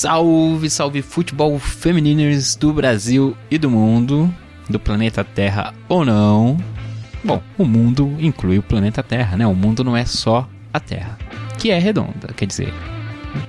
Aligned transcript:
Salve, 0.00 0.70
salve 0.70 1.02
futebol 1.02 1.58
femininos 1.58 2.56
do 2.56 2.72
Brasil 2.72 3.36
e 3.50 3.58
do 3.58 3.68
mundo, 3.68 4.34
do 4.66 4.80
planeta 4.80 5.22
Terra 5.22 5.74
ou 5.90 6.06
não. 6.06 6.56
Bom, 7.22 7.42
o 7.58 7.66
mundo 7.66 8.16
inclui 8.18 8.56
o 8.56 8.62
planeta 8.62 9.02
Terra, 9.02 9.36
né? 9.36 9.46
O 9.46 9.54
mundo 9.54 9.84
não 9.84 9.94
é 9.94 10.06
só 10.06 10.48
a 10.72 10.80
Terra, 10.80 11.18
que 11.58 11.70
é 11.70 11.78
redonda, 11.78 12.32
quer 12.34 12.46
dizer, 12.46 12.72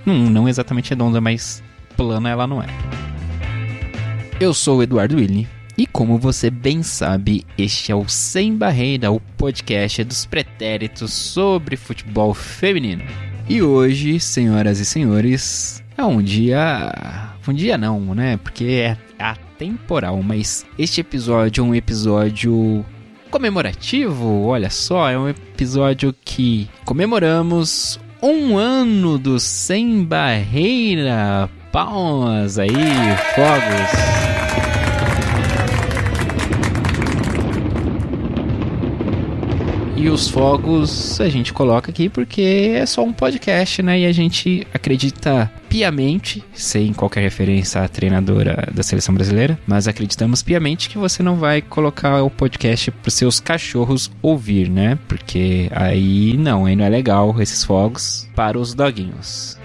não, 0.06 0.30
não 0.30 0.50
exatamente 0.50 0.90
redonda, 0.90 1.22
mas 1.22 1.64
plana 1.96 2.30
ela 2.30 2.46
não 2.46 2.62
é. 2.62 2.68
Eu 4.38 4.54
sou 4.54 4.80
o 4.80 4.84
Eduardo 4.84 5.16
Willi 5.16 5.48
e 5.78 5.88
como 5.88 6.18
você 6.18 6.50
bem 6.50 6.84
sabe, 6.84 7.46
este 7.58 7.94
é 7.94 7.96
o 7.96 8.10
Sem 8.10 8.58
Barreira, 8.58 9.10
o 9.10 9.22
podcast 9.38 10.04
dos 10.04 10.26
pretéritos 10.26 11.14
sobre 11.14 11.78
futebol 11.78 12.34
feminino. 12.34 13.06
E 13.48 13.62
hoje, 13.62 14.20
senhoras 14.20 14.80
e 14.80 14.86
senhores, 14.86 15.82
é 16.02 16.06
um 16.06 16.22
dia. 16.22 16.92
Um 17.48 17.54
dia 17.54 17.78
não, 17.78 18.16
né? 18.16 18.38
Porque 18.38 18.66
é 18.66 18.98
atemporal, 19.20 20.22
mas 20.24 20.66
este 20.78 21.02
episódio 21.02 21.64
é 21.64 21.68
um 21.68 21.76
episódio 21.76 22.84
comemorativo. 23.30 24.46
Olha 24.46 24.70
só, 24.70 25.10
é 25.10 25.18
um 25.18 25.30
episódio 25.30 26.14
que 26.26 26.68
comemoramos 26.86 28.00
um 28.22 28.58
ano 28.58 29.18
do 29.18 29.40
Sem 29.40 30.04
Barreira. 30.04 31.50
Palmas 31.72 32.60
aí, 32.60 32.70
fogos. 33.36 34.31
E 40.02 40.10
os 40.10 40.28
fogos 40.28 41.22
a 41.22 41.30
gente 41.30 41.54
coloca 41.54 41.92
aqui 41.92 42.10
porque 42.10 42.72
é 42.74 42.84
só 42.88 43.04
um 43.04 43.14
podcast, 43.14 43.84
né? 43.84 44.00
E 44.00 44.06
a 44.08 44.12
gente 44.12 44.66
acredita 44.74 45.52
piamente, 45.70 46.44
sem 46.56 46.92
qualquer 46.92 47.22
referência 47.22 47.84
à 47.84 47.88
treinadora 47.88 48.68
da 48.74 48.82
seleção 48.82 49.14
brasileira, 49.14 49.60
mas 49.68 49.88
acreditamos 49.88 50.42
piamente 50.42 50.90
que 50.90 50.98
você 50.98 51.22
não 51.22 51.36
vai 51.36 51.62
colocar 51.62 52.24
o 52.24 52.32
podcast 52.32 52.90
para 52.90 53.12
seus 53.12 53.40
cachorros 53.40 54.10
ouvir, 54.24 54.72
né? 54.72 54.98
Porque 55.08 55.70
aí 55.72 56.36
não, 56.36 56.66
aí 56.66 56.76
não 56.76 56.84
é 56.84 56.90
legal 56.90 57.40
esses 57.40 57.64
fogos 57.64 58.28
para 58.36 58.58
os 58.58 58.74
doguinhos. 58.74 59.56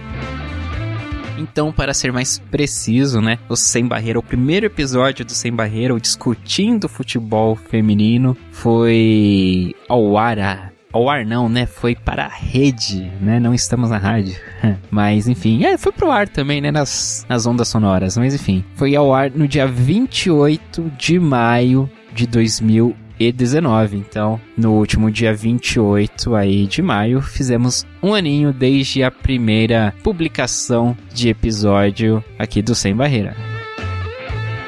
Então, 1.39 1.73
para 1.73 1.93
ser 1.93 2.13
mais 2.13 2.39
preciso, 2.39 3.21
né, 3.21 3.39
o 3.49 3.57
Sem 3.57 3.87
Barreira, 3.87 4.19
o 4.19 4.23
primeiro 4.23 4.67
episódio 4.67 5.25
do 5.25 5.33
Sem 5.33 5.53
Barreira, 5.53 5.95
o 5.95 6.01
discutindo 6.01 6.89
futebol 6.89 7.57
feminino, 7.57 8.37
foi 8.51 9.75
ao 9.89 10.17
ar 10.17 10.73
ao 10.93 11.11
ar 11.11 11.27
não, 11.27 11.47
né? 11.47 11.67
Foi 11.67 11.95
para 11.95 12.25
a 12.25 12.29
rede, 12.29 13.13
né? 13.21 13.39
Não 13.39 13.53
estamos 13.53 13.91
na 13.91 13.99
rádio. 13.99 14.35
Mas 14.91 15.29
enfim, 15.29 15.65
é, 15.65 15.77
foi 15.77 15.93
pro 15.93 16.11
ar 16.11 16.27
também, 16.27 16.61
né? 16.61 16.71
Nas, 16.71 17.27
nas 17.29 17.47
ondas 17.47 17.69
sonoras. 17.69 18.17
Mas 18.17 18.35
enfim, 18.35 18.65
foi 18.75 18.97
ao 18.97 19.13
ar 19.13 19.31
no 19.31 19.47
dia 19.47 19.67
28 19.67 20.93
de 20.97 21.21
maio 21.21 21.91
de 22.15 22.27
2000 22.27 22.97
e 23.19 23.33
19. 23.33 23.97
Então, 23.97 24.41
no 24.57 24.73
último 24.73 25.11
dia 25.11 25.35
28 25.35 26.35
aí 26.35 26.67
de 26.67 26.83
maio, 26.83 27.21
fizemos 27.21 27.87
um 28.03 28.15
aninho 28.15 28.53
desde 28.53 29.03
a 29.03 29.11
primeira 29.11 29.95
publicação 30.03 30.97
de 31.13 31.29
episódio 31.29 32.23
aqui 32.39 32.63
do 32.63 32.75
Sem 32.75 32.95
Barreira. 32.95 33.37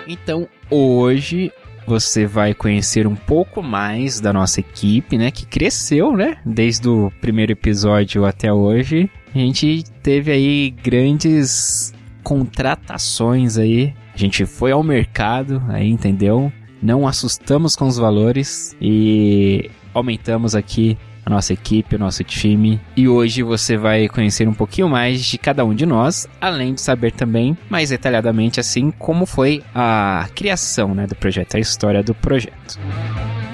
Então, 0.06 0.48
hoje 0.70 1.52
você 1.86 2.26
vai 2.26 2.52
conhecer 2.52 3.06
um 3.06 3.16
pouco 3.16 3.62
mais 3.62 4.20
da 4.20 4.32
nossa 4.32 4.60
equipe, 4.60 5.16
né, 5.16 5.30
que 5.30 5.46
cresceu, 5.46 6.14
né, 6.14 6.36
desde 6.44 6.86
o 6.88 7.10
primeiro 7.20 7.52
episódio 7.52 8.26
até 8.26 8.52
hoje. 8.52 9.10
A 9.34 9.38
gente 9.38 9.84
teve 10.02 10.30
aí 10.30 10.70
grandes 10.70 11.94
contratações 12.22 13.56
aí. 13.56 13.94
A 14.14 14.18
gente 14.18 14.44
foi 14.44 14.72
ao 14.72 14.82
mercado, 14.82 15.62
aí 15.68 15.88
entendeu? 15.88 16.52
Não 16.82 17.06
assustamos 17.06 17.76
com 17.76 17.86
os 17.86 17.96
valores 17.96 18.76
e 18.80 19.70
aumentamos 19.94 20.54
aqui 20.54 20.96
a 21.28 21.30
nossa 21.30 21.52
equipe, 21.52 21.94
o 21.94 21.98
nosso 21.98 22.24
time. 22.24 22.80
E 22.96 23.06
hoje 23.06 23.42
você 23.42 23.76
vai 23.76 24.08
conhecer 24.08 24.48
um 24.48 24.54
pouquinho 24.54 24.88
mais 24.88 25.22
de 25.22 25.36
cada 25.36 25.62
um 25.62 25.74
de 25.74 25.84
nós, 25.84 26.26
além 26.40 26.72
de 26.72 26.80
saber 26.80 27.12
também 27.12 27.56
mais 27.68 27.90
detalhadamente 27.90 28.58
assim 28.58 28.90
como 28.90 29.26
foi 29.26 29.62
a 29.74 30.26
criação 30.34 30.94
né, 30.94 31.06
do 31.06 31.14
projeto, 31.14 31.56
a 31.56 31.60
história 31.60 32.02
do 32.02 32.14
projeto. 32.14 32.78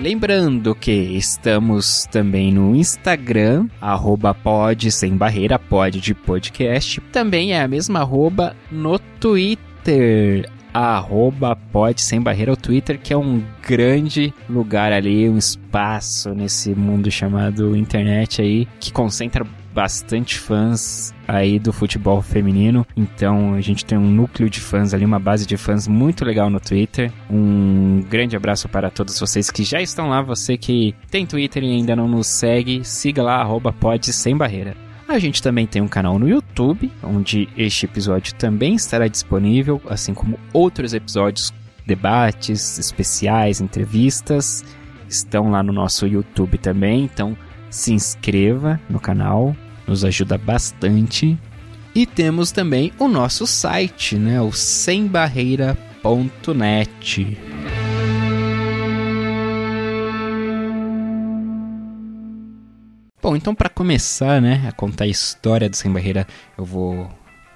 Lembrando 0.01 0.75
que 0.75 0.93
estamos 0.93 2.07
também 2.13 2.53
no 2.53 2.77
Instagram, 2.77 3.67
arroba 3.81 4.35
pod 4.35 4.93
sem 4.93 5.17
barreira, 5.17 5.59
pod 5.59 5.99
de 5.99 6.15
podcast. 6.15 7.01
Também 7.11 7.55
é 7.55 7.63
a 7.63 7.67
mesma 7.67 8.01
arroba 8.01 8.55
no 8.71 8.99
Twitter, 8.99 10.49
arroba 10.75 11.55
pode 11.55 12.01
sem 12.01 12.21
barreira 12.21 12.53
o 12.53 12.57
Twitter, 12.57 12.99
que 13.01 13.13
é 13.13 13.17
um 13.17 13.43
grande 13.67 14.35
lugar 14.51 14.93
ali, 14.93 15.29
um 15.29 15.39
espaço 15.39 16.35
nesse 16.35 16.75
mundo 16.75 17.11
chamado 17.11 17.77
internet 17.77 18.43
aí, 18.43 18.67
que 18.81 18.93
concentra 18.93 19.47
bastante 19.73 20.39
fãs 20.39 21.13
aí 21.27 21.59
do 21.59 21.73
futebol 21.73 22.23
feminino. 22.23 22.87
Então 22.97 23.55
a 23.55 23.61
gente 23.61 23.85
tem 23.85 23.99
um 23.99 24.09
núcleo 24.09 24.49
de 24.49 24.61
fãs 24.61 24.95
ali, 24.95 25.05
uma 25.05 25.19
base 25.19 25.47
de 25.47 25.57
fãs 25.57 25.89
muito 25.89 26.25
legal 26.25 26.49
no 26.49 26.61
Twitter. 26.61 27.13
Um 27.29 28.01
grande 28.09 28.37
abraço 28.37 28.69
para 28.69 28.89
todos 28.89 29.19
vocês 29.19 29.51
que 29.51 29.65
já 29.65 29.83
estão 29.83 30.09
lá. 30.09 30.23
Você 30.23 30.57
que 30.57 30.95
tem 31.11 31.27
Twitter 31.27 31.65
e 31.65 31.73
ainda 31.73 31.97
não 31.97 32.07
nos 32.07 32.29
segue, 32.29 32.85
siga 32.85 33.23
lá, 33.23 33.41
arroba 33.41 33.73
pode 33.73 34.13
sem 34.13 34.37
barreira. 34.37 34.84
A 35.07 35.19
gente 35.19 35.43
também 35.43 35.67
tem 35.67 35.83
um 35.83 35.89
canal 35.89 36.19
no 36.19 36.27
YouTube, 36.29 36.91
onde 37.03 37.49
este 37.57 37.85
episódio 37.85 38.35
também 38.35 38.75
estará 38.75 39.07
disponível, 39.07 39.81
assim 39.89 40.15
como 40.15 40.39
outros 40.53 40.95
episódios, 40.95 41.53
debates 41.87 42.79
especiais, 42.79 43.61
entrevistas, 43.61 44.65
estão 45.09 45.51
lá 45.51 45.63
no 45.63 45.73
nosso 45.73 46.07
YouTube 46.07 46.59
também. 46.59 47.05
Então 47.05 47.37
se 47.69 47.93
inscreva 47.93 48.81
no 48.89 48.99
canal, 48.99 49.55
nos 49.87 50.05
ajuda 50.05 50.39
bastante. 50.39 51.39
E 51.95 52.07
temos 52.07 52.51
também 52.51 52.91
o 52.99 53.07
nosso 53.07 53.47
site, 53.47 54.17
né, 54.17 54.41
o 54.41 54.51
sembarreira.net. 54.53 57.39
Bom, 63.25 63.35
então 63.35 63.55
para 63.55 63.71
começar, 63.71 64.39
né, 64.39 64.67
a 64.69 64.73
contar 64.73 65.05
a 65.05 65.07
história 65.07 65.67
do 65.67 65.75
Sem 65.75 65.91
Barreira, 65.91 66.27
eu 66.59 66.63
vou 66.63 67.09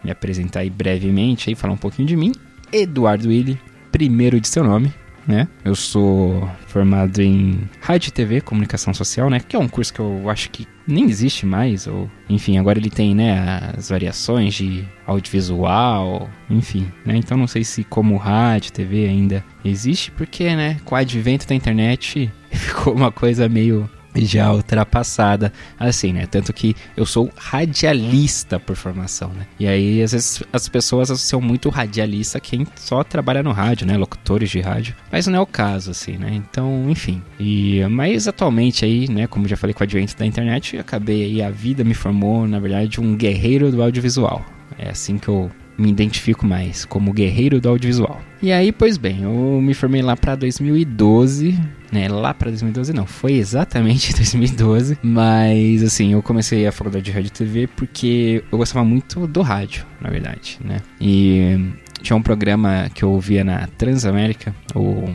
me 0.03 0.11
apresentar 0.11 0.61
aí 0.61 0.71
brevemente, 0.71 1.51
aí 1.51 1.55
falar 1.55 1.75
um 1.75 1.77
pouquinho 1.77 2.09
de 2.09 2.17
mim. 2.17 2.33
Eduardo 2.73 3.29
Willi, 3.29 3.61
primeiro 3.93 4.41
de 4.41 4.49
seu 4.49 4.65
nome, 4.65 4.95
né? 5.27 5.47
Eu 5.62 5.75
sou 5.75 6.51
formado 6.69 7.21
em 7.21 7.69
Rádio 7.83 8.09
e 8.09 8.12
TV, 8.12 8.41
Comunicação 8.41 8.95
Social, 8.95 9.28
né? 9.28 9.41
Que 9.41 9.57
é 9.57 9.59
um 9.59 9.69
curso 9.69 9.93
que 9.93 10.01
eu 10.01 10.31
acho 10.31 10.49
que 10.49 10.67
nem 10.87 11.05
existe 11.05 11.45
mais, 11.45 11.87
ou 11.87 12.11
enfim, 12.31 12.57
agora 12.57 12.78
ele 12.78 12.89
tem, 12.89 13.15
né, 13.15 13.75
as 13.77 13.91
variações 13.91 14.55
de 14.55 14.89
audiovisual, 15.07 16.31
enfim, 16.48 16.91
né? 17.04 17.15
Então 17.15 17.37
não 17.37 17.47
sei 17.47 17.63
se 17.63 17.84
como 17.84 18.16
rádio, 18.16 18.72
TV 18.72 19.07
ainda 19.07 19.45
existe, 19.63 20.10
porque, 20.13 20.57
né, 20.57 20.78
com 20.87 20.95
o 20.95 20.98
advento 20.98 21.47
da 21.47 21.54
internet 21.54 22.33
ficou 22.51 22.95
uma 22.95 23.13
coisa 23.13 23.51
meio 23.51 23.87
já 24.16 24.53
ultrapassada, 24.53 25.53
assim, 25.78 26.13
né? 26.13 26.27
Tanto 26.27 26.53
que 26.53 26.75
eu 26.97 27.07
sou 27.07 27.31
radialista 27.37 28.59
por 28.59 28.77
formação, 28.77 29.31
né? 29.31 29.47
E 29.59 29.66
aí, 29.66 30.03
às 30.03 30.13
vezes, 30.13 30.43
as 30.53 30.69
pessoas 30.69 31.10
associam 31.10 31.41
muito 31.41 31.69
radialista 31.69 32.41
quem 32.41 32.66
só 32.77 33.05
trabalha 33.05 33.43
no 33.43 33.53
rádio, 33.53 33.87
né? 33.87 33.97
Locutores 33.97 34.51
de 34.51 34.60
rádio. 34.60 34.95
Mas 35.10 35.27
não 35.27 35.39
é 35.39 35.41
o 35.41 35.47
caso, 35.47 35.91
assim, 35.91 36.16
né? 36.16 36.31
Então, 36.33 36.87
enfim. 36.89 37.22
E, 37.39 37.84
mas 37.91 38.27
atualmente 38.27 38.84
aí, 38.84 39.09
né? 39.09 39.27
Como 39.27 39.49
já 39.49 39.57
falei 39.57 39.75
com 39.75 39.81
o 39.81 39.84
advento 39.84 40.16
da 40.16 40.27
internet, 40.27 40.78
acabei 40.78 41.25
aí, 41.25 41.43
a 41.43 41.51
vida 41.51 41.84
me 41.84 41.95
formou, 41.95 42.47
na 42.47 42.59
verdade, 42.59 43.01
um 43.01 43.16
guerreiro 43.16 43.71
do 43.71 43.83
audiovisual. 43.83 44.45
É 44.78 44.91
assim 44.91 45.19
que 45.19 45.28
eu 45.28 45.51
me 45.78 45.91
identifico 45.91 46.45
mais, 46.45 46.84
como 46.84 47.13
guerreiro 47.13 47.61
do 47.61 47.69
audiovisual. 47.69 48.21
E 48.43 48.53
aí, 48.53 48.72
pois 48.72 48.97
bem, 48.97 49.22
eu 49.22 49.61
me 49.61 49.72
formei 49.75 50.03
lá 50.03 50.16
para 50.16 50.34
2012, 50.34 51.57
né? 51.93 52.09
Lá 52.09 52.35
para 52.35 52.51
2012 52.51 52.93
não, 52.93 53.07
foi 53.07 53.35
exatamente 53.35 54.15
2012, 54.17 54.99
mas 55.03 55.83
assim, 55.83 56.13
eu 56.13 56.23
comecei 56.23 56.67
a 56.67 56.73
faculdade 56.73 57.05
de 57.05 57.11
rádio 57.11 57.29
e 57.29 57.31
TV 57.31 57.67
porque 57.67 58.45
eu 58.51 58.59
gostava 58.59 58.85
muito 58.85 59.27
do 59.27 59.43
rádio, 59.43 59.87
na 60.01 60.11
verdade, 60.11 60.59
né? 60.65 60.81
E 61.01 61.73
tinha 62.03 62.17
um 62.17 62.23
programa 62.23 62.91
que 62.95 63.03
eu 63.03 63.11
ouvia 63.11 63.45
na 63.45 63.67
Transamérica, 63.67 64.55
o 64.75 65.15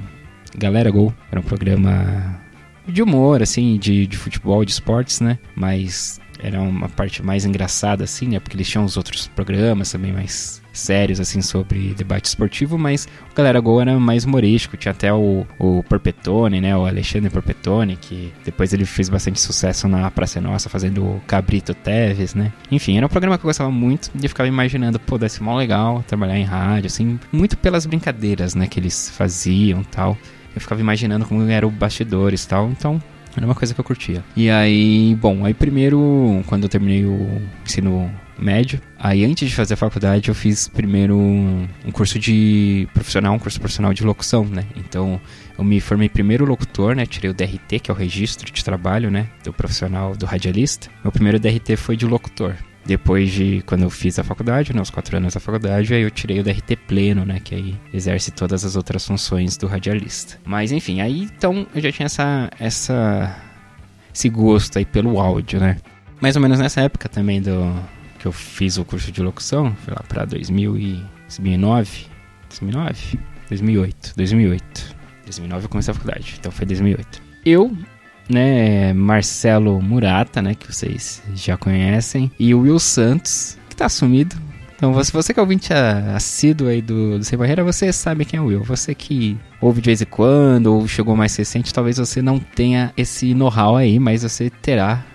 Galera 0.58 0.92
Gol. 0.92 1.14
Era 1.31 1.40
um 1.40 1.44
programa 1.44 2.40
de 2.88 3.02
humor, 3.02 3.42
assim, 3.42 3.78
de, 3.78 4.06
de 4.06 4.18
futebol, 4.18 4.64
de 4.66 4.72
esportes, 4.72 5.22
né? 5.22 5.40
Mas 5.56 6.20
era 6.40 6.62
uma 6.62 6.90
parte 6.90 7.24
mais 7.24 7.46
engraçada, 7.46 8.04
assim, 8.04 8.28
né? 8.28 8.40
Porque 8.40 8.56
eles 8.56 8.68
tinham 8.68 8.84
os 8.84 8.98
outros 8.98 9.28
programas 9.28 9.92
também 9.92 10.12
mais 10.12 10.62
sérios, 10.74 11.20
assim, 11.20 11.42
sobre 11.42 11.94
debate 11.94 12.25
esportivo, 12.25 12.78
mas 12.78 13.08
o 13.31 13.36
Galera 13.36 13.60
Gol 13.60 13.81
era 13.81 13.98
mais 14.00 14.25
humorístico. 14.25 14.75
Tinha 14.75 14.92
até 14.92 15.14
o, 15.14 15.46
o 15.60 15.84
Perpetone, 15.84 16.60
né? 16.60 16.75
O 16.75 16.86
Alexandre 16.86 17.30
Perpetone, 17.30 17.96
que 17.96 18.34
depois 18.44 18.74
ele 18.74 18.86
fez 18.86 19.08
bastante 19.08 19.40
sucesso 19.40 19.88
na 19.88 20.10
Praça 20.10 20.42
Nossa, 20.42 20.68
fazendo 20.68 21.04
o 21.04 21.22
Cabrito 21.28 21.74
Teves, 21.74 22.34
né? 22.34 22.52
Enfim, 22.72 22.98
era 22.98 23.06
um 23.06 23.10
programa 23.10 23.38
que 23.38 23.46
eu 23.46 23.50
gostava 23.50 23.72
muito 23.72 24.10
e 24.20 24.25
eu 24.25 24.30
ficava 24.30 24.50
imaginando, 24.50 25.00
pô, 25.00 25.18
deve 25.18 25.31
ser 25.31 25.44
mó 25.44 25.56
legal 25.56 26.04
trabalhar 26.08 26.38
em 26.38 26.44
rádio, 26.44 26.88
assim, 26.88 27.20
muito 27.31 27.56
pelas 27.56 27.86
brincadeiras, 27.86 28.56
né? 28.56 28.68
Que 28.68 28.80
eles 28.80 29.10
faziam 29.16 29.84
tal. 29.84 30.18
Eu 30.56 30.62
ficava 30.62 30.81
imaginando 30.81 31.25
como 31.25 31.48
eram 31.48 31.70
bastidores 31.70 32.44
e 32.44 32.48
tal, 32.48 32.70
então 32.70 33.02
era 33.36 33.46
uma 33.46 33.56
coisa 33.56 33.74
que 33.74 33.80
eu 33.80 33.84
curtia. 33.84 34.24
E 34.36 34.50
aí, 34.50 35.16
bom, 35.20 35.46
aí 35.46 35.54
primeiro, 35.54 36.44
quando 36.46 36.64
eu 36.64 36.70
terminei 36.70 37.06
o 37.06 37.42
ensino 37.66 38.12
médio, 38.38 38.80
aí 38.97 39.24
antes 39.24 39.50
de 39.50 39.56
fazer 39.56 39.75
a 39.75 39.77
faculdade 39.77 40.30
eu 40.30 40.35
fiz 40.35 40.68
primeiro 40.68 41.18
um, 41.18 41.68
curso 41.91 42.18
de 42.19 42.88
profissional, 42.94 43.33
um 43.33 43.39
curso 43.39 43.59
profissional 43.59 43.94
de 43.94 44.03
locução, 44.03 44.45
né? 44.45 44.65
Então 44.75 45.19
eu 45.57 45.63
me 45.63 45.80
formei 45.80 46.09
primeiro 46.09 46.45
locutor, 46.45 46.95
né? 46.95 47.06
Tirei 47.06 47.30
o 47.30 47.33
DRT, 47.33 47.80
que 47.80 47.91
é 47.91 47.94
o 47.94 47.97
registro 47.97 48.51
de 48.51 48.63
trabalho, 48.63 49.12
né? 49.12 49.27
Do 49.44 49.53
profissional, 49.53 50.15
do 50.15 50.25
radialista. 50.25 50.89
Meu 51.03 51.12
primeiro 51.12 51.39
DRT 51.39 51.75
foi 51.75 51.95
de 51.95 52.06
locutor. 52.06 52.56
Depois 52.85 53.31
de 53.31 53.63
quando 53.65 53.83
eu 53.83 53.89
fiz 53.89 54.19
a 54.19 54.24
faculdade, 54.24 54.74
né, 54.75 54.81
os 54.81 54.89
quatro 54.89 55.15
anos 55.15 55.33
da 55.33 55.39
faculdade, 55.39 55.94
aí 55.94 56.01
eu 56.01 56.12
tirei 56.12 56.41
o 56.41 56.44
DRT 56.44 56.75
pleno, 56.86 57.24
né, 57.24 57.39
que 57.41 57.56
aí 57.56 57.75
exerce 57.94 58.29
todas 58.29 58.65
as 58.65 58.75
outras 58.75 59.07
funções 59.07 59.56
do 59.56 59.68
radialista. 59.68 60.38
Mas 60.44 60.71
enfim, 60.71 61.00
aí 61.00 61.24
então 61.24 61.65
eu 61.74 61.81
já 61.81 61.91
tinha 61.94 62.07
essa 62.07 62.50
essa 62.59 63.38
esse 64.13 64.27
gosto 64.27 64.77
aí 64.77 64.86
pelo 64.86 65.18
áudio, 65.19 65.62
né? 65.62 65.77
Mais 66.19 66.36
ou 66.36 66.41
menos 66.41 66.59
nessa 66.59 66.81
época 66.81 67.07
também 67.07 67.41
do 67.41 67.74
que 68.24 68.28
eu 68.30 68.31
fiz 68.31 68.78
o 68.78 68.86
curso 68.86 69.12
de 69.12 69.22
locução, 69.22 69.75
foi 69.84 69.94
lá 69.94 70.02
para 70.08 70.24
2009, 70.24 72.06
2009, 72.48 73.20
2008, 73.50 74.14
2008. 74.16 74.96
2009 75.25 75.66
eu 75.66 75.70
comecei 75.70 75.92
a 75.92 75.94
faculdade, 75.94 76.36
então 76.40 76.50
foi 76.50 76.66
2008. 76.66 77.22
Eu 77.46 77.78
né, 78.30 78.94
Marcelo 78.94 79.81
Murata, 79.81 80.42
né, 80.42 80.56
que 80.56 80.72
vocês 80.72 81.22
já 81.36 81.58
conhecem, 81.58 82.31
e 82.40 82.56
o 82.56 82.62
Will 82.62 82.80
Santos, 82.80 83.58
que 83.70 83.75
tá 83.75 83.90
sumido. 83.90 84.38
Então, 84.74 84.94
você, 84.94 85.12
você 85.12 85.34
que 85.34 85.40
é 85.40 85.44
ouvinte 85.44 85.74
assíduo 85.74 86.70
aí 86.70 86.81
do, 86.81 87.18
do 87.18 87.24
Sem 87.25 87.38
Barreira, 87.38 87.62
você 87.62 87.92
sabe 87.92 88.24
quem 88.24 88.38
é 88.38 88.42
o 88.42 88.46
Will. 88.46 88.64
Você 88.64 88.96
que 88.96 89.38
ouve 89.60 89.81
de 89.81 89.88
vez 89.88 90.02
em 90.02 90.06
quando, 90.06 90.68
ou 90.68 90.88
chegou 90.88 91.16
mais 91.16 91.36
recente, 91.36 91.74
talvez 91.74 91.98
você 91.98 92.22
não 92.22 92.40
tenha 92.40 92.94
esse 92.96 93.34
know-how 93.34 93.75
aí, 93.75 94.00
mas 94.00 94.24
você 94.24 94.50
terá 94.50 95.06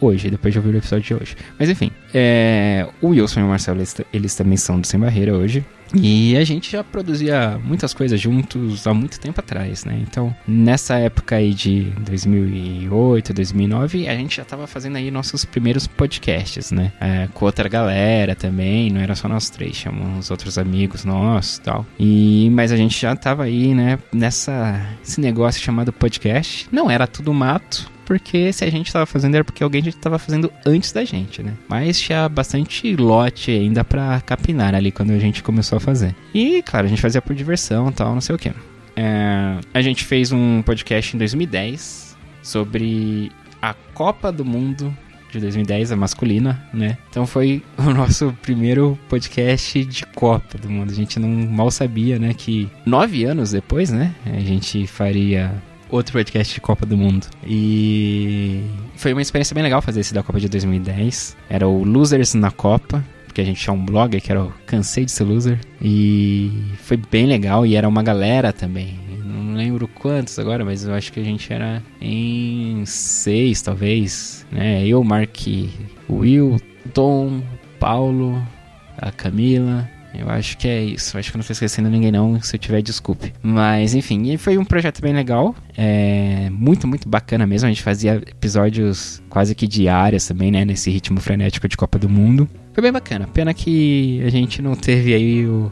hoje, 0.00 0.30
depois 0.30 0.52
de 0.52 0.58
ouvir 0.58 0.74
o 0.74 0.78
episódio 0.78 1.04
de 1.04 1.22
hoje. 1.22 1.36
Mas 1.58 1.68
enfim, 1.68 1.90
é, 2.14 2.86
o 3.00 3.08
Wilson 3.08 3.40
e 3.40 3.42
o 3.42 3.48
Marcelo, 3.48 3.78
eles, 3.78 3.96
eles 4.12 4.34
também 4.34 4.56
são 4.56 4.80
do 4.80 4.86
Sem 4.86 4.98
Barreira 4.98 5.34
hoje. 5.34 5.64
E 5.94 6.36
a 6.36 6.44
gente 6.44 6.70
já 6.70 6.84
produzia 6.84 7.58
muitas 7.64 7.92
coisas 7.92 8.20
juntos 8.20 8.86
há 8.86 8.94
muito 8.94 9.18
tempo 9.18 9.40
atrás, 9.40 9.84
né? 9.84 9.98
Então, 10.00 10.34
nessa 10.46 10.98
época 10.98 11.36
aí 11.36 11.52
de 11.52 11.92
2008, 12.00 13.34
2009, 13.34 14.08
a 14.08 14.14
gente 14.14 14.36
já 14.36 14.42
estava 14.42 14.66
fazendo 14.66 14.96
aí 14.96 15.10
nossos 15.10 15.44
primeiros 15.44 15.86
podcasts, 15.86 16.70
né? 16.70 16.92
É, 17.00 17.28
com 17.34 17.44
outra 17.44 17.68
galera 17.68 18.36
também, 18.36 18.90
não 18.90 19.00
era 19.00 19.16
só 19.16 19.28
nós 19.28 19.50
três, 19.50 19.76
chamamos 19.76 20.30
outros 20.30 20.58
amigos 20.58 21.04
nossos 21.04 21.56
e 21.56 21.60
tal. 21.62 21.86
E, 21.98 22.48
mas 22.52 22.70
a 22.70 22.76
gente 22.76 23.00
já 23.00 23.12
estava 23.12 23.44
aí, 23.44 23.74
né? 23.74 23.98
Nessa, 24.12 24.80
esse 25.02 25.20
negócio 25.20 25.60
chamado 25.60 25.92
podcast. 25.92 26.68
Não 26.70 26.88
era 26.88 27.06
tudo 27.06 27.34
mato, 27.34 27.90
porque 28.10 28.52
se 28.52 28.64
a 28.64 28.70
gente 28.72 28.88
estava 28.88 29.06
fazendo 29.06 29.36
era 29.36 29.44
porque 29.44 29.62
alguém 29.62 29.86
estava 29.86 30.18
fazendo 30.18 30.52
antes 30.66 30.90
da 30.90 31.04
gente, 31.04 31.44
né? 31.44 31.54
Mas 31.68 31.96
tinha 31.96 32.28
bastante 32.28 32.96
lote 32.96 33.52
ainda 33.52 33.84
para 33.84 34.20
capinar 34.22 34.74
ali 34.74 34.90
quando 34.90 35.12
a 35.12 35.18
gente 35.20 35.44
começou 35.44 35.76
a 35.76 35.80
fazer. 35.80 36.12
E, 36.34 36.60
claro, 36.60 36.86
a 36.86 36.88
gente 36.88 37.00
fazia 37.00 37.22
por 37.22 37.36
diversão 37.36 37.92
tal, 37.92 38.12
não 38.12 38.20
sei 38.20 38.34
o 38.34 38.38
que. 38.38 38.52
É, 38.96 39.60
a 39.72 39.80
gente 39.80 40.02
fez 40.02 40.32
um 40.32 40.60
podcast 40.60 41.14
em 41.14 41.20
2010 41.20 42.16
sobre 42.42 43.30
a 43.62 43.74
Copa 43.94 44.32
do 44.32 44.44
Mundo 44.44 44.92
de 45.30 45.38
2010, 45.38 45.92
a 45.92 45.96
masculina, 45.96 46.60
né? 46.74 46.98
Então 47.10 47.28
foi 47.28 47.62
o 47.78 47.94
nosso 47.94 48.36
primeiro 48.42 48.98
podcast 49.08 49.84
de 49.84 50.04
Copa 50.04 50.58
do 50.58 50.68
Mundo. 50.68 50.90
A 50.90 50.94
gente 50.96 51.20
não 51.20 51.28
mal 51.28 51.70
sabia, 51.70 52.18
né, 52.18 52.34
que 52.34 52.68
nove 52.84 53.22
anos 53.24 53.52
depois, 53.52 53.92
né, 53.92 54.12
a 54.26 54.40
gente 54.40 54.84
faria 54.88 55.62
outro 55.90 56.12
podcast 56.12 56.54
de 56.54 56.60
Copa 56.60 56.86
do 56.86 56.96
Mundo. 56.96 57.26
E 57.46 58.62
foi 58.96 59.12
uma 59.12 59.22
experiência 59.22 59.54
bem 59.54 59.62
legal 59.62 59.82
fazer 59.82 60.00
esse 60.00 60.14
da 60.14 60.22
Copa 60.22 60.40
de 60.40 60.48
2010. 60.48 61.36
Era 61.48 61.66
o 61.68 61.84
Losers 61.84 62.34
na 62.34 62.50
Copa, 62.50 63.04
porque 63.26 63.40
a 63.40 63.44
gente 63.44 63.60
tinha 63.60 63.74
um 63.74 63.84
blog 63.84 64.20
que 64.20 64.30
era 64.30 64.44
o 64.44 64.52
Cansei 64.66 65.04
de 65.04 65.12
Ser 65.12 65.24
Loser. 65.24 65.58
E 65.80 66.50
foi 66.82 66.96
bem 66.96 67.26
legal 67.26 67.66
e 67.66 67.76
era 67.76 67.88
uma 67.88 68.02
galera 68.02 68.52
também. 68.52 68.98
Não 69.24 69.54
lembro 69.54 69.88
quantos 69.88 70.38
agora, 70.38 70.64
mas 70.64 70.84
eu 70.84 70.94
acho 70.94 71.12
que 71.12 71.20
a 71.20 71.24
gente 71.24 71.52
era 71.52 71.82
em 72.00 72.84
seis, 72.86 73.62
talvez. 73.62 74.46
Né? 74.50 74.86
Eu, 74.86 75.02
Mark, 75.04 75.36
Will, 76.08 76.60
Tom, 76.92 77.42
Paulo, 77.78 78.42
a 78.98 79.10
Camila, 79.10 79.88
eu 80.14 80.28
acho 80.28 80.58
que 80.58 80.68
é 80.68 80.82
isso. 80.82 81.16
Acho 81.16 81.30
que 81.30 81.36
eu 81.36 81.38
não 81.38 81.42
estou 81.42 81.54
esquecendo 81.54 81.88
ninguém 81.88 82.10
não, 82.10 82.40
se 82.40 82.56
eu 82.56 82.58
tiver, 82.58 82.82
desculpe. 82.82 83.32
Mas, 83.42 83.94
enfim, 83.94 84.36
foi 84.36 84.58
um 84.58 84.64
projeto 84.64 85.00
bem 85.00 85.12
legal. 85.12 85.54
É 85.76 86.48
muito, 86.50 86.86
muito 86.86 87.08
bacana 87.08 87.46
mesmo. 87.46 87.66
A 87.66 87.70
gente 87.70 87.82
fazia 87.82 88.14
episódios 88.16 89.22
quase 89.28 89.54
que 89.54 89.66
diários 89.66 90.26
também, 90.26 90.50
né? 90.50 90.64
Nesse 90.64 90.90
ritmo 90.90 91.20
frenético 91.20 91.68
de 91.68 91.76
Copa 91.76 91.98
do 91.98 92.08
Mundo. 92.08 92.48
Foi 92.72 92.82
bem 92.82 92.92
bacana. 92.92 93.28
Pena 93.28 93.54
que 93.54 94.22
a 94.24 94.30
gente 94.30 94.60
não 94.60 94.74
teve 94.74 95.14
aí 95.14 95.46
o, 95.46 95.70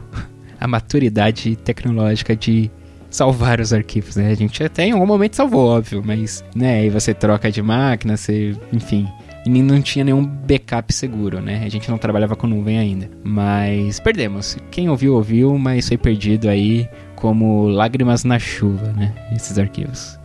a 0.61 0.69
maturidade 0.69 1.57
tecnológica 1.57 2.37
de 2.37 2.71
salvar 3.11 3.61
os 3.61 3.73
arquivos, 3.73 4.17
né? 4.17 4.31
A 4.31 4.35
gente 4.35 4.63
até 4.63 4.85
em 4.85 4.93
algum 4.93 5.07
momento 5.07 5.35
salvou, 5.35 5.69
óbvio, 5.69 6.03
mas, 6.05 6.45
né? 6.55 6.81
Aí 6.81 6.91
você 6.91 7.15
troca 7.15 7.51
de 7.51 7.63
máquina, 7.63 8.17
você, 8.17 8.55
enfim, 8.73 9.09
e 9.57 9.63
não 9.63 9.81
tinha 9.81 10.05
nenhum 10.05 10.25
backup 10.25 10.93
seguro, 10.93 11.41
né? 11.41 11.63
A 11.65 11.69
gente 11.69 11.91
não 11.91 11.99
trabalhava 11.99 12.37
com 12.37 12.47
nuvem 12.47 12.79
ainda. 12.79 13.11
Mas 13.25 13.99
perdemos. 13.99 14.57
Quem 14.71 14.89
ouviu, 14.89 15.15
ouviu, 15.15 15.59
mas 15.59 15.89
foi 15.89 15.97
perdido 15.97 16.49
aí 16.49 16.89
como 17.17 17.67
lágrimas 17.69 18.25
na 18.25 18.39
chuva, 18.39 18.93
né? 18.93 19.15
Esses 19.35 19.59
arquivos. 19.59 20.19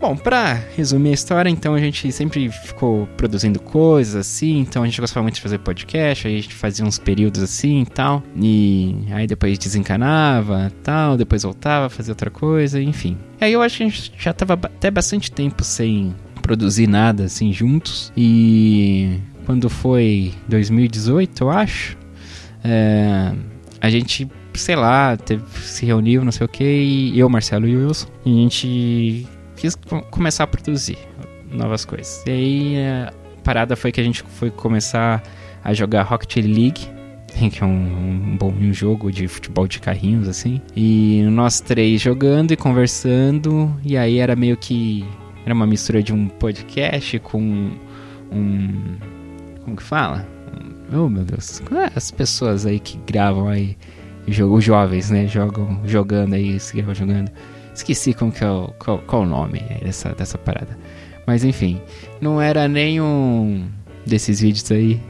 Bom, 0.00 0.16
pra 0.16 0.54
resumir 0.76 1.10
a 1.10 1.14
história, 1.14 1.50
então 1.50 1.74
a 1.74 1.78
gente 1.80 2.12
sempre 2.12 2.48
ficou 2.48 3.08
produzindo 3.16 3.58
coisas 3.58 4.14
assim, 4.14 4.60
então 4.60 4.84
a 4.84 4.86
gente 4.86 5.00
gostava 5.00 5.24
muito 5.24 5.34
de 5.34 5.40
fazer 5.40 5.58
podcast, 5.58 6.28
aí 6.28 6.38
a 6.38 6.40
gente 6.40 6.54
fazia 6.54 6.86
uns 6.86 7.00
períodos 7.00 7.42
assim 7.42 7.82
e 7.82 7.86
tal, 7.86 8.22
e 8.36 8.94
aí 9.10 9.26
depois 9.26 9.58
desencanava 9.58 10.70
tal, 10.84 11.16
depois 11.16 11.42
voltava, 11.42 11.90
fazia 11.90 12.12
outra 12.12 12.30
coisa, 12.30 12.80
enfim. 12.80 13.18
Aí 13.40 13.52
eu 13.52 13.60
acho 13.60 13.78
que 13.78 13.82
a 13.82 13.88
gente 13.88 14.12
já 14.16 14.32
tava 14.32 14.54
até 14.54 14.88
bastante 14.88 15.32
tempo 15.32 15.64
sem 15.64 16.14
produzir 16.38 16.86
nada 16.86 17.24
assim 17.24 17.52
juntos. 17.52 18.12
E 18.16 19.18
quando 19.46 19.68
foi 19.68 20.34
2018, 20.48 21.44
eu 21.44 21.50
acho, 21.50 21.96
é, 22.64 23.32
a 23.80 23.90
gente, 23.90 24.28
sei 24.54 24.76
lá, 24.76 25.16
teve, 25.16 25.42
se 25.60 25.86
reuniu, 25.86 26.24
não 26.24 26.32
sei 26.32 26.44
o 26.44 26.48
que, 26.48 26.64
e 26.64 27.18
eu, 27.18 27.28
Marcelo 27.28 27.66
e 27.66 27.76
Wilson, 27.76 28.08
e 28.24 28.30
a 28.30 28.42
gente 28.42 29.26
quis 29.56 29.76
começar 30.10 30.44
a 30.44 30.46
produzir 30.46 30.98
novas 31.50 31.84
coisas. 31.84 32.22
E 32.26 32.30
aí 32.30 32.76
a 32.86 33.12
parada 33.42 33.76
foi 33.76 33.92
que 33.92 34.00
a 34.00 34.04
gente 34.04 34.22
foi 34.22 34.50
começar 34.50 35.22
a 35.64 35.72
jogar 35.72 36.02
Rocket 36.02 36.36
League, 36.36 36.80
que 37.50 37.62
é 37.62 37.66
um, 37.66 38.32
um 38.32 38.36
bom 38.36 38.52
um 38.52 38.72
jogo 38.72 39.10
de 39.10 39.28
futebol 39.28 39.66
de 39.66 39.78
carrinhos 39.80 40.28
assim. 40.28 40.60
E 40.76 41.22
nós 41.30 41.60
três 41.60 42.00
jogando 42.00 42.52
e 42.52 42.56
conversando, 42.56 43.74
e 43.84 43.96
aí 43.96 44.18
era 44.18 44.36
meio 44.36 44.56
que 44.56 45.04
era 45.48 45.54
uma 45.54 45.66
mistura 45.66 46.02
de 46.02 46.12
um 46.12 46.28
podcast 46.28 47.18
com 47.20 47.70
um. 48.30 48.96
Como 49.64 49.76
que 49.76 49.82
fala? 49.82 50.28
Oh 50.92 51.08
meu 51.08 51.24
Deus. 51.24 51.62
É 51.72 51.90
as 51.96 52.10
pessoas 52.10 52.66
aí 52.66 52.78
que 52.78 52.98
gravam 53.06 53.48
aí. 53.48 53.76
Os 54.26 54.62
jovens, 54.62 55.08
né? 55.08 55.26
Jogam, 55.26 55.80
jogando 55.86 56.34
aí, 56.34 56.60
se 56.60 56.76
gravam 56.76 56.94
jogando. 56.94 57.30
Esqueci 57.74 58.12
como 58.12 58.30
que 58.30 58.44
é 58.44 58.50
o, 58.50 58.68
qual, 58.78 58.98
qual 58.98 59.22
o 59.22 59.26
nome 59.26 59.60
dessa, 59.82 60.10
dessa 60.10 60.36
parada. 60.36 60.76
Mas 61.26 61.44
enfim, 61.44 61.80
não 62.20 62.40
era 62.40 62.68
nenhum 62.68 63.68
desses 64.04 64.42
vídeos 64.42 64.70
aí 64.70 65.00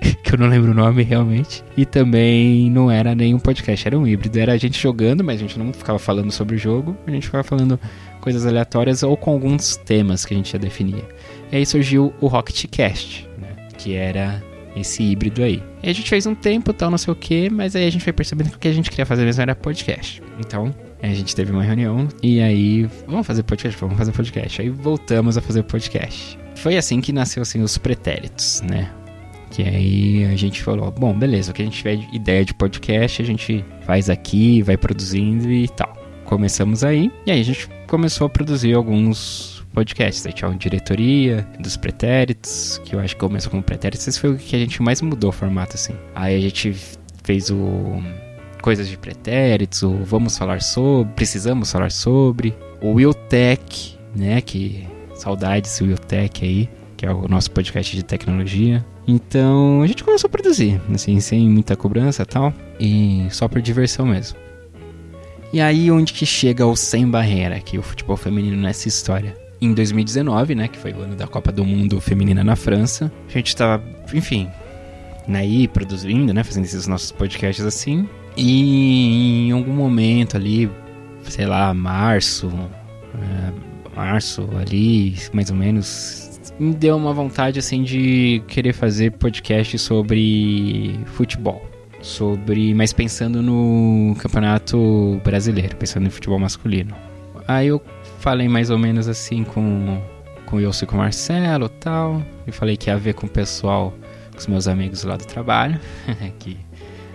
que 0.22 0.34
eu 0.34 0.38
não 0.38 0.48
lembro 0.48 0.72
o 0.72 0.74
nome 0.74 1.02
realmente. 1.02 1.64
E 1.78 1.86
também 1.86 2.70
não 2.70 2.90
era 2.90 3.14
nenhum 3.14 3.38
podcast, 3.38 3.86
era 3.86 3.98
um 3.98 4.06
híbrido. 4.06 4.38
Era 4.38 4.52
a 4.52 4.58
gente 4.58 4.78
jogando, 4.78 5.24
mas 5.24 5.36
a 5.36 5.38
gente 5.40 5.58
não 5.58 5.72
ficava 5.72 5.98
falando 5.98 6.30
sobre 6.30 6.56
o 6.56 6.58
jogo, 6.58 6.94
a 7.06 7.10
gente 7.10 7.24
ficava 7.24 7.42
falando 7.42 7.80
coisas 8.26 8.44
aleatórias 8.44 9.04
ou 9.04 9.16
com 9.16 9.30
alguns 9.30 9.76
temas 9.76 10.24
que 10.24 10.34
a 10.34 10.36
gente 10.36 10.52
já 10.52 10.58
definia. 10.58 11.04
E 11.52 11.58
aí 11.58 11.64
surgiu 11.64 12.12
o 12.20 12.26
Rocket 12.26 12.66
Cast, 12.66 13.24
né? 13.38 13.68
que 13.78 13.94
era 13.94 14.42
esse 14.74 15.00
híbrido 15.00 15.44
aí. 15.44 15.62
E 15.80 15.88
a 15.88 15.92
gente 15.92 16.10
fez 16.10 16.26
um 16.26 16.34
tempo, 16.34 16.72
tal, 16.72 16.90
não 16.90 16.98
sei 16.98 17.12
o 17.12 17.14
que, 17.14 17.48
mas 17.48 17.76
aí 17.76 17.86
a 17.86 17.90
gente 17.90 18.02
foi 18.02 18.12
percebendo 18.12 18.50
que 18.50 18.56
o 18.56 18.58
que 18.58 18.66
a 18.66 18.72
gente 18.72 18.90
queria 18.90 19.06
fazer 19.06 19.24
mesmo 19.24 19.42
era 19.42 19.54
podcast. 19.54 20.20
Então, 20.40 20.74
a 21.00 21.06
gente 21.06 21.36
teve 21.36 21.52
uma 21.52 21.62
reunião 21.62 22.08
e 22.20 22.40
aí, 22.40 22.90
vamos 23.06 23.24
fazer 23.24 23.44
podcast? 23.44 23.78
Vamos 23.80 23.96
fazer 23.96 24.10
podcast. 24.10 24.60
Aí 24.60 24.70
voltamos 24.70 25.38
a 25.38 25.40
fazer 25.40 25.62
podcast. 25.62 26.36
Foi 26.56 26.76
assim 26.76 27.00
que 27.00 27.12
nasceu 27.12 27.42
assim 27.42 27.62
os 27.62 27.78
pretéritos, 27.78 28.60
né? 28.68 28.90
Que 29.52 29.62
aí 29.62 30.24
a 30.24 30.34
gente 30.34 30.64
falou, 30.64 30.90
bom, 30.90 31.16
beleza, 31.16 31.52
o 31.52 31.54
que 31.54 31.62
a 31.62 31.64
gente 31.64 31.76
tiver 31.76 32.00
ideia 32.12 32.44
de 32.44 32.52
podcast, 32.54 33.22
a 33.22 33.24
gente 33.24 33.64
faz 33.82 34.10
aqui, 34.10 34.62
vai 34.62 34.76
produzindo 34.76 35.48
e 35.48 35.68
tal. 35.68 35.95
Começamos 36.26 36.84
aí, 36.84 37.10
e 37.24 37.30
aí 37.30 37.40
a 37.40 37.44
gente 37.44 37.68
começou 37.86 38.26
a 38.26 38.30
produzir 38.30 38.74
alguns 38.74 39.64
podcasts. 39.72 40.26
Aí 40.26 40.32
tinha 40.32 40.50
a 40.50 40.54
diretoria 40.54 41.46
dos 41.60 41.76
pretéritos, 41.76 42.80
que 42.84 42.94
eu 42.94 43.00
acho 43.00 43.14
que 43.14 43.20
começou 43.20 43.50
como 43.50 43.62
pretéritos. 43.62 44.06
Esse 44.08 44.18
foi 44.18 44.30
o 44.30 44.36
que 44.36 44.56
a 44.56 44.58
gente 44.58 44.82
mais 44.82 45.00
mudou 45.00 45.30
o 45.30 45.32
formato, 45.32 45.74
assim. 45.74 45.94
Aí 46.14 46.36
a 46.36 46.40
gente 46.40 46.74
fez 47.22 47.50
o 47.50 48.02
coisas 48.60 48.88
de 48.88 48.98
pretéritos, 48.98 49.82
o 49.84 49.98
vamos 50.02 50.36
falar 50.36 50.60
sobre, 50.60 51.12
precisamos 51.14 51.70
falar 51.70 51.92
sobre, 51.92 52.52
o 52.80 52.94
Will 52.94 53.14
Tech, 53.14 53.96
né, 54.12 54.40
que 54.40 54.84
saudades 55.14 55.80
Will 55.80 55.96
Tech 55.96 56.44
aí, 56.44 56.68
que 56.96 57.06
é 57.06 57.12
o 57.12 57.28
nosso 57.28 57.48
podcast 57.52 57.94
de 57.94 58.02
tecnologia. 58.02 58.84
Então 59.06 59.82
a 59.82 59.86
gente 59.86 60.02
começou 60.02 60.26
a 60.26 60.30
produzir, 60.30 60.80
assim, 60.92 61.20
sem 61.20 61.48
muita 61.48 61.76
cobrança 61.76 62.24
e 62.24 62.26
tal, 62.26 62.52
e 62.80 63.26
só 63.30 63.46
por 63.46 63.62
diversão 63.62 64.06
mesmo. 64.06 64.45
E 65.56 65.60
aí 65.62 65.90
onde 65.90 66.12
que 66.12 66.26
chega 66.26 66.66
o 66.66 66.76
Sem 66.76 67.08
Barreira, 67.08 67.56
aqui 67.56 67.78
o 67.78 67.82
futebol 67.82 68.14
feminino 68.14 68.58
nessa 68.58 68.88
história? 68.88 69.34
Em 69.58 69.72
2019, 69.72 70.54
né, 70.54 70.68
que 70.68 70.78
foi 70.78 70.92
o 70.92 71.00
ano 71.00 71.16
da 71.16 71.26
Copa 71.26 71.50
do 71.50 71.64
Mundo 71.64 71.98
Feminina 71.98 72.44
na 72.44 72.54
França, 72.54 73.10
a 73.26 73.32
gente 73.32 73.56
tava, 73.56 73.82
enfim, 74.12 74.50
aí 75.26 75.66
produzindo, 75.66 76.34
né, 76.34 76.44
fazendo 76.44 76.64
esses 76.64 76.86
nossos 76.86 77.10
podcasts 77.10 77.64
assim, 77.64 78.06
e 78.36 79.48
em 79.48 79.52
algum 79.52 79.72
momento 79.72 80.36
ali, 80.36 80.70
sei 81.22 81.46
lá, 81.46 81.72
março, 81.72 82.52
é, 83.14 83.96
março 83.96 84.46
ali, 84.60 85.16
mais 85.32 85.48
ou 85.48 85.56
menos, 85.56 86.38
me 86.60 86.74
deu 86.74 86.98
uma 86.98 87.14
vontade 87.14 87.58
assim 87.58 87.82
de 87.82 88.42
querer 88.46 88.74
fazer 88.74 89.12
podcast 89.12 89.78
sobre 89.78 91.00
futebol. 91.06 91.64
Sobre, 92.06 92.72
mas 92.72 92.92
pensando 92.92 93.42
no 93.42 94.14
campeonato 94.20 95.20
brasileiro, 95.24 95.76
pensando 95.76 96.04
no 96.04 96.10
futebol 96.10 96.38
masculino. 96.38 96.94
Aí 97.48 97.66
eu 97.66 97.82
falei 98.20 98.48
mais 98.48 98.70
ou 98.70 98.78
menos 98.78 99.08
assim 99.08 99.42
com, 99.42 100.00
com 100.46 100.56
o 100.56 100.60
e 100.60 100.86
com 100.86 100.94
o 100.94 100.98
Marcelo 100.98 101.68
tal. 101.68 102.22
E 102.46 102.52
falei 102.52 102.76
que 102.76 102.88
ia 102.88 102.96
ver 102.96 103.14
com 103.14 103.26
o 103.26 103.28
pessoal, 103.28 103.92
com 104.30 104.38
os 104.38 104.46
meus 104.46 104.68
amigos 104.68 105.02
lá 105.02 105.16
do 105.16 105.24
trabalho, 105.24 105.80
que 106.38 106.56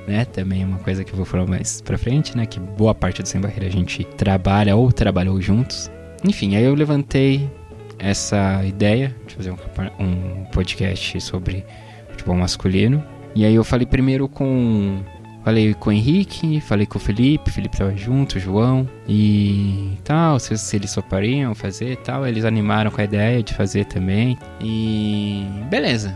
né? 0.06 0.26
Também 0.26 0.64
é 0.64 0.66
uma 0.66 0.80
coisa 0.80 1.06
que 1.06 1.14
eu 1.14 1.16
vou 1.16 1.26
falar 1.26 1.48
mais 1.48 1.80
pra 1.82 1.98
frente, 1.98 2.36
né? 2.36 2.46
Que 2.46 2.60
boa 2.60 2.94
parte 2.94 3.22
do 3.22 3.28
Sem 3.28 3.40
Barreira 3.40 3.68
a 3.68 3.72
gente 3.72 4.04
trabalha 4.04 4.76
ou 4.76 4.92
trabalhou 4.92 5.42
juntos. 5.42 5.90
Enfim, 6.22 6.58
aí 6.58 6.66
eu 6.66 6.76
levantei 6.76 7.50
essa 7.98 8.62
ideia 8.66 9.16
de 9.26 9.36
fazer 9.36 9.52
um, 9.52 9.58
um 10.04 10.44
podcast 10.52 11.22
sobre 11.22 11.64
futebol 12.10 12.36
masculino. 12.36 13.02
E 13.36 13.46
aí 13.46 13.56
eu 13.56 13.64
falei 13.64 13.86
primeiro 13.86 14.28
com 14.28 15.02
Falei 15.44 15.74
com 15.74 15.90
o 15.90 15.94
Henrique, 15.94 16.62
falei 16.62 16.86
com 16.86 17.00
o 17.00 17.02
Felipe, 17.02 17.50
Felipe 17.50 17.78
tava 17.78 17.96
junto, 17.98 18.38
o 18.38 18.40
João 18.40 18.88
e 19.08 19.98
tal, 20.04 20.40
se, 20.40 20.56
se 20.56 20.76
eles 20.76 20.94
topariam 20.94 21.56
fazer 21.56 21.94
e 21.94 21.96
tal. 21.96 22.28
Eles 22.28 22.46
animaram 22.46 22.92
com 22.92 23.02
a 23.02 23.04
ideia 23.04 23.42
de 23.42 23.54
fazer 23.54 23.86
também. 23.86 24.38
E 24.62 25.44
beleza. 25.68 26.16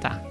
Tá. 0.00 0.22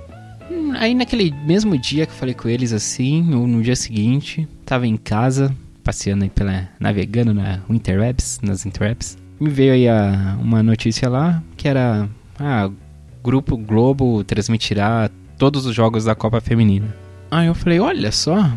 Aí 0.78 0.96
naquele 0.96 1.34
mesmo 1.46 1.78
dia 1.78 2.06
que 2.06 2.14
eu 2.14 2.16
falei 2.16 2.34
com 2.34 2.48
eles 2.48 2.72
assim, 2.72 3.34
ou 3.34 3.46
no 3.46 3.62
dia 3.62 3.76
seguinte, 3.76 4.48
tava 4.66 4.88
em 4.88 4.96
casa, 4.96 5.54
passeando 5.84 6.24
aí 6.24 6.30
pela. 6.30 6.70
navegando 6.80 7.34
na 7.34 7.60
Interwebs, 7.70 8.40
nas 8.42 8.66
Interwebs. 8.66 9.18
Me 9.38 9.50
veio 9.50 9.74
aí 9.74 9.90
a, 9.90 10.38
uma 10.42 10.64
notícia 10.64 11.10
lá 11.10 11.44
que 11.58 11.68
era. 11.68 12.08
Ah, 12.40 12.70
Grupo 13.22 13.58
Globo 13.58 14.24
transmitirá 14.24 15.10
todos 15.40 15.66
os 15.66 15.74
jogos 15.74 16.04
da 16.04 16.14
Copa 16.14 16.42
Feminina. 16.42 16.94
Aí 17.32 17.48
eu 17.48 17.56
falei, 17.56 17.80
olha 17.80 18.12
só, 18.12 18.52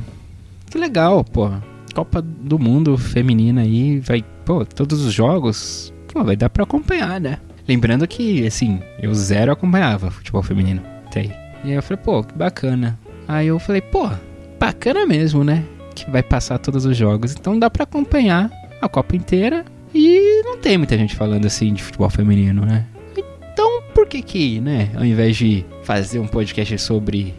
que 0.69 0.77
legal, 0.77 1.25
pô. 1.25 1.49
Copa 1.95 2.21
do 2.21 2.59
Mundo 2.59 2.99
feminina 2.99 3.61
aí, 3.61 4.01
vai, 4.01 4.25
pô, 4.45 4.65
todos 4.65 5.05
os 5.05 5.12
jogos, 5.12 5.95
pô, 6.12 6.25
vai 6.25 6.35
dar 6.35 6.51
pra 6.51 6.65
acompanhar, 6.65 7.21
né? 7.21 7.39
Lembrando 7.69 8.07
que, 8.09 8.45
assim, 8.47 8.81
eu 9.01 9.15
zero 9.15 9.53
acompanhava 9.53 10.11
futebol 10.11 10.43
feminino 10.43 10.83
até 11.07 11.21
aí. 11.21 11.33
E 11.65 11.69
aí 11.69 11.75
eu 11.75 11.83
falei, 11.83 12.03
pô, 12.03 12.25
que 12.25 12.35
bacana. 12.35 12.99
Aí 13.29 13.47
eu 13.47 13.59
falei, 13.61 13.81
pô, 13.81 14.11
bacana 14.59 15.07
mesmo, 15.07 15.45
né? 15.45 15.65
Que 15.95 16.11
vai 16.11 16.23
passar 16.23 16.59
todos 16.59 16.85
os 16.85 16.97
jogos. 16.97 17.33
Então 17.33 17.59
dá 17.59 17.71
pra 17.71 17.85
acompanhar 17.85 18.51
a 18.81 18.89
Copa 18.89 19.15
inteira. 19.15 19.65
E 19.95 20.43
não 20.45 20.57
tem 20.57 20.79
muita 20.79 20.97
gente 20.97 21.15
falando 21.15 21.47
assim 21.47 21.73
de 21.73 21.83
futebol 21.83 22.11
feminino, 22.11 22.65
né? 22.65 22.87
Então 23.53 23.83
por 23.95 24.07
que 24.07 24.23
que, 24.23 24.61
né, 24.61 24.91
ao 24.97 25.05
invés 25.05 25.37
de 25.37 25.65
fazer 25.83 26.19
um 26.19 26.27
podcast 26.27 26.79
sobre 26.79 27.35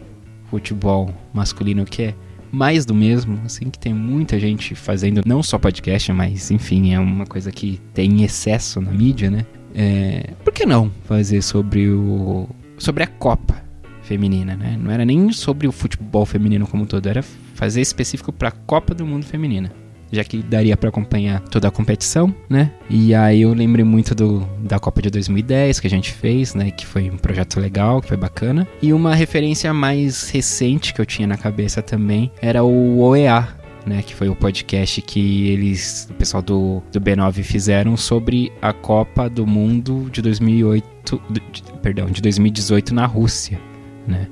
futebol 0.50 1.12
masculino 1.32 1.84
que 1.84 2.02
é 2.02 2.14
mais 2.52 2.86
do 2.86 2.94
mesmo, 2.94 3.40
assim, 3.44 3.68
que 3.68 3.78
tem 3.78 3.92
muita 3.92 4.38
gente 4.38 4.76
fazendo, 4.76 5.22
não 5.26 5.42
só 5.42 5.58
podcast, 5.58 6.12
mas 6.12 6.52
enfim, 6.52 6.94
é 6.94 7.00
uma 7.00 7.26
coisa 7.26 7.50
que 7.50 7.80
tem 7.92 8.22
excesso 8.22 8.80
na 8.80 8.92
mídia, 8.92 9.28
né? 9.28 9.44
É, 9.74 10.30
por 10.44 10.52
que 10.52 10.64
não 10.64 10.92
fazer 11.04 11.42
sobre 11.42 11.88
o 11.88 12.48
sobre 12.78 13.02
a 13.02 13.08
Copa 13.08 13.60
feminina, 14.02 14.56
né? 14.56 14.78
Não 14.80 14.90
era 14.90 15.04
nem 15.04 15.32
sobre 15.32 15.66
o 15.66 15.72
futebol 15.72 16.24
feminino 16.24 16.66
como 16.66 16.86
todo, 16.86 17.08
era 17.08 17.22
fazer 17.54 17.80
específico 17.80 18.32
para 18.32 18.50
a 18.50 18.52
Copa 18.52 18.94
do 18.94 19.04
Mundo 19.04 19.24
feminina 19.24 19.83
já 20.14 20.24
que 20.24 20.42
daria 20.42 20.76
para 20.76 20.88
acompanhar 20.88 21.40
toda 21.40 21.68
a 21.68 21.70
competição, 21.70 22.34
né? 22.48 22.70
E 22.88 23.14
aí 23.14 23.42
eu 23.42 23.52
lembrei 23.52 23.84
muito 23.84 24.14
do, 24.14 24.40
da 24.60 24.78
Copa 24.78 25.02
de 25.02 25.10
2010 25.10 25.80
que 25.80 25.86
a 25.86 25.90
gente 25.90 26.12
fez, 26.12 26.54
né? 26.54 26.70
Que 26.70 26.86
foi 26.86 27.10
um 27.10 27.16
projeto 27.16 27.60
legal, 27.60 28.00
que 28.00 28.08
foi 28.08 28.16
bacana. 28.16 28.66
E 28.80 28.92
uma 28.92 29.14
referência 29.14 29.72
mais 29.72 30.30
recente 30.30 30.94
que 30.94 31.00
eu 31.00 31.06
tinha 31.06 31.26
na 31.26 31.36
cabeça 31.36 31.82
também 31.82 32.30
era 32.40 32.62
o 32.62 33.00
OEA, 33.00 33.48
né, 33.86 34.02
que 34.02 34.14
foi 34.14 34.28
o 34.28 34.34
podcast 34.34 35.00
que 35.02 35.48
eles, 35.48 36.08
o 36.10 36.14
pessoal 36.14 36.42
do, 36.42 36.82
do 36.90 37.00
B9 37.00 37.42
fizeram 37.42 37.96
sobre 37.96 38.50
a 38.60 38.72
Copa 38.72 39.28
do 39.28 39.46
Mundo 39.46 40.08
de 40.10 40.22
2008, 40.22 41.22
de, 41.30 41.42
perdão, 41.82 42.06
de 42.06 42.22
2018 42.22 42.94
na 42.94 43.06
Rússia, 43.06 43.60
né? 44.06 44.28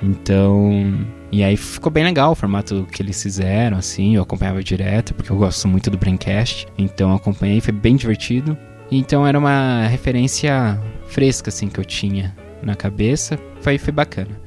Então, 0.00 1.06
e 1.30 1.44
aí 1.44 1.56
ficou 1.56 1.92
bem 1.92 2.04
legal 2.04 2.32
o 2.32 2.34
formato 2.34 2.86
que 2.90 3.02
eles 3.02 3.22
fizeram, 3.22 3.76
assim, 3.76 4.16
eu 4.16 4.22
acompanhava 4.22 4.62
direto, 4.62 5.14
porque 5.14 5.30
eu 5.30 5.36
gosto 5.36 5.68
muito 5.68 5.90
do 5.90 5.98
Braincast, 5.98 6.66
então 6.78 7.14
acompanhei, 7.14 7.60
foi 7.60 7.72
bem 7.72 7.96
divertido. 7.96 8.56
Então 8.90 9.26
era 9.26 9.38
uma 9.38 9.86
referência 9.86 10.80
fresca, 11.06 11.50
assim, 11.50 11.68
que 11.68 11.78
eu 11.78 11.84
tinha 11.84 12.34
na 12.62 12.74
cabeça, 12.74 13.38
foi, 13.60 13.76
foi 13.76 13.92
bacana. 13.92 14.40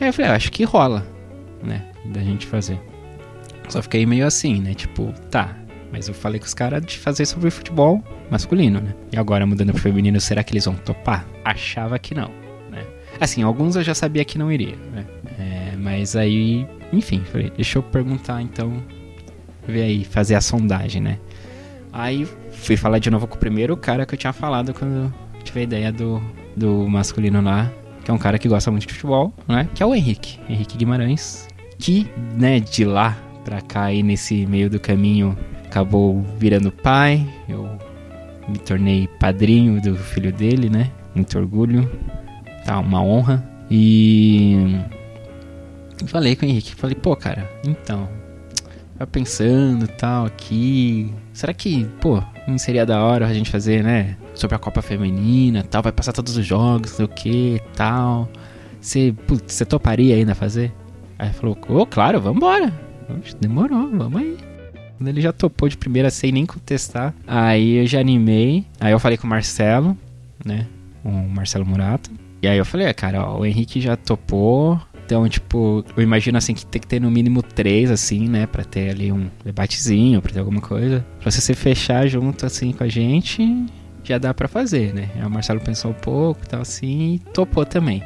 Aí 0.00 0.08
eu 0.08 0.12
falei, 0.12 0.30
ah, 0.30 0.34
acho 0.34 0.52
que 0.52 0.62
rola, 0.62 1.06
né, 1.62 1.86
da 2.06 2.20
gente 2.20 2.46
fazer. 2.46 2.80
Só 3.68 3.82
fiquei 3.82 4.06
meio 4.06 4.26
assim, 4.26 4.60
né, 4.60 4.74
tipo, 4.74 5.12
tá, 5.28 5.56
mas 5.90 6.06
eu 6.06 6.14
falei 6.14 6.38
com 6.38 6.46
os 6.46 6.54
caras 6.54 6.84
de 6.84 6.98
fazer 6.98 7.26
sobre 7.26 7.50
futebol 7.50 8.02
masculino, 8.30 8.80
né. 8.80 8.94
E 9.12 9.18
agora 9.18 9.44
mudando 9.44 9.72
pro 9.72 9.82
feminino, 9.82 10.20
será 10.20 10.44
que 10.44 10.52
eles 10.52 10.66
vão 10.66 10.74
topar? 10.74 11.26
Achava 11.44 11.98
que 11.98 12.14
não. 12.14 12.41
Assim, 13.20 13.42
alguns 13.42 13.76
eu 13.76 13.82
já 13.82 13.94
sabia 13.94 14.24
que 14.24 14.38
não 14.38 14.50
iria, 14.50 14.76
né. 14.92 15.06
É, 15.38 15.76
mas 15.76 16.16
aí, 16.16 16.66
enfim, 16.92 17.20
falei, 17.20 17.52
deixa 17.54 17.78
eu 17.78 17.82
perguntar 17.82 18.42
então, 18.42 18.82
ver 19.66 19.82
aí, 19.82 20.04
fazer 20.04 20.34
a 20.34 20.40
sondagem, 20.40 21.00
né? 21.00 21.18
Aí 21.92 22.26
fui 22.52 22.76
falar 22.76 22.98
de 22.98 23.10
novo 23.10 23.26
com 23.26 23.36
o 23.36 23.38
primeiro 23.38 23.76
cara 23.76 24.06
que 24.06 24.14
eu 24.14 24.18
tinha 24.18 24.32
falado 24.32 24.72
quando 24.72 25.12
tive 25.44 25.60
a 25.60 25.62
ideia 25.62 25.92
do, 25.92 26.22
do 26.56 26.88
masculino 26.88 27.40
lá, 27.40 27.70
que 28.04 28.10
é 28.10 28.14
um 28.14 28.18
cara 28.18 28.38
que 28.38 28.48
gosta 28.48 28.70
muito 28.70 28.86
de 28.86 28.94
futebol, 28.94 29.32
né? 29.46 29.68
Que 29.74 29.82
é 29.82 29.86
o 29.86 29.94
Henrique, 29.94 30.38
Henrique 30.48 30.76
Guimarães, 30.76 31.48
que, 31.78 32.08
né, 32.34 32.60
de 32.60 32.84
lá 32.84 33.16
pra 33.44 33.60
cá 33.60 33.84
aí 33.84 34.02
nesse 34.02 34.46
meio 34.46 34.70
do 34.70 34.80
caminho 34.80 35.36
acabou 35.64 36.22
virando 36.38 36.70
pai, 36.70 37.26
eu 37.48 37.68
me 38.48 38.58
tornei 38.58 39.08
padrinho 39.18 39.80
do 39.80 39.96
filho 39.96 40.32
dele, 40.32 40.68
né? 40.68 40.90
Muito 41.14 41.38
orgulho, 41.38 41.90
tá 42.64 42.78
uma 42.78 43.02
honra. 43.02 43.44
E 43.70 44.78
falei 46.06 46.36
com 46.36 46.44
o 46.44 46.48
Henrique, 46.48 46.74
falei, 46.74 46.94
pô, 46.94 47.16
cara, 47.16 47.50
então, 47.64 48.08
vai 48.96 49.06
pensando 49.06 49.86
tal 49.86 50.26
aqui. 50.26 51.12
Será 51.32 51.54
que, 51.54 51.84
pô, 52.00 52.22
não 52.46 52.58
seria 52.58 52.84
da 52.84 53.02
hora 53.02 53.26
a 53.26 53.34
gente 53.34 53.50
fazer, 53.50 53.82
né? 53.82 54.16
Sobre 54.34 54.56
a 54.56 54.58
Copa 54.58 54.82
Feminina 54.82 55.62
tal, 55.62 55.82
vai 55.82 55.92
passar 55.92 56.12
todos 56.12 56.36
os 56.36 56.44
jogos, 56.44 56.90
sei 56.90 57.04
o 57.04 57.08
que 57.08 57.60
tal. 57.74 58.28
Você, 58.80 59.14
você 59.46 59.64
toparia 59.64 60.16
ainda 60.16 60.34
fazer? 60.34 60.72
Aí 61.18 61.32
falou, 61.32 61.56
ô, 61.68 61.78
oh, 61.78 61.86
claro, 61.86 62.20
vambora. 62.20 62.72
Demorou, 63.40 63.88
vamos 63.90 64.20
aí. 64.20 64.36
Quando 64.98 65.08
ele 65.08 65.20
já 65.20 65.32
topou 65.32 65.68
de 65.68 65.76
primeira 65.76 66.10
sem 66.10 66.32
nem 66.32 66.46
contestar, 66.46 67.14
aí 67.26 67.74
eu 67.82 67.86
já 67.86 68.00
animei. 68.00 68.66
Aí 68.80 68.92
eu 68.92 68.98
falei 68.98 69.18
com 69.18 69.26
o 69.26 69.30
Marcelo, 69.30 69.96
né? 70.44 70.66
O 71.04 71.10
Marcelo 71.10 71.66
Murato. 71.66 72.10
E 72.42 72.48
aí 72.48 72.58
eu 72.58 72.64
falei, 72.64 72.88
é, 72.88 72.92
cara, 72.92 73.24
ó, 73.24 73.38
o 73.38 73.46
Henrique 73.46 73.80
já 73.80 73.96
topou. 73.96 74.80
Então, 75.04 75.28
tipo, 75.28 75.84
eu 75.96 76.02
imagino 76.02 76.36
assim 76.38 76.54
que 76.54 76.66
tem 76.66 76.80
que 76.80 76.88
ter 76.88 77.00
no 77.00 77.10
mínimo 77.10 77.40
três, 77.42 77.88
assim, 77.88 78.28
né? 78.28 78.46
Pra 78.46 78.64
ter 78.64 78.90
ali 78.90 79.12
um 79.12 79.28
debatezinho, 79.44 80.20
pra 80.20 80.32
ter 80.32 80.40
alguma 80.40 80.60
coisa. 80.60 81.06
Pra 81.20 81.30
você 81.30 81.40
se 81.40 81.54
fechar 81.54 82.06
junto, 82.08 82.44
assim, 82.44 82.72
com 82.72 82.82
a 82.82 82.88
gente, 82.88 83.66
já 84.02 84.18
dá 84.18 84.34
para 84.34 84.48
fazer, 84.48 84.92
né? 84.92 85.08
Aí 85.14 85.24
o 85.24 85.30
Marcelo 85.30 85.60
pensou 85.60 85.92
um 85.92 85.94
pouco 85.94 86.40
e 86.44 86.48
tal, 86.48 86.62
assim, 86.62 87.14
e 87.14 87.18
topou 87.32 87.64
também. 87.64 88.02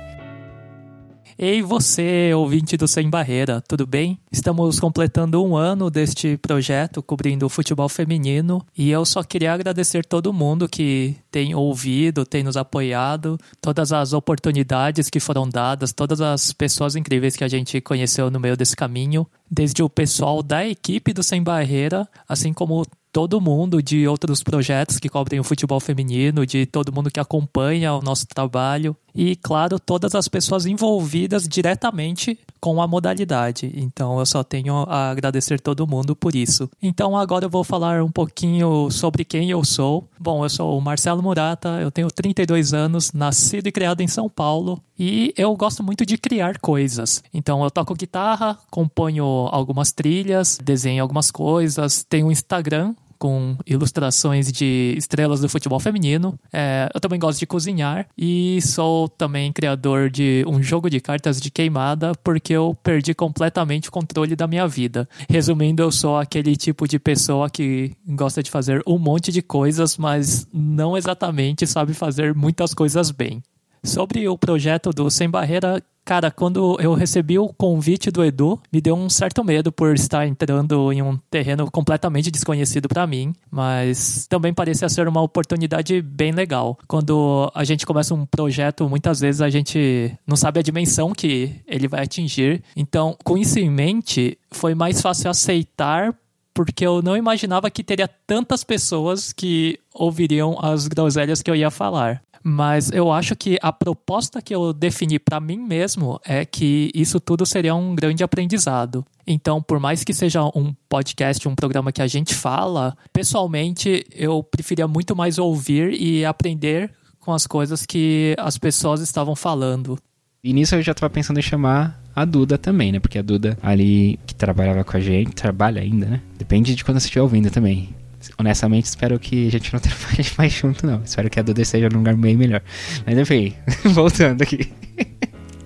Ei, 1.38 1.61
você, 1.61 2.33
ouvinte 2.35 2.76
do 2.76 2.88
Sem 2.88 3.11
Barreira, 3.11 3.62
tudo 3.68 3.87
bem? 3.87 4.18
Estamos 4.33 4.80
completando 4.80 5.45
um 5.45 5.56
ano 5.56 5.90
deste 5.90 6.37
projeto 6.38 7.02
cobrindo 7.02 7.45
o 7.45 7.50
futebol 7.50 7.88
feminino 7.88 8.64
e 8.76 8.90
eu 8.90 9.04
só 9.04 9.23
queria 9.23 9.52
agradecer 9.52 10.04
todo 10.04 10.33
mundo 10.33 10.68
que 10.68 11.16
tem 11.30 11.54
ouvido, 11.54 12.25
tem 12.25 12.42
nos 12.42 12.56
apoiado, 12.56 13.38
todas 13.61 13.92
as 13.92 14.12
oportunidades 14.12 15.11
que 15.11 15.21
foram 15.21 15.49
dadas, 15.49 15.92
todas 15.92 16.21
as 16.21 16.52
pessoas 16.52 16.97
incríveis 16.97 17.37
que 17.37 17.45
a 17.45 17.49
gente 17.49 17.80
conheceu 17.80 18.30
no 18.30 18.40
meio 18.40 18.56
desse 18.56 18.75
caminho, 18.75 19.26
desde 19.50 19.82
o 19.82 19.88
pessoal 19.88 20.42
da 20.42 20.66
equipe 20.66 21.12
do 21.12 21.22
Sem 21.22 21.42
Barreira, 21.42 22.08
assim 22.28 22.52
como 22.52 22.86
todo 23.16 23.40
mundo 23.40 23.82
de 23.82 24.06
outros 24.06 24.42
projetos 24.42 24.98
que 24.98 25.08
cobrem 25.08 25.40
o 25.40 25.44
futebol 25.44 25.80
feminino, 25.80 26.44
de 26.44 26.66
todo 26.66 26.92
mundo 26.92 27.10
que 27.10 27.18
acompanha 27.18 27.94
o 27.94 28.02
nosso 28.02 28.26
trabalho. 28.26 28.94
E, 29.14 29.36
claro, 29.36 29.80
todas 29.80 30.14
as 30.14 30.28
pessoas 30.28 30.66
envolvidas 30.66 31.48
diretamente 31.48 32.38
com 32.66 32.82
a 32.82 32.87
modalidade. 32.88 33.70
Então, 33.76 34.18
eu 34.18 34.26
só 34.26 34.42
tenho 34.42 34.75
a 34.88 35.11
agradecer 35.11 35.61
todo 35.61 35.87
mundo 35.87 36.16
por 36.16 36.35
isso. 36.35 36.68
Então, 36.82 37.16
agora 37.16 37.44
eu 37.44 37.49
vou 37.49 37.62
falar 37.62 38.02
um 38.02 38.11
pouquinho 38.11 38.90
sobre 38.90 39.25
quem 39.25 39.49
eu 39.49 39.64
sou. 39.64 40.08
Bom, 40.18 40.44
eu 40.44 40.49
sou 40.49 40.76
o 40.76 40.80
Marcelo 40.80 41.23
Murata, 41.23 41.78
eu 41.80 41.92
tenho 41.92 42.08
32 42.08 42.75
anos, 42.75 43.12
nascido 43.12 43.68
e 43.68 43.73
criado 43.73 44.00
em 44.00 44.08
São 44.08 44.28
Paulo 44.28 44.82
e 44.99 45.32
eu 45.37 45.54
gosto 45.54 45.85
muito 45.85 46.04
de 46.04 46.18
criar 46.18 46.58
coisas. 46.58 47.23
Então, 47.32 47.62
eu 47.62 47.70
toco 47.70 47.94
guitarra, 47.94 48.58
componho 48.68 49.25
algumas 49.52 49.92
trilhas, 49.92 50.58
desenho 50.61 51.02
algumas 51.02 51.30
coisas, 51.30 52.02
tenho 52.02 52.26
um 52.26 52.32
Instagram 52.32 52.96
com 53.18 53.56
ilustrações 53.66 54.50
de 54.52 54.94
estrelas 54.96 55.40
do 55.40 55.49
futebol 55.49 55.80
feminino. 55.80 56.38
É, 56.52 56.88
eu 56.94 57.00
também 57.00 57.18
gosto 57.18 57.38
de 57.38 57.46
cozinhar 57.46 58.06
e 58.16 58.61
sou 58.62 59.08
também 59.08 59.52
criador 59.52 60.11
de 60.11 60.44
um 60.46 60.62
jogo 60.62 60.88
de 60.90 61.00
cartas 61.00 61.40
de 61.40 61.50
queimada 61.50 62.12
porque 62.23 62.52
eu 62.52 62.76
perdi 62.82 63.14
completamente 63.14 63.88
o 63.88 63.92
controle 63.92 64.37
da 64.37 64.46
minha 64.46 64.66
vida. 64.66 65.08
Resumindo, 65.28 65.82
eu 65.82 65.90
sou 65.90 66.16
aquele 66.16 66.56
tipo 66.56 66.87
de 66.87 66.99
pessoa 66.99 67.49
que 67.50 67.92
gosta 68.06 68.42
de 68.42 68.50
fazer 68.50 68.82
um 68.87 68.99
monte 68.99 69.32
de 69.32 69.42
coisas, 69.42 69.96
mas 69.96 70.46
não 70.52 70.96
exatamente 70.96 71.66
sabe 71.66 71.94
fazer 71.94 72.35
muitas 72.35 72.75
coisas 72.75 73.11
bem. 73.11 73.42
Sobre 73.85 74.28
o 74.28 74.37
projeto 74.37 74.90
do 74.90 75.08
Sem 75.11 75.30
Barreira, 75.30 75.82
Cara, 76.06 76.30
quando 76.30 76.80
eu 76.80 76.94
recebi 76.94 77.36
o 77.36 77.48
convite 77.48 78.12
do 78.12 78.25
Edu, 78.25 78.60
me 78.72 78.80
deu 78.80 78.94
um 78.94 79.10
certo 79.10 79.42
medo 79.42 79.72
por 79.72 79.92
estar 79.92 80.25
entrando 80.25 80.92
em 80.92 81.02
um 81.02 81.18
terreno 81.28 81.68
completamente 81.68 82.30
desconhecido 82.30 82.88
para 82.88 83.08
mim, 83.08 83.34
mas 83.50 84.25
também 84.28 84.54
parecia 84.54 84.88
ser 84.88 85.08
uma 85.08 85.20
oportunidade 85.20 86.00
bem 86.00 86.30
legal. 86.30 86.78
Quando 86.86 87.50
a 87.52 87.64
gente 87.64 87.84
começa 87.84 88.14
um 88.14 88.25
projeto, 88.25 88.88
muitas 88.88 89.18
vezes 89.18 89.40
a 89.40 89.50
gente 89.50 90.16
não 90.25 90.36
sabe 90.36 90.60
a 90.60 90.62
dimensão 90.62 91.12
que 91.12 91.56
ele 91.66 91.88
vai 91.88 92.04
atingir. 92.04 92.62
Então, 92.76 93.16
com 93.25 93.36
isso 93.36 93.58
em 93.58 93.68
mente, 93.68 94.38
foi 94.52 94.76
mais 94.76 95.02
fácil 95.02 95.28
aceitar 95.28 96.14
porque 96.54 96.86
eu 96.86 97.02
não 97.02 97.16
imaginava 97.16 97.68
que 97.68 97.82
teria 97.82 98.08
tantas 98.08 98.62
pessoas 98.62 99.32
que 99.32 99.76
ouviriam 99.92 100.56
as 100.62 100.86
groselhas 100.86 101.42
que 101.42 101.50
eu 101.50 101.56
ia 101.56 101.70
falar. 101.70 102.22
Mas 102.48 102.92
eu 102.92 103.10
acho 103.10 103.34
que 103.34 103.58
a 103.60 103.72
proposta 103.72 104.40
que 104.40 104.54
eu 104.54 104.72
defini 104.72 105.18
para 105.18 105.40
mim 105.40 105.58
mesmo 105.58 106.20
é 106.24 106.44
que 106.44 106.92
isso 106.94 107.18
tudo 107.18 107.44
seria 107.44 107.74
um 107.74 107.92
grande 107.92 108.22
aprendizado. 108.22 109.04
Então, 109.26 109.60
por 109.60 109.80
mais 109.80 110.04
que 110.04 110.14
seja 110.14 110.44
um 110.54 110.72
podcast, 110.88 111.48
um 111.48 111.56
programa 111.56 111.90
que 111.90 112.00
a 112.00 112.06
gente 112.06 112.37
fala, 112.37 112.96
pessoalmente 113.12 114.06
eu 114.14 114.44
preferia 114.44 114.87
muito 114.87 115.16
mais 115.16 115.38
ouvir 115.38 116.00
e 116.00 116.24
aprender 116.24 116.92
com 117.18 117.32
as 117.32 117.48
coisas 117.48 117.85
que 117.85 118.37
as 118.38 118.56
pessoas 118.56 119.00
estavam 119.00 119.35
falando. 119.35 119.98
E 120.44 120.52
nisso 120.52 120.76
eu 120.76 120.82
já 120.82 120.92
estava 120.92 121.12
pensando 121.12 121.40
em 121.40 121.42
chamar 121.42 122.00
a 122.14 122.24
Duda 122.24 122.56
também, 122.56 122.92
né? 122.92 123.00
Porque 123.00 123.18
a 123.18 123.22
Duda 123.22 123.59
ali 123.61 124.20
que 124.24 124.37
trabalhava 124.37 124.85
com 124.85 124.96
a 124.96 125.00
gente, 125.00 125.32
trabalha 125.32 125.82
ainda, 125.82 126.06
né? 126.06 126.22
Depende 126.38 126.76
de 126.76 126.85
quando 126.85 127.00
você 127.00 127.06
estiver 127.06 127.22
ouvindo 127.22 127.50
também 127.50 127.95
honestamente, 128.38 128.84
espero 128.84 129.18
que 129.18 129.46
a 129.48 129.50
gente 129.50 129.72
não 129.72 129.80
trabalhe 129.80 130.26
mais 130.36 130.52
junto, 130.52 130.86
não. 130.86 131.02
Espero 131.04 131.30
que 131.30 131.40
a 131.40 131.42
Duda 131.42 131.62
esteja 131.62 131.88
num 131.88 131.98
lugar 131.98 132.16
bem 132.16 132.36
melhor. 132.36 132.62
Mas 133.04 133.18
enfim, 133.18 133.54
voltando 133.84 134.42
aqui. 134.42 134.70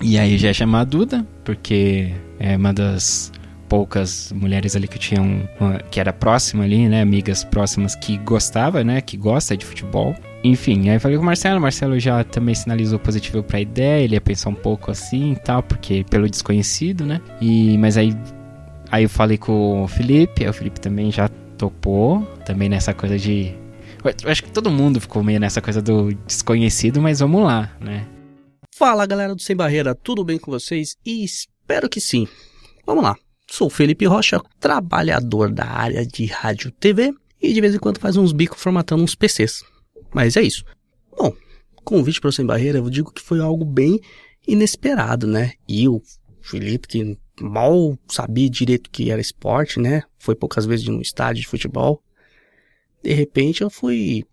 e 0.01 0.19
aí 0.19 0.39
já 0.39 0.53
chamar 0.53 0.81
a 0.81 0.85
Duda, 0.85 1.27
porque 1.45 2.13
é 2.39 2.57
uma 2.57 2.73
das 2.73 3.33
poucas 3.71 4.33
mulheres 4.33 4.75
ali 4.75 4.89
que 4.89 4.99
tinham 4.99 5.49
que 5.93 6.01
era 6.01 6.13
próxima 6.13 6.65
ali, 6.65 6.89
né, 6.89 7.01
amigas 7.01 7.45
próximas 7.45 7.95
que 7.95 8.19
gostava, 8.19 8.83
né, 8.83 9.01
que 9.01 9.17
gosta 9.17 9.57
de 9.57 9.65
futebol. 9.65 10.15
Enfim, 10.43 10.89
aí 10.89 10.99
falei 10.99 11.17
com 11.17 11.23
o 11.23 11.27
Marcelo, 11.27 11.59
o 11.59 11.63
Marcelo 11.63 11.99
já 12.01 12.25
também 12.25 12.55
sinalizou 12.55 12.99
positivo 12.99 13.43
para 13.43 13.61
ideia, 13.61 14.03
ele 14.03 14.15
ia 14.15 14.21
pensar 14.21 14.51
um 14.51 14.55
pouco 14.55 14.91
assim 14.91 15.33
e 15.33 15.37
tal, 15.37 15.63
porque 15.63 16.05
pelo 16.11 16.29
desconhecido, 16.29 17.07
né? 17.07 17.21
E 17.41 17.79
mas 17.79 17.97
aí 17.97 18.17
aí 18.91 19.05
eu 19.05 19.09
falei 19.09 19.39
com 19.39 19.85
o 19.85 19.89
Felipe, 19.89 20.43
aí 20.43 20.51
o 20.51 20.53
Felipe 20.53 20.81
também 20.81 21.13
já 21.13 21.29
topou, 21.57 22.27
também 22.51 22.69
nessa 22.69 22.93
coisa 22.93 23.17
de. 23.17 23.55
Eu 24.25 24.31
acho 24.31 24.43
que 24.43 24.51
todo 24.51 24.71
mundo 24.71 25.01
ficou 25.01 25.23
meio 25.23 25.39
nessa 25.39 25.61
coisa 25.61 25.81
do 25.81 26.13
desconhecido, 26.27 27.01
mas 27.01 27.21
vamos 27.21 27.45
lá, 27.45 27.77
né? 27.81 28.07
Fala 28.75 29.07
galera 29.07 29.35
do 29.35 29.43
Sem 29.43 29.55
Barreira, 29.55 29.95
tudo 29.95 30.25
bem 30.25 30.39
com 30.39 30.51
vocês? 30.51 30.97
E 31.05 31.23
espero 31.23 31.89
que 31.89 32.01
sim. 32.01 32.27
Vamos 32.85 33.05
lá. 33.05 33.15
Sou 33.49 33.69
Felipe 33.69 34.05
Rocha, 34.07 34.41
trabalhador 34.59 35.53
da 35.53 35.67
área 35.67 36.05
de 36.05 36.27
rádio 36.27 36.71
TV 36.73 37.13
e 37.41 37.53
de 37.53 37.61
vez 37.61 37.75
em 37.75 37.79
quando 37.79 37.99
faz 37.99 38.17
uns 38.17 38.33
bicos 38.33 38.61
formatando 38.61 39.03
uns 39.03 39.15
PCs. 39.15 39.63
Mas 40.13 40.37
é 40.37 40.43
isso. 40.43 40.65
Bom, 41.17 41.33
convite 41.85 42.21
para 42.21 42.29
o 42.29 42.33
Sem 42.33 42.47
Barreira, 42.47 42.79
eu 42.79 42.91
digo 42.91 43.13
que 43.13 43.23
foi 43.23 43.41
algo 43.41 43.65
bem 43.65 44.01
inesperado, 44.49 45.27
né? 45.27 45.53
E 45.69 45.87
o 45.89 46.01
Felipe, 46.41 46.89
que 46.89 47.19
mal 47.41 47.99
sabia 48.09 48.49
direito 48.49 48.91
que 48.91 49.11
era 49.11 49.21
esporte, 49.21 49.79
né? 49.79 50.03
Foi 50.19 50.35
poucas 50.35 50.65
vezes 50.65 50.87
num 50.87 51.01
estádio 51.01 51.43
de 51.43 51.49
futebol. 51.49 52.03
De 53.03 53.13
repente 53.13 53.63
eu 53.63 53.71
fui 53.71 54.25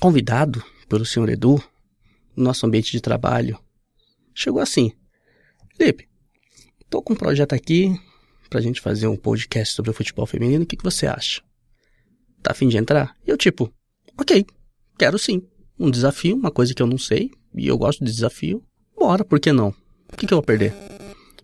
convidado 0.00 0.64
pelo 0.88 1.04
senhor 1.04 1.28
Edu 1.28 1.62
no 2.36 2.44
nosso 2.44 2.66
ambiente 2.66 2.92
de 2.92 3.00
trabalho. 3.00 3.58
Chegou 4.34 4.60
assim: 4.60 4.92
Felipe, 5.76 6.08
tô 6.88 7.02
com 7.02 7.12
um 7.12 7.16
projeto 7.16 7.52
aqui 7.52 7.92
pra 8.48 8.60
gente 8.60 8.80
fazer 8.80 9.06
um 9.06 9.16
podcast 9.16 9.74
sobre 9.74 9.90
o 9.90 9.94
futebol 9.94 10.26
feminino. 10.26 10.64
O 10.64 10.66
que, 10.66 10.76
que 10.76 10.84
você 10.84 11.06
acha? 11.06 11.42
Tá 12.42 12.52
afim 12.52 12.68
de 12.68 12.76
entrar? 12.76 13.16
E 13.26 13.30
eu, 13.30 13.36
tipo, 13.36 13.72
ok, 14.16 14.44
quero 14.98 15.18
sim. 15.18 15.42
Um 15.78 15.90
desafio, 15.90 16.34
uma 16.34 16.50
coisa 16.50 16.74
que 16.74 16.82
eu 16.82 16.86
não 16.86 16.98
sei, 16.98 17.30
e 17.54 17.68
eu 17.68 17.78
gosto 17.78 18.04
de 18.04 18.10
desafio. 18.10 18.64
Bora, 18.96 19.24
por 19.24 19.38
que 19.38 19.52
não? 19.52 19.68
O 20.12 20.16
que, 20.16 20.26
que 20.26 20.34
eu 20.34 20.38
vou 20.38 20.42
perder? 20.42 20.74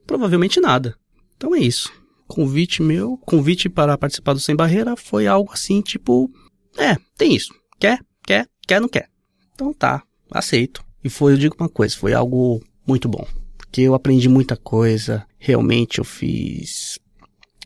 Provavelmente 0.06 0.60
nada. 0.60 0.96
Então 1.36 1.54
é 1.54 1.60
isso. 1.60 1.92
Convite 2.26 2.82
meu, 2.82 3.18
convite 3.18 3.68
para 3.68 3.98
participar 3.98 4.32
do 4.32 4.40
Sem 4.40 4.56
Barreira 4.56 4.96
foi 4.96 5.26
algo 5.26 5.52
assim, 5.52 5.80
tipo, 5.80 6.30
é, 6.76 6.96
tem 7.16 7.34
isso. 7.34 7.54
Quer? 7.78 8.00
Quer? 8.26 8.48
Quer? 8.66 8.80
Não 8.80 8.88
quer? 8.88 9.08
Então 9.54 9.72
tá, 9.72 10.02
aceito. 10.30 10.82
E 11.02 11.10
foi, 11.10 11.32
eu 11.32 11.36
digo 11.36 11.56
uma 11.58 11.68
coisa, 11.68 11.96
foi 11.96 12.14
algo 12.14 12.62
muito 12.86 13.08
bom. 13.08 13.26
Porque 13.56 13.82
eu 13.82 13.94
aprendi 13.94 14.28
muita 14.28 14.56
coisa, 14.56 15.26
realmente 15.38 15.98
eu 15.98 16.04
fiz 16.04 16.98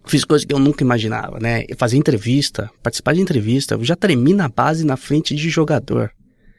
fiz 0.07 0.25
coisas 0.25 0.47
que 0.47 0.55
eu 0.55 0.59
nunca 0.59 0.83
imaginava, 0.83 1.39
né? 1.39 1.67
Fazer 1.77 1.99
entrevista, 1.99 2.71
participar 2.83 3.13
de 3.13 3.21
entrevista, 3.21 3.75
eu 3.75 3.85
já 3.85 3.95
tremi 3.95 4.33
na 4.33 4.49
base 4.49 4.85
na 4.85 4.97
frente 4.97 5.35
de 5.35 5.51
jogador. 5.51 6.11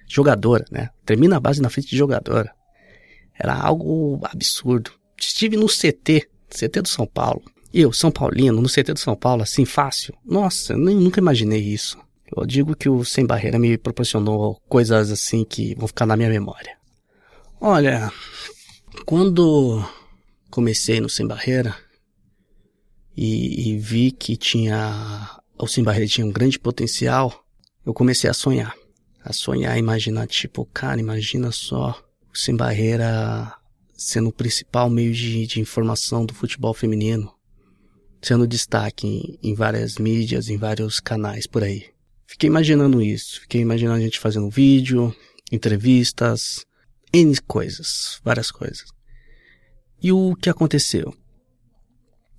Jogadora, 0.08 0.66
né? 0.72 0.90
Tremi 1.04 1.28
na 1.28 1.40
base 1.40 1.62
na 1.62 1.70
frente 1.70 1.90
de 1.90 1.98
jogadora. 1.98 2.52
Era 3.38 3.56
algo 3.56 4.20
absurdo 4.24 4.92
estive 5.26 5.58
no 5.58 5.68
CT, 5.68 6.28
CT 6.50 6.82
do 6.82 6.88
São 6.88 7.06
Paulo. 7.06 7.42
Eu, 7.74 7.94
São 7.94 8.12
Paulino, 8.12 8.62
no 8.62 8.68
CT 8.68 8.94
do 8.94 9.00
São 9.00 9.16
Paulo, 9.16 9.44
assim, 9.44 9.66
fácil. 9.66 10.16
Nossa, 10.26 10.76
nem, 10.76 10.96
nunca 10.96 11.20
imaginei 11.20 11.62
isso. 11.62 11.98
Eu 12.36 12.46
digo 12.46 12.76
que 12.76 12.90
o 12.90 13.04
Sem 13.04 13.26
Barreira 13.26 13.60
me 13.60 13.78
proporcionou 13.78 14.62
coisas 14.68 15.12
assim 15.12 15.44
que 15.44 15.76
vão 15.76 15.88
ficar 15.88 16.06
na 16.06 16.18
minha 16.18 16.30
memória. 16.30 16.78
Olha, 17.60 18.12
quando 19.06 19.84
comecei 20.50 21.00
no 21.00 21.10
Sem 21.10 21.28
Barreira 21.28 21.76
e, 23.16 23.70
e 23.70 23.78
vi 23.78 24.12
que 24.12 24.36
tinha 24.36 25.40
o 25.58 25.68
Sem 25.68 25.84
Barreira 25.84 26.08
tinha 26.08 26.26
um 26.26 26.32
grande 26.32 26.58
potencial, 26.58 27.44
eu 27.86 27.94
comecei 27.94 28.30
a 28.30 28.34
sonhar. 28.34 28.74
A 29.24 29.34
sonhar, 29.34 29.78
imaginar, 29.78 30.26
tipo, 30.28 30.66
cara, 30.66 31.00
imagina 31.00 31.52
só 31.52 32.02
o 32.34 32.38
Sem 32.38 32.56
Barreira 32.56 33.54
sendo 33.94 34.30
o 34.30 34.34
principal 34.34 34.90
meio 34.90 35.14
de, 35.14 35.46
de 35.46 35.60
informação 35.60 36.26
do 36.26 36.34
futebol 36.34 36.74
feminino, 36.74 37.34
sendo 38.22 38.48
destaque 38.48 39.08
em, 39.08 39.40
em 39.42 39.54
várias 39.54 39.98
mídias, 39.98 40.50
em 40.50 40.58
vários 40.58 41.00
canais 41.00 41.48
por 41.48 41.64
aí. 41.64 41.86
Fiquei 42.28 42.48
imaginando 42.48 43.02
isso, 43.02 43.42
fiquei 43.42 43.62
imaginando 43.62 43.98
a 43.98 44.02
gente 44.02 44.20
fazendo 44.20 44.50
vídeo, 44.50 45.16
entrevistas, 45.52 46.66
N 47.12 47.36
coisas, 47.48 48.22
várias 48.24 48.52
coisas. 48.52 48.86
E 50.02 50.12
o 50.12 50.36
que 50.36 50.50
aconteceu? 50.50 51.14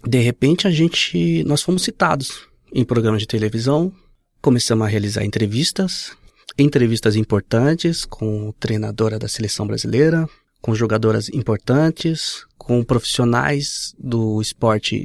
De 0.06 0.20
repente 0.20 0.66
a 0.66 0.70
gente, 0.70 1.44
nós 1.44 1.62
fomos 1.62 1.82
citados 1.82 2.48
em 2.72 2.84
programas 2.84 3.20
de 3.20 3.26
televisão, 3.26 3.92
começamos 4.40 4.86
a 4.86 4.88
realizar 4.88 5.24
entrevistas, 5.24 6.16
entrevistas 6.56 7.16
importantes 7.16 8.04
com 8.04 8.52
treinadora 8.52 9.18
da 9.18 9.28
seleção 9.28 9.66
brasileira, 9.66 10.28
com 10.60 10.74
jogadoras 10.74 11.28
importantes, 11.30 12.46
com 12.70 12.84
profissionais 12.84 13.96
do 13.98 14.40
esporte, 14.40 15.04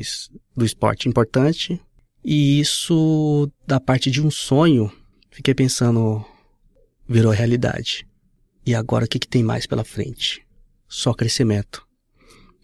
do 0.56 0.64
esporte 0.64 1.10
importante. 1.10 1.82
E 2.24 2.60
isso, 2.60 3.52
da 3.66 3.80
parte 3.80 4.12
de 4.12 4.22
um 4.22 4.30
sonho, 4.30 4.92
fiquei 5.32 5.56
pensando, 5.56 6.24
virou 7.10 7.32
realidade. 7.32 8.08
E 8.64 8.76
agora 8.76 9.06
o 9.06 9.08
que, 9.08 9.18
que 9.18 9.28
tem 9.28 9.42
mais 9.42 9.66
pela 9.66 9.84
frente? 9.84 10.46
Só 10.88 11.12
crescimento. 11.12 11.84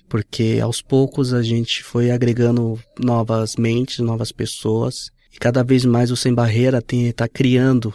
Porque 0.07 0.59
aos 0.61 0.83
poucos 0.83 1.33
a 1.33 1.41
gente 1.41 1.83
foi 1.83 2.11
agregando 2.11 2.79
novas 2.99 3.55
mentes, 3.55 3.97
novas 3.97 4.31
pessoas. 4.31 5.09
E 5.33 5.39
cada 5.39 5.63
vez 5.63 5.83
mais 5.83 6.11
o 6.11 6.15
Sem 6.15 6.31
Barreira 6.31 6.77
está 6.87 7.27
criando 7.27 7.91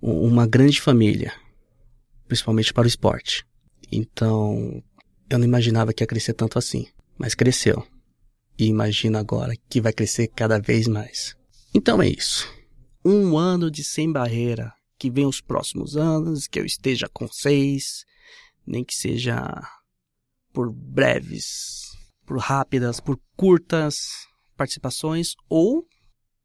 uma 0.00 0.46
grande 0.46 0.80
família. 0.80 1.34
Principalmente 2.26 2.72
para 2.72 2.86
o 2.86 2.88
esporte. 2.88 3.44
Então, 3.92 4.82
eu 5.28 5.38
não 5.38 5.44
imaginava 5.44 5.92
que 5.92 6.02
ia 6.02 6.06
crescer 6.06 6.34
tanto 6.34 6.58
assim, 6.58 6.86
mas 7.18 7.34
cresceu. 7.34 7.86
E 8.58 8.66
imagino 8.66 9.18
agora 9.18 9.54
que 9.68 9.80
vai 9.80 9.92
crescer 9.92 10.28
cada 10.28 10.58
vez 10.58 10.88
mais. 10.88 11.36
Então 11.74 12.00
é 12.00 12.08
isso. 12.08 12.48
Um 13.04 13.36
ano 13.36 13.70
de 13.70 13.84
sem 13.84 14.10
barreira. 14.10 14.72
Que 14.98 15.10
vem 15.10 15.26
os 15.26 15.42
próximos 15.42 15.94
anos, 15.94 16.46
que 16.46 16.58
eu 16.58 16.64
esteja 16.64 17.06
com 17.06 17.26
vocês, 17.26 18.06
nem 18.66 18.82
que 18.82 18.94
seja 18.94 19.46
por 20.54 20.72
breves, 20.72 21.82
por 22.24 22.38
rápidas, 22.38 22.98
por 22.98 23.20
curtas 23.36 24.08
participações, 24.56 25.34
ou 25.50 25.86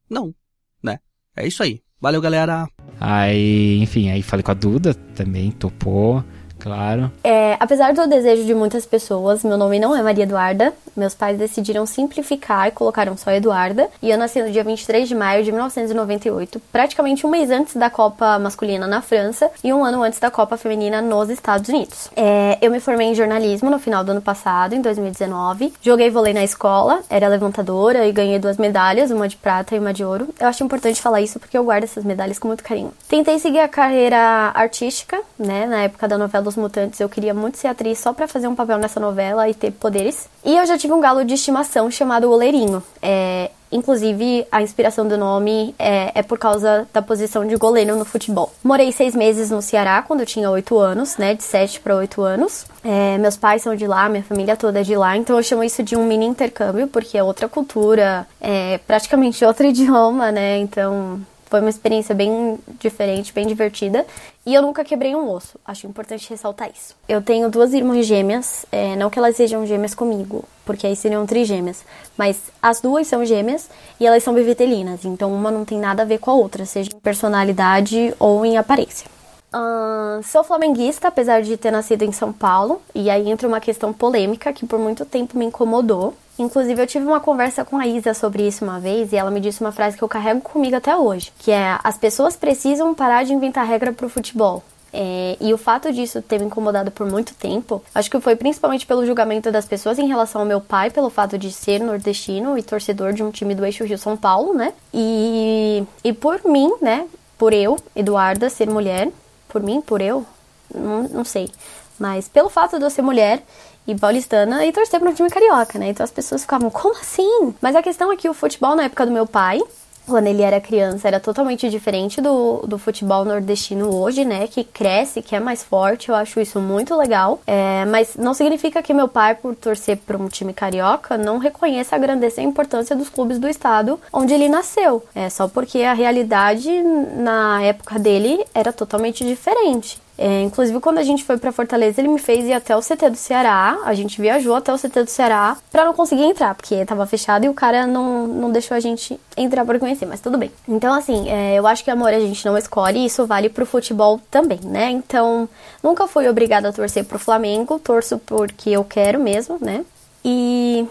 não, 0.08 0.34
né? 0.82 0.98
É 1.34 1.46
isso 1.46 1.62
aí. 1.62 1.82
Valeu, 1.98 2.20
galera! 2.20 2.68
Aí, 3.00 3.78
enfim, 3.80 4.10
aí 4.10 4.22
falei 4.22 4.42
com 4.42 4.50
a 4.50 4.54
Duda, 4.54 4.92
também 4.92 5.50
topou. 5.50 6.22
Claro. 6.62 7.10
É, 7.24 7.56
apesar 7.58 7.92
do 7.92 8.06
desejo 8.06 8.44
de 8.44 8.54
muitas 8.54 8.86
pessoas, 8.86 9.42
meu 9.42 9.58
nome 9.58 9.80
não 9.80 9.96
é 9.96 10.02
Maria 10.02 10.22
Eduarda. 10.22 10.72
Meus 10.96 11.12
pais 11.12 11.36
decidiram 11.36 11.84
simplificar 11.86 12.68
e 12.68 12.70
colocaram 12.70 13.16
só 13.16 13.32
Eduarda. 13.32 13.88
E 14.00 14.10
eu 14.10 14.16
nasci 14.16 14.40
no 14.40 14.50
dia 14.52 14.62
23 14.62 15.08
de 15.08 15.14
maio 15.14 15.42
de 15.42 15.50
1998, 15.50 16.60
praticamente 16.70 17.26
um 17.26 17.30
mês 17.30 17.50
antes 17.50 17.74
da 17.74 17.90
Copa 17.90 18.38
Masculina 18.38 18.86
na 18.86 19.02
França 19.02 19.50
e 19.64 19.72
um 19.72 19.84
ano 19.84 20.02
antes 20.02 20.20
da 20.20 20.30
Copa 20.30 20.56
Feminina 20.56 21.02
nos 21.02 21.30
Estados 21.30 21.68
Unidos. 21.68 22.08
É, 22.14 22.58
eu 22.60 22.70
me 22.70 22.78
formei 22.78 23.08
em 23.08 23.14
jornalismo 23.14 23.68
no 23.68 23.80
final 23.80 24.04
do 24.04 24.12
ano 24.12 24.22
passado, 24.22 24.74
em 24.74 24.80
2019. 24.80 25.72
Joguei 25.82 26.10
vôlei 26.10 26.32
na 26.32 26.44
escola, 26.44 27.00
era 27.10 27.26
levantadora 27.26 28.06
e 28.06 28.12
ganhei 28.12 28.38
duas 28.38 28.56
medalhas, 28.56 29.10
uma 29.10 29.26
de 29.26 29.36
prata 29.36 29.74
e 29.74 29.80
uma 29.80 29.92
de 29.92 30.04
ouro. 30.04 30.28
Eu 30.38 30.46
acho 30.46 30.62
importante 30.62 31.02
falar 31.02 31.20
isso 31.20 31.40
porque 31.40 31.58
eu 31.58 31.64
guardo 31.64 31.84
essas 31.84 32.04
medalhas 32.04 32.38
com 32.38 32.46
muito 32.46 32.62
carinho. 32.62 32.92
Tentei 33.08 33.38
seguir 33.40 33.60
a 33.60 33.68
carreira 33.68 34.52
artística, 34.54 35.20
né, 35.36 35.66
na 35.66 35.82
época 35.82 36.06
da 36.06 36.16
novela 36.16 36.51
dos 36.54 36.62
Mutantes, 36.62 37.00
eu 37.00 37.08
queria 37.08 37.34
muito 37.34 37.58
ser 37.58 37.68
atriz 37.68 37.98
só 37.98 38.12
para 38.12 38.28
fazer 38.28 38.48
um 38.48 38.54
papel 38.54 38.78
nessa 38.78 39.00
novela 39.00 39.48
e 39.48 39.54
ter 39.54 39.70
poderes. 39.72 40.28
E 40.44 40.56
eu 40.56 40.66
já 40.66 40.76
tive 40.76 40.92
um 40.92 41.00
galo 41.00 41.24
de 41.24 41.34
estimação 41.34 41.90
chamado 41.90 42.30
Oleirinho. 42.30 42.82
É, 43.00 43.50
Inclusive, 43.72 44.46
a 44.52 44.60
inspiração 44.60 45.08
do 45.08 45.16
nome 45.16 45.74
é, 45.78 46.12
é, 46.14 46.22
por 46.22 46.38
causa 46.38 46.86
da 46.92 47.00
posição 47.00 47.46
de 47.46 47.56
goleiro 47.56 47.96
no 47.96 48.04
futebol. 48.04 48.52
Morei 48.62 48.92
seis 48.92 49.14
meses 49.14 49.50
no 49.50 49.62
Ceará 49.62 50.02
quando 50.02 50.20
eu 50.20 50.26
tinha 50.26 50.50
oito 50.50 50.78
anos, 50.78 51.16
né? 51.16 51.34
De 51.34 51.42
sete 51.42 51.80
para 51.80 51.96
oito 51.96 52.20
anos. 52.20 52.66
É, 52.84 53.16
meus 53.16 53.36
pais 53.38 53.62
são 53.62 53.74
de 53.74 53.86
lá, 53.86 54.10
minha 54.10 54.22
família 54.22 54.56
toda 54.56 54.80
é 54.80 54.82
de 54.82 54.94
lá, 54.94 55.16
então 55.16 55.36
eu 55.36 55.42
chamo 55.42 55.64
isso 55.64 55.82
de 55.82 55.96
um 55.96 56.04
mini 56.04 56.26
intercâmbio, 56.26 56.86
porque 56.86 57.16
é 57.16 57.22
outra 57.22 57.48
cultura, 57.48 58.26
é 58.38 58.78
praticamente 58.86 59.42
outro 59.46 59.66
idioma, 59.66 60.30
né? 60.30 60.58
Então 60.58 61.20
foi 61.52 61.60
uma 61.60 61.68
experiência 61.68 62.14
bem 62.14 62.58
diferente, 62.80 63.30
bem 63.30 63.46
divertida. 63.46 64.06
E 64.46 64.54
eu 64.54 64.62
nunca 64.62 64.82
quebrei 64.82 65.14
um 65.14 65.30
osso. 65.30 65.60
Acho 65.66 65.86
importante 65.86 66.30
ressaltar 66.30 66.70
isso. 66.74 66.96
Eu 67.06 67.20
tenho 67.20 67.50
duas 67.50 67.74
irmãs 67.74 68.06
gêmeas, 68.06 68.64
é, 68.72 68.96
não 68.96 69.10
que 69.10 69.18
elas 69.18 69.36
sejam 69.36 69.66
gêmeas 69.66 69.94
comigo, 69.94 70.46
porque 70.64 70.86
aí 70.86 70.96
seriam 70.96 71.26
trigêmeas. 71.26 71.84
Mas 72.16 72.40
as 72.62 72.80
duas 72.80 73.06
são 73.06 73.22
gêmeas 73.26 73.68
e 74.00 74.06
elas 74.06 74.22
são 74.22 74.32
bivitelinas. 74.32 75.04
Então 75.04 75.30
uma 75.30 75.50
não 75.50 75.62
tem 75.62 75.78
nada 75.78 76.04
a 76.04 76.06
ver 76.06 76.20
com 76.20 76.30
a 76.30 76.34
outra, 76.34 76.64
seja 76.64 76.88
em 76.90 76.98
personalidade 76.98 78.14
ou 78.18 78.46
em 78.46 78.56
aparência. 78.56 79.06
Uh, 79.54 80.22
sou 80.22 80.42
flamenguista, 80.42 81.08
apesar 81.08 81.42
de 81.42 81.58
ter 81.58 81.70
nascido 81.70 82.02
em 82.02 82.12
São 82.12 82.32
Paulo, 82.32 82.80
e 82.94 83.10
aí 83.10 83.28
entra 83.28 83.46
uma 83.46 83.60
questão 83.60 83.92
polêmica 83.92 84.50
que 84.54 84.64
por 84.64 84.78
muito 84.78 85.04
tempo 85.04 85.36
me 85.36 85.44
incomodou. 85.44 86.14
Inclusive, 86.38 86.80
eu 86.80 86.86
tive 86.86 87.04
uma 87.06 87.20
conversa 87.20 87.64
com 87.64 87.78
a 87.78 87.86
Isa 87.86 88.14
sobre 88.14 88.46
isso 88.46 88.64
uma 88.64 88.80
vez 88.80 89.12
e 89.12 89.16
ela 89.16 89.30
me 89.30 89.40
disse 89.40 89.60
uma 89.60 89.72
frase 89.72 89.96
que 89.96 90.02
eu 90.02 90.08
carrego 90.08 90.40
comigo 90.40 90.76
até 90.76 90.96
hoje, 90.96 91.32
que 91.38 91.50
é: 91.50 91.78
as 91.82 91.98
pessoas 91.98 92.36
precisam 92.36 92.94
parar 92.94 93.24
de 93.24 93.32
inventar 93.32 93.66
regra 93.66 93.92
pro 93.92 94.08
futebol. 94.08 94.62
É, 94.94 95.38
e 95.40 95.54
o 95.54 95.58
fato 95.58 95.90
disso 95.90 96.20
ter 96.20 96.38
me 96.38 96.46
incomodado 96.46 96.90
por 96.90 97.10
muito 97.10 97.32
tempo, 97.34 97.82
acho 97.94 98.10
que 98.10 98.20
foi 98.20 98.36
principalmente 98.36 98.86
pelo 98.86 99.06
julgamento 99.06 99.50
das 99.50 99.64
pessoas 99.64 99.98
em 99.98 100.06
relação 100.06 100.42
ao 100.42 100.46
meu 100.46 100.60
pai, 100.60 100.90
pelo 100.90 101.08
fato 101.08 101.38
de 101.38 101.50
ser 101.50 101.80
nordestino 101.80 102.58
e 102.58 102.62
torcedor 102.62 103.14
de 103.14 103.22
um 103.22 103.30
time 103.30 103.54
do 103.54 103.64
eixo 103.64 103.84
Rio-São 103.84 104.18
Paulo, 104.18 104.52
né? 104.52 104.74
E, 104.92 105.82
e 106.04 106.12
por 106.12 106.44
mim, 106.44 106.74
né? 106.82 107.06
Por 107.38 107.54
eu, 107.54 107.78
Eduarda, 107.96 108.50
ser 108.50 108.68
mulher, 108.68 109.08
por 109.48 109.62
mim, 109.62 109.80
por 109.80 110.02
eu, 110.02 110.26
não, 110.72 111.04
não 111.04 111.24
sei. 111.24 111.50
Mas 111.98 112.28
pelo 112.28 112.50
fato 112.50 112.78
de 112.78 112.84
eu 112.84 112.90
ser 112.90 113.02
mulher 113.02 113.42
e 113.86 113.94
paulistana 113.94 114.64
e 114.64 114.72
torcer 114.72 115.00
para 115.00 115.10
um 115.10 115.14
time 115.14 115.30
carioca, 115.30 115.78
né? 115.78 115.88
Então 115.88 116.04
as 116.04 116.10
pessoas 116.10 116.42
ficavam, 116.42 116.70
como 116.70 116.96
assim? 116.96 117.54
Mas 117.60 117.76
a 117.76 117.82
questão 117.82 118.12
é 118.12 118.16
que 118.16 118.28
o 118.28 118.34
futebol 118.34 118.76
na 118.76 118.84
época 118.84 119.06
do 119.06 119.12
meu 119.12 119.26
pai, 119.26 119.60
quando 120.06 120.26
ele 120.26 120.42
era 120.42 120.60
criança, 120.60 121.06
era 121.06 121.20
totalmente 121.20 121.68
diferente 121.70 122.20
do, 122.20 122.64
do 122.66 122.76
futebol 122.76 123.24
nordestino 123.24 123.94
hoje, 123.94 124.24
né? 124.24 124.46
Que 124.48 124.64
cresce, 124.64 125.22
que 125.22 125.34
é 125.36 125.40
mais 125.40 125.62
forte. 125.62 126.08
Eu 126.08 126.14
acho 126.14 126.40
isso 126.40 126.60
muito 126.60 126.96
legal. 126.96 127.40
É, 127.46 127.84
mas 127.84 128.16
não 128.16 128.34
significa 128.34 128.82
que 128.82 128.92
meu 128.92 129.06
pai, 129.06 129.34
por 129.34 129.54
torcer 129.54 129.96
para 129.98 130.16
um 130.16 130.28
time 130.28 130.52
carioca, 130.52 131.16
não 131.16 131.38
reconheça 131.38 131.94
a 131.94 131.98
grandeza 131.98 132.40
e 132.40 132.44
a 132.44 132.48
importância 132.48 132.96
dos 132.96 133.08
clubes 133.08 133.38
do 133.38 133.48
estado 133.48 133.98
onde 134.12 134.34
ele 134.34 134.48
nasceu. 134.48 135.04
É 135.14 135.30
só 135.30 135.46
porque 135.46 135.82
a 135.82 135.92
realidade 135.92 136.68
na 137.16 137.62
época 137.62 137.98
dele 137.98 138.44
era 138.52 138.72
totalmente 138.72 139.24
diferente. 139.24 140.01
É, 140.16 140.42
inclusive, 140.42 140.78
quando 140.78 140.98
a 140.98 141.02
gente 141.02 141.24
foi 141.24 141.38
para 141.38 141.50
Fortaleza, 141.50 142.00
ele 142.00 142.08
me 142.08 142.18
fez 142.18 142.44
ir 142.44 142.52
até 142.52 142.76
o 142.76 142.80
CT 142.80 143.10
do 143.10 143.16
Ceará. 143.16 143.78
A 143.84 143.94
gente 143.94 144.20
viajou 144.20 144.54
até 144.54 144.72
o 144.72 144.78
CT 144.78 145.04
do 145.04 145.10
Ceará 145.10 145.56
para 145.70 145.84
não 145.84 145.94
conseguir 145.94 146.24
entrar, 146.24 146.54
porque 146.54 146.84
tava 146.84 147.06
fechado 147.06 147.44
e 147.44 147.48
o 147.48 147.54
cara 147.54 147.86
não, 147.86 148.26
não 148.26 148.50
deixou 148.52 148.76
a 148.76 148.80
gente 148.80 149.18
entrar 149.36 149.64
para 149.64 149.78
conhecer, 149.78 150.06
mas 150.06 150.20
tudo 150.20 150.36
bem. 150.36 150.50
Então, 150.68 150.94
assim, 150.94 151.28
é, 151.30 151.54
eu 151.54 151.66
acho 151.66 151.82
que 151.82 151.90
amor 151.90 152.12
a 152.12 152.20
gente 152.20 152.44
não 152.44 152.56
escolhe 152.56 153.00
e 153.00 153.06
isso 153.06 153.26
vale 153.26 153.48
pro 153.48 153.66
futebol 153.66 154.20
também, 154.30 154.60
né? 154.62 154.90
Então, 154.90 155.48
nunca 155.82 156.06
fui 156.06 156.28
obrigada 156.28 156.68
a 156.68 156.72
torcer 156.72 157.04
pro 157.04 157.18
Flamengo, 157.18 157.78
torço 157.78 158.18
porque 158.18 158.70
eu 158.70 158.84
quero 158.84 159.18
mesmo, 159.18 159.58
né? 159.60 159.84
E 160.24 160.86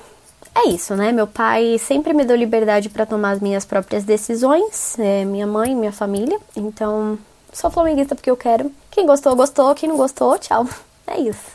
é 0.53 0.67
isso, 0.69 0.95
né? 0.95 1.11
Meu 1.11 1.27
pai 1.27 1.77
sempre 1.79 2.13
me 2.13 2.25
deu 2.25 2.35
liberdade 2.35 2.89
para 2.89 3.05
tomar 3.05 3.31
as 3.31 3.39
minhas 3.39 3.63
próprias 3.63 4.03
decisões, 4.03 4.97
é, 4.99 5.23
minha 5.23 5.47
mãe, 5.47 5.75
minha 5.75 5.91
família. 5.93 6.37
Então, 6.55 7.17
sou 7.51 7.69
flamenguista 7.69 8.15
porque 8.15 8.31
eu 8.31 8.37
quero. 8.37 8.71
Quem 8.89 9.05
gostou, 9.05 9.35
gostou. 9.35 9.73
Quem 9.75 9.89
não 9.89 9.97
gostou, 9.97 10.37
tchau. 10.37 10.67
É 11.07 11.19
isso. 11.19 11.51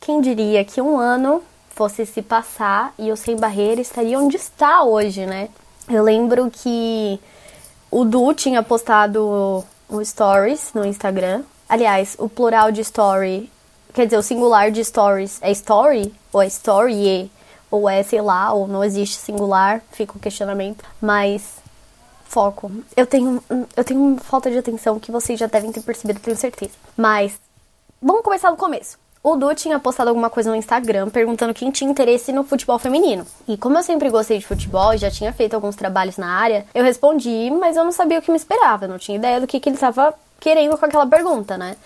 Quem 0.00 0.20
diria 0.20 0.64
que 0.64 0.80
um 0.80 0.98
ano 0.98 1.42
fosse 1.70 2.04
se 2.04 2.22
passar 2.22 2.92
e 2.98 3.12
o 3.12 3.16
Sem 3.16 3.36
Barreira 3.36 3.80
estaria 3.80 4.18
onde 4.18 4.36
está 4.36 4.82
hoje, 4.82 5.26
né? 5.26 5.48
Eu 5.88 6.02
lembro 6.02 6.50
que 6.50 7.18
o 7.90 8.04
Du 8.04 8.34
tinha 8.34 8.62
postado 8.62 9.64
um 9.88 10.04
stories 10.04 10.72
no 10.74 10.84
Instagram. 10.84 11.42
Aliás, 11.68 12.16
o 12.18 12.28
plural 12.28 12.70
de 12.70 12.80
story, 12.80 13.50
quer 13.94 14.06
dizer, 14.06 14.18
o 14.18 14.22
singular 14.22 14.70
de 14.70 14.84
stories 14.84 15.38
é 15.40 15.50
story 15.52 16.12
ou 16.32 16.42
é 16.42 16.46
story 16.46 17.30
ou 17.70 17.88
é, 17.88 18.02
sei 18.02 18.20
lá, 18.20 18.52
ou 18.52 18.66
não 18.66 18.82
existe 18.82 19.16
singular, 19.16 19.82
fica 19.92 20.16
o 20.16 20.20
questionamento. 20.20 20.84
Mas 21.00 21.57
foco. 22.28 22.70
Eu 22.96 23.06
tenho, 23.06 23.42
eu 23.76 23.84
tenho 23.84 24.16
falta 24.22 24.50
de 24.50 24.58
atenção 24.58 25.00
que 25.00 25.10
vocês 25.10 25.38
já 25.38 25.46
devem 25.46 25.72
ter 25.72 25.80
percebido, 25.80 26.20
tenho 26.20 26.36
certeza. 26.36 26.72
Mas 26.96 27.40
vamos 28.00 28.22
começar 28.22 28.50
do 28.50 28.56
começo. 28.56 28.98
O 29.22 29.34
Du 29.36 29.52
tinha 29.54 29.80
postado 29.80 30.10
alguma 30.10 30.30
coisa 30.30 30.48
no 30.50 30.56
Instagram 30.56 31.10
perguntando 31.10 31.52
quem 31.52 31.70
tinha 31.70 31.90
interesse 31.90 32.32
no 32.32 32.44
futebol 32.44 32.78
feminino. 32.78 33.26
E 33.48 33.56
como 33.56 33.76
eu 33.76 33.82
sempre 33.82 34.10
gostei 34.10 34.38
de 34.38 34.46
futebol 34.46 34.94
e 34.94 34.98
já 34.98 35.10
tinha 35.10 35.32
feito 35.32 35.54
alguns 35.54 35.74
trabalhos 35.74 36.16
na 36.16 36.28
área, 36.28 36.64
eu 36.72 36.84
respondi, 36.84 37.50
mas 37.50 37.76
eu 37.76 37.84
não 37.84 37.92
sabia 37.92 38.20
o 38.20 38.22
que 38.22 38.30
me 38.30 38.36
esperava, 38.36 38.84
eu 38.84 38.88
não 38.88 38.98
tinha 38.98 39.18
ideia 39.18 39.40
do 39.40 39.46
que, 39.46 39.58
que 39.58 39.68
ele 39.68 39.76
estava 39.76 40.14
querendo 40.38 40.78
com 40.78 40.86
aquela 40.86 41.06
pergunta, 41.06 41.58
né? 41.58 41.76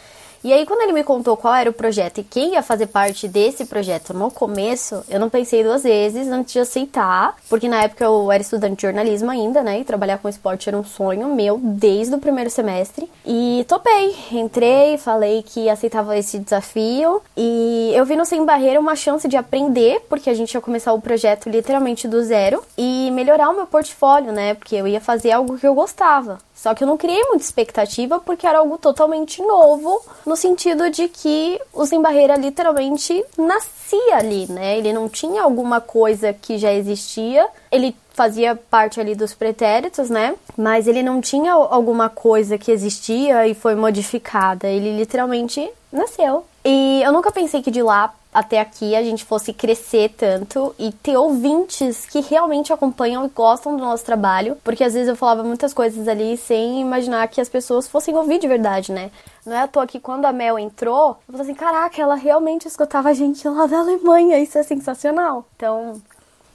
E 0.44 0.52
aí, 0.52 0.66
quando 0.66 0.80
ele 0.82 0.92
me 0.92 1.04
contou 1.04 1.36
qual 1.36 1.54
era 1.54 1.70
o 1.70 1.72
projeto 1.72 2.18
e 2.18 2.24
quem 2.24 2.54
ia 2.54 2.62
fazer 2.62 2.88
parte 2.88 3.28
desse 3.28 3.64
projeto 3.64 4.12
no 4.12 4.28
começo, 4.28 5.04
eu 5.08 5.20
não 5.20 5.30
pensei 5.30 5.62
duas 5.62 5.84
vezes 5.84 6.26
antes 6.26 6.52
de 6.52 6.58
aceitar, 6.58 7.36
porque 7.48 7.68
na 7.68 7.84
época 7.84 8.04
eu 8.04 8.30
era 8.32 8.42
estudante 8.42 8.76
de 8.76 8.82
jornalismo 8.82 9.30
ainda, 9.30 9.62
né? 9.62 9.78
E 9.78 9.84
trabalhar 9.84 10.18
com 10.18 10.28
esporte 10.28 10.68
era 10.68 10.76
um 10.76 10.82
sonho 10.82 11.32
meu 11.32 11.60
desde 11.62 12.14
o 12.16 12.18
primeiro 12.18 12.50
semestre. 12.50 13.08
E 13.24 13.64
topei, 13.68 14.16
entrei, 14.32 14.98
falei 14.98 15.44
que 15.44 15.68
aceitava 15.68 16.18
esse 16.18 16.40
desafio 16.40 17.22
e 17.36 17.92
eu 17.94 18.04
vi 18.04 18.16
no 18.16 18.24
Sem 18.24 18.44
Barreira 18.44 18.80
uma 18.80 18.96
chance 18.96 19.28
de 19.28 19.36
aprender, 19.36 20.00
porque 20.08 20.28
a 20.28 20.34
gente 20.34 20.52
ia 20.54 20.60
começar 20.60 20.92
o 20.92 21.00
projeto 21.00 21.48
literalmente 21.48 22.08
do 22.08 22.20
zero 22.22 22.64
e 22.76 23.10
melhorar 23.12 23.48
o 23.50 23.54
meu 23.54 23.66
portfólio, 23.66 24.32
né? 24.32 24.54
Porque 24.54 24.74
eu 24.74 24.88
ia 24.88 25.00
fazer 25.00 25.30
algo 25.30 25.56
que 25.56 25.66
eu 25.66 25.74
gostava. 25.74 26.38
Só 26.54 26.74
que 26.74 26.84
eu 26.84 26.88
não 26.88 26.96
criei 26.96 27.22
muita 27.24 27.44
expectativa 27.44 28.20
porque 28.20 28.46
era 28.46 28.58
algo 28.58 28.78
totalmente 28.78 29.42
novo, 29.42 30.00
no 30.24 30.36
sentido 30.36 30.90
de 30.90 31.08
que 31.08 31.60
o 31.72 31.84
Sem 31.84 32.00
Barreira 32.00 32.36
literalmente 32.36 33.24
nascia 33.36 34.16
ali, 34.16 34.46
né? 34.50 34.78
Ele 34.78 34.92
não 34.92 35.08
tinha 35.08 35.42
alguma 35.42 35.80
coisa 35.80 36.32
que 36.32 36.58
já 36.58 36.72
existia, 36.72 37.48
ele 37.70 37.96
fazia 38.14 38.54
parte 38.54 39.00
ali 39.00 39.14
dos 39.14 39.34
pretéritos, 39.34 40.10
né? 40.10 40.34
Mas 40.56 40.86
ele 40.86 41.02
não 41.02 41.20
tinha 41.20 41.52
alguma 41.52 42.08
coisa 42.08 42.58
que 42.58 42.70
existia 42.70 43.46
e 43.46 43.54
foi 43.54 43.74
modificada. 43.74 44.68
Ele 44.68 44.96
literalmente 44.96 45.68
nasceu. 45.90 46.44
E 46.64 47.02
eu 47.02 47.12
nunca 47.12 47.32
pensei 47.32 47.62
que 47.62 47.70
de 47.70 47.82
lá 47.82 48.14
até 48.32 48.60
aqui 48.60 48.94
a 48.94 49.02
gente 49.02 49.24
fosse 49.24 49.52
crescer 49.52 50.10
tanto 50.16 50.74
e 50.78 50.90
ter 50.90 51.16
ouvintes 51.16 52.06
que 52.06 52.20
realmente 52.20 52.72
acompanham 52.72 53.26
e 53.26 53.28
gostam 53.28 53.76
do 53.76 53.82
nosso 53.82 54.04
trabalho, 54.04 54.56
porque 54.64 54.82
às 54.82 54.94
vezes 54.94 55.08
eu 55.08 55.16
falava 55.16 55.44
muitas 55.44 55.74
coisas 55.74 56.08
ali 56.08 56.36
sem 56.36 56.80
imaginar 56.80 57.28
que 57.28 57.40
as 57.40 57.48
pessoas 57.48 57.86
fossem 57.86 58.14
ouvir 58.16 58.38
de 58.38 58.48
verdade, 58.48 58.90
né? 58.90 59.10
Não 59.44 59.54
é 59.54 59.60
à 59.60 59.68
toa 59.68 59.86
que 59.86 60.00
quando 60.00 60.24
a 60.24 60.32
Mel 60.32 60.58
entrou, 60.58 61.18
eu 61.28 61.32
falei 61.32 61.42
assim, 61.42 61.54
caraca, 61.54 62.00
ela 62.00 62.14
realmente 62.14 62.66
escutava 62.66 63.10
a 63.10 63.14
gente 63.14 63.46
lá 63.46 63.66
da 63.66 63.80
Alemanha, 63.80 64.38
isso 64.38 64.56
é 64.56 64.62
sensacional. 64.62 65.46
Então, 65.56 66.00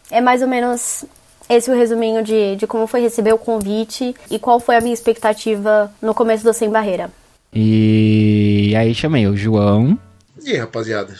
é 0.09 0.19
mais 0.19 0.41
ou 0.41 0.47
menos 0.47 1.05
esse 1.49 1.69
é 1.69 1.73
o 1.73 1.77
resuminho 1.77 2.23
de, 2.23 2.55
de 2.55 2.65
como 2.65 2.87
foi 2.87 3.01
receber 3.01 3.33
o 3.33 3.37
convite 3.37 4.15
e 4.31 4.39
qual 4.39 4.59
foi 4.59 4.75
a 4.75 4.81
minha 4.81 4.93
expectativa 4.93 5.93
no 6.01 6.13
começo 6.13 6.43
do 6.43 6.53
Sem 6.53 6.69
Barreira. 6.69 7.11
E 7.53 8.73
aí 8.75 8.93
chamei 8.95 9.27
o 9.27 9.37
João. 9.37 9.97
E 10.43 10.51
aí, 10.51 10.57
rapaziada? 10.57 11.15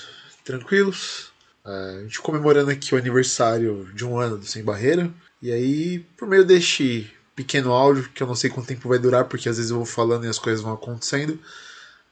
Tranquilos. 0.48 1.32
É, 1.66 1.98
a 2.00 2.02
gente 2.04 2.22
comemorando 2.22 2.72
aqui 2.72 2.96
o 2.96 2.98
aniversário 2.98 3.90
de 3.94 4.06
um 4.06 4.18
ano 4.18 4.38
do 4.38 4.46
Sem 4.46 4.64
Barreira. 4.64 5.12
E 5.42 5.52
aí, 5.52 6.00
por 6.18 6.28
meio 6.28 6.46
deste 6.46 7.14
pequeno 7.36 7.72
áudio, 7.72 8.10
que 8.10 8.24
eu 8.24 8.28
não 8.28 8.34
sei 8.34 8.50
quanto 8.50 8.68
tempo 8.68 8.90
vai 8.90 8.98
durar, 8.98 9.26
porque 9.26 9.50
às 9.50 9.58
vezes 9.58 9.70
eu 9.70 9.78
vou 9.78 9.86
falando 9.86 10.26
e 10.26 10.30
as 10.30 10.40
coisas 10.40 10.62
vão 10.62 10.74
acontecendo, 10.74 11.40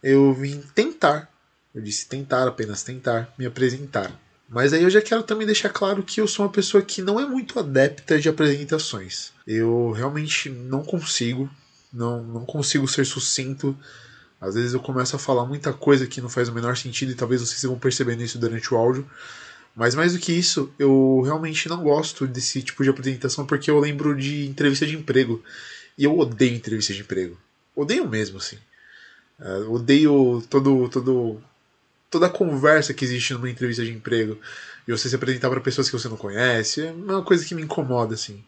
eu 0.04 0.32
vim 0.34 0.62
tentar, 0.76 1.28
eu 1.74 1.82
disse 1.82 2.08
tentar, 2.08 2.48
apenas 2.48 2.84
tentar, 2.84 3.34
me 3.36 3.46
apresentar. 3.46 4.12
Mas 4.48 4.72
aí 4.72 4.84
eu 4.84 4.90
já 4.90 5.02
quero 5.02 5.24
também 5.24 5.48
deixar 5.48 5.70
claro 5.70 6.04
que 6.04 6.22
eu 6.22 6.28
sou 6.28 6.46
uma 6.46 6.52
pessoa 6.52 6.84
que 6.84 7.02
não 7.02 7.20
é 7.20 7.26
muito 7.26 7.58
adepta 7.58 8.20
de 8.20 8.30
apresentações. 8.30 9.32
Eu 9.48 9.90
realmente 9.92 10.48
não 10.50 10.84
consigo, 10.84 11.50
não, 11.92 12.22
não 12.22 12.46
consigo 12.46 12.88
ser 12.88 13.06
sucinto 13.06 13.76
às 14.40 14.56
vezes 14.56 14.74
eu 14.74 14.80
começo 14.80 15.16
a 15.16 15.20
falar 15.20 15.46
muita 15.46 15.74
coisa 15.74 16.06
que 16.06 16.22
não 16.22 16.30
faz 16.30 16.50
o 16.50 16.54
menor 16.54 16.76
sentido 16.78 17.12
e 17.12 17.16
talvez 17.16 17.42
vocês 17.42 17.62
vão 17.64 17.80
percebendo 17.80 18.22
isso 18.24 18.38
durante 18.38 18.74
o 18.74 18.78
áudio. 18.78 19.10
Mas 19.76 19.94
mais 19.94 20.14
do 20.14 20.20
que 20.20 20.32
isso, 20.32 20.72
eu 20.80 21.22
realmente 21.26 21.68
não 21.68 21.84
gosto 21.84 22.26
desse 22.26 22.62
tipo 22.62 22.84
de 22.84 22.90
apresentação 22.90 23.46
porque 23.46 23.70
eu 23.70 23.80
lembro 23.80 24.16
de 24.16 24.46
entrevista 24.46 24.86
de 24.86 24.96
emprego. 24.96 25.44
E 25.98 26.04
eu 26.04 26.18
odeio 26.18 26.56
entrevista 26.56 26.94
de 26.94 27.02
emprego. 27.02 27.38
Odeio 27.76 28.08
mesmo, 28.08 28.38
assim. 28.38 28.58
Uh, 29.40 29.74
odeio 29.74 30.42
todo, 30.50 30.88
todo, 30.90 31.42
toda 32.10 32.28
a 32.28 32.30
conversa 32.30 32.94
que 32.94 33.04
existe 33.04 33.34
numa 33.34 33.50
entrevista 33.50 33.84
de 33.84 33.92
emprego. 33.92 34.38
E 34.88 34.92
você 34.92 35.10
se 35.10 35.16
apresentar 35.16 35.50
para 35.50 35.60
pessoas 35.60 35.90
que 35.90 35.98
você 35.98 36.08
não 36.08 36.18
conhece. 36.18 36.82
É 36.86 36.92
uma 36.92 37.24
coisa 37.24 37.44
que 37.46 37.56
me 37.56 37.62
incomoda, 37.62 38.14
assim. 38.14 38.44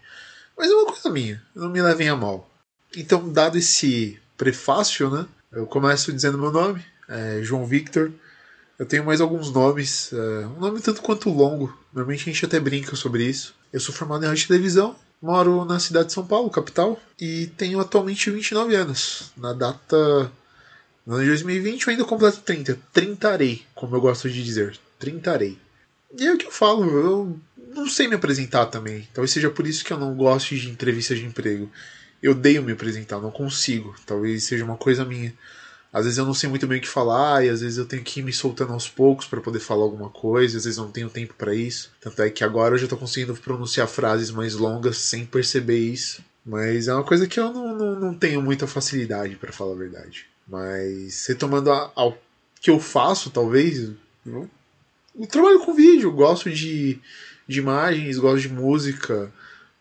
Mas 0.58 0.70
é 0.70 0.74
uma 0.74 0.86
coisa 0.86 1.10
minha. 1.10 1.44
Não 1.54 1.70
me 1.70 1.82
levem 1.82 2.08
a 2.08 2.16
mal. 2.16 2.50
Então, 2.96 3.32
dado 3.32 3.58
esse 3.58 4.18
prefácio, 4.38 5.10
né? 5.10 5.26
Eu 5.52 5.66
começo 5.66 6.12
dizendo 6.12 6.38
meu 6.38 6.52
nome, 6.52 6.84
é 7.08 7.42
João 7.42 7.66
Victor. 7.66 8.12
Eu 8.78 8.86
tenho 8.86 9.06
mais 9.06 9.22
alguns 9.22 9.52
nomes, 9.52 10.12
é, 10.12 10.46
um 10.46 10.60
nome 10.60 10.82
tanto 10.82 11.02
quanto 11.02 11.30
longo. 11.30 11.76
Normalmente 11.94 12.30
a 12.30 12.34
gente 12.34 12.46
até 12.46 12.60
brinca 12.60 12.96
sobre 12.96 13.24
isso. 13.24 13.56
Eu 13.72 13.80
sou 13.80 13.96
formado 13.96 14.24
em 14.26 14.28
rádio 14.28 14.44
e 14.44 14.48
televisão, 14.48 14.96
moro 15.22 15.64
na 15.64 15.80
cidade 15.80 16.08
de 16.08 16.14
São 16.14 16.28
Paulo, 16.28 16.50
capital, 16.50 17.00
e 17.20 17.48
tenho 17.58 17.80
atualmente 17.80 18.30
29 18.30 18.76
anos. 18.76 19.32
Na 19.38 19.54
data. 19.54 20.32
No 21.06 21.16
ano 21.16 21.24
de 21.24 21.30
2020 21.30 21.88
eu 21.88 21.92
ainda 21.92 22.04
completo 22.04 22.42
30. 22.42 22.78
Trintarei, 22.92 23.66
como 23.74 23.96
eu 23.96 24.02
gosto 24.02 24.30
de 24.30 24.44
dizer. 24.44 24.78
Trintarei. 25.00 25.58
E 26.18 26.28
é 26.28 26.34
o 26.34 26.38
que 26.38 26.48
eu 26.48 26.52
falo, 26.52 26.86
eu 26.86 27.40
não 27.74 27.88
sei 27.88 28.08
me 28.08 28.16
apresentar 28.16 28.66
também. 28.66 29.08
Talvez 29.14 29.32
seja 29.32 29.50
por 29.50 29.66
isso 29.66 29.86
que 29.86 29.94
eu 29.94 29.98
não 29.98 30.14
gosto 30.14 30.56
de 30.56 30.70
entrevistas 30.70 31.18
de 31.18 31.26
emprego 31.26 31.72
eu 32.22 32.32
odeio 32.32 32.64
me 32.64 32.72
apresentar, 32.72 33.20
não 33.20 33.32
consigo. 33.32 33.96
Talvez 34.06 34.44
seja 34.44 34.64
uma 34.64 34.78
coisa 34.78 35.06
minha. 35.06 35.34
Às 35.92 36.04
vezes 36.04 36.18
eu 36.18 36.26
não 36.26 36.34
sei 36.34 36.50
muito 36.50 36.68
bem 36.68 36.80
o 36.80 36.82
que 36.82 36.88
falar 36.88 37.46
e 37.46 37.50
às 37.50 37.62
vezes 37.62 37.78
eu 37.78 37.86
tenho 37.86 38.04
que 38.04 38.20
ir 38.20 38.24
me 38.24 38.34
soltando 38.34 38.74
aos 38.74 38.90
poucos 38.90 39.26
para 39.26 39.42
poder 39.42 39.60
falar 39.60 39.84
alguma 39.84 40.10
coisa, 40.10 40.58
às 40.58 40.66
vezes 40.66 40.78
eu 40.78 40.84
não 40.84 40.92
tenho 40.92 41.10
tempo 41.10 41.34
para 41.36 41.56
isso. 41.56 41.92
Tanto 42.02 42.22
é 42.22 42.30
que 42.30 42.44
agora 42.44 42.76
eu 42.76 42.78
já 42.78 42.88
tô 42.88 42.98
conseguindo 42.98 43.34
pronunciar 43.36 43.88
frases 43.88 44.30
mais 44.30 44.54
longas 44.54 44.98
sem 44.98 45.26
perceber 45.26 45.80
isso. 45.80 46.24
Mas 46.46 46.88
é 46.88 46.94
uma 46.94 47.04
coisa 47.04 47.28
que 47.28 47.40
eu 47.40 47.52
não, 47.52 47.76
não, 47.76 48.00
não 48.00 48.14
tenho 48.14 48.42
muita 48.42 48.66
facilidade, 48.68 49.36
para 49.36 49.52
falar 49.52 49.74
a 49.74 49.78
verdade. 49.78 50.26
Mas 50.48 51.26
retomando 51.28 51.70
ao 51.72 52.18
que 52.62 52.70
eu 52.70 52.80
faço, 52.80 53.30
talvez, 53.30 53.92
eu, 54.26 54.50
eu 55.20 55.28
trabalho 55.28 55.60
com 55.60 55.74
vídeo, 55.74 56.12
gosto 56.12 56.50
de, 56.50 57.00
de 57.48 57.60
imagens, 57.60 58.18
gosto 58.18 58.42
de 58.42 58.50
música, 58.50 59.32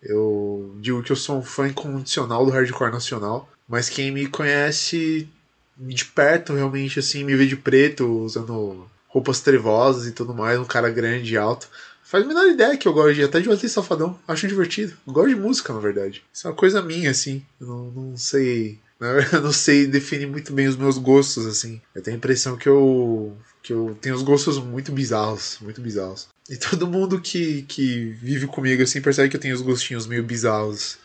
eu 0.02 0.76
digo 0.80 1.02
que 1.02 1.12
eu 1.12 1.16
sou 1.16 1.38
um 1.38 1.42
fã 1.42 1.68
incondicional 1.68 2.44
do 2.44 2.52
hardcore 2.52 2.92
nacional, 2.92 3.48
mas 3.68 3.88
quem 3.88 4.10
me 4.10 4.26
conhece 4.26 5.28
de 5.76 6.04
perto, 6.04 6.54
realmente, 6.54 6.98
assim, 6.98 7.24
me 7.24 7.36
vê 7.36 7.46
de 7.46 7.56
preto, 7.56 8.06
usando 8.06 8.88
roupas 9.08 9.40
trevosas 9.40 10.06
e 10.06 10.12
tudo 10.12 10.34
mais, 10.34 10.58
um 10.58 10.64
cara 10.64 10.90
grande 10.90 11.34
e 11.34 11.36
alto. 11.36 11.68
Faz 12.02 12.24
a 12.24 12.26
menor 12.26 12.46
ideia 12.46 12.76
que 12.76 12.86
eu 12.86 12.92
gosto 12.92 13.14
de 13.14 13.24
até 13.24 13.40
de 13.40 13.48
Wesley 13.48 13.68
Safadão. 13.68 14.16
Acho 14.28 14.46
divertido. 14.46 14.96
Eu 15.06 15.12
gosto 15.12 15.30
de 15.30 15.34
música, 15.34 15.72
na 15.72 15.80
verdade. 15.80 16.22
Isso 16.32 16.46
é 16.46 16.50
uma 16.50 16.56
coisa 16.56 16.80
minha, 16.80 17.10
assim. 17.10 17.44
Eu 17.60 17.66
não, 17.66 17.84
não 17.90 18.16
sei. 18.16 18.78
Eu 19.32 19.42
não 19.42 19.52
sei 19.52 19.86
definir 19.86 20.26
muito 20.26 20.54
bem 20.54 20.68
os 20.68 20.76
meus 20.76 20.96
gostos, 20.96 21.44
assim. 21.44 21.82
Eu 21.94 22.02
tenho 22.02 22.14
a 22.14 22.18
impressão 22.18 22.56
que 22.56 22.66
eu. 22.66 23.36
que 23.62 23.70
eu 23.70 23.94
tenho 24.00 24.14
os 24.14 24.22
gostos 24.22 24.58
muito 24.58 24.90
bizarros. 24.90 25.58
Muito 25.60 25.82
bizarros. 25.82 26.28
E 26.48 26.56
todo 26.56 26.86
mundo 26.86 27.20
que, 27.20 27.62
que 27.62 28.16
vive 28.22 28.46
comigo 28.46 28.82
assim 28.82 29.02
percebe 29.02 29.28
que 29.28 29.36
eu 29.36 29.40
tenho 29.40 29.54
os 29.54 29.62
gostinhos 29.62 30.06
meio 30.06 30.22
bizarros. 30.22 30.98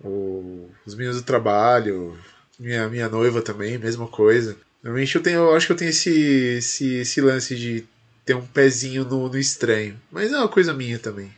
O, 0.00 0.68
os 0.86 0.94
meninos 0.94 1.18
do 1.18 1.24
trabalho, 1.24 2.18
minha, 2.58 2.88
minha 2.88 3.08
noiva 3.08 3.42
também, 3.42 3.78
mesma 3.78 4.06
coisa. 4.06 4.56
Normalmente 4.82 5.14
eu 5.14 5.22
tenho, 5.22 5.38
eu 5.38 5.54
acho 5.54 5.66
que 5.66 5.72
eu 5.72 5.76
tenho 5.76 5.90
esse, 5.90 6.10
esse, 6.10 6.94
esse 6.96 7.20
lance 7.20 7.56
de 7.56 7.84
ter 8.24 8.34
um 8.34 8.46
pezinho 8.46 9.04
no, 9.04 9.28
no 9.28 9.38
estranho. 9.38 10.00
Mas 10.10 10.32
é 10.32 10.36
uma 10.36 10.48
coisa 10.48 10.72
minha 10.72 10.98
também. 10.98 11.32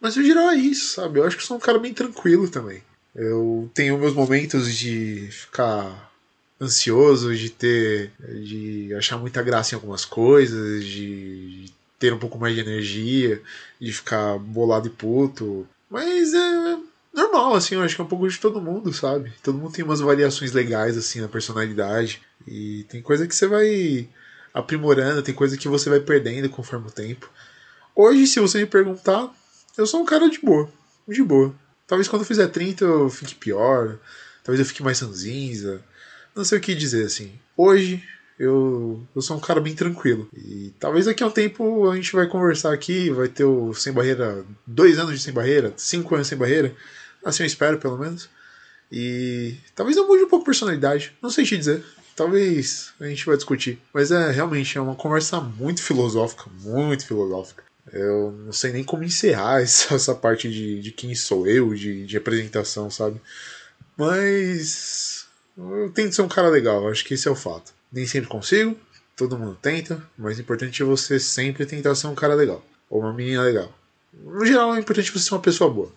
Mas 0.00 0.16
no 0.16 0.24
geral 0.24 0.50
é 0.50 0.56
isso, 0.56 0.94
sabe? 0.94 1.18
Eu 1.18 1.24
acho 1.24 1.36
que 1.36 1.42
sou 1.42 1.56
um 1.56 1.60
cara 1.60 1.78
bem 1.78 1.94
tranquilo 1.94 2.48
também. 2.48 2.82
Eu 3.14 3.70
tenho 3.74 3.98
meus 3.98 4.12
momentos 4.12 4.72
de 4.74 5.28
ficar 5.30 6.12
ansioso, 6.60 7.34
de 7.34 7.50
ter. 7.50 8.12
de 8.20 8.94
achar 8.94 9.18
muita 9.18 9.42
graça 9.42 9.74
em 9.74 9.76
algumas 9.76 10.04
coisas, 10.04 10.84
de 10.84 11.64
ter 11.98 12.12
um 12.12 12.18
pouco 12.18 12.38
mais 12.38 12.54
de 12.54 12.60
energia, 12.60 13.42
de 13.80 13.92
ficar 13.92 14.38
bolado 14.38 14.88
e 14.88 14.90
puto. 14.90 15.66
Mas 15.90 16.34
é 16.34 16.78
normal, 17.12 17.54
assim, 17.54 17.74
eu 17.74 17.82
acho 17.82 17.94
que 17.94 18.00
é 18.00 18.04
um 18.04 18.08
pouco 18.08 18.28
de 18.28 18.38
todo 18.38 18.60
mundo, 18.60 18.92
sabe? 18.92 19.32
Todo 19.42 19.58
mundo 19.58 19.72
tem 19.72 19.84
umas 19.84 20.00
variações 20.00 20.52
legais, 20.52 20.96
assim, 20.96 21.20
na 21.20 21.28
personalidade. 21.28 22.20
E 22.46 22.84
tem 22.88 23.00
coisa 23.00 23.26
que 23.26 23.34
você 23.34 23.46
vai 23.46 24.08
aprimorando, 24.52 25.22
tem 25.22 25.34
coisa 25.34 25.56
que 25.56 25.68
você 25.68 25.88
vai 25.88 26.00
perdendo 26.00 26.48
conforme 26.48 26.88
o 26.88 26.92
tempo. 26.92 27.30
Hoje, 27.94 28.26
se 28.26 28.40
você 28.40 28.58
me 28.58 28.66
perguntar, 28.66 29.30
eu 29.76 29.86
sou 29.86 30.02
um 30.02 30.06
cara 30.06 30.28
de 30.28 30.38
boa. 30.40 30.68
De 31.08 31.22
boa. 31.22 31.54
Talvez 31.86 32.08
quando 32.08 32.22
eu 32.22 32.26
fizer 32.26 32.48
30 32.48 32.84
eu 32.84 33.08
fique 33.08 33.34
pior. 33.34 33.98
Talvez 34.44 34.60
eu 34.60 34.66
fique 34.66 34.82
mais 34.82 35.00
ranzinza. 35.00 35.82
Não 36.34 36.44
sei 36.44 36.58
o 36.58 36.60
que 36.60 36.74
dizer, 36.74 37.06
assim. 37.06 37.32
Hoje, 37.56 38.02
eu, 38.38 39.02
eu 39.14 39.22
sou 39.22 39.36
um 39.36 39.40
cara 39.40 39.60
bem 39.60 39.74
tranquilo. 39.74 40.28
E 40.36 40.72
talvez 40.78 41.06
daqui 41.06 41.22
a 41.22 41.26
um 41.26 41.30
tempo 41.30 41.88
a 41.88 41.96
gente 41.96 42.12
vai 42.12 42.26
conversar 42.26 42.72
aqui, 42.72 43.10
vai 43.10 43.28
ter 43.28 43.44
o 43.44 43.72
Sem 43.74 43.92
Barreira, 43.92 44.44
dois 44.66 44.98
anos 44.98 45.12
de 45.12 45.22
Sem 45.22 45.32
Barreira, 45.32 45.72
cinco 45.76 46.14
anos 46.14 46.26
sem 46.26 46.36
barreira. 46.36 46.74
Assim 47.24 47.42
eu 47.42 47.46
espero, 47.46 47.78
pelo 47.78 47.98
menos. 47.98 48.28
E 48.90 49.56
talvez 49.74 49.96
eu 49.96 50.06
mude 50.06 50.24
um 50.24 50.28
pouco 50.28 50.44
a 50.44 50.46
personalidade, 50.46 51.12
não 51.20 51.30
sei 51.30 51.44
te 51.44 51.56
dizer. 51.56 51.84
Talvez 52.14 52.92
a 53.00 53.06
gente 53.06 53.26
vai 53.26 53.36
discutir. 53.36 53.78
Mas 53.92 54.10
é 54.10 54.30
realmente 54.30 54.78
é 54.78 54.80
uma 54.80 54.94
conversa 54.94 55.40
muito 55.40 55.82
filosófica, 55.82 56.44
muito 56.62 57.06
filosófica. 57.06 57.64
Eu 57.92 58.32
não 58.32 58.52
sei 58.52 58.72
nem 58.72 58.84
como 58.84 59.04
encerrar 59.04 59.60
essa, 59.62 59.94
essa 59.94 60.14
parte 60.14 60.50
de, 60.50 60.80
de 60.80 60.90
quem 60.90 61.14
sou 61.14 61.46
eu, 61.46 61.74
de, 61.74 62.06
de 62.06 62.16
apresentação, 62.16 62.90
sabe? 62.90 63.20
Mas 63.96 65.26
eu 65.56 65.90
tento 65.90 66.14
ser 66.14 66.22
um 66.22 66.28
cara 66.28 66.48
legal, 66.48 66.88
acho 66.88 67.04
que 67.04 67.14
esse 67.14 67.26
é 67.26 67.30
o 67.30 67.36
fato. 67.36 67.75
Nem 67.96 68.06
sempre 68.06 68.28
consigo, 68.28 68.76
todo 69.16 69.38
mundo 69.38 69.56
tenta, 69.60 70.06
mas 70.18 70.36
o 70.36 70.42
importante 70.42 70.82
é 70.82 70.84
você 70.84 71.18
sempre 71.18 71.64
tentar 71.64 71.94
ser 71.94 72.08
um 72.08 72.14
cara 72.14 72.34
legal. 72.34 72.62
Ou 72.90 73.00
uma 73.00 73.12
menina 73.14 73.42
legal. 73.42 73.72
No 74.12 74.44
geral, 74.44 74.76
é 74.76 74.80
importante 74.80 75.10
você 75.10 75.20
ser 75.20 75.32
uma 75.34 75.40
pessoa 75.40 75.70
boa. 75.70 75.90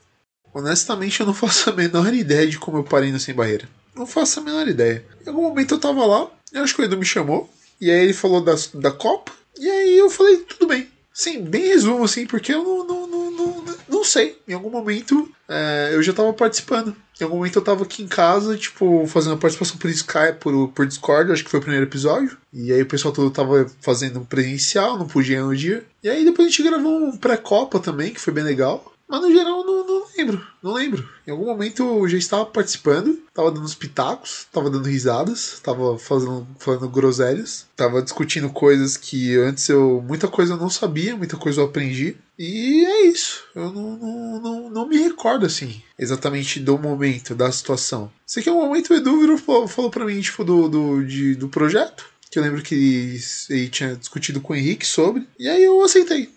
Honestamente, 0.53 1.19
eu 1.19 1.25
não 1.25 1.33
faço 1.35 1.69
a 1.69 1.73
menor 1.73 2.13
ideia 2.13 2.47
de 2.47 2.57
como 2.57 2.77
eu 2.77 2.85
parei 2.85 3.11
no 3.11 3.19
Sem 3.19 3.35
Barreira. 3.35 3.67
Não 3.93 4.07
faço 4.07 4.39
a 4.39 4.43
menor 4.43 4.65
ideia. 4.65 5.05
Em 5.25 5.27
algum 5.27 5.41
momento 5.41 5.73
eu 5.73 5.79
tava 5.79 6.05
lá, 6.05 6.31
eu 6.53 6.63
acho 6.63 6.73
que 6.73 6.81
o 6.81 6.85
Edu 6.85 6.97
me 6.97 7.03
chamou, 7.03 7.53
e 7.81 7.91
aí 7.91 7.99
ele 7.99 8.13
falou 8.13 8.39
da, 8.39 8.55
da 8.75 8.91
Copa, 8.93 9.33
e 9.57 9.69
aí 9.69 9.97
eu 9.97 10.09
falei, 10.09 10.37
tudo 10.37 10.67
bem. 10.67 10.87
Sim, 11.19 11.41
bem 11.41 11.67
resumo, 11.67 12.05
assim, 12.05 12.25
porque 12.25 12.53
eu 12.53 12.63
não, 12.63 12.87
não, 12.87 13.05
não, 13.05 13.31
não, 13.31 13.65
não 13.89 14.03
sei. 14.05 14.39
Em 14.47 14.53
algum 14.53 14.69
momento 14.69 15.29
é, 15.49 15.89
eu 15.91 16.01
já 16.01 16.13
tava 16.13 16.31
participando. 16.31 16.95
Em 17.19 17.23
algum 17.25 17.35
momento 17.35 17.57
eu 17.57 17.61
tava 17.61 17.83
aqui 17.83 18.01
em 18.01 18.07
casa, 18.07 18.55
tipo, 18.55 19.05
fazendo 19.05 19.33
a 19.33 19.37
participação 19.37 19.75
por 19.75 19.89
Skype, 19.89 20.39
por, 20.39 20.69
por 20.69 20.87
Discord, 20.87 21.33
acho 21.33 21.43
que 21.43 21.49
foi 21.49 21.59
o 21.59 21.61
primeiro 21.61 21.85
episódio. 21.85 22.37
E 22.53 22.71
aí 22.71 22.81
o 22.81 22.85
pessoal 22.85 23.13
todo 23.13 23.29
tava 23.31 23.69
fazendo 23.81 24.21
presencial, 24.21 24.97
não 24.97 25.09
podia 25.09 25.43
no 25.43 25.53
dia. 25.53 25.83
E 26.01 26.07
aí 26.07 26.23
depois 26.23 26.47
a 26.47 26.51
gente 26.51 26.63
gravou 26.63 27.07
um 27.07 27.17
pré-copa 27.17 27.81
também, 27.81 28.13
que 28.13 28.21
foi 28.21 28.31
bem 28.31 28.45
legal. 28.45 28.89
Mas 29.09 29.21
no 29.21 29.31
geral 29.31 29.65
não, 29.65 29.87
não 29.87 30.03
lembro, 30.15 30.47
não 30.61 30.73
lembro. 30.73 31.09
Em 31.25 31.31
algum 31.31 31.45
momento 31.45 31.81
eu 31.81 32.07
já 32.07 32.17
estava 32.17 32.45
participando, 32.45 33.19
estava 33.27 33.49
dando 33.49 33.65
os 33.65 33.73
pitacos, 33.73 34.41
estava 34.41 34.69
dando 34.69 34.87
risadas, 34.87 35.53
estava 35.53 35.97
fazendo, 35.97 36.47
falando 36.59 36.87
groselhas, 36.87 37.65
estava 37.71 38.03
discutindo 38.03 38.49
coisas 38.51 38.95
que 38.95 39.35
antes 39.35 39.67
eu. 39.67 40.03
muita 40.07 40.27
coisa 40.27 40.53
eu 40.53 40.57
não 40.57 40.69
sabia, 40.69 41.17
muita 41.17 41.37
coisa 41.37 41.61
eu 41.61 41.65
aprendi. 41.65 42.15
E 42.37 42.85
é 42.85 43.07
isso. 43.07 43.43
Eu 43.55 43.71
não, 43.71 43.97
não, 43.97 44.41
não, 44.41 44.69
não 44.69 44.87
me 44.87 44.97
recordo 44.97 45.45
assim 45.45 45.81
exatamente 45.97 46.59
do 46.59 46.77
momento, 46.77 47.35
da 47.35 47.51
situação. 47.51 48.11
Sei 48.25 48.41
que 48.41 48.47
é 48.47 48.51
um 48.51 48.65
momento 48.65 48.91
o 48.91 48.95
Edu 48.95 49.19
virou, 49.19 49.37
falou, 49.37 49.67
falou 49.67 49.91
pra 49.91 50.05
mim, 50.05 50.21
tipo, 50.21 50.43
do, 50.43 50.69
do, 50.69 51.03
de, 51.03 51.35
do 51.35 51.49
projeto. 51.49 52.05
Que 52.31 52.37
eu 52.37 52.43
lembro 52.43 52.61
que 52.61 53.19
ele 53.49 53.69
tinha 53.69 53.95
discutido 53.95 54.39
com 54.39 54.53
o 54.53 54.55
Henrique 54.55 54.85
sobre. 54.85 55.27
E 55.37 55.49
aí 55.49 55.63
eu 55.63 55.81
aceitei. 55.81 56.29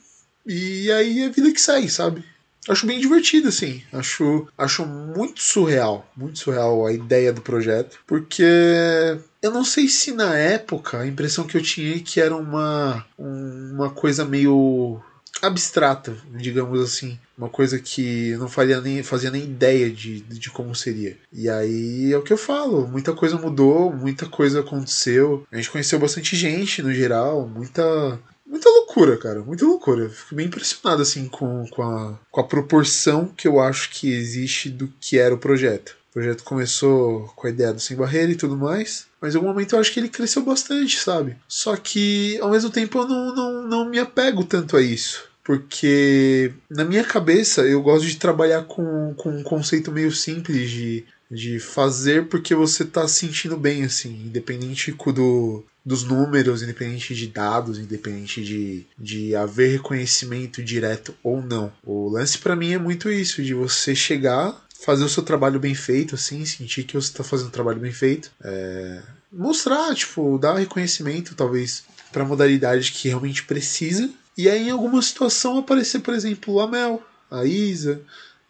E 0.44 0.90
aí 0.90 1.20
é 1.20 1.28
vida 1.28 1.52
que 1.52 1.60
segue, 1.60 1.88
sabe? 1.88 2.24
Acho 2.68 2.86
bem 2.86 3.00
divertido, 3.00 3.48
assim. 3.48 3.82
Acho, 3.92 4.46
acho 4.56 4.86
muito 4.86 5.42
surreal. 5.42 6.08
Muito 6.16 6.38
surreal 6.38 6.86
a 6.86 6.92
ideia 6.92 7.32
do 7.32 7.42
projeto. 7.42 7.98
Porque 8.06 8.44
eu 9.42 9.50
não 9.50 9.64
sei 9.64 9.88
se 9.88 10.12
na 10.12 10.36
época 10.36 11.00
a 11.00 11.06
impressão 11.06 11.46
que 11.46 11.56
eu 11.56 11.62
tinha 11.62 11.96
é 11.96 12.00
que 12.00 12.20
era 12.20 12.36
uma, 12.36 13.04
uma 13.18 13.90
coisa 13.90 14.24
meio 14.24 15.00
abstrata, 15.42 16.16
digamos 16.30 16.80
assim. 16.80 17.18
Uma 17.36 17.48
coisa 17.48 17.80
que 17.80 18.36
não 18.36 18.48
faria 18.48 18.80
nem, 18.80 19.02
fazia 19.02 19.30
nem 19.30 19.42
ideia 19.42 19.90
de, 19.90 20.20
de 20.20 20.50
como 20.50 20.74
seria. 20.74 21.18
E 21.32 21.48
aí 21.48 22.12
é 22.12 22.16
o 22.16 22.22
que 22.22 22.32
eu 22.32 22.38
falo, 22.38 22.86
muita 22.86 23.12
coisa 23.12 23.36
mudou, 23.36 23.92
muita 23.92 24.26
coisa 24.26 24.60
aconteceu. 24.60 25.44
A 25.50 25.56
gente 25.56 25.70
conheceu 25.70 25.98
bastante 25.98 26.36
gente 26.36 26.80
no 26.80 26.94
geral, 26.94 27.48
muita, 27.48 28.20
muita 28.52 28.68
loucura, 28.68 29.16
cara. 29.16 29.40
Muita 29.40 29.64
loucura. 29.64 30.08
Fico 30.10 30.34
bem 30.34 30.46
impressionado, 30.46 31.02
assim, 31.02 31.26
com, 31.26 31.66
com, 31.68 31.82
a, 31.82 32.18
com 32.30 32.40
a 32.40 32.44
proporção 32.44 33.26
que 33.36 33.48
eu 33.48 33.58
acho 33.58 33.90
que 33.90 34.12
existe 34.12 34.68
do 34.68 34.92
que 35.00 35.18
era 35.18 35.34
o 35.34 35.38
projeto. 35.38 35.96
O 36.10 36.12
projeto 36.12 36.44
começou 36.44 37.32
com 37.34 37.46
a 37.46 37.50
ideia 37.50 37.72
do 37.72 37.80
Sem 37.80 37.96
Barreira 37.96 38.30
e 38.30 38.36
tudo 38.36 38.54
mais, 38.54 39.06
mas 39.18 39.34
em 39.34 39.38
algum 39.38 39.48
momento 39.48 39.74
eu 39.74 39.80
acho 39.80 39.90
que 39.90 39.98
ele 39.98 40.10
cresceu 40.10 40.42
bastante, 40.42 40.98
sabe? 40.98 41.36
Só 41.48 41.74
que, 41.74 42.38
ao 42.40 42.50
mesmo 42.50 42.68
tempo, 42.68 42.98
eu 42.98 43.08
não, 43.08 43.34
não, 43.34 43.62
não 43.66 43.88
me 43.88 43.98
apego 43.98 44.44
tanto 44.44 44.76
a 44.76 44.82
isso. 44.82 45.24
Porque, 45.42 46.52
na 46.70 46.84
minha 46.84 47.02
cabeça, 47.02 47.62
eu 47.62 47.82
gosto 47.82 48.06
de 48.06 48.16
trabalhar 48.16 48.64
com, 48.64 49.14
com 49.16 49.30
um 49.30 49.42
conceito 49.42 49.90
meio 49.90 50.12
simples 50.12 50.70
de 50.70 51.04
de 51.32 51.58
fazer 51.58 52.26
porque 52.28 52.54
você 52.54 52.84
tá 52.84 53.08
se 53.08 53.20
sentindo 53.20 53.56
bem, 53.56 53.84
assim, 53.84 54.10
independente 54.26 54.92
do, 54.92 55.64
dos 55.84 56.04
números, 56.04 56.62
independente 56.62 57.14
de 57.14 57.26
dados, 57.26 57.78
independente 57.78 58.42
de, 58.42 58.86
de 58.98 59.34
haver 59.34 59.72
reconhecimento 59.72 60.62
direto 60.62 61.14
ou 61.22 61.42
não. 61.42 61.72
O 61.84 62.08
lance 62.08 62.38
para 62.38 62.56
mim 62.56 62.72
é 62.72 62.78
muito 62.78 63.10
isso, 63.10 63.42
de 63.42 63.52
você 63.52 63.94
chegar, 63.94 64.64
fazer 64.84 65.04
o 65.04 65.08
seu 65.08 65.22
trabalho 65.22 65.58
bem 65.58 65.74
feito, 65.74 66.14
assim, 66.14 66.44
sentir 66.44 66.84
que 66.84 66.94
você 66.94 67.08
está 67.08 67.24
fazendo 67.24 67.48
um 67.48 67.52
trabalho 67.52 67.80
bem 67.80 67.92
feito, 67.92 68.30
é, 68.42 69.02
mostrar, 69.32 69.94
tipo, 69.94 70.38
dar 70.38 70.56
reconhecimento, 70.56 71.34
talvez, 71.34 71.84
para 72.12 72.24
modalidade 72.24 72.92
que 72.92 73.08
realmente 73.08 73.44
precisa, 73.44 74.10
e 74.36 74.48
aí 74.48 74.68
em 74.68 74.70
alguma 74.70 75.02
situação 75.02 75.58
aparecer, 75.58 76.00
por 76.00 76.14
exemplo, 76.14 76.60
a 76.60 76.68
Mel, 76.68 77.02
a 77.30 77.44
Isa, 77.44 78.02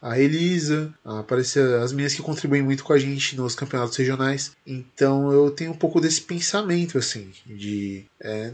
a 0.03 0.19
Elisa, 0.19 0.93
aparecer 1.05 1.65
as 1.77 1.93
meninas 1.93 2.13
que 2.13 2.23
contribuem 2.23 2.61
muito 2.61 2.83
com 2.83 2.93
a 2.93 2.99
gente 2.99 3.37
nos 3.37 3.55
campeonatos 3.55 3.97
regionais. 3.97 4.51
Então 4.67 5.31
eu 5.31 5.49
tenho 5.53 5.71
um 5.71 5.77
pouco 5.77 6.01
desse 6.01 6.23
pensamento, 6.23 6.99
assim, 6.99 7.31
de. 7.47 8.05
É, 8.21 8.53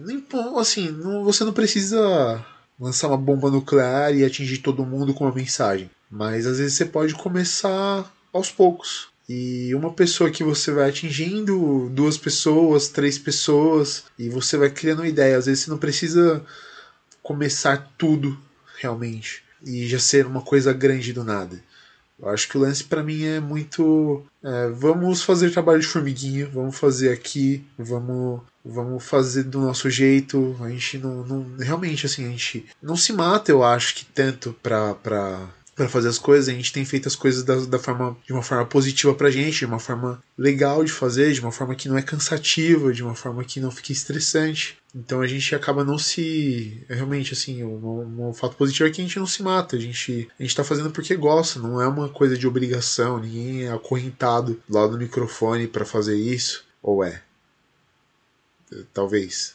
assim, 0.57 0.91
não, 0.91 1.25
você 1.25 1.45
não 1.45 1.55
precisa 1.55 2.45
lançar 2.79 3.09
uma 3.09 3.17
bomba 3.17 3.51
nuclear 3.51 4.15
e 4.15 4.25
atingir 4.25 4.59
todo 4.59 4.85
mundo 4.85 5.15
com 5.15 5.25
uma 5.25 5.35
mensagem. 5.35 5.91
Mas 6.11 6.47
às 6.47 6.59
vezes 6.59 6.75
você 6.75 6.85
pode 6.85 7.15
começar 7.15 8.13
aos 8.31 8.51
poucos. 8.51 9.09
E 9.27 9.75
uma 9.75 9.93
pessoa 9.93 10.31
que 10.31 10.45
você 10.45 10.71
vai 10.71 10.89
atingindo, 10.89 11.91
duas 11.91 12.17
pessoas, 12.19 12.89
três 12.89 13.19
pessoas, 13.19 14.05
e 14.19 14.29
você 14.29 14.57
vai 14.57 14.71
criando 14.71 15.01
uma 15.01 15.09
ideia. 15.09 15.37
Às 15.37 15.47
vezes 15.47 15.65
você 15.65 15.71
não 15.71 15.79
precisa 15.79 16.45
começar 17.23 17.93
tudo 17.97 18.39
realmente 18.79 19.48
e 19.65 19.87
já 19.87 19.99
ser 19.99 20.27
uma 20.27 20.41
coisa 20.41 20.73
grande 20.73 21.13
do 21.13 21.25
nada. 21.25 21.61
Eu 22.21 22.29
acho 22.31 22.49
que 22.49 22.59
o 22.59 22.61
lance 22.61 22.83
para 22.83 23.03
mim 23.03 23.25
é 23.25 23.39
muito. 23.39 24.25
É, 24.43 24.69
vamos 24.71 25.23
fazer 25.23 25.53
trabalho 25.53 25.81
de 25.81 25.87
formiguinha, 25.87 26.51
vamos 26.53 26.77
fazer 26.77 27.13
aqui, 27.13 27.65
vamos, 27.79 28.41
vamos 28.65 29.05
fazer 29.05 29.45
do 29.45 29.61
nosso 29.61 29.89
jeito. 29.89 30.57
A 30.61 30.69
gente 30.69 30.99
não, 30.99 31.25
não. 31.25 31.57
Realmente, 31.59 32.07
assim, 32.07 32.27
a 32.27 32.31
gente 32.31 32.67
não 32.83 32.97
se 32.97 33.13
mata, 33.13 33.53
eu 33.53 33.63
acho 33.63 33.95
que 33.95 34.05
tanto 34.05 34.53
pra. 34.61 34.95
pra 34.95 35.49
para 35.79 35.89
fazer 35.89 36.09
as 36.09 36.19
coisas, 36.19 36.49
a 36.49 36.53
gente 36.53 36.73
tem 36.73 36.85
feito 36.85 37.07
as 37.07 37.15
coisas 37.15 37.45
da, 37.45 37.55
da 37.55 37.79
forma, 37.79 38.17
de 38.27 38.33
uma 38.33 38.43
forma 38.43 38.67
positiva 38.67 39.15
pra 39.15 39.31
gente, 39.31 39.61
de 39.61 39.65
uma 39.65 39.79
forma 39.79 40.21
legal 40.37 40.85
de 40.85 40.91
fazer, 40.91 41.33
de 41.33 41.41
uma 41.41 41.53
forma 41.53 41.77
que 41.77 41.89
não 41.89 41.97
é 41.97 42.03
cansativa, 42.03 42.93
de 42.93 43.03
uma 43.03 43.15
forma 43.15 43.45
que 43.45 43.61
não 43.61 43.71
fica 43.71 43.93
estressante. 43.93 44.77
Então 44.93 45.21
a 45.21 45.27
gente 45.29 45.55
acaba 45.55 45.85
não 45.85 45.97
se. 45.97 46.85
Realmente, 46.89 47.33
assim, 47.33 47.63
um, 47.63 48.29
um 48.29 48.35
fato 48.35 48.57
positivo 48.57 48.89
é 48.89 48.91
que 48.91 49.01
a 49.01 49.05
gente 49.05 49.21
não 49.21 49.27
se 49.27 49.41
mata. 49.41 49.77
A 49.77 49.79
gente, 49.79 50.29
a 50.39 50.43
gente 50.43 50.57
tá 50.57 50.65
fazendo 50.65 50.91
porque 50.91 51.15
gosta, 51.15 51.61
não 51.61 51.81
é 51.81 51.87
uma 51.87 52.09
coisa 52.09 52.37
de 52.37 52.49
obrigação. 52.49 53.21
Ninguém 53.21 53.67
é 53.67 53.73
acorrentado 53.73 54.61
lá 54.69 54.89
no 54.89 54.99
microfone 54.99 55.69
para 55.69 55.85
fazer 55.85 56.17
isso. 56.17 56.65
Ou 56.83 57.05
é? 57.05 57.23
Talvez. 58.93 59.55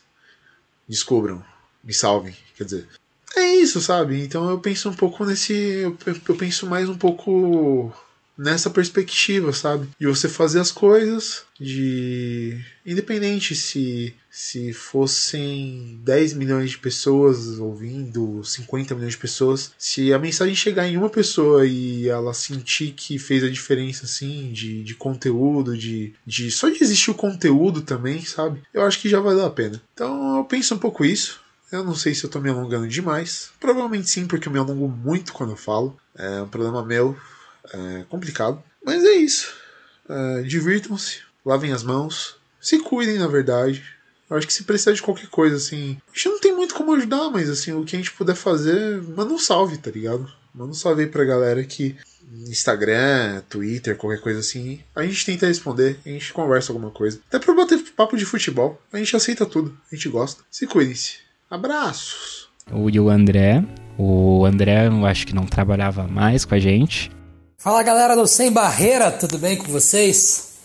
Descubram. 0.88 1.44
Me 1.84 1.94
salvem. 1.94 2.34
Quer 2.56 2.64
dizer. 2.64 3.03
É 3.36 3.56
isso, 3.56 3.82
sabe? 3.82 4.22
Então 4.22 4.50
eu 4.50 4.60
penso 4.60 4.90
um 4.90 4.94
pouco 4.94 5.26
nesse. 5.26 5.54
Eu, 5.54 6.36
penso 6.36 6.68
mais 6.68 6.88
um 6.88 6.98
pouco 6.98 7.92
nessa 8.38 8.70
perspectiva, 8.70 9.52
sabe? 9.54 9.88
De 10.00 10.08
você 10.08 10.28
fazer 10.28 10.60
as 10.60 10.72
coisas 10.72 11.44
de 11.60 12.60
independente 12.86 13.56
se 13.56 14.14
se 14.30 14.74
fossem 14.74 16.00
10 16.04 16.34
milhões 16.34 16.72
de 16.72 16.80
pessoas 16.80 17.60
ouvindo, 17.60 18.44
50 18.44 18.96
milhões 18.96 19.14
de 19.14 19.20
pessoas, 19.20 19.72
se 19.78 20.12
a 20.12 20.18
mensagem 20.18 20.56
chegar 20.56 20.88
em 20.88 20.98
uma 20.98 21.10
pessoa 21.10 21.68
e 21.68 22.08
ela 22.10 22.34
sentir 22.34 22.94
que 22.94 23.20
fez 23.20 23.44
a 23.44 23.50
diferença 23.50 24.06
assim 24.06 24.52
de, 24.52 24.84
de 24.84 24.96
conteúdo, 24.96 25.78
de, 25.78 26.16
de 26.26 26.50
só 26.50 26.68
de 26.68 26.84
existir 26.84 27.12
o 27.12 27.16
conteúdo 27.16 27.84
também, 27.84 28.26
sabe? 28.26 28.64
Eu 28.74 28.82
acho 28.82 29.00
que 29.00 29.08
já 29.08 29.20
valeu 29.20 29.46
a 29.46 29.52
pena. 29.52 29.80
Então 29.94 30.38
eu 30.38 30.44
penso 30.46 30.74
um 30.74 30.80
pouco 30.80 31.06
isso. 31.06 31.43
Eu 31.74 31.84
não 31.84 31.96
sei 31.96 32.14
se 32.14 32.24
eu 32.24 32.30
tô 32.30 32.40
me 32.40 32.52
alongando 32.52 32.88
demais. 32.88 33.50
Provavelmente 33.60 34.08
sim, 34.08 34.28
porque 34.28 34.48
eu 34.48 34.52
me 34.52 34.60
alongo 34.60 34.88
muito 34.88 35.34
quando 35.34 35.54
eu 35.54 35.58
falo. 35.58 35.98
É 36.16 36.44
um 36.44 36.48
problema 36.48 36.86
meu, 36.86 37.18
é 37.74 38.06
complicado. 38.08 38.62
Mas 38.86 39.04
é 39.04 39.14
isso. 39.14 39.52
É, 40.08 40.44
Divirtam-se, 40.44 41.22
lavem 41.44 41.72
as 41.72 41.82
mãos, 41.82 42.36
se 42.62 42.78
cuidem, 42.78 43.18
na 43.18 43.28
verdade. 43.28 43.84
Eu 44.30 44.38
acho 44.38 44.46
que 44.46 44.54
se 44.54 44.66
precisar 44.66 44.94
de 44.94 45.02
qualquer 45.02 45.30
coisa, 45.30 45.56
assim. 45.56 45.98
A 46.08 46.16
gente 46.16 46.30
não 46.30 46.40
tem 46.40 46.54
muito 46.56 46.76
como 46.76 46.94
ajudar, 46.94 47.32
mas 47.32 47.50
assim, 47.50 47.74
o 47.74 47.84
que 47.84 47.96
a 47.96 48.00
gente 48.00 48.12
puder 48.12 48.36
fazer, 48.36 49.02
manda 49.02 49.34
um 49.34 49.40
salve, 49.40 49.80
tá 49.80 49.90
ligado? 49.90 50.32
Manda 50.54 50.70
um 50.70 50.76
salve 50.76 51.02
aí 51.02 51.10
pra 51.10 51.26
galera 51.26 51.64
que. 51.64 51.98
Instagram, 52.48 53.42
Twitter, 53.50 53.98
qualquer 53.98 54.22
coisa 54.22 54.40
assim. 54.40 54.80
A 54.96 55.04
gente 55.04 55.26
tenta 55.26 55.48
responder, 55.48 56.00
a 56.06 56.10
gente 56.10 56.34
conversa 56.34 56.72
alguma 56.72 56.92
coisa. 56.92 57.20
Até 57.28 57.40
pra 57.40 57.54
bater 57.56 57.80
papo 57.96 58.16
de 58.16 58.26
futebol. 58.26 58.80
A 58.92 58.98
gente 58.98 59.16
aceita 59.16 59.44
tudo, 59.44 59.76
a 59.92 59.96
gente 59.96 60.10
gosta. 60.10 60.44
Se 60.52 60.68
cuidem-se. 60.68 61.23
Abraços! 61.54 62.50
O 62.72 62.90
e 62.90 63.00
o 63.00 63.12
André. 63.12 63.64
O 63.96 64.44
André, 64.44 64.88
eu 64.88 65.06
acho 65.06 65.28
que 65.28 65.36
não 65.36 65.46
trabalhava 65.46 66.08
mais 66.08 66.46
com 66.46 66.56
a 66.56 66.60
gente. 66.60 67.12
Fala 67.60 67.84
galera 67.84 68.16
do 68.16 68.26
Sem 68.26 68.52
Barreira, 68.52 69.12
tudo 69.12 69.38
bem 69.38 69.56
com 69.56 69.72
vocês? 69.72 70.58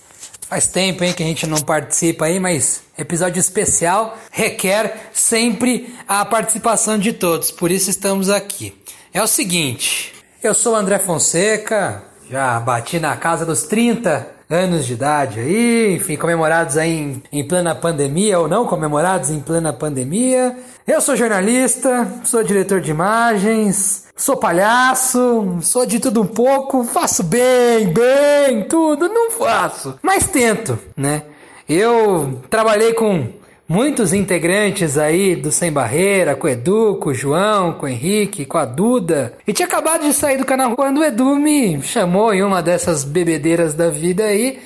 Faz 0.48 0.66
tempo 0.68 1.04
hein, 1.04 1.12
que 1.12 1.22
a 1.22 1.26
gente 1.26 1.46
não 1.46 1.58
participa 1.58 2.24
aí, 2.24 2.40
mas 2.40 2.80
episódio 2.96 3.38
especial 3.38 4.16
requer 4.32 5.10
sempre 5.12 5.94
a 6.08 6.24
participação 6.24 6.98
de 6.98 7.12
todos, 7.12 7.50
por 7.50 7.70
isso 7.70 7.90
estamos 7.90 8.30
aqui. 8.30 8.74
É 9.12 9.22
o 9.22 9.26
seguinte, 9.26 10.14
eu 10.42 10.54
sou 10.54 10.72
o 10.72 10.76
André 10.76 10.98
Fonseca, 11.00 12.02
já 12.30 12.58
bati 12.60 12.98
na 12.98 13.14
casa 13.14 13.44
dos 13.44 13.64
30 13.64 14.37
anos 14.50 14.86
de 14.86 14.94
idade 14.94 15.40
aí, 15.40 15.96
enfim, 15.96 16.16
comemorados 16.16 16.76
aí 16.76 16.90
em, 16.90 17.22
em 17.30 17.46
plena 17.46 17.74
pandemia 17.74 18.38
ou 18.38 18.48
não 18.48 18.66
comemorados 18.66 19.30
em 19.30 19.40
plena 19.40 19.72
pandemia. 19.72 20.56
Eu 20.86 21.00
sou 21.00 21.14
jornalista, 21.14 22.06
sou 22.24 22.42
diretor 22.42 22.80
de 22.80 22.90
imagens, 22.90 24.06
sou 24.16 24.36
palhaço, 24.36 25.58
sou 25.60 25.84
de 25.84 26.00
tudo 26.00 26.22
um 26.22 26.26
pouco, 26.26 26.82
faço 26.82 27.22
bem, 27.22 27.92
bem, 27.92 28.62
tudo, 28.64 29.08
não 29.08 29.30
faço, 29.30 29.98
mas 30.02 30.26
tento, 30.28 30.78
né? 30.96 31.24
Eu 31.68 32.40
trabalhei 32.48 32.94
com 32.94 33.28
muitos 33.68 34.14
integrantes 34.14 34.96
aí 34.96 35.36
do 35.36 35.52
Sem 35.52 35.70
Barreira, 35.70 36.34
com 36.34 36.46
o 36.46 36.50
Edu, 36.50 36.96
com 36.96 37.10
o 37.10 37.14
João, 37.14 37.74
com 37.74 37.84
o 37.84 37.88
Henrique, 37.88 38.46
com 38.46 38.56
a 38.56 38.64
Duda. 38.64 39.34
E 39.46 39.52
tinha 39.52 39.68
acabado 39.68 40.06
de 40.06 40.12
sair 40.14 40.38
do 40.38 40.46
canal 40.46 40.74
quando 40.74 40.98
o 40.98 41.04
Edu 41.04 41.36
me 41.36 41.82
chamou 41.82 42.32
em 42.32 42.42
uma 42.42 42.62
dessas 42.62 43.04
bebedeiras 43.04 43.74
da 43.74 43.90
vida 43.90 44.24
aí 44.24 44.58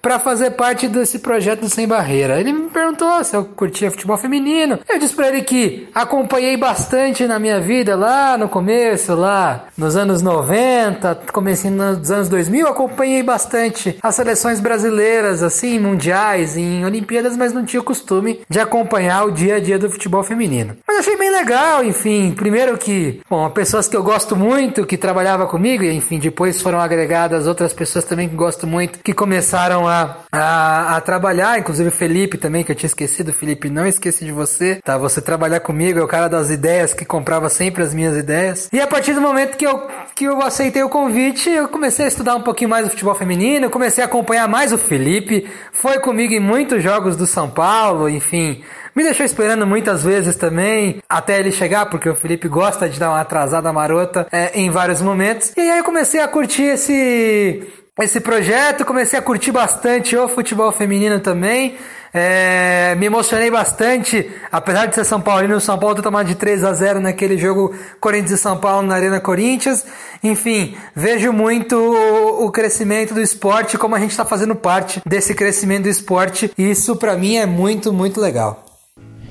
para 0.00 0.18
fazer 0.18 0.52
parte 0.52 0.88
desse 0.88 1.18
projeto 1.18 1.60
do 1.60 1.68
Sem 1.68 1.86
Barreira. 1.86 2.40
Ele 2.40 2.52
me 2.52 2.70
perguntou 2.70 3.22
se 3.24 3.34
eu 3.34 3.44
curtia 3.44 3.90
futebol 3.90 4.16
feminino. 4.16 4.78
Eu 4.88 4.98
disse 4.98 5.14
para 5.14 5.28
ele 5.28 5.42
que 5.42 5.88
acompanhei 5.94 6.56
bastante 6.56 7.26
na 7.26 7.38
minha 7.38 7.60
vida 7.60 7.96
lá 7.96 8.36
no 8.36 8.48
começo, 8.48 9.14
lá 9.14 9.66
nos 9.76 9.96
anos 9.96 10.22
90, 10.22 11.22
comecinho 11.32 11.74
nos 11.74 12.10
anos 12.10 12.28
2000, 12.28 12.68
acompanhei 12.68 13.22
bastante 13.22 13.98
as 14.02 14.14
seleções 14.14 14.60
brasileiras, 14.60 15.42
assim, 15.42 15.78
mundiais, 15.78 16.56
em 16.56 16.84
Olimpíadas, 16.84 17.36
mas 17.36 17.52
não 17.52 17.64
tinha 17.64 17.80
o 17.80 17.84
costume 17.84 18.40
de 18.48 18.60
acompanhar 18.60 19.24
o 19.24 19.32
dia 19.32 19.56
a 19.56 19.60
dia 19.60 19.78
do 19.78 19.90
futebol 19.90 20.22
feminino. 20.22 20.76
Mas 20.86 20.98
achei 20.98 21.16
bem 21.16 21.30
legal, 21.30 21.84
enfim, 21.84 22.32
primeiro 22.32 22.76
que, 22.78 23.20
bom, 23.28 23.48
pessoas 23.50 23.88
que 23.88 23.96
eu 23.96 24.02
gosto 24.02 24.36
muito, 24.36 24.86
que 24.86 24.96
trabalhava 24.96 25.46
comigo, 25.46 25.82
e 25.82 25.92
enfim, 25.94 26.18
depois 26.18 26.60
foram 26.60 26.80
agregadas 26.80 27.46
outras 27.46 27.72
pessoas 27.72 28.04
também 28.04 28.28
que 28.28 28.36
gosto 28.36 28.66
muito, 28.66 28.98
que 29.00 29.12
começaram 29.12 29.87
a, 29.88 30.18
a, 30.30 30.96
a, 30.96 31.00
trabalhar, 31.00 31.58
inclusive 31.58 31.88
o 31.88 31.92
Felipe 31.92 32.38
também, 32.38 32.62
que 32.62 32.70
eu 32.70 32.76
tinha 32.76 32.88
esquecido. 32.88 33.32
Felipe, 33.32 33.70
não 33.70 33.86
esqueci 33.86 34.24
de 34.24 34.32
você, 34.32 34.80
tá? 34.84 34.96
Você 34.98 35.20
trabalhar 35.20 35.60
comigo, 35.60 35.98
é 35.98 36.02
o 36.02 36.08
cara 36.08 36.28
das 36.28 36.50
ideias 36.50 36.94
que 36.94 37.04
comprava 37.04 37.48
sempre 37.48 37.82
as 37.82 37.94
minhas 37.94 38.16
ideias. 38.16 38.68
E 38.72 38.80
a 38.80 38.86
partir 38.86 39.14
do 39.14 39.20
momento 39.20 39.56
que 39.56 39.66
eu, 39.66 39.88
que 40.14 40.24
eu 40.24 40.40
aceitei 40.42 40.82
o 40.82 40.88
convite, 40.88 41.50
eu 41.50 41.68
comecei 41.68 42.04
a 42.04 42.08
estudar 42.08 42.36
um 42.36 42.42
pouquinho 42.42 42.70
mais 42.70 42.86
o 42.86 42.90
futebol 42.90 43.14
feminino, 43.14 43.70
comecei 43.70 44.02
a 44.02 44.06
acompanhar 44.06 44.48
mais 44.48 44.72
o 44.72 44.78
Felipe, 44.78 45.48
foi 45.72 45.98
comigo 45.98 46.32
em 46.34 46.40
muitos 46.40 46.82
jogos 46.82 47.16
do 47.16 47.26
São 47.26 47.48
Paulo, 47.50 48.08
enfim. 48.08 48.62
Me 48.98 49.04
deixou 49.04 49.24
esperando 49.24 49.64
muitas 49.64 50.02
vezes 50.02 50.34
também, 50.34 51.00
até 51.08 51.38
ele 51.38 51.52
chegar, 51.52 51.86
porque 51.86 52.08
o 52.08 52.16
Felipe 52.16 52.48
gosta 52.48 52.88
de 52.88 52.98
dar 52.98 53.10
uma 53.10 53.20
atrasada 53.20 53.72
marota 53.72 54.26
é, 54.32 54.58
em 54.58 54.70
vários 54.70 55.00
momentos. 55.00 55.52
E 55.56 55.60
aí 55.60 55.78
eu 55.78 55.84
comecei 55.84 56.20
a 56.20 56.26
curtir 56.26 56.64
esse 56.64 57.62
esse 58.04 58.20
projeto, 58.20 58.84
comecei 58.84 59.18
a 59.18 59.22
curtir 59.22 59.50
bastante 59.50 60.16
o 60.16 60.28
futebol 60.28 60.70
feminino 60.70 61.18
também. 61.20 61.76
É, 62.12 62.94
me 62.94 63.06
emocionei 63.06 63.50
bastante, 63.50 64.30
apesar 64.50 64.86
de 64.86 64.94
ser 64.94 65.04
São 65.04 65.20
Paulino, 65.20 65.56
o 65.56 65.60
São 65.60 65.78
Paulo 65.78 65.94
ter 65.96 66.02
tomado 66.02 66.26
de 66.26 66.34
3 66.34 66.64
a 66.64 66.72
0 66.72 67.00
naquele 67.00 67.36
jogo 67.36 67.74
Corinthians 68.00 68.30
e 68.32 68.38
São 68.38 68.56
Paulo 68.56 68.86
na 68.86 68.94
Arena 68.94 69.20
Corinthians. 69.20 69.84
Enfim, 70.22 70.76
vejo 70.94 71.32
muito 71.32 71.76
o, 71.76 72.46
o 72.46 72.50
crescimento 72.50 73.12
do 73.12 73.20
esporte, 73.20 73.76
como 73.76 73.94
a 73.94 74.00
gente 74.00 74.12
está 74.12 74.24
fazendo 74.24 74.54
parte 74.54 75.02
desse 75.04 75.34
crescimento 75.34 75.82
do 75.82 75.88
esporte. 75.88 76.50
E 76.56 76.70
isso 76.70 76.96
para 76.96 77.16
mim 77.16 77.36
é 77.36 77.46
muito, 77.46 77.92
muito 77.92 78.20
legal. 78.20 78.64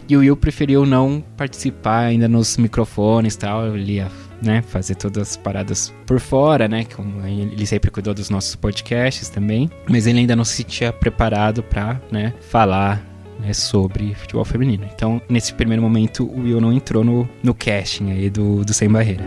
E 0.09 0.15
o 0.15 0.19
Will 0.19 0.37
preferiu 0.37 0.85
não 0.85 1.23
participar 1.35 2.05
ainda 2.05 2.27
nos 2.27 2.55
microfones 2.57 3.33
e 3.33 3.39
tal, 3.39 3.75
ele 3.75 3.93
ia 3.93 4.07
né, 4.41 4.61
fazer 4.61 4.95
todas 4.95 5.29
as 5.29 5.37
paradas 5.37 5.93
por 6.05 6.19
fora, 6.19 6.67
né, 6.67 6.85
como 6.95 7.25
ele 7.25 7.65
sempre 7.65 7.91
cuidou 7.91 8.13
dos 8.13 8.29
nossos 8.29 8.55
podcasts 8.55 9.29
também, 9.29 9.69
mas 9.89 10.07
ele 10.07 10.19
ainda 10.19 10.35
não 10.35 10.45
se 10.45 10.57
sentia 10.57 10.93
preparado 10.93 11.63
para, 11.63 11.99
né, 12.11 12.33
falar 12.41 13.03
né, 13.39 13.53
sobre 13.53 14.13
futebol 14.15 14.45
feminino. 14.45 14.87
Então, 14.93 15.21
nesse 15.29 15.53
primeiro 15.53 15.81
momento, 15.81 16.23
o 16.23 16.41
Will 16.41 16.61
não 16.61 16.73
entrou 16.73 17.03
no, 17.03 17.27
no 17.43 17.53
casting 17.53 18.11
aí 18.11 18.29
do, 18.29 18.63
do 18.63 18.73
Sem 18.73 18.89
Barreira. 18.89 19.23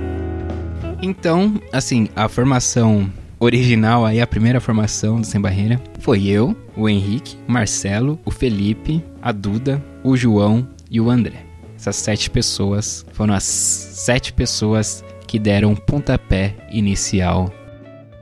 Então, 1.02 1.60
assim, 1.72 2.08
a 2.14 2.28
formação 2.28 3.10
original 3.38 4.04
aí, 4.04 4.20
a 4.20 4.26
primeira 4.26 4.60
formação 4.60 5.20
do 5.20 5.26
Sem 5.26 5.40
Barreira, 5.40 5.80
foi 6.00 6.26
eu, 6.26 6.54
o 6.76 6.88
Henrique, 6.88 7.36
o 7.48 7.52
Marcelo, 7.52 8.18
o 8.24 8.30
Felipe, 8.30 9.02
a 9.22 9.32
Duda, 9.32 9.82
o 10.04 10.16
João 10.16 10.68
e 10.90 11.00
o 11.00 11.08
André. 11.08 11.49
Essas 11.80 11.96
sete 11.96 12.28
pessoas 12.28 13.06
foram 13.10 13.32
as 13.32 13.42
sete 13.42 14.34
pessoas 14.34 15.02
que 15.26 15.38
deram 15.38 15.72
o 15.72 15.80
pontapé 15.80 16.54
inicial. 16.70 17.50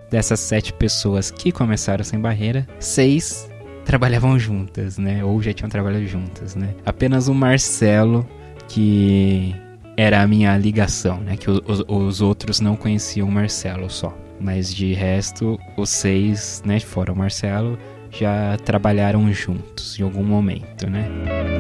Dessas 0.09 0.38
sete 0.38 0.72
pessoas 0.72 1.32
que 1.32 1.50
começaram 1.50 2.04
sem 2.04 2.20
barreira, 2.20 2.68
seis 2.78 3.50
trabalhavam 3.84 4.38
juntas, 4.38 4.96
né? 4.96 5.24
Ou 5.24 5.42
já 5.42 5.52
tinham 5.52 5.68
trabalhado 5.68 6.06
juntas, 6.06 6.54
né? 6.54 6.72
Apenas 6.86 7.26
o 7.26 7.34
Marcelo, 7.34 8.24
que 8.68 9.56
era 9.96 10.22
a 10.22 10.28
minha 10.28 10.56
ligação, 10.56 11.18
né? 11.20 11.36
Que 11.36 11.50
os, 11.50 11.82
os 11.88 12.20
outros 12.20 12.61
não 12.61 12.76
conheciam 12.76 13.26
o 13.26 13.32
Marcelo 13.32 13.90
só. 13.90 14.16
Mas 14.38 14.72
de 14.72 14.92
resto, 14.92 15.59
os 15.76 15.90
seis, 15.90 16.62
né? 16.64 16.78
Fora 16.78 17.12
o 17.12 17.16
Marcelo, 17.16 17.76
já 18.09 18.56
trabalharam 18.59 19.32
juntos 19.32 19.98
em 19.98 20.04
algum 20.04 20.22
momento, 20.22 20.88
né? 20.88 21.57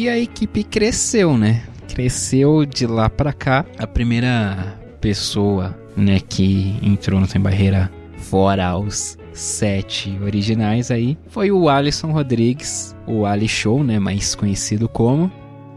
E 0.00 0.08
a 0.08 0.18
equipe 0.18 0.64
cresceu, 0.64 1.36
né? 1.36 1.62
Cresceu 1.86 2.64
de 2.64 2.86
lá 2.86 3.10
para 3.10 3.34
cá. 3.34 3.66
A 3.76 3.86
primeira 3.86 4.80
pessoa, 4.98 5.78
né, 5.94 6.18
que 6.18 6.74
entrou 6.80 7.20
no 7.20 7.26
Sem 7.26 7.38
Barreira 7.38 7.92
fora 8.16 8.78
os 8.78 9.18
sete 9.34 10.18
originais 10.22 10.90
aí 10.90 11.18
foi 11.28 11.50
o 11.50 11.68
Alisson 11.68 12.12
Rodrigues, 12.12 12.96
o 13.06 13.26
Ali 13.26 13.46
Show, 13.46 13.84
né, 13.84 13.98
mais 13.98 14.34
conhecido 14.34 14.88
como. 14.88 15.30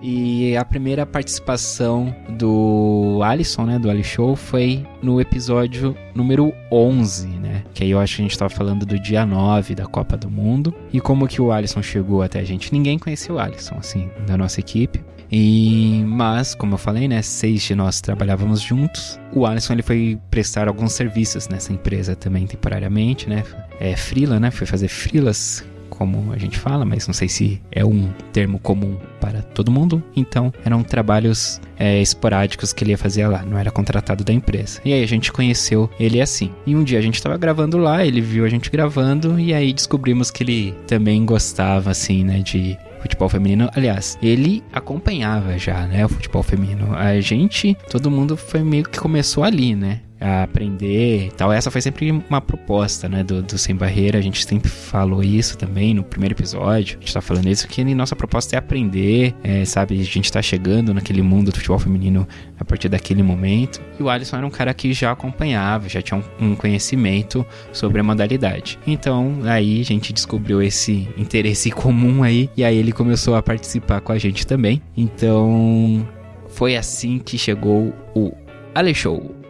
E 0.05 0.57
a 0.57 0.65
primeira 0.65 1.05
participação 1.05 2.13
do 2.27 3.21
Alisson, 3.23 3.63
né, 3.63 3.79
do 3.79 3.89
Ali 3.89 4.03
Show, 4.03 4.35
foi 4.35 4.85
no 5.01 5.21
episódio 5.21 5.95
número 6.13 6.53
11, 6.69 7.27
né? 7.27 7.63
Que 7.73 7.85
aí 7.85 7.91
eu 7.91 7.99
acho 8.01 8.17
que 8.17 8.21
a 8.21 8.25
gente 8.25 8.37
tava 8.37 8.49
falando 8.49 8.85
do 8.85 8.99
dia 8.99 9.25
9 9.25 9.73
da 9.73 9.85
Copa 9.85 10.17
do 10.17 10.29
Mundo. 10.29 10.75
E 10.91 10.99
como 10.99 11.25
que 11.25 11.41
o 11.41 11.53
Alisson 11.53 11.81
chegou 11.81 12.21
até 12.21 12.41
a 12.41 12.43
gente? 12.43 12.73
Ninguém 12.73 12.99
conhecia 12.99 13.33
o 13.33 13.39
Alisson, 13.39 13.75
assim, 13.79 14.09
da 14.27 14.35
nossa 14.35 14.59
equipe. 14.59 15.01
E, 15.31 16.03
mas, 16.05 16.53
como 16.53 16.73
eu 16.73 16.77
falei, 16.77 17.07
né, 17.07 17.21
seis 17.21 17.63
de 17.63 17.73
nós 17.73 18.01
trabalhávamos 18.01 18.59
juntos. 18.59 19.17
O 19.33 19.45
Alisson 19.45 19.73
ele 19.73 19.81
foi 19.81 20.19
prestar 20.29 20.67
alguns 20.67 20.91
serviços 20.91 21.47
nessa 21.47 21.71
empresa 21.71 22.13
também 22.13 22.45
temporariamente, 22.45 23.29
né? 23.29 23.43
É 23.79 23.95
frila, 23.95 24.37
né? 24.37 24.51
Foi 24.51 24.67
fazer 24.67 24.89
frilas 24.89 25.63
como 25.93 26.33
a 26.33 26.37
gente 26.37 26.57
fala, 26.57 26.83
mas 26.83 27.05
não 27.05 27.13
sei 27.13 27.29
se 27.29 27.61
é 27.71 27.85
um 27.85 28.09
termo 28.31 28.57
comum 28.57 28.97
para 29.21 29.41
todo 29.41 29.71
mundo. 29.71 30.03
Então, 30.15 30.51
eram 30.65 30.83
trabalhos 30.83 31.61
é, 31.77 32.01
esporádicos 32.01 32.73
que 32.73 32.83
ele 32.83 32.91
ia 32.91 32.97
fazer 32.97 33.27
lá, 33.27 33.43
não 33.43 33.57
era 33.57 33.69
contratado 33.69 34.23
da 34.23 34.33
empresa. 34.33 34.81
E 34.83 34.91
aí 34.91 35.03
a 35.03 35.07
gente 35.07 35.31
conheceu 35.31 35.89
ele 35.99 36.19
assim. 36.19 36.49
E 36.65 36.75
um 36.75 36.83
dia 36.83 36.97
a 36.97 37.01
gente 37.01 37.15
estava 37.15 37.37
gravando 37.37 37.77
lá, 37.77 38.03
ele 38.05 38.21
viu 38.21 38.43
a 38.43 38.49
gente 38.49 38.71
gravando 38.71 39.39
e 39.39 39.53
aí 39.53 39.71
descobrimos 39.71 40.31
que 40.31 40.43
ele 40.43 40.75
também 40.87 41.23
gostava 41.25 41.91
assim, 41.91 42.23
né, 42.23 42.39
de 42.39 42.77
futebol 42.99 43.29
feminino. 43.29 43.69
Aliás, 43.75 44.17
ele 44.21 44.63
acompanhava 44.71 45.57
já, 45.57 45.85
né, 45.85 46.05
o 46.05 46.09
futebol 46.09 46.41
feminino. 46.41 46.95
A 46.95 47.19
gente, 47.19 47.77
todo 47.89 48.09
mundo 48.09 48.35
foi 48.35 48.63
meio 48.63 48.85
que 48.85 48.99
começou 48.99 49.43
ali, 49.43 49.75
né? 49.75 49.99
A 50.23 50.43
aprender 50.43 51.27
e 51.27 51.31
tal. 51.31 51.51
Essa 51.51 51.69
foi 51.69 51.81
sempre 51.81 52.09
uma 52.11 52.39
proposta, 52.39 53.09
né, 53.09 53.23
do, 53.23 53.43
do 53.43 53.57
Sem 53.57 53.75
Barreira. 53.75 54.17
A 54.17 54.21
gente 54.21 54.45
sempre 54.45 54.69
falou 54.69 55.21
isso 55.21 55.57
também 55.57 55.93
no 55.93 56.03
primeiro 56.03 56.33
episódio. 56.33 56.97
A 56.97 56.99
gente 57.01 57.13
tá 57.13 57.21
falando 57.21 57.49
isso 57.49 57.67
que 57.67 57.83
nossa 57.93 58.15
proposta 58.15 58.55
é 58.55 58.59
aprender, 58.59 59.35
é, 59.43 59.65
sabe? 59.65 59.99
A 59.99 60.03
gente 60.03 60.31
tá 60.31 60.41
chegando 60.41 60.93
naquele 60.93 61.21
mundo 61.21 61.51
do 61.51 61.57
futebol 61.57 61.77
feminino 61.77 62.25
a 62.57 62.63
partir 62.63 62.87
daquele 62.87 63.21
momento. 63.21 63.81
E 63.99 64.03
o 64.03 64.09
Alisson 64.09 64.37
era 64.37 64.47
um 64.47 64.49
cara 64.49 64.73
que 64.73 64.93
já 64.93 65.11
acompanhava, 65.11 65.89
já 65.89 66.01
tinha 66.01 66.23
um, 66.39 66.51
um 66.51 66.55
conhecimento 66.55 67.45
sobre 67.73 67.99
a 67.99 68.03
modalidade. 68.03 68.79
Então, 68.87 69.39
aí 69.43 69.81
a 69.81 69.83
gente 69.83 70.13
descobriu 70.13 70.61
esse 70.61 71.09
interesse 71.17 71.69
comum 71.71 72.23
aí 72.23 72.49
e 72.55 72.63
aí 72.63 72.77
ele 72.77 72.93
começou 72.93 73.35
a 73.35 73.43
participar 73.43 73.99
com 73.99 74.13
a 74.13 74.17
gente 74.17 74.47
também. 74.47 74.81
Então, 74.95 76.07
foi 76.47 76.77
assim 76.77 77.19
que 77.19 77.37
chegou 77.37 77.93
o 78.15 78.31
Ale 78.73 78.93
Show. 78.93 79.42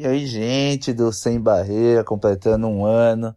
E 0.00 0.06
aí, 0.06 0.26
gente 0.26 0.92
do 0.92 1.12
Sem 1.12 1.40
Barreira, 1.40 2.04
completando 2.04 2.68
um 2.68 2.84
ano, 2.84 3.34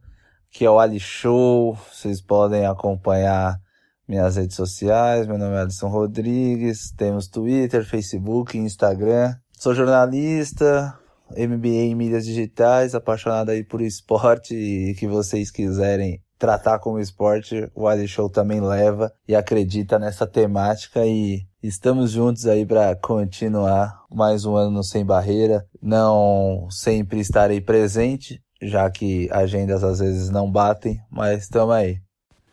que 0.51 0.63
é 0.63 0.69
o 0.69 0.77
Ali 0.77 0.99
Show. 0.99 1.75
Vocês 1.91 2.21
podem 2.21 2.67
acompanhar 2.67 3.59
minhas 4.07 4.35
redes 4.35 4.57
sociais. 4.57 5.25
Meu 5.25 5.39
nome 5.39 5.55
é 5.55 5.61
Alisson 5.61 5.87
Rodrigues. 5.87 6.91
Temos 6.95 7.27
Twitter, 7.27 7.83
Facebook, 7.83 8.55
Instagram. 8.59 9.33
Sou 9.57 9.73
jornalista, 9.73 10.95
MBA 11.31 11.67
em 11.67 11.95
mídias 11.95 12.25
digitais, 12.25 12.93
apaixonado 12.93 13.49
aí 13.49 13.63
por 13.63 13.81
esporte 13.81 14.53
e 14.53 14.93
que 14.93 15.07
vocês 15.07 15.49
quiserem 15.49 16.21
tratar 16.37 16.77
como 16.77 16.99
esporte, 16.99 17.71
o 17.73 17.87
Ali 17.87 18.07
Show 18.07 18.29
também 18.29 18.61
leva 18.61 19.11
e 19.27 19.33
acredita 19.33 19.97
nessa 19.97 20.27
temática 20.27 21.03
e 21.07 21.41
Estamos 21.63 22.09
juntos 22.09 22.47
aí 22.47 22.65
para 22.65 22.95
continuar 22.95 24.01
mais 24.11 24.45
um 24.45 24.55
ano 24.55 24.83
Sem 24.83 25.05
Barreira. 25.05 25.63
Não 25.79 26.67
sempre 26.71 27.19
estarei 27.19 27.61
presente 27.61 28.41
já 28.59 28.89
que 28.89 29.29
agendas 29.31 29.83
às 29.83 29.99
vezes 29.99 30.31
não 30.31 30.51
batem, 30.51 30.99
mas 31.07 31.43
estamos 31.43 31.75
aí. 31.75 31.99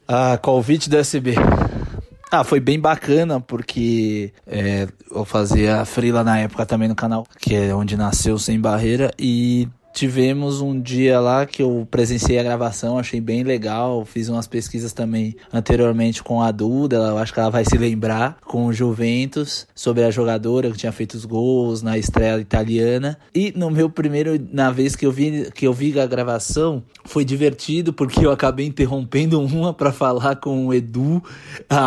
Ah, 0.07 0.37
convite 0.37 0.91
do 0.91 0.99
SB. 0.99 1.37
Ah, 2.31 2.45
foi 2.45 2.61
bem 2.61 2.79
bacana, 2.79 3.41
porque 3.41 4.35
é, 4.47 4.87
eu 5.11 5.25
fazia 5.25 5.87
freela 5.87 6.23
na 6.23 6.39
época 6.41 6.67
também 6.67 6.89
no 6.89 6.95
canal, 6.95 7.27
que 7.41 7.55
é 7.55 7.75
onde 7.75 7.97
nasceu 7.97 8.39
Sem 8.39 8.61
Barreira, 8.61 9.11
e 9.19 9.67
Tivemos 9.99 10.61
um 10.61 10.81
dia 10.81 11.19
lá 11.19 11.45
que 11.45 11.61
eu 11.61 11.85
presenciei 11.91 12.39
a 12.39 12.43
gravação, 12.45 13.01
achei 13.01 13.21
bem 13.21 13.43
legal. 13.43 14.05
Fiz 14.05 14.29
umas 14.29 14.47
pesquisas 14.47 14.93
também 14.93 15.35
anteriormente 15.53 16.23
com 16.23 16.41
a 16.41 16.53
Duda, 16.53 16.99
eu 16.99 17.19
acho 17.19 17.35
que 17.35 17.41
ela 17.41 17.51
vai 17.51 17.65
se 17.65 17.77
lembrar, 17.77 18.37
com 18.45 18.67
o 18.67 18.73
Juventus, 18.73 19.67
sobre 19.75 20.05
a 20.05 20.11
jogadora 20.13 20.71
que 20.71 20.77
tinha 20.77 20.93
feito 20.93 21.15
os 21.15 21.25
gols 21.25 21.83
na 21.83 21.99
estreia 21.99 22.39
italiana. 22.39 23.19
E 23.35 23.53
no 23.57 23.73
meu 23.73 23.91
primeiro, 23.91 24.39
na 24.53 24.71
vez 24.71 24.95
que 24.95 25.05
eu 25.05 25.11
vi, 25.11 25.51
que 25.51 25.67
eu 25.67 25.73
vi 25.73 25.99
a 25.99 26.07
gravação, 26.07 26.81
foi 27.05 27.25
divertido 27.25 27.93
porque 27.93 28.25
eu 28.25 28.31
acabei 28.31 28.67
interrompendo 28.67 29.41
uma 29.41 29.75
para 29.75 29.91
falar 29.91 30.37
com 30.37 30.69
o 30.69 30.75
Edu. 30.75 31.21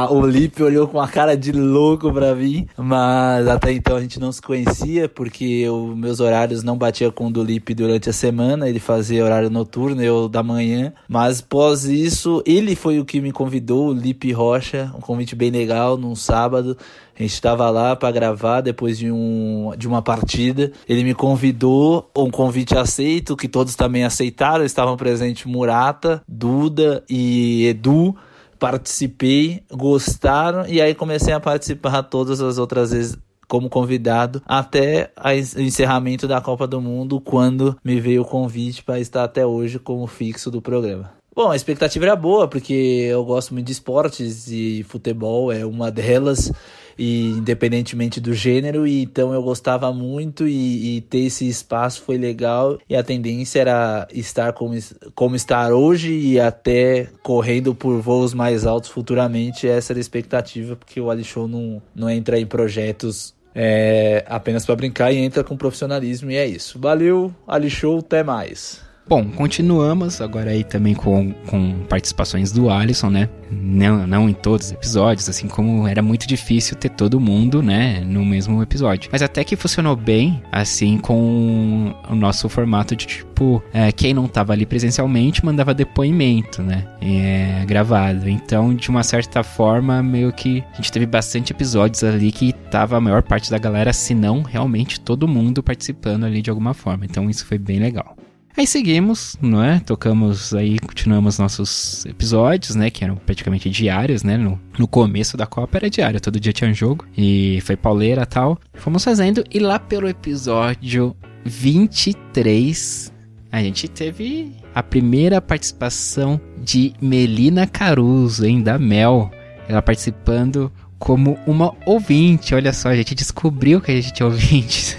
O 0.10 0.26
Lipe 0.26 0.62
olhou 0.62 0.86
com 0.86 1.00
a 1.00 1.08
cara 1.08 1.38
de 1.38 1.54
louco 1.54 2.12
para 2.12 2.36
mim, 2.36 2.68
mas 2.76 3.48
até 3.48 3.72
então 3.72 3.96
a 3.96 4.02
gente 4.02 4.20
não 4.20 4.34
se 4.34 4.42
conhecia 4.42 5.08
porque 5.08 5.66
os 5.70 5.96
meus 5.96 6.20
horários 6.20 6.62
não 6.62 6.78
batiam 6.78 7.10
com 7.10 7.28
o 7.28 7.32
do 7.32 7.42
Lipe 7.42 7.74
durante 7.74 8.01
a 8.10 8.14
semana, 8.14 8.68
ele 8.68 8.80
fazia 8.80 9.24
horário 9.24 9.50
noturno, 9.50 10.02
eu 10.02 10.28
da 10.28 10.42
manhã. 10.42 10.94
Mas 11.08 11.40
após 11.40 11.86
isso, 11.86 12.42
ele 12.46 12.76
foi 12.76 13.00
o 13.00 13.06
que 13.06 13.22
me 13.22 13.32
convidou, 13.32 13.90
o 13.90 13.94
Lipe 13.94 14.32
Rocha, 14.32 14.92
um 14.96 15.00
convite 15.00 15.36
bem 15.36 15.52
legal 15.52 15.98
num 15.98 16.16
sábado. 16.16 16.78
A 17.18 17.22
gente 17.22 17.34
estava 17.34 17.70
lá 17.70 17.96
para 17.96 18.12
gravar 18.12 18.62
depois 18.62 18.98
de, 18.98 19.12
um, 19.12 19.74
de 19.78 19.88
uma 19.88 20.02
partida. 20.02 20.72
Ele 20.88 21.04
me 21.04 21.14
convidou, 21.14 22.10
um 22.18 22.32
convite 22.32 22.76
aceito, 22.76 23.38
que 23.38 23.48
todos 23.48 23.76
também 23.76 24.04
aceitaram. 24.04 24.66
Estavam 24.66 24.98
presentes 24.98 25.46
Murata, 25.46 26.24
Duda 26.28 27.04
e 27.10 27.68
Edu. 27.68 28.16
Participei, 28.58 29.64
gostaram 29.72 30.68
e 30.68 30.80
aí 30.80 30.94
comecei 30.94 31.34
a 31.34 31.40
participar 31.40 32.04
todas 32.04 32.42
as 32.42 32.60
outras 32.60 32.92
vezes 32.92 33.18
como 33.52 33.70
convidado 33.70 34.42
até 34.46 35.12
o 35.18 35.60
encerramento 35.62 36.26
da 36.26 36.40
Copa 36.40 36.66
do 36.66 36.80
Mundo, 36.80 37.20
quando 37.20 37.76
me 37.84 38.00
veio 38.00 38.22
o 38.22 38.26
convite 38.26 38.82
para 38.82 38.98
estar 38.98 39.26
até 39.26 39.46
hoje 39.46 39.78
como 39.78 40.08
fixo 40.08 40.50
do 40.50 40.62
programa. 40.62 41.12
Bom, 41.36 41.52
a 41.52 41.56
expectativa 41.56 42.06
era 42.06 42.16
boa, 42.16 42.48
porque 42.48 42.74
eu 43.12 43.26
gosto 43.26 43.54
muito 43.54 43.66
de 43.66 43.74
esportes 43.74 44.48
e 44.48 44.86
futebol 44.88 45.52
é 45.52 45.66
uma 45.66 45.92
delas, 45.92 46.50
e 46.98 47.32
independentemente 47.32 48.22
do 48.22 48.34
gênero, 48.34 48.88
e 48.88 49.04
então 49.04 49.34
eu 49.34 49.44
gostava 49.44 49.92
muito 49.92 50.48
e, 50.48 50.98
e, 50.98 51.02
ter 51.02 51.26
esse 51.26 51.46
espaço 51.46 52.04
foi 52.04 52.18
legal. 52.18 52.78
E 52.90 52.96
a 52.96 53.04
tendência 53.04 53.60
era 53.60 54.08
estar 54.14 54.54
como, 54.54 54.78
como 55.14 55.36
estar 55.36 55.74
hoje 55.74 56.14
e 56.14 56.40
até 56.40 57.10
correndo 57.22 57.76
por 57.76 58.00
voos 58.00 58.34
mais 58.34 58.66
altos 58.66 58.90
futuramente. 58.90 59.68
Essa 59.68 59.92
era 59.92 60.00
a 60.00 60.02
expectativa, 60.02 60.78
porque 60.78 61.02
o 61.02 61.10
Ali 61.10 61.26
Show 61.26 61.50
não, 61.50 61.82
não 61.94 62.10
entra 62.10 62.40
em 62.40 62.46
projetos 62.46 63.34
é 63.54 64.24
apenas 64.28 64.66
para 64.66 64.76
brincar 64.76 65.12
e 65.12 65.18
entra 65.18 65.44
com 65.44 65.58
profissionalismo 65.58 66.32
e 66.32 66.36
é 66.36 66.46
isso. 66.46 66.80
Valeu, 66.80 67.34
Ali 67.48 67.70
Show, 67.70 68.00
até 68.00 68.24
mais. 68.24 68.91
Bom, 69.08 69.26
continuamos 69.26 70.22
agora 70.22 70.52
aí 70.52 70.64
também 70.64 70.94
com, 70.94 71.34
com 71.48 71.84
participações 71.90 72.52
do 72.52 72.70
Alisson, 72.70 73.10
né? 73.10 73.30
Não, 73.52 74.08
não 74.08 74.30
em 74.30 74.34
todos 74.34 74.68
os 74.68 74.72
episódios, 74.72 75.28
assim 75.28 75.48
como 75.48 75.86
era 75.86 76.02
muito 76.02 76.26
difícil 76.26 76.78
ter 76.78 76.90
todo 76.90 77.20
mundo, 77.20 77.62
né, 77.62 78.02
no 78.06 78.24
mesmo 78.24 78.62
episódio. 78.62 79.10
Mas 79.12 79.22
até 79.22 79.44
que 79.44 79.58
funcionou 79.58 79.96
bem, 79.96 80.42
assim, 80.52 80.98
com 80.98 81.94
o 82.10 82.16
nosso 82.16 82.48
formato 82.48 82.96
de 82.96 83.06
tipo, 83.06 83.62
é, 83.74 83.92
quem 83.92 84.14
não 84.14 84.28
tava 84.28 84.54
ali 84.54 84.66
presencialmente 84.66 85.44
mandava 85.44 85.74
depoimento, 85.74 86.62
né? 86.62 86.88
É, 87.02 87.66
gravado. 87.66 88.30
Então, 88.30 88.74
de 88.74 88.90
uma 88.90 89.04
certa 89.04 89.44
forma, 89.44 90.02
meio 90.02 90.32
que 90.32 90.64
a 90.72 90.76
gente 90.78 90.92
teve 90.92 91.06
bastante 91.06 91.52
episódios 91.52 92.04
ali 92.04 92.32
que 92.32 92.54
tava 92.54 92.96
a 92.96 93.02
maior 93.02 93.24
parte 93.24 93.52
da 93.52 93.58
galera, 93.58 93.92
se 93.92 94.14
não 94.14 94.42
realmente 94.42 95.00
todo 95.00 95.28
mundo 95.28 95.62
participando 95.62 96.24
ali 96.24 96.42
de 96.42 96.50
alguma 96.50 96.74
forma. 96.74 97.04
Então, 97.04 97.30
isso 97.30 97.46
foi 97.46 97.58
bem 97.58 97.80
legal. 97.80 98.16
Aí 98.56 98.68
seguimos, 98.68 99.38
não 99.42 99.64
é? 99.64 99.80
Tocamos 99.80 100.54
aí, 100.54 100.78
continuamos 100.80 101.40
nossos 101.40 102.06
episódios, 102.06 102.76
né? 102.76 102.90
Que 102.90 103.04
eram 103.04 103.16
praticamente 103.16 103.70
diários, 103.70 104.24
né? 104.24 104.38
No, 104.38 104.60
no 104.78 104.88
começo 104.88 105.38
da 105.38 105.46
Copa 105.46 105.78
era 105.78 105.90
diário, 105.90 106.20
todo 106.20 106.40
dia 106.40 106.52
tinha 106.52 106.70
um 106.70 106.74
jogo. 106.74 107.06
E 107.18 107.60
foi 107.62 107.76
pauleira 107.78 108.26
tal. 108.26 108.60
Fomos 108.74 109.04
fazendo, 109.04 109.44
e 109.50 109.60
lá 109.60 109.80
pelo 109.80 110.08
episódio 110.08 111.16
23, 111.46 113.12
a 113.52 113.62
gente 113.62 113.88
teve 113.88 114.56
a 114.74 114.84
primeira 114.84 115.42
participação 115.42 116.40
de 116.58 116.94
Melina 117.02 117.68
Caruso, 117.68 118.46
hein? 118.46 118.62
Da 118.62 118.78
Mel. 118.78 119.32
Ela 119.68 119.82
participando 119.82 120.72
como 121.02 121.36
uma 121.48 121.74
ouvinte. 121.84 122.54
Olha 122.54 122.72
só, 122.72 122.90
a 122.90 122.96
gente 122.96 123.16
descobriu 123.16 123.82
que 123.82 123.92
a 123.92 124.00
gente 124.00 124.22
é 124.22 124.26
ouvinte. 124.26 124.96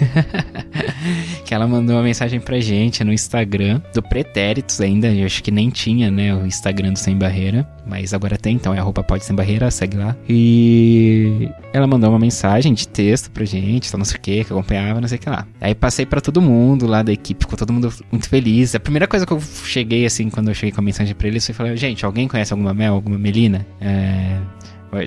que 1.45 1.53
ela 1.53 1.65
mandou 1.65 1.95
uma 1.95 2.03
mensagem 2.03 2.41
pra 2.41 2.59
gente 2.59 3.01
no 3.05 3.13
Instagram 3.13 3.81
do 3.93 4.03
Pretéritos 4.03 4.81
ainda. 4.81 5.07
Eu 5.07 5.25
acho 5.25 5.41
que 5.41 5.49
nem 5.49 5.69
tinha, 5.69 6.11
né? 6.11 6.35
O 6.35 6.45
Instagram 6.45 6.91
do 6.91 6.99
Sem 6.99 7.17
Barreira. 7.17 7.65
Mas 7.85 8.13
agora 8.13 8.37
tem, 8.37 8.55
então 8.55 8.73
é 8.73 8.79
arroba 8.79 9.01
pode 9.01 9.23
sem 9.23 9.35
barreira, 9.35 9.69
segue 9.71 9.97
lá. 9.97 10.15
E 10.27 11.49
ela 11.73 11.87
mandou 11.87 12.09
uma 12.09 12.19
mensagem 12.19 12.73
de 12.73 12.87
texto 12.87 13.29
pra 13.31 13.43
gente, 13.43 13.91
tal, 13.91 13.97
não 13.97 14.05
sei 14.05 14.17
o 14.17 14.21
que, 14.21 14.43
que 14.43 14.53
acompanhava, 14.53 15.01
não 15.01 15.07
sei 15.07 15.17
o 15.17 15.21
que 15.21 15.29
lá. 15.29 15.45
Aí 15.59 15.75
passei 15.75 16.05
para 16.05 16.21
todo 16.21 16.41
mundo 16.41 16.87
lá 16.87 17.03
da 17.03 17.11
equipe, 17.11 17.43
ficou 17.43 17.57
todo 17.57 17.73
mundo 17.73 17.93
muito 18.09 18.29
feliz. 18.29 18.73
A 18.73 18.79
primeira 18.79 19.05
coisa 19.05 19.25
que 19.25 19.33
eu 19.33 19.41
cheguei, 19.41 20.05
assim, 20.05 20.29
quando 20.29 20.47
eu 20.49 20.53
cheguei 20.53 20.71
com 20.71 20.79
a 20.79 20.83
mensagem 20.83 21.13
pra 21.13 21.27
eles, 21.27 21.45
foi 21.45 21.53
falar, 21.53 21.75
gente, 21.75 22.05
alguém 22.05 22.27
conhece 22.27 22.53
alguma 22.53 22.73
Mel, 22.73 22.93
alguma 22.93 23.17
Melina? 23.17 23.65
É 23.81 24.37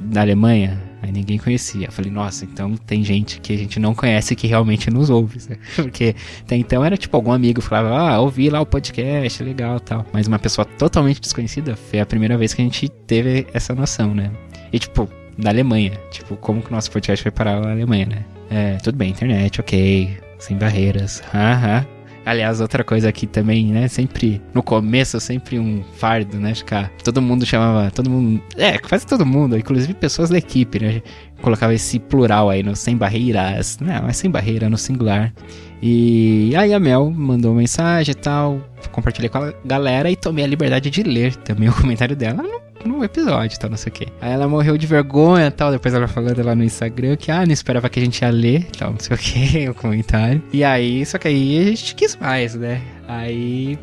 da 0.03 0.20
Alemanha, 0.20 0.80
aí 1.03 1.12
ninguém 1.12 1.39
conhecia. 1.39 1.87
Eu 1.87 1.93
falei, 1.93 2.11
nossa, 2.11 2.45
então 2.45 2.76
tem 2.76 3.05
gente 3.05 3.41
que 3.41 3.53
a 3.53 3.57
gente 3.57 3.78
não 3.78 3.95
conhece 3.95 4.34
que 4.34 4.47
realmente 4.47 4.91
nos 4.91 5.11
ouve. 5.11 5.39
Né? 5.49 5.57
Porque 5.76 6.14
até 6.43 6.57
então 6.57 6.84
era 6.84 6.97
tipo 6.97 7.16
algum 7.16 7.32
amigo 7.32 7.61
falava, 7.61 7.97
ah, 7.97 8.20
ouvi 8.20 8.51
lá 8.51 8.61
o 8.61 8.66
podcast, 8.66 9.43
legal 9.43 9.80
tal. 9.80 10.05
Mas 10.12 10.26
uma 10.26 10.39
pessoa 10.39 10.64
totalmente 10.64 11.20
desconhecida 11.20 11.76
foi 11.76 12.01
a 12.01 12.07
primeira 12.07 12.37
vez 12.37 12.53
que 12.53 12.62
a 12.62 12.64
gente 12.64 12.89
teve 12.89 13.47
essa 13.53 13.74
noção, 13.74 14.14
né? 14.14 14.30
E 14.72 14.78
tipo, 14.78 15.09
da 15.39 15.51
Alemanha. 15.51 15.93
Tipo, 16.11 16.37
como 16.37 16.62
que 16.62 16.70
o 16.70 16.72
nosso 16.72 16.91
podcast 16.91 17.22
foi 17.22 17.30
parar 17.30 17.61
na 17.61 17.72
Alemanha, 17.72 18.07
né? 18.07 18.24
É, 18.51 18.76
tudo 18.76 18.97
bem, 18.97 19.11
internet, 19.11 19.61
ok, 19.61 20.16
sem 20.39 20.57
barreiras, 20.57 21.22
haha. 21.32 21.95
Aliás, 22.27 22.61
outra 22.61 22.83
coisa 22.83 23.09
aqui 23.09 23.24
também, 23.24 23.66
né? 23.66 23.87
Sempre, 23.87 24.43
no 24.53 24.61
começo, 24.61 25.20
sempre 25.20 25.61
um 25.61 25.85
fardo, 25.97 26.39
né? 26.39 26.57
Ficar. 26.57 26.91
Todo 27.05 27.22
mundo 27.22 27.47
chamava. 27.47 27.89
Todo 27.93 28.11
mundo. 28.11 28.43
É, 28.57 28.77
quase 28.79 29.07
todo 29.07 29.24
mundo, 29.24 29.57
inclusive 29.57 29.95
pessoas 29.95 30.29
da 30.29 30.37
equipe, 30.37 30.81
né? 30.81 31.03
Colocava 31.41 31.72
esse 31.72 32.01
plural 32.01 32.51
aí 32.51 32.64
no 32.64 32.74
sem 32.74 32.97
barreiras. 32.97 33.79
Não, 33.81 34.09
é 34.09 34.12
sem 34.12 34.29
barreira, 34.29 34.68
no 34.68 34.77
singular. 34.77 35.33
E 35.81 36.53
aí 36.57 36.74
a 36.74 36.81
Mel 36.81 37.12
mandou 37.12 37.55
mensagem 37.55 38.11
e 38.11 38.16
tal. 38.16 38.61
Compartilhei 38.91 39.29
com 39.29 39.39
a 39.39 39.55
galera 39.64 40.11
e 40.11 40.16
tomei 40.16 40.45
a 40.45 40.49
liberdade 40.49 40.91
de 40.91 41.05
ler 41.05 41.37
também 41.37 41.68
o 41.68 41.72
comentário 41.72 42.16
dela 42.16 42.43
no, 42.43 42.61
no 42.85 43.03
episódio, 43.05 43.59
tal, 43.59 43.70
não 43.70 43.77
sei 43.77 43.91
o 43.91 43.93
que. 43.93 44.07
Aí 44.20 44.33
ela 44.33 44.49
morreu 44.49 44.77
de 44.77 44.87
vergonha 44.87 45.51
tal. 45.51 45.70
Depois 45.70 45.95
ela 45.95 46.07
falando 46.07 46.43
lá 46.43 46.55
no 46.55 46.64
Instagram 46.64 47.16
que, 47.16 47.31
ah, 47.31 47.45
não 47.45 47.53
esperava 47.53 47.89
que 47.89 47.99
a 47.99 48.03
gente 48.03 48.20
ia 48.22 48.31
ler, 48.31 48.66
tal, 48.79 48.93
não 48.93 48.99
sei 48.99 49.16
o 49.16 49.18
que, 49.18 49.68
o 49.70 49.74
comentário. 49.74 50.43
E 50.53 50.62
aí, 50.64 51.05
só 51.05 51.18
que 51.18 51.29
aí 51.29 51.59
a 51.59 51.64
gente 51.64 51.95
quis 51.95 52.16
mais, 52.16 52.55
né? 52.55 52.81
Aí 53.09 53.79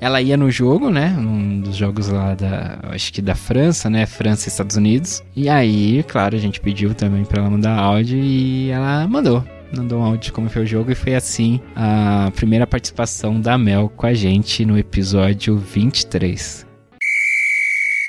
ela 0.00 0.20
ia 0.20 0.36
no 0.36 0.50
jogo, 0.50 0.90
né? 0.90 1.14
Um 1.18 1.60
dos 1.60 1.76
jogos 1.76 2.08
lá 2.08 2.34
da. 2.34 2.78
Acho 2.90 3.12
que 3.12 3.22
da 3.22 3.34
França, 3.34 3.88
né? 3.88 4.06
França 4.06 4.48
e 4.48 4.50
Estados 4.50 4.76
Unidos. 4.76 5.22
E 5.34 5.48
aí, 5.48 6.04
claro, 6.04 6.36
a 6.36 6.38
gente 6.38 6.60
pediu 6.60 6.94
também 6.94 7.24
pra 7.24 7.40
ela 7.40 7.50
mandar 7.50 7.78
áudio 7.78 8.18
e 8.18 8.70
ela 8.70 9.06
mandou 9.08 9.44
mandou 9.76 9.98
um 9.98 10.04
áudio 10.04 10.20
de 10.20 10.32
como 10.32 10.48
foi 10.48 10.62
o 10.62 10.66
jogo 10.66 10.92
e 10.92 10.94
foi 10.94 11.14
assim 11.14 11.60
a 11.74 12.30
primeira 12.34 12.66
participação 12.66 13.40
da 13.40 13.58
Mel 13.58 13.92
com 13.94 14.06
a 14.06 14.14
gente 14.14 14.64
no 14.64 14.78
episódio 14.78 15.56
23. 15.56 16.65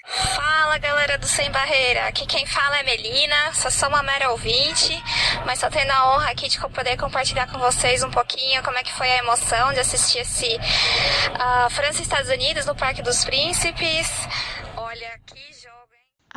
Fala 0.08 0.78
galera 0.78 1.18
do 1.18 1.28
Sem 1.28 1.52
Barreira, 1.52 2.08
aqui 2.08 2.26
quem 2.26 2.46
fala 2.46 2.80
é 2.80 2.84
Melina, 2.84 3.54
só 3.54 3.70
sou 3.70 3.90
uma 3.90 4.02
mera 4.02 4.32
ouvinte, 4.32 5.04
mas 5.46 5.60
só 5.60 5.70
tendo 5.70 5.92
a 5.92 6.16
honra 6.16 6.32
aqui 6.32 6.48
de 6.48 6.58
poder 6.60 6.96
compartilhar 6.96 7.46
com 7.48 7.60
vocês 7.60 8.04
um 8.04 8.10
pouquinho 8.10 8.64
como 8.64 8.78
é 8.78 8.84
que 8.84 8.94
foi 8.94 9.12
a 9.12 9.18
emoção 9.18 9.74
de 9.74 9.82
assistir 9.82 10.20
esse 10.20 10.56
uh, 10.56 11.70
França 11.72 12.00
e 12.00 12.04
Estados 12.04 12.30
Unidos 12.30 12.66
no 12.66 12.74
Parque 12.74 13.02
dos 13.02 13.26
Príncipes. 13.26 14.10
Olha 14.78 15.20
que 15.26 15.47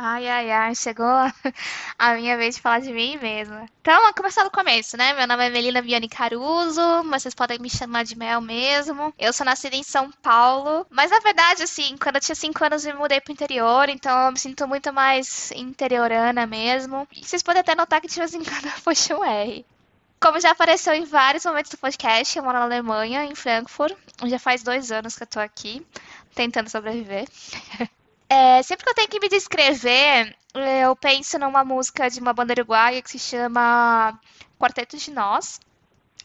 Ai, 0.03 0.27
ai, 0.27 0.49
ai, 0.49 0.73
chegou 0.73 1.05
a 1.99 2.13
minha 2.15 2.35
vez 2.35 2.55
de 2.55 2.61
falar 2.61 2.79
de 2.79 2.91
mim 2.91 3.19
mesma. 3.21 3.67
Então, 3.81 4.01
vamos 4.01 4.15
começar 4.15 4.43
do 4.43 4.49
começo, 4.49 4.97
né? 4.97 5.13
Meu 5.13 5.27
nome 5.27 5.45
é 5.45 5.49
Melina 5.51 5.79
Viane 5.79 6.09
Caruso, 6.09 7.03
mas 7.03 7.21
vocês 7.21 7.35
podem 7.35 7.59
me 7.59 7.69
chamar 7.69 8.03
de 8.03 8.17
Mel 8.17 8.41
mesmo. 8.41 9.13
Eu 9.19 9.31
sou 9.31 9.45
nascida 9.45 9.75
em 9.75 9.83
São 9.83 10.09
Paulo, 10.23 10.87
mas 10.89 11.11
na 11.11 11.19
verdade, 11.19 11.61
assim, 11.61 11.95
quando 12.01 12.15
eu 12.15 12.21
tinha 12.21 12.33
5 12.33 12.65
anos 12.65 12.83
eu 12.83 12.95
me 12.95 12.99
mudei 12.99 13.21
pro 13.21 13.31
interior, 13.31 13.89
então 13.89 14.25
eu 14.25 14.31
me 14.31 14.39
sinto 14.39 14.67
muito 14.67 14.91
mais 14.91 15.51
interiorana 15.51 16.47
mesmo. 16.47 17.07
E 17.15 17.23
vocês 17.23 17.43
podem 17.43 17.59
até 17.59 17.75
notar 17.75 18.01
que 18.01 18.07
de 18.07 18.17
vez 18.17 18.33
em 18.33 18.43
quando 18.43 18.65
eu 18.73 18.81
puxo 18.83 19.13
um 19.13 19.23
R. 19.23 19.63
Como 20.19 20.39
já 20.39 20.49
apareceu 20.49 20.95
em 20.95 21.05
vários 21.05 21.45
momentos 21.45 21.69
do 21.69 21.77
podcast, 21.77 22.35
eu 22.35 22.43
moro 22.43 22.57
na 22.57 22.65
Alemanha, 22.65 23.23
em 23.23 23.35
Frankfurt. 23.35 23.95
Já 24.25 24.39
faz 24.39 24.63
dois 24.63 24.91
anos 24.91 25.15
que 25.15 25.21
eu 25.21 25.27
tô 25.27 25.39
aqui, 25.39 25.85
tentando 26.33 26.71
sobreviver. 26.71 27.27
É, 28.33 28.63
sempre 28.63 28.85
que 28.85 28.89
eu 28.89 28.93
tenho 28.93 29.09
que 29.09 29.19
me 29.19 29.27
descrever, 29.27 30.33
eu 30.81 30.95
penso 30.95 31.37
numa 31.37 31.65
música 31.65 32.09
de 32.09 32.21
uma 32.21 32.31
banda 32.31 32.53
uruguaia 32.53 33.01
que 33.01 33.09
se 33.09 33.19
chama 33.19 34.17
Quarteto 34.57 34.95
de 34.95 35.11
Nós. 35.11 35.59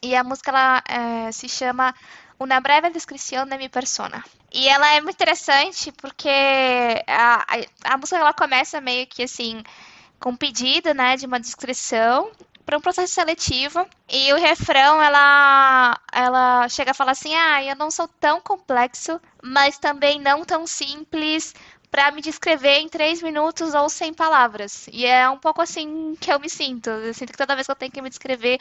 E 0.00 0.14
a 0.14 0.22
música 0.22 0.52
ela, 0.52 0.84
é, 0.88 1.32
se 1.32 1.48
chama 1.48 1.92
Una 2.38 2.60
breve 2.60 2.90
descrição 2.90 3.44
de 3.44 3.58
mi 3.58 3.68
persona. 3.68 4.22
E 4.52 4.68
ela 4.68 4.86
é 4.94 5.00
muito 5.00 5.16
interessante 5.16 5.90
porque 5.90 6.28
a, 7.08 7.42
a, 7.42 7.94
a 7.94 7.96
música 7.96 8.18
ela 8.18 8.32
começa 8.32 8.80
meio 8.80 9.04
que 9.08 9.24
assim, 9.24 9.64
com 10.20 10.30
um 10.30 10.36
pedido 10.36 10.94
né, 10.94 11.16
de 11.16 11.26
uma 11.26 11.40
descrição 11.40 12.30
para 12.66 12.76
um 12.76 12.80
processo 12.80 13.14
seletivo. 13.14 13.86
E 14.08 14.32
o 14.32 14.36
refrão, 14.36 15.00
ela, 15.00 15.98
ela 16.12 16.68
chega 16.68 16.90
a 16.90 16.94
falar 16.94 17.12
assim: 17.12 17.34
ah, 17.34 17.62
eu 17.64 17.76
não 17.76 17.90
sou 17.90 18.08
tão 18.08 18.40
complexo, 18.40 19.20
mas 19.42 19.78
também 19.78 20.20
não 20.20 20.44
tão 20.44 20.66
simples 20.66 21.54
para 21.90 22.10
me 22.10 22.20
descrever 22.20 22.78
em 22.78 22.88
três 22.88 23.22
minutos 23.22 23.74
ou 23.74 23.88
sem 23.88 24.12
palavras. 24.12 24.88
E 24.92 25.06
é 25.06 25.28
um 25.28 25.38
pouco 25.38 25.62
assim 25.62 26.14
que 26.20 26.32
eu 26.32 26.38
me 26.38 26.48
sinto. 26.48 26.90
Eu 26.90 27.14
sinto 27.14 27.32
que 27.32 27.38
toda 27.38 27.54
vez 27.54 27.66
que 27.66 27.70
eu 27.70 27.76
tenho 27.76 27.92
que 27.92 28.02
me 28.02 28.08
descrever, 28.08 28.58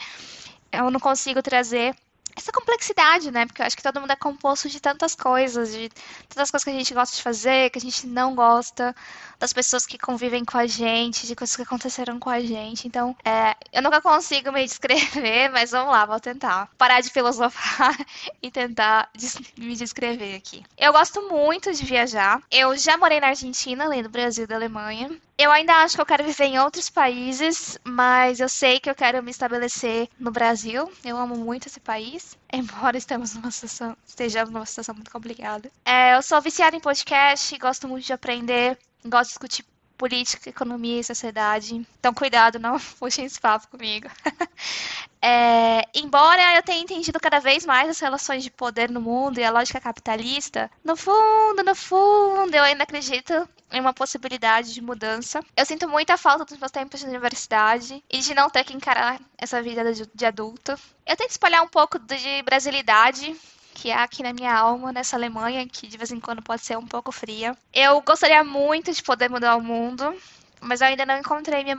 eu 0.72 0.90
não 0.90 1.00
consigo 1.00 1.42
trazer 1.42 1.94
essa 2.36 2.52
complexidade, 2.52 3.30
né? 3.30 3.46
Porque 3.46 3.62
eu 3.62 3.66
acho 3.66 3.76
que 3.76 3.82
todo 3.82 4.00
mundo 4.00 4.10
é 4.10 4.16
composto 4.16 4.68
de 4.68 4.78
tantas 4.78 5.14
coisas, 5.14 5.72
de 5.72 5.88
tantas 6.28 6.50
coisas 6.50 6.64
que 6.64 6.70
a 6.70 6.74
gente 6.74 6.92
gosta 6.92 7.16
de 7.16 7.22
fazer, 7.22 7.70
que 7.70 7.78
a 7.78 7.80
gente 7.80 8.06
não 8.06 8.34
gosta, 8.34 8.94
das 9.38 9.52
pessoas 9.52 9.86
que 9.86 9.98
convivem 9.98 10.44
com 10.44 10.58
a 10.58 10.66
gente, 10.66 11.26
de 11.26 11.34
coisas 11.34 11.56
que 11.56 11.62
aconteceram 11.62 12.18
com 12.18 12.28
a 12.28 12.40
gente. 12.40 12.86
Então, 12.86 13.16
é, 13.24 13.56
eu 13.72 13.82
nunca 13.82 14.00
consigo 14.02 14.52
me 14.52 14.64
descrever, 14.64 15.48
mas 15.52 15.70
vamos 15.70 15.92
lá, 15.92 16.04
vou 16.04 16.20
tentar. 16.20 16.68
Parar 16.76 17.00
de 17.00 17.10
filosofar 17.10 17.96
e 18.42 18.50
tentar 18.50 19.10
me 19.56 19.74
descrever 19.74 20.36
aqui. 20.36 20.62
Eu 20.76 20.92
gosto 20.92 21.28
muito 21.28 21.72
de 21.72 21.84
viajar. 21.84 22.42
Eu 22.50 22.76
já 22.76 22.98
morei 22.98 23.18
na 23.18 23.28
Argentina, 23.28 23.84
além 23.84 24.02
do 24.02 24.10
Brasil 24.10 24.44
e 24.44 24.46
da 24.46 24.56
Alemanha. 24.56 25.10
Eu 25.38 25.52
ainda 25.52 25.74
acho 25.82 25.94
que 25.94 26.00
eu 26.00 26.06
quero 26.06 26.24
viver 26.24 26.46
em 26.46 26.58
outros 26.58 26.88
países, 26.88 27.78
mas 27.84 28.40
eu 28.40 28.48
sei 28.48 28.80
que 28.80 28.88
eu 28.88 28.94
quero 28.94 29.22
me 29.22 29.30
estabelecer 29.30 30.08
no 30.18 30.30
Brasil. 30.30 30.90
Eu 31.04 31.18
amo 31.18 31.36
muito 31.36 31.68
esse 31.68 31.78
país, 31.78 32.38
embora 32.50 32.96
estamos 32.96 33.34
numa 33.34 33.50
situação, 33.50 33.94
estejamos 34.06 34.50
numa 34.50 34.64
situação 34.64 34.94
muito 34.94 35.10
complicada. 35.10 35.70
É, 35.84 36.16
eu 36.16 36.22
sou 36.22 36.40
viciada 36.40 36.74
em 36.74 36.80
podcast, 36.80 37.56
gosto 37.58 37.86
muito 37.86 38.06
de 38.06 38.14
aprender, 38.14 38.78
gosto 39.04 39.26
de 39.26 39.32
discutir 39.32 39.75
política, 39.96 40.48
economia 40.48 41.00
e 41.00 41.04
sociedade. 41.04 41.86
Então, 41.98 42.14
cuidado, 42.14 42.58
não 42.58 42.78
puxem 42.98 43.24
esse 43.24 43.40
papo 43.40 43.68
comigo. 43.68 44.08
é, 45.20 45.82
embora 45.94 46.56
eu 46.56 46.62
tenha 46.62 46.82
entendido 46.82 47.18
cada 47.20 47.40
vez 47.40 47.66
mais 47.66 47.88
as 47.88 48.00
relações 48.00 48.42
de 48.42 48.50
poder 48.50 48.90
no 48.90 49.00
mundo 49.00 49.38
e 49.38 49.44
a 49.44 49.50
lógica 49.50 49.80
capitalista, 49.80 50.70
no 50.84 50.96
fundo, 50.96 51.62
no 51.64 51.74
fundo, 51.74 52.54
eu 52.54 52.62
ainda 52.62 52.84
acredito 52.84 53.48
em 53.72 53.80
uma 53.80 53.92
possibilidade 53.92 54.72
de 54.72 54.80
mudança. 54.80 55.40
Eu 55.56 55.66
sinto 55.66 55.88
muita 55.88 56.16
falta 56.16 56.44
dos 56.44 56.58
meus 56.58 56.70
tempos 56.70 57.00
de 57.00 57.06
universidade 57.06 58.02
e 58.10 58.18
de 58.20 58.34
não 58.34 58.48
ter 58.48 58.64
que 58.64 58.74
encarar 58.74 59.20
essa 59.36 59.60
vida 59.60 59.82
de, 59.92 60.26
adulta. 60.26 60.78
Eu 61.04 61.16
tento 61.16 61.30
espalhar 61.30 61.62
um 61.62 61.68
pouco 61.68 61.98
de 61.98 62.42
brasilidade 62.42 63.34
que 63.76 63.92
há 63.92 64.02
aqui 64.04 64.22
na 64.22 64.32
minha 64.32 64.56
alma, 64.56 64.90
nessa 64.90 65.16
Alemanha, 65.16 65.68
que 65.68 65.86
de 65.86 65.98
vez 65.98 66.10
em 66.10 66.18
quando 66.18 66.42
pode 66.42 66.62
ser 66.62 66.78
um 66.78 66.86
pouco 66.86 67.12
fria. 67.12 67.54
Eu 67.72 68.00
gostaria 68.00 68.42
muito 68.42 68.90
de 68.90 69.02
poder 69.02 69.28
mudar 69.28 69.54
o 69.54 69.62
mundo, 69.62 70.16
mas 70.60 70.80
eu 70.80 70.86
ainda 70.86 71.04
não 71.04 71.18
encontrei 71.18 71.62
minha, 71.62 71.78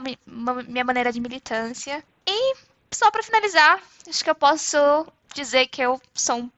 minha 0.68 0.84
maneira 0.84 1.12
de 1.12 1.20
militância. 1.20 2.02
E 2.24 2.54
só 2.92 3.10
para 3.10 3.22
finalizar, 3.24 3.80
acho 4.08 4.22
que 4.22 4.30
eu 4.30 4.34
posso 4.34 4.78
dizer 5.34 5.66
que 5.66 5.82
eu 5.82 6.00
sou 6.14 6.48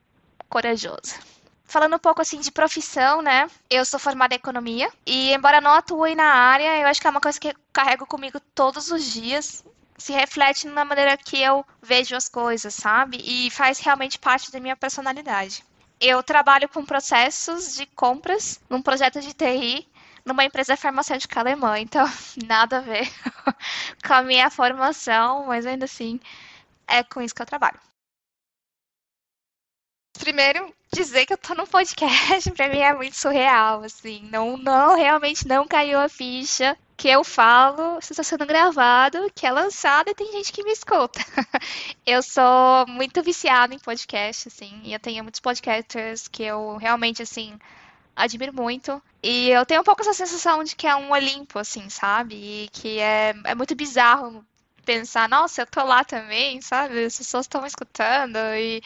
corajosa. 0.47 1.19
Falando 1.65 1.95
um 1.95 1.99
pouco 1.99 2.21
assim 2.21 2.39
de 2.39 2.51
profissão, 2.51 3.21
né? 3.21 3.49
Eu 3.69 3.83
sou 3.83 3.99
formada 3.99 4.35
em 4.35 4.37
economia 4.37 4.91
e 5.05 5.33
embora 5.33 5.59
não 5.59 5.71
atue 5.71 6.13
na 6.13 6.25
área, 6.25 6.81
eu 6.81 6.87
acho 6.87 7.01
que 7.01 7.07
é 7.07 7.09
uma 7.09 7.21
coisa 7.21 7.39
que 7.39 7.47
eu 7.47 7.55
carrego 7.73 8.05
comigo 8.05 8.39
todos 8.53 8.91
os 8.91 9.03
dias 9.05 9.63
se 10.01 10.11
reflete 10.11 10.67
na 10.67 10.83
maneira 10.83 11.15
que 11.15 11.41
eu 11.41 11.65
vejo 11.81 12.15
as 12.15 12.27
coisas, 12.27 12.73
sabe? 12.73 13.17
E 13.23 13.49
faz 13.51 13.79
realmente 13.79 14.19
parte 14.19 14.51
da 14.51 14.59
minha 14.59 14.75
personalidade. 14.75 15.63
Eu 15.99 16.23
trabalho 16.23 16.67
com 16.67 16.83
processos 16.83 17.75
de 17.75 17.85
compras 17.85 18.59
num 18.69 18.81
projeto 18.81 19.21
de 19.21 19.33
TI 19.33 19.87
numa 20.25 20.43
empresa 20.43 20.77
farmacêutica 20.77 21.39
alemã, 21.39 21.79
então 21.79 22.05
nada 22.45 22.77
a 22.77 22.81
ver 22.81 23.07
com 24.05 24.13
a 24.13 24.23
minha 24.23 24.49
formação, 24.49 25.45
mas 25.47 25.65
ainda 25.65 25.85
assim 25.85 26.19
é 26.87 27.03
com 27.03 27.21
isso 27.21 27.33
que 27.33 27.41
eu 27.41 27.45
trabalho. 27.45 27.79
Primeiro, 30.19 30.73
dizer 30.93 31.25
que 31.25 31.33
eu 31.33 31.37
tô 31.37 31.55
num 31.55 31.65
podcast 31.65 32.51
pra 32.53 32.67
mim 32.67 32.79
é 32.79 32.93
muito 32.93 33.17
surreal, 33.17 33.83
assim, 33.83 34.27
não, 34.31 34.57
não, 34.57 34.95
realmente 34.95 35.47
não 35.47 35.67
caiu 35.67 35.99
a 35.99 36.09
ficha 36.09 36.77
que 37.01 37.09
eu 37.09 37.23
falo, 37.23 37.97
está 37.97 38.21
sendo 38.21 38.45
gravado, 38.45 39.31
que 39.33 39.47
é 39.47 39.51
lançado 39.51 40.09
e 40.09 40.13
tem 40.13 40.31
gente 40.31 40.53
que 40.53 40.63
me 40.63 40.71
escuta. 40.71 41.19
eu 42.05 42.21
sou 42.21 42.85
muito 42.87 43.23
viciada 43.23 43.73
em 43.73 43.79
podcast, 43.79 44.49
assim, 44.49 44.79
e 44.83 44.93
eu 44.93 44.99
tenho 44.99 45.23
muitos 45.23 45.39
podcasters 45.39 46.27
que 46.27 46.43
eu 46.43 46.77
realmente, 46.77 47.23
assim, 47.23 47.57
admiro 48.15 48.53
muito. 48.53 49.01
E 49.23 49.49
eu 49.49 49.65
tenho 49.65 49.81
um 49.81 49.83
pouco 49.83 50.01
essa 50.01 50.13
sensação 50.13 50.63
de 50.63 50.75
que 50.75 50.85
é 50.85 50.95
um 50.95 51.11
Olimpo, 51.11 51.57
assim, 51.57 51.89
sabe? 51.89 52.35
E 52.35 52.69
que 52.71 52.99
é, 52.99 53.33
é 53.45 53.55
muito 53.55 53.73
bizarro 53.73 54.45
pensar, 54.91 55.29
nossa, 55.29 55.61
eu 55.61 55.65
tô 55.67 55.83
lá 55.83 56.03
também, 56.03 56.61
sabe? 56.61 57.05
As 57.05 57.17
pessoas 57.17 57.45
estão 57.45 57.65
escutando 57.65 58.37
e 58.55 58.81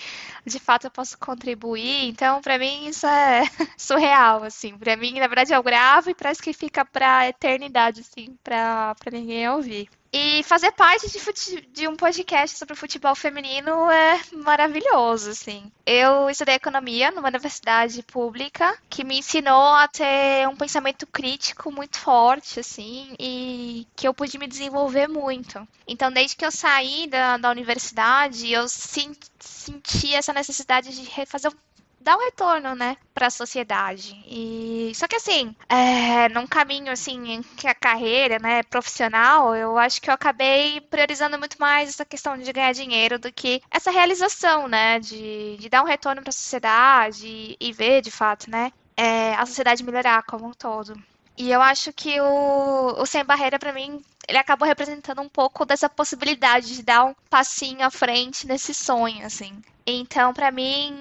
de 0.46 0.60
fato 0.60 0.86
eu 0.86 0.92
posso 0.92 1.18
contribuir. 1.18 2.08
Então, 2.08 2.42
para 2.42 2.60
mim 2.60 2.88
isso 2.88 3.08
é 3.08 3.44
surreal, 3.78 4.44
assim. 4.44 4.78
Para 4.78 4.96
mim, 4.96 5.20
na 5.20 5.28
verdade, 5.28 5.54
eu 5.54 5.64
gravo 5.64 6.10
e 6.10 6.16
parece 6.16 6.42
que 6.42 6.54
fica 6.54 6.86
pra 6.86 7.28
eternidade, 7.28 8.02
assim, 8.02 8.38
pra 8.44 8.96
ninguém 9.12 9.50
ouvir. 9.50 9.90
E 10.18 10.44
fazer 10.44 10.72
parte 10.72 11.10
de, 11.10 11.62
de, 11.74 11.88
um 11.90 11.98
podcast 11.98 12.58
sobre 12.58 12.74
futebol 12.74 13.14
feminino 13.16 13.92
é 13.92 14.22
maravilhoso, 14.32 15.32
assim. 15.32 15.70
Eu 15.86 16.30
estudei 16.30 16.56
economia 16.56 17.12
numa 17.12 17.28
universidade 17.28 18.02
pública 18.02 18.78
que 18.90 19.04
me 19.04 19.20
ensinou 19.20 19.74
a 19.74 19.90
ter 19.90 20.48
um 20.48 20.56
pensamento 20.56 21.06
crítico 21.06 21.70
muito 21.70 22.00
forte, 22.00 22.62
assim, 22.62 23.14
e 23.20 23.86
que 23.94 24.08
eu 24.08 24.14
pude 24.14 24.38
me 24.38 24.48
desenvolver 24.48 25.10
muito. 25.10 25.68
Então, 25.86 26.10
desde 26.10 26.38
que 26.38 26.46
eu 26.46 26.52
saí 26.52 27.08
da, 27.08 27.36
da 27.36 27.52
universidade, 27.52 28.50
eu 28.50 28.70
senti, 28.70 29.30
senti 29.38 30.16
essa 30.16 30.32
necessidade 30.32 30.96
de 30.96 31.26
fazer 31.26 31.50
um 31.50 31.75
dá 32.06 32.16
um 32.16 32.24
retorno, 32.24 32.76
né, 32.76 32.96
para 33.16 33.28
a 33.28 33.32
sociedade. 33.32 34.16
E 34.28 34.92
só 34.94 35.08
que 35.08 35.16
assim, 35.16 35.56
é, 35.68 36.30
num 36.30 36.46
caminho 36.46 36.92
assim 36.92 37.42
que 37.58 37.68
a 37.68 37.74
carreira, 37.74 38.38
né, 38.38 38.62
profissional, 38.62 39.56
eu 39.56 39.76
acho 39.78 40.00
que 40.00 40.10
eu 40.10 40.14
acabei 40.14 40.80
priorizando 40.82 41.40
muito 41.40 41.58
mais 41.60 41.90
essa 41.90 42.06
questão 42.06 42.38
de 42.38 42.54
ganhar 42.54 42.74
dinheiro 42.74 43.18
do 43.18 43.34
que 43.34 43.60
essa 43.72 43.90
realização, 43.90 44.68
né, 44.68 45.00
de, 45.00 45.58
de 45.58 45.68
dar 45.68 45.82
um 45.82 45.88
retorno 45.88 46.22
para 46.22 46.30
a 46.30 46.34
sociedade 46.34 47.26
e, 47.28 47.58
e, 47.60 47.74
ver, 47.74 48.02
de 48.02 48.12
fato, 48.12 48.52
né, 48.52 48.72
é, 48.96 49.34
a 49.34 49.46
sociedade 49.48 49.84
melhorar 49.84 50.22
como 50.24 50.46
um 50.46 50.54
todo. 50.54 50.96
E 51.36 51.52
eu 51.52 51.62
acho 51.62 51.92
que 51.92 52.22
o, 52.22 53.02
o 53.02 53.06
Sem 53.06 53.26
Barreira, 53.26 53.58
para 53.58 53.74
mim, 53.74 54.02
ele 54.28 54.38
acabou 54.38 54.68
representando 54.68 55.22
um 55.22 55.28
pouco 55.28 55.66
dessa 55.66 55.90
possibilidade 55.90 56.76
de 56.76 56.84
dar 56.84 57.04
um 57.04 57.16
passinho 57.30 57.84
à 57.84 57.90
frente 57.90 58.48
nesse 58.48 58.74
sonho, 58.74 59.26
assim. 59.26 59.60
Então, 59.86 60.34
para 60.34 60.50
mim, 60.50 60.98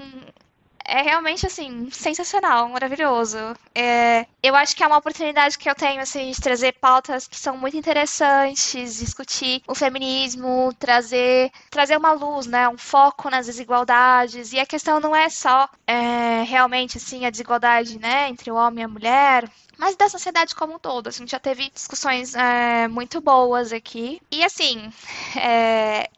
é 0.85 1.03
realmente, 1.03 1.47
assim, 1.47 1.89
sensacional, 1.91 2.69
maravilhoso. 2.69 3.39
É, 3.75 4.27
eu 4.43 4.55
acho 4.55 4.77
que 4.77 4.83
é 4.83 4.87
uma 4.87 4.99
oportunidade 4.99 5.59
que 5.59 5.69
eu 5.69 5.75
tenho, 5.75 6.01
assim, 6.01 6.31
de 6.31 6.41
trazer 6.41 6.73
pautas 6.73 7.27
que 7.27 7.37
são 7.37 7.57
muito 7.57 7.77
interessantes, 7.77 8.97
discutir 8.99 9.63
o 9.67 9.75
feminismo, 9.75 10.73
trazer, 10.79 11.51
trazer 11.71 11.97
uma 11.97 12.13
luz, 12.13 12.47
né, 12.47 12.69
um 12.69 12.79
foco 12.79 13.31
nas 13.31 13.47
desigualdades. 13.47 14.53
E 14.53 14.61
a 14.61 14.67
questão 14.67 15.01
não 15.01 15.17
é 15.17 15.29
só, 15.29 15.69
é, 15.87 16.43
realmente, 16.43 16.99
assim, 16.99 17.25
a 17.25 17.31
desigualdade, 17.31 17.99
né, 17.99 18.29
entre 18.29 18.51
o 18.51 18.57
homem 18.57 18.83
e 18.83 18.85
a 18.85 18.89
mulher, 18.89 19.51
mas 19.79 19.97
da 19.97 20.09
sociedade 20.09 20.55
como 20.55 20.75
um 20.75 20.79
todo. 20.79 21.09
A 21.09 21.11
gente 21.11 21.31
já 21.31 21.39
teve 21.39 21.71
discussões 21.71 22.35
é, 22.35 22.89
muito 22.89 23.21
boas 23.21 23.73
aqui. 23.73 24.21
E 24.31 24.45
assim, 24.45 24.93
é, 25.37 26.09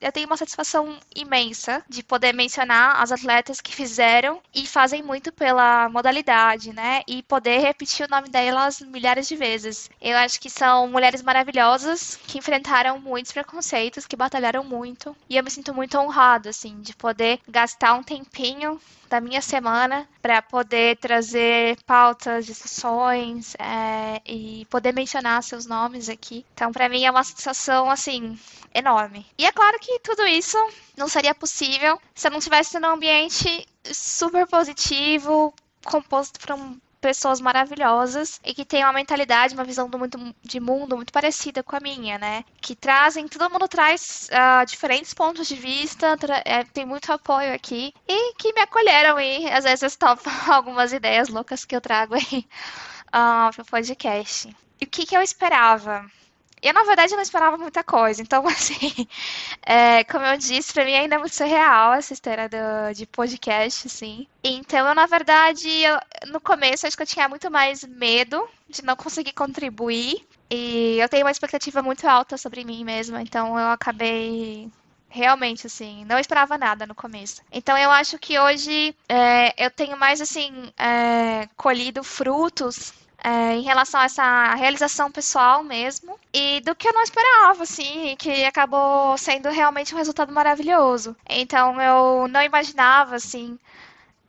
eu 0.00 0.12
tenho 0.12 0.26
uma 0.26 0.36
satisfação 0.36 0.98
imensa 1.14 1.84
de 1.88 2.02
poder 2.02 2.32
mencionar 2.32 3.00
as 3.00 3.12
atletas 3.12 3.60
que 3.60 3.74
fizeram 3.74 4.40
e 4.54 4.66
fazem 4.66 5.02
muito 5.02 5.32
pela 5.32 5.88
modalidade, 5.88 6.72
né? 6.72 7.02
E 7.06 7.22
poder 7.22 7.58
repetir 7.58 8.06
o 8.06 8.10
nome 8.10 8.28
delas 8.28 8.80
milhares 8.80 9.28
de 9.28 9.36
vezes. 9.36 9.90
Eu 10.00 10.16
acho 10.16 10.40
que 10.40 10.50
são 10.50 10.88
mulheres 10.88 11.22
maravilhosas 11.22 12.18
que 12.26 12.38
enfrentaram 12.38 12.98
muitos 12.98 13.32
preconceitos, 13.32 14.06
que 14.06 14.16
batalharam 14.16 14.64
muito. 14.64 15.16
E 15.28 15.36
eu 15.36 15.44
me 15.44 15.50
sinto 15.50 15.74
muito 15.74 15.98
honrada, 15.98 16.50
assim, 16.50 16.80
de 16.80 16.94
poder 16.94 17.40
gastar 17.48 17.94
um 17.94 18.02
tempinho 18.02 18.80
da 19.12 19.20
minha 19.20 19.42
semana 19.42 20.08
para 20.22 20.40
poder 20.40 20.96
trazer 20.96 21.76
pautas, 21.84 22.46
discussões 22.46 23.54
é, 23.58 24.22
e 24.24 24.66
poder 24.70 24.94
mencionar 24.94 25.42
seus 25.42 25.66
nomes 25.66 26.08
aqui. 26.08 26.46
Então, 26.54 26.72
para 26.72 26.88
mim 26.88 27.04
é 27.04 27.10
uma 27.10 27.22
sensação 27.22 27.90
assim 27.90 28.38
enorme. 28.74 29.26
E 29.36 29.44
é 29.44 29.52
claro 29.52 29.78
que 29.78 30.00
tudo 30.00 30.26
isso 30.26 30.56
não 30.96 31.08
seria 31.08 31.34
possível 31.34 32.00
se 32.14 32.26
eu 32.26 32.30
não 32.30 32.38
estivesse 32.38 32.78
num 32.80 32.88
ambiente 32.88 33.68
super 33.84 34.46
positivo, 34.46 35.52
composto 35.84 36.40
por 36.40 36.52
um 36.54 36.80
pessoas 37.02 37.40
maravilhosas 37.40 38.40
e 38.44 38.54
que 38.54 38.64
têm 38.64 38.84
uma 38.84 38.92
mentalidade, 38.92 39.54
uma 39.54 39.64
visão 39.64 39.90
do 39.90 39.98
muito, 39.98 40.18
de 40.42 40.60
mundo 40.60 40.96
muito 40.96 41.12
parecida 41.12 41.62
com 41.62 41.76
a 41.76 41.80
minha, 41.80 42.16
né? 42.16 42.44
Que 42.60 42.76
trazem, 42.76 43.26
todo 43.26 43.50
mundo 43.50 43.66
traz 43.66 44.30
uh, 44.30 44.64
diferentes 44.64 45.12
pontos 45.12 45.48
de 45.48 45.56
vista, 45.56 46.16
é, 46.44 46.62
tem 46.62 46.86
muito 46.86 47.12
apoio 47.12 47.52
aqui 47.52 47.92
e 48.08 48.34
que 48.34 48.52
me 48.52 48.60
acolheram 48.60 49.20
e 49.20 49.50
às 49.50 49.64
vezes 49.64 49.96
topam 49.96 50.32
algumas 50.48 50.92
ideias 50.92 51.28
loucas 51.28 51.64
que 51.64 51.74
eu 51.74 51.80
trago 51.80 52.14
aí 52.14 52.46
uh, 53.08 53.52
pro 53.52 53.64
podcast. 53.64 54.54
E 54.80 54.84
o 54.84 54.88
que, 54.88 55.04
que 55.04 55.16
eu 55.16 55.22
esperava? 55.22 56.08
Eu, 56.62 56.72
na 56.72 56.84
verdade, 56.84 57.14
não 57.14 57.22
esperava 57.22 57.58
muita 57.58 57.82
coisa. 57.82 58.22
Então, 58.22 58.46
assim, 58.48 59.06
é, 59.66 60.04
como 60.04 60.24
eu 60.24 60.36
disse, 60.36 60.72
pra 60.72 60.84
mim 60.84 60.94
ainda 60.94 61.16
é 61.16 61.18
muito 61.18 61.34
surreal 61.34 61.94
essa 61.94 62.12
história 62.12 62.48
do, 62.48 62.94
de 62.94 63.06
podcast, 63.06 63.88
assim. 63.88 64.26
Então, 64.44 64.86
eu, 64.86 64.94
na 64.94 65.06
verdade, 65.06 65.68
eu, 65.68 65.98
no 66.28 66.40
começo, 66.40 66.86
acho 66.86 66.96
que 66.96 67.02
eu 67.02 67.06
tinha 67.06 67.28
muito 67.28 67.50
mais 67.50 67.82
medo 67.84 68.48
de 68.68 68.84
não 68.84 68.94
conseguir 68.94 69.32
contribuir. 69.32 70.24
E 70.48 70.98
eu 71.00 71.08
tenho 71.08 71.24
uma 71.24 71.30
expectativa 71.30 71.82
muito 71.82 72.06
alta 72.06 72.36
sobre 72.36 72.64
mim 72.64 72.84
mesma. 72.84 73.20
Então, 73.20 73.58
eu 73.58 73.68
acabei 73.68 74.70
realmente, 75.12 75.66
assim, 75.66 76.04
não 76.06 76.18
esperava 76.18 76.56
nada 76.56 76.86
no 76.86 76.94
começo. 76.94 77.42
Então 77.52 77.76
eu 77.76 77.90
acho 77.90 78.18
que 78.18 78.38
hoje 78.38 78.96
é, 79.06 79.54
eu 79.62 79.70
tenho 79.70 79.96
mais, 79.98 80.22
assim, 80.22 80.72
é, 80.78 81.46
colhido 81.54 82.02
frutos 82.02 82.94
é, 83.24 83.54
em 83.56 83.62
relação 83.62 84.00
a 84.00 84.04
essa 84.04 84.54
realização 84.54 85.10
pessoal 85.10 85.62
mesmo. 85.62 86.18
E 86.32 86.60
do 86.60 86.74
que 86.74 86.88
eu 86.88 86.92
não 86.92 87.02
esperava, 87.02 87.62
assim, 87.62 88.16
que 88.18 88.44
acabou 88.44 89.16
sendo 89.18 89.48
realmente 89.50 89.94
um 89.94 89.98
resultado 89.98 90.32
maravilhoso. 90.32 91.16
Então 91.28 91.80
eu 91.80 92.28
não 92.28 92.42
imaginava, 92.42 93.16
assim, 93.16 93.58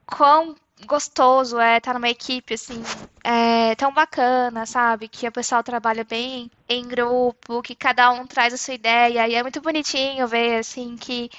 quão 0.05 0.55
gostoso 0.85 1.59
é 1.59 1.77
estar 1.77 1.93
numa 1.93 2.09
equipe 2.09 2.53
assim 2.55 2.83
é, 3.23 3.75
tão 3.75 3.91
bacana, 3.93 4.65
sabe? 4.65 5.07
Que 5.07 5.27
o 5.27 5.31
pessoal 5.31 5.63
trabalha 5.63 6.03
bem 6.03 6.51
em 6.67 6.87
grupo, 6.87 7.61
que 7.61 7.75
cada 7.75 8.11
um 8.11 8.25
traz 8.27 8.53
a 8.53 8.57
sua 8.57 8.73
ideia 8.73 9.27
e 9.27 9.35
é 9.35 9.41
muito 9.41 9.61
bonitinho 9.61 10.27
ver 10.27 10.57
assim 10.59 10.97
que 10.97 11.29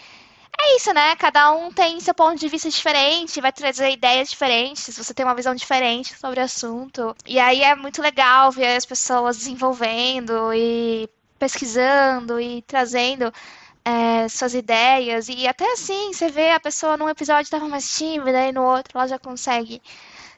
é 0.65 0.77
isso, 0.77 0.93
né? 0.93 1.15
Cada 1.17 1.53
um 1.53 1.71
tem 1.73 2.01
seu 2.01 2.15
ponto 2.15 2.39
de 2.39 2.49
vista 2.49 2.69
diferente, 2.71 3.41
vai 3.41 3.53
trazer 3.53 3.91
ideias 3.91 4.31
diferentes, 4.31 4.97
você 4.97 5.13
tem 5.15 5.25
uma 5.25 5.35
visão 5.35 5.55
diferente 5.55 6.17
sobre 6.19 6.41
o 6.41 6.45
assunto. 6.45 7.15
E 7.27 7.39
aí 7.39 7.63
é 7.63 7.75
muito 7.75 8.01
legal 8.03 8.51
ver 8.51 8.77
as 8.77 8.87
pessoas 8.87 9.37
desenvolvendo 9.39 10.53
e 10.55 11.09
pesquisando 11.39 12.41
e 12.41 12.63
trazendo 12.63 13.33
é, 13.85 14.29
suas 14.29 14.55
ideias. 14.55 15.29
E 15.29 15.47
até 15.47 15.73
assim, 15.73 16.13
você 16.13 16.29
vê 16.31 16.51
a 16.53 16.61
pessoa 16.61 16.97
num 16.97 17.09
episódio 17.09 17.43
estava 17.45 17.69
mais 17.69 17.95
tímida 17.97 18.47
e 18.49 18.53
no 18.53 18.63
outro 18.63 18.99
ela 18.99 19.07
já 19.07 19.19
consegue 19.19 19.83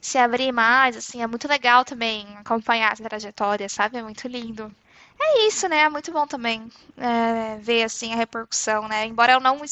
se 0.00 0.18
abrir 0.18 0.52
mais, 0.52 0.96
assim, 0.96 1.22
é 1.22 1.26
muito 1.26 1.48
legal 1.48 1.84
também 1.84 2.26
acompanhar 2.38 2.92
essa 2.92 3.02
trajetória, 3.02 3.68
sabe? 3.68 3.98
É 3.98 4.02
muito 4.02 4.28
lindo. 4.28 4.72
É 5.18 5.46
isso, 5.46 5.68
né? 5.68 5.78
É 5.80 5.88
muito 5.88 6.12
bom 6.12 6.26
também 6.26 6.70
é, 6.96 7.56
ver, 7.58 7.84
assim, 7.84 8.12
a 8.12 8.16
repercussão, 8.16 8.86
né? 8.88 9.06
Embora 9.06 9.32
eu 9.32 9.40
não 9.40 9.64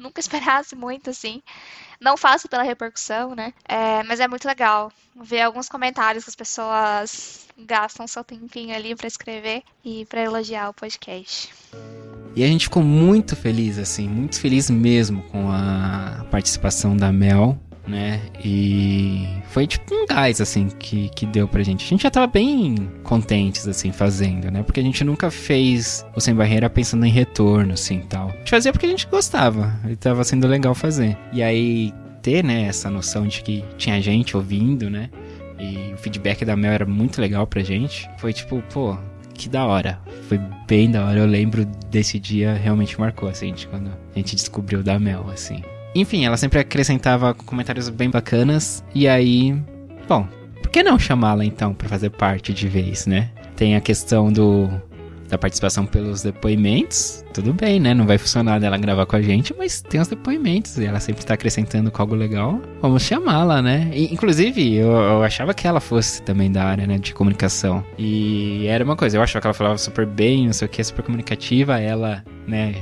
nunca 0.00 0.18
esperasse 0.20 0.74
muito, 0.74 1.10
assim. 1.10 1.42
Não 2.00 2.16
faço 2.16 2.48
pela 2.48 2.62
repercussão, 2.62 3.34
né? 3.34 3.52
É, 3.68 4.02
mas 4.04 4.20
é 4.20 4.26
muito 4.26 4.48
legal 4.48 4.90
ver 5.14 5.42
alguns 5.42 5.68
comentários 5.68 6.24
que 6.24 6.30
as 6.30 6.36
pessoas 6.36 7.46
gastam 7.58 8.06
seu 8.06 8.24
tempinho 8.24 8.74
ali 8.74 8.96
para 8.96 9.06
escrever 9.06 9.62
e 9.84 10.06
para 10.06 10.22
elogiar 10.22 10.70
o 10.70 10.74
podcast. 10.74 11.52
E 12.34 12.42
a 12.42 12.46
gente 12.46 12.64
ficou 12.64 12.82
muito 12.82 13.36
feliz, 13.36 13.76
assim, 13.76 14.08
muito 14.08 14.40
feliz 14.40 14.70
mesmo 14.70 15.22
com 15.24 15.50
a 15.50 16.24
participação 16.30 16.96
da 16.96 17.12
Mel 17.12 17.58
né? 17.90 18.20
E 18.42 19.26
foi 19.48 19.66
tipo 19.66 19.94
um 19.94 20.06
gás, 20.06 20.40
assim, 20.40 20.68
que, 20.78 21.08
que 21.10 21.26
deu 21.26 21.46
pra 21.46 21.62
gente. 21.62 21.84
A 21.84 21.88
gente 21.88 22.02
já 22.02 22.10
tava 22.10 22.26
bem 22.26 22.76
contentes, 23.02 23.66
assim, 23.66 23.92
fazendo, 23.92 24.50
né? 24.50 24.62
Porque 24.62 24.80
a 24.80 24.82
gente 24.82 25.04
nunca 25.04 25.30
fez 25.30 26.06
o 26.14 26.20
Sem 26.20 26.34
Barreira 26.34 26.70
pensando 26.70 27.04
em 27.04 27.10
retorno, 27.10 27.74
assim, 27.74 28.00
tal. 28.00 28.28
A 28.28 28.36
gente 28.38 28.50
fazia 28.50 28.72
porque 28.72 28.86
a 28.86 28.90
gente 28.90 29.06
gostava, 29.08 29.78
e 29.88 29.96
tava 29.96 30.24
sendo 30.24 30.46
legal 30.46 30.74
fazer. 30.74 31.16
E 31.32 31.42
aí, 31.42 31.92
ter, 32.22 32.44
né, 32.44 32.62
essa 32.62 32.88
noção 32.88 33.26
de 33.26 33.42
que 33.42 33.64
tinha 33.76 34.00
gente 34.00 34.36
ouvindo, 34.36 34.88
né? 34.88 35.10
E 35.58 35.92
o 35.92 35.96
feedback 35.98 36.44
da 36.44 36.56
Mel 36.56 36.72
era 36.72 36.86
muito 36.86 37.20
legal 37.20 37.46
pra 37.46 37.62
gente. 37.62 38.08
Foi 38.18 38.32
tipo, 38.32 38.62
pô, 38.72 38.96
que 39.34 39.48
da 39.48 39.66
hora. 39.66 40.00
Foi 40.28 40.38
bem 40.66 40.90
da 40.90 41.04
hora. 41.04 41.18
Eu 41.18 41.26
lembro 41.26 41.64
desse 41.90 42.18
dia, 42.18 42.54
realmente 42.54 42.98
marcou, 42.98 43.28
assim, 43.28 43.52
de 43.52 43.66
quando 43.66 43.88
a 43.88 44.18
gente 44.18 44.36
descobriu 44.36 44.82
da 44.82 44.98
Mel, 44.98 45.26
assim. 45.30 45.62
Enfim, 45.94 46.24
ela 46.24 46.36
sempre 46.36 46.58
acrescentava 46.58 47.34
comentários 47.34 47.88
bem 47.88 48.10
bacanas. 48.10 48.84
E 48.94 49.08
aí, 49.08 49.56
bom, 50.08 50.26
por 50.62 50.70
que 50.70 50.82
não 50.82 50.98
chamá-la 50.98 51.44
então 51.44 51.74
para 51.74 51.88
fazer 51.88 52.10
parte 52.10 52.52
de 52.52 52.68
vez, 52.68 53.06
né? 53.06 53.30
Tem 53.56 53.76
a 53.76 53.80
questão 53.80 54.32
do 54.32 54.70
da 55.30 55.38
participação 55.38 55.86
pelos 55.86 56.22
depoimentos, 56.22 57.24
tudo 57.32 57.54
bem, 57.54 57.78
né? 57.78 57.94
Não 57.94 58.04
vai 58.04 58.18
funcionar 58.18 58.58
dela 58.58 58.76
gravar 58.76 59.06
com 59.06 59.14
a 59.14 59.22
gente, 59.22 59.54
mas 59.56 59.80
tem 59.80 60.00
os 60.00 60.08
depoimentos 60.08 60.76
e 60.76 60.84
ela 60.84 60.98
sempre 60.98 61.24
tá 61.24 61.34
acrescentando 61.34 61.90
com 61.90 62.02
algo 62.02 62.14
legal. 62.14 62.60
Vamos 62.82 63.04
chamá-la, 63.04 63.62
né? 63.62 63.88
E, 63.94 64.12
inclusive, 64.12 64.74
eu, 64.74 64.90
eu, 64.90 65.22
achava 65.22 65.54
que 65.54 65.66
ela 65.66 65.80
fosse 65.80 66.20
também 66.22 66.50
da 66.50 66.64
área, 66.64 66.86
né, 66.86 66.98
de 66.98 67.14
comunicação. 67.14 67.84
E 67.96 68.66
era 68.66 68.84
uma 68.84 68.96
coisa, 68.96 69.16
eu 69.16 69.22
achava 69.22 69.40
que 69.40 69.46
ela 69.46 69.54
falava 69.54 69.78
super 69.78 70.04
bem, 70.04 70.46
não 70.46 70.52
sei 70.52 70.66
o 70.66 70.68
que, 70.68 70.82
super 70.82 71.04
comunicativa. 71.04 71.78
Ela, 71.78 72.24
né, 72.46 72.74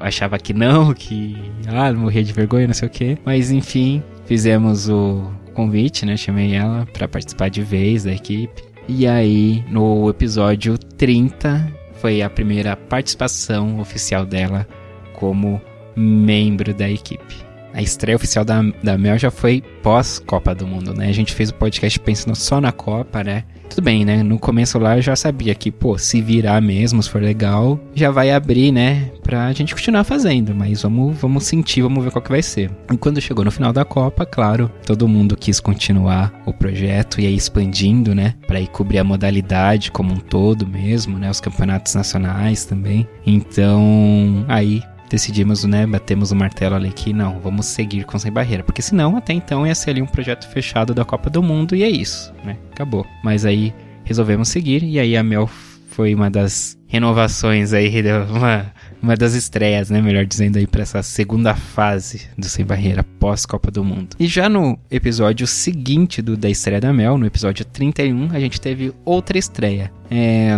achava 0.00 0.38
que 0.38 0.52
não, 0.52 0.92
que 0.94 1.36
ah, 1.68 1.92
morria 1.92 2.24
de 2.24 2.32
vergonha, 2.32 2.66
não 2.66 2.74
sei 2.74 2.88
o 2.88 2.90
que. 2.90 3.18
Mas 3.24 3.50
enfim, 3.50 4.02
fizemos 4.24 4.88
o 4.88 5.30
convite, 5.54 6.04
né? 6.04 6.16
Chamei 6.16 6.54
ela 6.54 6.86
para 6.92 7.08
participar 7.08 7.48
de 7.48 7.62
vez 7.62 8.04
da 8.04 8.12
equipe. 8.12 8.62
E 8.88 9.06
aí, 9.06 9.64
no 9.68 10.08
episódio 10.08 10.78
30, 10.78 11.72
foi 11.94 12.22
a 12.22 12.30
primeira 12.30 12.76
participação 12.76 13.80
oficial 13.80 14.24
dela 14.24 14.66
como 15.14 15.60
membro 15.96 16.72
da 16.72 16.88
equipe. 16.88 17.46
A 17.72 17.82
estreia 17.82 18.16
oficial 18.16 18.44
da, 18.44 18.62
da 18.82 18.96
Mel 18.96 19.18
já 19.18 19.30
foi 19.30 19.62
pós-Copa 19.82 20.54
do 20.54 20.66
Mundo, 20.66 20.94
né? 20.94 21.08
A 21.08 21.12
gente 21.12 21.34
fez 21.34 21.50
o 21.50 21.54
podcast 21.54 21.98
pensando 22.00 22.36
só 22.36 22.60
na 22.60 22.72
Copa, 22.72 23.24
né? 23.24 23.44
Tudo 23.68 23.84
bem, 23.84 24.04
né? 24.04 24.22
No 24.22 24.38
começo 24.38 24.78
lá 24.78 24.96
eu 24.96 25.02
já 25.02 25.14
sabia 25.14 25.54
que, 25.54 25.70
pô, 25.70 25.98
se 25.98 26.20
virar 26.22 26.60
mesmo, 26.62 27.02
se 27.02 27.10
for 27.10 27.20
legal, 27.20 27.78
já 27.94 28.10
vai 28.10 28.30
abrir, 28.30 28.72
né? 28.72 29.10
Pra 29.22 29.52
gente 29.52 29.74
continuar 29.74 30.04
fazendo. 30.04 30.54
Mas 30.54 30.82
vamos, 30.82 31.16
vamos 31.18 31.44
sentir, 31.44 31.82
vamos 31.82 32.02
ver 32.04 32.10
qual 32.10 32.22
que 32.22 32.30
vai 32.30 32.42
ser. 32.42 32.70
E 32.92 32.96
quando 32.96 33.20
chegou 33.20 33.44
no 33.44 33.50
final 33.50 33.72
da 33.72 33.84
Copa, 33.84 34.24
claro, 34.24 34.70
todo 34.86 35.08
mundo 35.08 35.36
quis 35.36 35.60
continuar 35.60 36.32
o 36.46 36.52
projeto 36.52 37.20
e 37.20 37.26
aí 37.26 37.34
expandindo, 37.34 38.14
né? 38.14 38.34
Pra 38.46 38.60
ir 38.60 38.68
cobrir 38.68 38.98
a 38.98 39.04
modalidade 39.04 39.90
como 39.90 40.12
um 40.12 40.18
todo 40.18 40.66
mesmo, 40.66 41.18
né? 41.18 41.30
Os 41.30 41.40
campeonatos 41.40 41.94
nacionais 41.94 42.64
também. 42.64 43.06
Então, 43.26 44.44
aí 44.48 44.82
decidimos, 45.08 45.64
né, 45.64 45.86
batemos 45.86 46.30
o 46.32 46.36
martelo 46.36 46.74
ali 46.74 46.90
que 46.92 47.12
não, 47.12 47.38
vamos 47.40 47.66
seguir 47.66 48.04
com 48.04 48.18
Sem 48.18 48.32
Barreira, 48.32 48.62
porque 48.62 48.82
senão 48.82 49.16
até 49.16 49.32
então 49.32 49.66
ia 49.66 49.74
ser 49.74 49.90
ali 49.90 50.02
um 50.02 50.06
projeto 50.06 50.48
fechado 50.48 50.94
da 50.94 51.04
Copa 51.04 51.30
do 51.30 51.42
Mundo 51.42 51.74
e 51.74 51.82
é 51.82 51.88
isso, 51.88 52.32
né, 52.44 52.56
acabou. 52.72 53.06
Mas 53.22 53.44
aí 53.44 53.74
resolvemos 54.04 54.48
seguir 54.48 54.82
e 54.82 54.98
aí 54.98 55.16
a 55.16 55.22
Mel 55.22 55.48
foi 55.88 56.14
uma 56.14 56.30
das 56.30 56.76
renovações 56.86 57.72
aí, 57.72 57.90
uma, 58.30 58.72
uma 59.06 59.16
das 59.16 59.34
estreias, 59.34 59.88
né, 59.88 60.02
melhor 60.02 60.26
dizendo 60.26 60.58
aí 60.58 60.66
para 60.66 60.82
essa 60.82 61.00
segunda 61.00 61.54
fase 61.54 62.22
do 62.36 62.46
Sem 62.48 62.64
Barreira 62.64 63.04
pós 63.20 63.46
Copa 63.46 63.70
do 63.70 63.84
Mundo. 63.84 64.16
E 64.18 64.26
já 64.26 64.48
no 64.48 64.76
episódio 64.90 65.46
seguinte 65.46 66.20
do 66.20 66.36
da 66.36 66.50
estreia 66.50 66.80
da 66.80 66.92
Mel, 66.92 67.16
no 67.16 67.24
episódio 67.24 67.64
31, 67.64 68.30
a 68.32 68.40
gente 68.40 68.60
teve 68.60 68.92
outra 69.04 69.38
estreia. 69.38 69.92
É, 70.10 70.50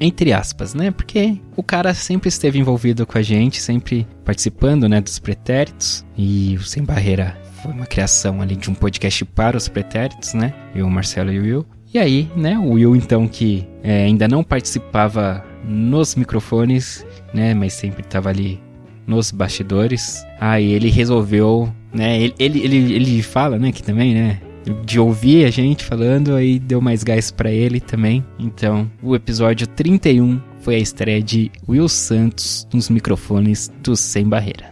entre 0.00 0.32
aspas, 0.32 0.72
né? 0.72 0.92
Porque 0.92 1.36
o 1.56 1.64
cara 1.64 1.92
sempre 1.94 2.28
esteve 2.28 2.60
envolvido 2.60 3.04
com 3.04 3.18
a 3.18 3.22
gente, 3.22 3.60
sempre 3.60 4.06
participando, 4.24 4.88
né, 4.88 5.00
dos 5.00 5.18
pretéritos 5.18 6.06
e 6.16 6.56
o 6.56 6.62
Sem 6.62 6.84
Barreira 6.84 7.36
foi 7.60 7.72
uma 7.72 7.86
criação 7.86 8.40
ali 8.40 8.54
de 8.54 8.70
um 8.70 8.74
podcast 8.74 9.24
para 9.24 9.56
os 9.56 9.66
pretéritos, 9.66 10.32
né? 10.32 10.54
Eu, 10.76 10.88
Marcelo 10.88 11.32
e 11.32 11.40
o 11.40 11.42
Will. 11.42 11.66
E 11.92 11.98
aí, 11.98 12.30
né, 12.36 12.56
o 12.56 12.72
Will 12.74 12.94
então 12.94 13.26
que 13.26 13.66
é, 13.82 14.04
ainda 14.04 14.28
não 14.28 14.44
participava 14.44 15.44
nos 15.66 16.14
microfones, 16.14 17.04
né, 17.34 17.54
mas 17.54 17.72
sempre 17.72 18.02
estava 18.02 18.28
ali 18.28 18.60
nos 19.06 19.30
bastidores. 19.30 20.24
Aí 20.40 20.72
ele 20.72 20.88
resolveu, 20.90 21.72
né, 21.92 22.20
ele, 22.20 22.34
ele, 22.38 22.58
ele, 22.60 22.94
ele 22.94 23.22
fala, 23.22 23.58
né, 23.58 23.72
que 23.72 23.82
também, 23.82 24.14
né, 24.14 24.40
de 24.84 24.98
ouvir 24.98 25.44
a 25.44 25.50
gente 25.50 25.84
falando, 25.84 26.34
aí 26.34 26.58
deu 26.58 26.80
mais 26.80 27.02
gás 27.02 27.30
para 27.30 27.50
ele 27.50 27.80
também. 27.80 28.24
Então, 28.38 28.90
o 29.02 29.14
episódio 29.14 29.66
31 29.66 30.40
foi 30.60 30.76
a 30.76 30.78
estreia 30.78 31.22
de 31.22 31.50
Will 31.68 31.88
Santos 31.88 32.66
nos 32.72 32.88
microfones 32.88 33.70
do 33.82 33.94
Sem 33.96 34.28
Barreira. 34.28 34.70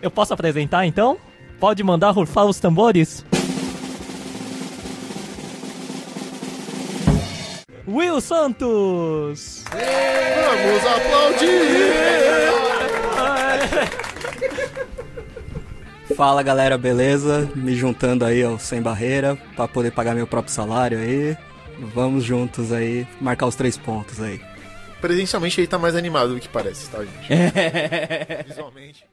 Eu 0.00 0.10
posso 0.10 0.32
apresentar 0.32 0.86
então? 0.86 1.18
Pode 1.60 1.82
mandar 1.82 2.10
rufar 2.10 2.46
os 2.46 2.58
tambores? 2.58 3.24
Will 7.88 8.20
Santos. 8.20 9.64
Vamos 9.70 10.86
aplaudir! 10.86 11.48
Fala 16.14 16.42
galera, 16.42 16.76
beleza? 16.76 17.50
Me 17.54 17.74
juntando 17.74 18.26
aí 18.26 18.42
ao 18.42 18.58
Sem 18.58 18.82
Barreira 18.82 19.36
para 19.56 19.66
poder 19.66 19.90
pagar 19.92 20.14
meu 20.14 20.26
próprio 20.26 20.52
salário 20.52 20.98
aí. 20.98 21.34
Vamos 21.94 22.24
juntos 22.24 22.72
aí, 22.72 23.06
marcar 23.20 23.46
os 23.46 23.54
três 23.56 23.78
pontos 23.78 24.20
aí. 24.20 24.38
Presencialmente 25.00 25.58
ele 25.58 25.66
tá 25.66 25.78
mais 25.78 25.96
animado 25.96 26.34
do 26.34 26.40
que 26.40 26.48
parece, 26.48 26.90
tá, 26.90 26.98
gente? 26.98 27.28
Visualmente. 28.48 29.06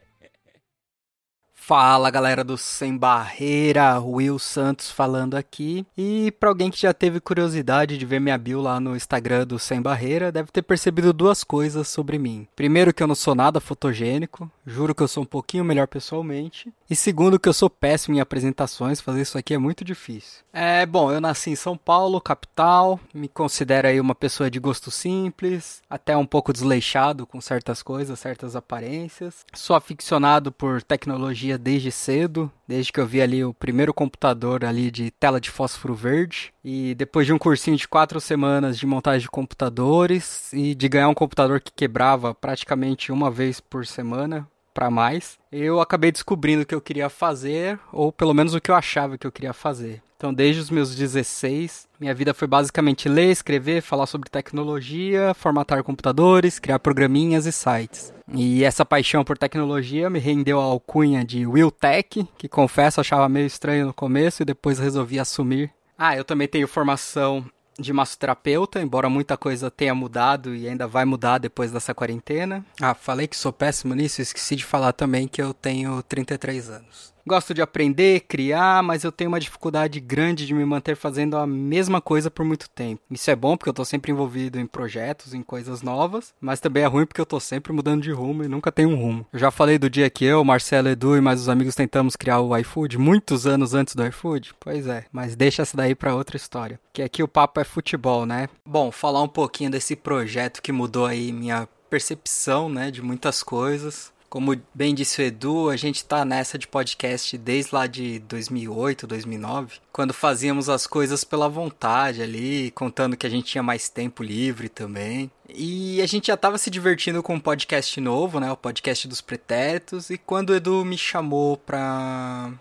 Fala 1.68 2.12
galera 2.12 2.44
do 2.44 2.60
Sem 2.60 2.96
Barreira, 2.96 4.00
Will 4.00 4.38
Santos 4.38 4.92
falando 4.92 5.34
aqui. 5.34 5.84
E 5.98 6.32
para 6.40 6.50
alguém 6.50 6.70
que 6.70 6.80
já 6.80 6.94
teve 6.94 7.20
curiosidade 7.20 7.98
de 7.98 8.06
ver 8.06 8.20
minha 8.20 8.38
bio 8.38 8.62
lá 8.62 8.80
no 8.80 8.96
Instagram 8.96 9.48
do 9.48 9.58
Sem 9.58 9.82
Barreira, 9.82 10.32
deve 10.32 10.52
ter 10.52 10.62
percebido 10.62 11.12
duas 11.12 11.44
coisas 11.44 11.88
sobre 11.88 12.20
mim. 12.20 12.48
Primeiro, 12.56 12.94
que 12.94 13.02
eu 13.02 13.08
não 13.08 13.16
sou 13.16 13.34
nada 13.34 13.60
fotogênico, 13.60 14.48
juro 14.64 14.94
que 14.94 15.02
eu 15.02 15.08
sou 15.08 15.24
um 15.24 15.26
pouquinho 15.26 15.66
melhor 15.66 15.88
pessoalmente. 15.88 16.72
E 16.88 16.96
segundo, 16.96 17.40
que 17.40 17.50
eu 17.50 17.54
sou 17.54 17.68
péssimo 17.68 18.16
em 18.16 18.20
apresentações, 18.20 19.02
fazer 19.02 19.22
isso 19.22 19.40
aqui 19.40 19.56
é 19.56 19.58
muito 19.58 19.84
difícil. 19.84 20.44
É, 20.54 20.86
bom, 20.86 21.12
eu 21.12 21.20
nasci 21.20 21.50
em 21.50 21.56
São 21.56 21.76
Paulo, 21.76 22.22
capital, 22.22 23.00
me 23.12 23.28
considero 23.28 23.88
aí 23.88 24.00
uma 24.00 24.14
pessoa 24.14 24.52
de 24.52 24.60
gosto 24.60 24.92
simples, 24.92 25.82
até 25.90 26.16
um 26.16 26.28
pouco 26.28 26.54
desleixado 26.54 27.26
com 27.26 27.42
certas 27.42 27.82
coisas, 27.82 28.20
certas 28.20 28.56
aparências. 28.56 29.44
Sou 29.52 29.76
aficionado 29.76 30.52
por 30.52 30.84
tecnologia 30.84 31.58
desde 31.58 31.92
cedo, 31.92 32.52
desde 32.68 32.94
que 32.94 33.00
eu 33.00 33.08
vi 33.08 33.20
ali 33.20 33.44
o 33.44 33.54
primeiro 33.54 33.92
computador 33.92 34.64
ali 34.64 34.92
de 34.92 35.10
tela 35.10 35.42
de 35.42 35.50
fósforo 35.50 35.96
verde. 35.96 36.54
E 36.64 36.94
depois 36.94 37.26
de 37.26 37.34
um 37.34 37.38
cursinho 37.40 37.78
de 37.78 37.88
quatro 37.88 38.22
semanas 38.22 38.78
de 38.78 38.86
montagem 38.86 39.22
de 39.22 39.30
computadores 39.30 40.54
e 40.54 40.76
de 40.76 40.88
ganhar 40.88 41.10
um 41.10 41.16
computador 41.16 41.60
que 41.60 41.72
quebrava 41.72 42.34
praticamente 42.34 43.12
uma 43.12 43.32
vez 43.32 43.60
por 43.60 43.88
semana, 43.88 44.48
para 44.76 44.92
mais, 44.92 45.40
eu 45.50 45.80
acabei 45.80 46.12
descobrindo 46.12 46.64
o 46.64 46.66
que 46.66 46.76
eu 46.76 46.82
queria 46.82 47.10
fazer, 47.10 47.80
ou 47.94 48.12
pelo 48.12 48.34
menos 48.34 48.54
o 48.54 48.60
que 48.60 48.70
eu 48.70 48.76
achava 48.76 49.18
que 49.18 49.26
eu 49.26 49.32
queria 49.32 49.54
fazer. 49.54 50.04
Então, 50.18 50.34
desde 50.34 50.62
os 50.62 50.70
meus 50.70 50.96
16, 50.96 51.88
minha 52.00 52.14
vida 52.14 52.34
foi 52.34 52.48
basicamente 52.48 53.08
ler, 53.08 53.32
escrever, 53.32 53.82
falar 53.82 54.06
sobre 54.06 54.30
tecnologia, 54.30 55.34
formatar 55.34 55.84
computadores, 55.84 56.60
criar 56.60 56.80
programinhas 56.80 57.46
e 57.46 57.52
sites. 57.52 58.14
E 58.34 58.64
essa 58.64 58.86
paixão 58.86 59.24
por 59.24 59.38
tecnologia 59.38 60.10
me 60.10 60.20
rendeu 60.20 60.60
a 60.60 60.64
alcunha 60.64 61.24
de 61.24 61.46
Will 61.46 61.72
Tech, 61.72 62.28
que 62.38 62.50
confesso 62.50 63.00
achava 63.00 63.30
meio 63.30 63.46
estranho 63.46 63.88
no 63.88 63.94
começo 63.94 64.42
e 64.42 64.46
depois 64.46 64.80
resolvi 64.80 65.20
assumir. 65.20 65.72
Ah, 65.98 66.16
eu 66.16 66.26
também 66.26 66.48
tenho 66.48 66.68
formação 66.68 67.46
de 67.78 67.92
massoterapeuta, 67.92 68.82
embora 68.82 69.10
muita 69.10 69.38
coisa 69.38 69.72
tenha 69.72 69.94
mudado 69.94 70.56
e 70.56 70.68
ainda 70.68 70.88
vai 70.88 71.06
mudar 71.06 71.38
depois 71.38 71.72
dessa 71.72 71.94
quarentena. 71.94 72.66
Ah, 72.82 72.94
falei 72.94 73.28
que 73.28 73.36
sou 73.36 73.52
péssimo 73.52 73.94
nisso, 73.94 74.22
esqueci 74.22 74.56
de 74.56 74.66
falar 74.66 74.94
também 74.94 75.28
que 75.28 75.42
eu 75.42 75.54
tenho 75.54 76.02
33 76.04 76.70
anos. 76.70 77.15
Gosto 77.28 77.56
de 77.56 77.62
aprender, 77.62 78.22
criar, 78.28 78.84
mas 78.84 79.04
eu 79.04 79.12
tenho 79.12 79.30
uma 79.30 79.40
dificuldade 79.40 80.00
grande 80.00 80.46
de 80.46 80.54
me 80.54 80.64
manter 80.64 80.96
fazendo 80.96 81.36
a 81.36 81.48
mesma 81.48 82.00
coisa 82.00 82.30
por 82.30 82.46
muito 82.46 82.70
tempo. 82.70 83.02
Isso 83.10 83.32
é 83.32 83.36
bom 83.36 83.58
porque 83.58 83.70
eu 83.70 83.74
tô 83.74 83.84
sempre 83.84 84.12
envolvido 84.12 84.60
em 84.60 84.68
projetos, 84.68 85.34
em 85.34 85.42
coisas 85.42 85.82
novas, 85.82 86.36
mas 86.40 86.60
também 86.60 86.84
é 86.84 86.86
ruim 86.86 87.06
porque 87.06 87.20
eu 87.20 87.26
tô 87.26 87.40
sempre 87.40 87.74
mudando 87.74 88.04
de 88.04 88.12
rumo 88.12 88.44
e 88.44 88.48
nunca 88.48 88.72
tenho 88.72 88.90
um 88.90 88.96
rumo. 88.96 89.26
Eu 89.34 89.40
já 89.40 89.50
falei 89.50 89.80
do 89.80 89.90
dia 89.90 90.08
que 90.08 90.24
eu, 90.24 90.44
Marcelo, 90.44 90.88
Edu 90.88 91.18
e 91.18 91.22
mais 91.22 91.42
os 91.42 91.50
amigos 91.50 91.74
tentamos 91.74 92.16
criar 92.16 92.42
o 92.42 92.56
iFood 92.58 93.00
muitos 93.00 93.48
anos 93.48 93.74
antes 93.74 93.96
do 93.96 94.06
iFood? 94.06 94.54
Pois 94.60 94.86
é, 94.86 95.06
mas 95.12 95.36
deixa 95.36 95.64
essa 95.64 95.76
daí 95.76 95.96
para 95.96 96.14
outra 96.14 96.38
história. 96.38 96.80
Que 96.94 97.02
aqui 97.02 97.24
o 97.24 97.28
papo 97.28 97.60
é 97.60 97.64
futebol, 97.64 98.28
né? 98.28 98.48
Bom, 98.64 98.92
falar 98.92 99.24
um 99.24 99.28
pouquinho 99.28 99.72
desse 99.72 99.96
projeto 99.96 100.62
que 100.62 100.72
mudou 100.72 101.08
aí 101.08 101.32
minha 101.32 101.68
percepção, 101.90 102.68
né, 102.70 102.92
de 102.92 103.02
muitas 103.02 103.42
coisas. 103.42 104.14
Como 104.36 104.54
bem 104.74 104.94
disse 104.94 105.22
o 105.22 105.24
Edu, 105.24 105.70
a 105.70 105.78
gente 105.78 106.04
tá 106.04 106.26
nessa 106.26 106.58
de 106.58 106.68
podcast 106.68 107.38
desde 107.38 107.74
lá 107.74 107.88
de 107.88 108.20
2008, 108.20 109.08
2009, 109.08 109.78
quando 109.94 110.14
fazíamos 110.14 110.68
as 110.68 110.86
coisas 110.86 111.24
pela 111.24 111.48
vontade 111.48 112.22
ali, 112.22 112.70
contando 112.72 113.16
que 113.16 113.26
a 113.26 113.30
gente 113.30 113.46
tinha 113.46 113.64
mais 113.64 113.88
tempo 113.88 114.22
livre 114.22 114.68
também. 114.68 115.32
E 115.48 116.02
a 116.02 116.06
gente 116.06 116.28
já 116.28 116.36
tava 116.36 116.58
se 116.58 116.70
divertindo 116.70 117.24
com 117.24 117.36
um 117.36 117.40
podcast 117.40 118.02
novo, 118.02 118.42
né, 118.42 118.52
o 118.52 118.58
podcast 118.58 119.08
dos 119.08 119.22
pretéritos, 119.22 120.10
e 120.10 120.18
quando 120.18 120.50
o 120.50 120.56
Edu 120.56 120.84
me 120.84 120.98
chamou 120.98 121.56
pra 121.56 122.52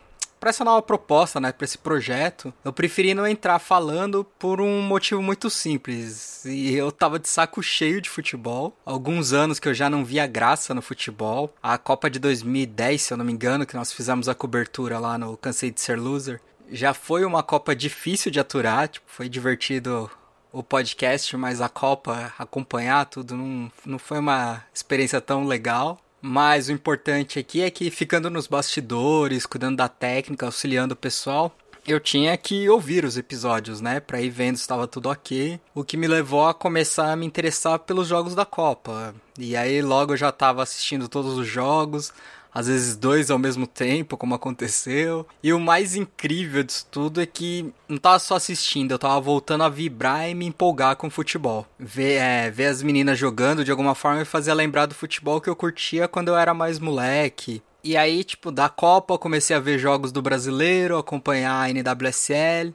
para 0.45 0.51
essa 0.51 0.63
nova 0.63 0.83
proposta, 0.83 1.41
né, 1.41 1.53
para 1.53 1.65
esse 1.65 1.79
projeto, 1.79 2.53
eu 2.63 2.71
preferi 2.71 3.15
não 3.15 3.27
entrar 3.27 3.59
falando 3.59 4.25
por 4.39 4.61
um 4.61 4.83
motivo 4.83 5.23
muito 5.23 5.49
simples. 5.49 6.45
E 6.45 6.75
eu 6.75 6.93
tava 6.93 7.19
de 7.19 7.31
saco 7.31 7.63
cheio 7.63 7.99
de 7.99 8.11
futebol. 8.11 8.77
Alguns 8.85 9.33
anos 9.33 9.59
que 9.59 9.67
eu 9.67 9.73
já 9.73 9.89
não 9.89 10.05
via 10.05 10.27
graça 10.27 10.75
no 10.75 10.83
futebol. 10.83 11.55
A 11.63 11.79
Copa 11.79 12.11
de 12.11 12.19
2010, 12.19 13.01
se 13.01 13.15
eu 13.15 13.17
não 13.17 13.25
me 13.25 13.33
engano, 13.33 13.65
que 13.65 13.75
nós 13.75 13.91
fizemos 13.91 14.29
a 14.29 14.35
cobertura 14.35 14.99
lá 14.99 15.17
no 15.17 15.35
Cansei 15.39 15.71
de 15.71 15.81
Ser 15.81 15.99
Loser, 15.99 16.43
já 16.71 16.93
foi 16.93 17.25
uma 17.25 17.43
Copa 17.43 17.75
difícil 17.75 18.31
de 18.31 18.39
aturar, 18.39 18.89
tipo, 18.89 19.07
foi 19.09 19.31
divertido 19.31 20.11
o 20.53 20.63
podcast, 20.63 21.35
mas 21.39 21.63
a 21.63 21.71
Copa, 21.71 22.33
acompanhar 22.39 23.07
tudo, 23.07 23.35
não, 23.35 23.73
não 23.85 23.99
foi 23.99 24.19
uma 24.19 24.63
experiência 24.75 25.23
tão 25.23 25.47
legal. 25.47 25.99
Mas 26.27 26.71
o 26.71 26.73
importante 26.73 27.39
aqui 27.39 27.61
é 27.61 27.71
que 27.71 27.91
ficando 27.91 28.31
nos 28.31 28.47
bastidores, 28.47 29.45
cuidando 29.45 29.77
da 29.77 29.91
técnica, 29.91 30.47
auxiliando 30.47 30.95
o 30.95 30.97
pessoal, 30.97 31.55
eu 31.87 32.01
tinha 32.01 32.35
que 32.39 32.67
ouvir 32.67 33.05
os 33.05 33.19
episódios, 33.19 33.83
né, 33.83 34.01
para 34.01 34.23
ir 34.23 34.31
vendo 34.31 34.57
se 34.57 34.63
estava 34.63 34.87
tudo 34.89 35.11
ok. 35.11 35.61
O 35.75 35.85
que 35.85 35.99
me 35.99 36.09
levou 36.09 36.47
a 36.47 36.55
começar 36.55 37.13
a 37.13 37.17
me 37.17 37.27
interessar 37.27 37.79
pelos 37.81 38.09
jogos 38.09 38.35
da 38.35 38.47
Copa. 38.47 39.15
E 39.39 39.55
aí 39.55 39.83
logo 39.83 40.15
eu 40.15 40.17
já 40.17 40.31
estava 40.31 40.63
assistindo 40.63 41.11
todos 41.11 41.37
os 41.37 41.47
jogos, 41.47 42.11
às 42.55 42.69
vezes 42.69 42.97
dois 42.97 43.31
ao 43.31 43.39
mesmo 43.39 43.67
tempo, 43.67 44.17
como 44.17 44.35
aconteceu. 44.35 45.27
E 45.43 45.53
o 45.53 45.59
mais 45.59 45.97
incrível 45.97 46.63
disso 46.63 46.87
tudo 46.91 47.21
é 47.21 47.27
que 47.27 47.73
não 47.89 47.99
tava 47.99 48.21
só 48.21 48.37
assistindo, 48.37 48.93
eu 48.93 48.99
tava 48.99 49.21
voltando 49.21 49.65
a 49.65 49.69
vibrar 49.69 50.31
e 50.31 50.35
me 50.35 50.47
empolgar 50.47 50.95
com 50.97 51.09
o 51.09 51.11
futebol. 51.11 51.67
Ver, 51.79 52.15
é, 52.15 52.51
ver 52.51 52.67
as 52.67 52.83
meninas 52.83 53.19
jogando 53.19 53.65
de 53.65 53.71
alguma 53.73 53.95
forma 53.95 54.21
me 54.21 54.25
fazia 54.25 54.55
lembrar 54.55 54.87
do 54.87 54.95
futebol 54.95 55.41
que 55.41 55.51
eu 55.51 55.57
curtia 55.57 56.07
quando 56.07 56.29
eu 56.29 56.37
era 56.37 56.55
mais 56.55 56.79
moleque. 56.79 57.61
E 57.83 57.99
aí, 57.99 58.25
tipo, 58.25 58.51
da 58.51 58.69
Copa 58.69 59.19
comecei 59.19 59.55
a 59.55 59.61
ver 59.61 59.79
jogos 59.79 60.11
do 60.11 60.23
brasileiro, 60.23 60.97
acompanhar 60.97 61.61
a 61.61 61.69
NWSL 61.69 62.73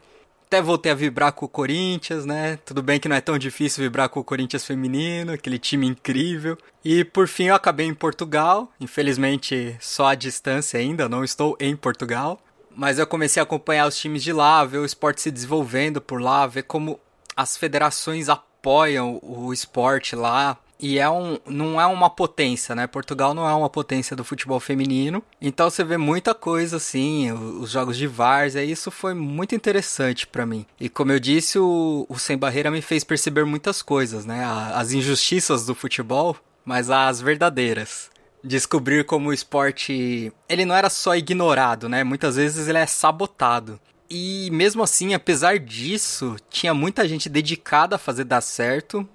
até 0.50 0.64
voltei 0.64 0.92
a 0.92 0.96
vibrar 0.96 1.32
com 1.32 1.46
o 1.46 1.50
Corinthians, 1.50 2.26
né? 2.26 2.58
Tudo 2.66 2.82
bem 2.82 3.00
que 3.00 3.08
não 3.08 3.16
é 3.16 3.22
tão 3.22 3.38
difícil 3.38 3.84
vibrar 3.84 4.10
com 4.10 4.20
o 4.20 4.24
Corinthians 4.24 4.66
feminino, 4.66 5.32
aquele 5.32 5.60
time 5.60 5.86
incrível. 5.86 6.58
E 6.84 7.06
por 7.06 7.28
fim 7.28 7.46
eu 7.46 7.56
acabei 7.56 7.86
em 7.86 7.94
Portugal, 7.94 8.72
infelizmente 8.80 9.78
só 9.80 10.08
à 10.08 10.16
distância 10.16 10.80
ainda, 10.80 11.08
não 11.08 11.24
estou 11.24 11.56
em 11.60 11.76
Portugal. 11.76 12.42
Mas 12.76 12.98
eu 12.98 13.06
comecei 13.06 13.40
a 13.40 13.44
acompanhar 13.44 13.88
os 13.88 13.96
times 13.96 14.24
de 14.24 14.34
lá, 14.34 14.66
ver 14.66 14.80
o 14.80 14.86
esporte 14.86 15.22
se 15.22 15.30
desenvolvendo 15.30 16.02
por 16.02 16.20
lá, 16.20 16.48
ver 16.48 16.64
como 16.64 17.00
as 17.36 17.56
federações 17.56 18.28
apoiam 18.28 19.20
o 19.22 19.54
esporte 19.54 20.16
lá, 20.16 20.58
e 20.80 20.98
é 20.98 21.10
um, 21.10 21.38
não 21.46 21.80
é 21.80 21.86
uma 21.86 22.10
potência, 22.10 22.74
né? 22.74 22.88
Portugal 22.88 23.34
não 23.34 23.48
é 23.48 23.54
uma 23.54 23.70
potência 23.70 24.16
do 24.16 24.24
futebol 24.24 24.60
feminino. 24.60 25.22
Então 25.42 25.70
você 25.70 25.84
vê 25.84 25.98
muita 25.98 26.34
coisa 26.34 26.78
assim, 26.78 27.32
os 27.32 27.72
jogos 27.72 27.98
de 27.98 28.08
várzea, 28.08 28.64
isso 28.64 28.90
foi 28.90 29.14
muito 29.14 29.54
interessante 29.54 30.26
para 30.26 30.46
mim. 30.46 30.66
E 30.80 30.88
como 30.88 31.12
eu 31.12 31.20
disse, 31.20 31.60
o, 31.60 32.06
o 32.08 32.18
Sem 32.18 32.38
Barreira 32.38 32.72
me 32.72 32.82
fez 32.82 33.04
perceber 33.04 33.46
muitas 33.46 33.82
coisas, 33.82 34.26
né? 34.26 34.46
As 34.74 34.94
injustiças 34.94 35.66
do 35.66 35.76
futebol, 35.76 36.38
mas 36.64 36.90
as 36.90 37.20
verdadeiras. 37.20 38.10
Descobrir 38.42 39.04
como 39.04 39.30
o 39.30 39.34
esporte, 39.34 40.32
ele 40.48 40.64
não 40.64 40.76
era 40.76 40.90
só 40.90 41.14
ignorado, 41.14 41.90
né? 41.90 42.06
Muitas 42.06 42.38
vezes 42.38 42.70
ele 42.70 42.78
é 42.78 42.86
sabotado. 42.86 43.78
E 44.10 44.50
mesmo 44.52 44.82
assim, 44.82 45.14
apesar 45.14 45.60
disso, 45.60 46.36
tinha 46.50 46.74
muita 46.74 47.08
gente 47.08 47.30
dedicada 47.30 47.96
a 47.96 48.00
fazer 48.00 48.24
dar 48.24 48.42
certo, 48.42 49.08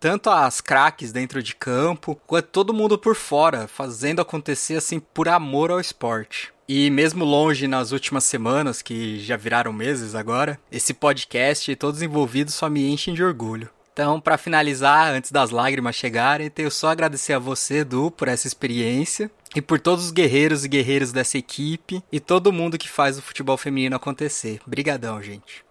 tanto 0.00 0.30
as 0.30 0.62
craques 0.62 1.12
dentro 1.12 1.42
de 1.42 1.54
campo, 1.54 2.18
quanto 2.26 2.48
todo 2.48 2.74
mundo 2.74 2.98
por 2.98 3.14
fora, 3.14 3.68
fazendo 3.68 4.22
acontecer 4.22 4.76
assim 4.76 4.98
por 4.98 5.28
amor 5.28 5.70
ao 5.70 5.78
esporte. 5.78 6.50
E 6.66 6.88
mesmo 6.88 7.24
longe 7.24 7.68
nas 7.68 7.92
últimas 7.92 8.24
semanas, 8.24 8.80
que 8.80 9.20
já 9.20 9.36
viraram 9.36 9.72
meses 9.72 10.14
agora, 10.14 10.58
esse 10.72 10.94
podcast 10.94 11.70
e 11.70 11.76
todos 11.76 12.00
envolvidos 12.00 12.54
só 12.54 12.70
me 12.70 12.88
enchem 12.90 13.12
de 13.12 13.22
orgulho. 13.22 13.68
Então, 13.92 14.20
para 14.20 14.38
finalizar, 14.38 15.12
antes 15.12 15.30
das 15.30 15.50
lágrimas 15.50 15.96
chegarem, 15.96 16.48
tenho 16.48 16.70
só 16.70 16.88
agradecer 16.88 17.34
a 17.34 17.38
você, 17.38 17.78
Edu, 17.78 18.10
por 18.10 18.28
essa 18.28 18.46
experiência 18.46 19.30
e 19.54 19.60
por 19.60 19.78
todos 19.80 20.06
os 20.06 20.10
guerreiros 20.12 20.64
e 20.64 20.68
guerreiras 20.68 21.12
dessa 21.12 21.36
equipe 21.36 22.02
e 22.10 22.18
todo 22.18 22.52
mundo 22.52 22.78
que 22.78 22.88
faz 22.88 23.18
o 23.18 23.22
futebol 23.22 23.58
feminino 23.58 23.96
acontecer. 23.96 24.60
Brigadão, 24.64 25.20
gente 25.20 25.64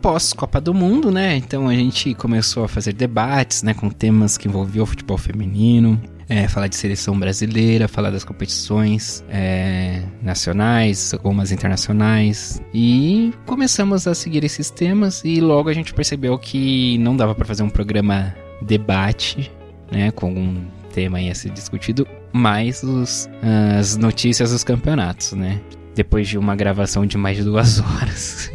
pós-Copa 0.00 0.60
do 0.60 0.72
Mundo, 0.72 1.10
né? 1.10 1.36
Então 1.36 1.68
a 1.68 1.74
gente 1.74 2.14
começou 2.14 2.64
a 2.64 2.68
fazer 2.68 2.92
debates, 2.92 3.62
né, 3.62 3.74
com 3.74 3.90
temas 3.90 4.36
que 4.36 4.48
envolviam 4.48 4.84
o 4.84 4.86
futebol 4.86 5.18
feminino, 5.18 6.00
é, 6.28 6.46
falar 6.46 6.66
de 6.66 6.76
seleção 6.76 7.18
brasileira, 7.18 7.88
falar 7.88 8.10
das 8.10 8.24
competições 8.24 9.24
é, 9.28 10.02
nacionais, 10.22 11.14
algumas 11.14 11.50
internacionais. 11.50 12.60
E 12.72 13.32
começamos 13.46 14.06
a 14.06 14.14
seguir 14.14 14.44
esses 14.44 14.70
temas 14.70 15.22
e 15.24 15.40
logo 15.40 15.68
a 15.68 15.72
gente 15.72 15.94
percebeu 15.94 16.38
que 16.38 16.98
não 16.98 17.16
dava 17.16 17.34
para 17.34 17.44
fazer 17.44 17.62
um 17.62 17.70
programa 17.70 18.34
debate, 18.62 19.50
né, 19.90 20.10
com 20.10 20.30
um 20.32 20.66
tema 20.92 21.20
ia 21.20 21.34
ser 21.34 21.50
discutido 21.50 22.06
mais 22.32 22.82
os, 22.82 23.28
as 23.78 23.96
notícias 23.96 24.50
dos 24.50 24.64
campeonatos, 24.64 25.32
né? 25.32 25.60
Depois 25.94 26.28
de 26.28 26.36
uma 26.36 26.54
gravação 26.54 27.06
de 27.06 27.16
mais 27.16 27.36
de 27.36 27.44
duas 27.44 27.80
horas. 27.80 28.50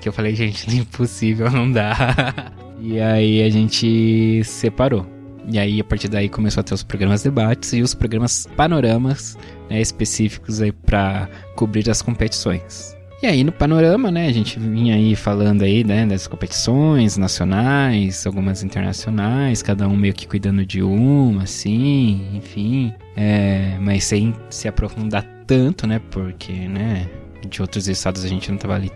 Que 0.00 0.08
eu 0.08 0.12
falei, 0.12 0.34
gente, 0.34 0.68
impossível, 0.76 1.50
não 1.50 1.70
dá. 1.70 2.52
e 2.80 3.00
aí 3.00 3.42
a 3.42 3.50
gente 3.50 4.42
separou. 4.44 5.06
E 5.50 5.58
aí, 5.58 5.80
a 5.80 5.84
partir 5.84 6.08
daí, 6.08 6.28
começou 6.28 6.60
a 6.60 6.64
ter 6.64 6.74
os 6.74 6.82
programas 6.82 7.22
debates 7.22 7.72
e 7.72 7.80
os 7.80 7.94
programas 7.94 8.46
panoramas 8.54 9.36
né, 9.70 9.80
específicos 9.80 10.60
aí 10.60 10.72
para 10.72 11.28
cobrir 11.54 11.88
as 11.88 12.02
competições. 12.02 12.98
E 13.20 13.26
aí 13.26 13.42
no 13.42 13.50
panorama, 13.50 14.12
né, 14.12 14.28
a 14.28 14.32
gente 14.32 14.60
vinha 14.60 14.94
aí 14.94 15.16
falando 15.16 15.62
aí, 15.62 15.82
né, 15.82 16.06
das 16.06 16.28
competições 16.28 17.16
nacionais, 17.16 18.24
algumas 18.24 18.62
internacionais, 18.62 19.60
cada 19.60 19.88
um 19.88 19.96
meio 19.96 20.14
que 20.14 20.24
cuidando 20.24 20.64
de 20.64 20.84
uma, 20.84 21.42
assim, 21.42 22.28
enfim. 22.32 22.94
É, 23.16 23.76
mas 23.80 24.04
sem 24.04 24.32
se 24.48 24.68
aprofundar 24.68 25.24
tanto, 25.48 25.84
né, 25.84 26.00
porque, 26.12 26.52
né, 26.52 27.08
de 27.48 27.60
outros 27.60 27.88
estados 27.88 28.24
a 28.24 28.28
gente 28.28 28.52
não 28.52 28.58
tava 28.58 28.76
ali 28.76 28.92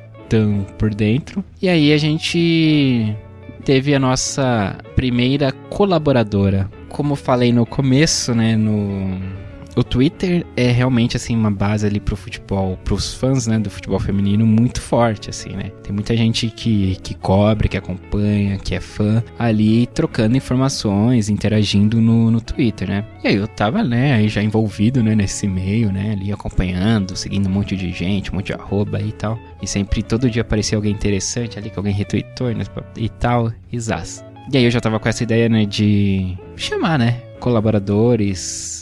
por 0.78 0.94
dentro. 0.94 1.44
E 1.60 1.68
aí 1.68 1.92
a 1.92 1.98
gente 1.98 3.16
teve 3.64 3.94
a 3.94 3.98
nossa 3.98 4.76
primeira 4.96 5.52
colaboradora. 5.70 6.70
Como 6.88 7.16
falei 7.16 7.52
no 7.52 7.64
começo, 7.64 8.34
né, 8.34 8.56
no 8.56 9.18
o 9.76 9.82
Twitter 9.82 10.44
é 10.56 10.70
realmente 10.70 11.16
assim 11.16 11.36
uma 11.36 11.50
base 11.50 11.86
ali 11.86 12.00
pro 12.00 12.16
futebol, 12.16 12.78
pros 12.84 13.14
fãs, 13.14 13.46
né, 13.46 13.58
do 13.58 13.70
futebol 13.70 13.98
feminino 13.98 14.46
muito 14.46 14.80
forte 14.80 15.30
assim, 15.30 15.50
né? 15.50 15.70
Tem 15.82 15.92
muita 15.92 16.16
gente 16.16 16.48
que 16.48 16.96
que 17.02 17.14
cobre, 17.14 17.68
que 17.68 17.76
acompanha, 17.76 18.58
que 18.58 18.74
é 18.74 18.80
fã 18.80 19.22
ali 19.38 19.86
trocando 19.86 20.36
informações, 20.36 21.28
interagindo 21.28 22.00
no, 22.00 22.30
no 22.30 22.40
Twitter, 22.40 22.88
né? 22.88 23.04
E 23.24 23.28
aí 23.28 23.36
eu 23.36 23.48
tava, 23.48 23.82
né, 23.82 24.14
aí 24.14 24.28
já 24.28 24.42
envolvido, 24.42 25.02
né, 25.02 25.14
nesse 25.14 25.46
meio, 25.46 25.92
né, 25.92 26.12
ali 26.12 26.32
acompanhando, 26.32 27.16
seguindo 27.16 27.48
um 27.48 27.52
monte 27.52 27.76
de 27.76 27.90
gente, 27.92 28.30
um 28.30 28.36
monte 28.36 28.46
de 28.46 28.52
arroba 28.54 29.00
e 29.00 29.12
tal. 29.12 29.38
E 29.60 29.66
sempre 29.66 30.02
todo 30.02 30.30
dia 30.30 30.42
aparecia 30.42 30.76
alguém 30.76 30.92
interessante 30.92 31.58
ali 31.58 31.70
que 31.70 31.78
alguém 31.78 31.94
retweetou 31.94 32.52
né, 32.52 32.64
e 32.96 33.08
tal, 33.08 33.52
e 33.70 33.78
zaz. 33.78 34.24
E 34.52 34.56
aí 34.56 34.64
eu 34.64 34.70
já 34.70 34.80
tava 34.80 34.98
com 34.98 35.08
essa 35.08 35.22
ideia, 35.22 35.48
né, 35.48 35.64
de 35.64 36.36
chamar, 36.56 36.98
né, 36.98 37.20
colaboradores, 37.38 38.81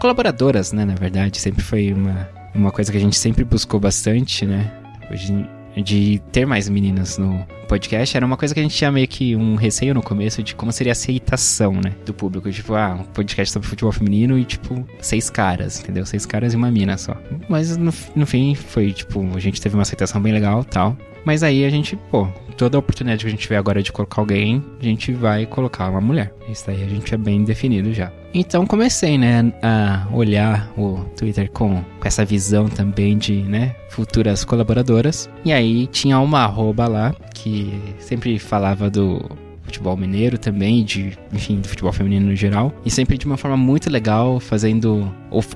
colaboradoras, 0.00 0.72
né, 0.72 0.84
na 0.84 0.94
verdade, 0.94 1.38
sempre 1.38 1.62
foi 1.62 1.92
uma, 1.92 2.28
uma 2.54 2.72
coisa 2.72 2.90
que 2.90 2.98
a 2.98 3.00
gente 3.00 3.16
sempre 3.16 3.44
buscou 3.44 3.78
bastante, 3.78 4.44
né, 4.44 4.72
hoje 5.10 5.46
de 5.76 6.20
ter 6.32 6.46
mais 6.46 6.68
meninas 6.68 7.16
no 7.16 7.46
podcast 7.68 8.16
era 8.16 8.26
uma 8.26 8.36
coisa 8.36 8.52
que 8.52 8.58
a 8.58 8.62
gente 8.62 8.74
tinha 8.74 8.90
meio 8.90 9.06
que 9.06 9.36
um 9.36 9.54
receio 9.54 9.94
no 9.94 10.02
começo 10.02 10.42
de 10.42 10.54
como 10.56 10.72
seria 10.72 10.90
a 10.90 10.94
aceitação, 10.94 11.74
né, 11.74 11.92
do 12.04 12.12
público, 12.12 12.50
tipo, 12.50 12.74
ah, 12.74 12.98
um 13.00 13.04
podcast 13.04 13.52
sobre 13.52 13.68
futebol 13.68 13.92
feminino 13.92 14.36
e, 14.36 14.44
tipo, 14.44 14.84
seis 15.00 15.30
caras, 15.30 15.80
entendeu? 15.80 16.04
Seis 16.04 16.26
caras 16.26 16.52
e 16.52 16.56
uma 16.56 16.70
mina 16.70 16.98
só. 16.98 17.16
Mas, 17.48 17.76
no, 17.76 17.92
no 18.16 18.26
fim, 18.26 18.56
foi, 18.56 18.92
tipo, 18.92 19.24
a 19.36 19.38
gente 19.38 19.60
teve 19.60 19.76
uma 19.76 19.82
aceitação 19.82 20.20
bem 20.20 20.32
legal 20.32 20.64
tal. 20.64 20.96
Mas 21.24 21.42
aí 21.42 21.64
a 21.64 21.70
gente, 21.70 21.96
pô, 22.10 22.28
toda 22.56 22.78
oportunidade 22.78 23.24
que 23.24 23.28
a 23.28 23.30
gente 23.30 23.40
tiver 23.40 23.56
agora 23.56 23.82
de 23.82 23.92
colocar 23.92 24.20
alguém, 24.20 24.62
a 24.80 24.84
gente 24.84 25.12
vai 25.12 25.46
colocar 25.46 25.88
uma 25.88 26.00
mulher. 26.00 26.34
Isso 26.48 26.70
aí 26.70 26.82
a 26.82 26.88
gente 26.88 27.14
é 27.14 27.16
bem 27.16 27.44
definido 27.44 27.92
já. 27.92 28.12
Então 28.34 28.66
comecei, 28.66 29.18
né, 29.18 29.52
a 29.62 30.06
olhar 30.12 30.70
o 30.76 30.98
Twitter 31.16 31.50
com, 31.50 31.82
com 31.82 32.08
essa 32.08 32.24
visão 32.24 32.68
também 32.68 33.18
de, 33.18 33.42
né, 33.42 33.74
futuras 33.88 34.44
colaboradoras. 34.44 35.28
E 35.44 35.52
aí 35.52 35.86
tinha 35.86 36.18
uma 36.20 36.40
arroba 36.40 36.86
lá 36.86 37.14
que 37.34 37.72
sempre 37.98 38.38
falava 38.38 38.90
do 38.90 39.28
futebol 39.70 39.96
mineiro 39.96 40.36
também, 40.36 40.84
de, 40.84 41.16
enfim, 41.32 41.60
do 41.60 41.68
futebol 41.68 41.92
feminino 41.92 42.26
no 42.26 42.36
geral. 42.36 42.72
E 42.84 42.90
sempre 42.90 43.16
de 43.16 43.24
uma 43.24 43.36
forma 43.36 43.56
muito 43.56 43.88
legal, 43.90 44.40
fazendo. 44.40 45.12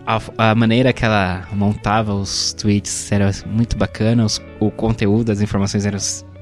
A, 0.07 0.51
a 0.51 0.55
maneira 0.55 0.93
que 0.93 1.05
ela 1.05 1.47
montava 1.53 2.15
os 2.15 2.53
tweets 2.55 3.11
era 3.11 3.31
muito 3.47 3.77
bacana, 3.77 4.25
os, 4.25 4.41
o 4.61 4.71
conteúdo, 4.71 5.31
as 5.31 5.41
informações 5.41 5.85
eram 5.85 5.99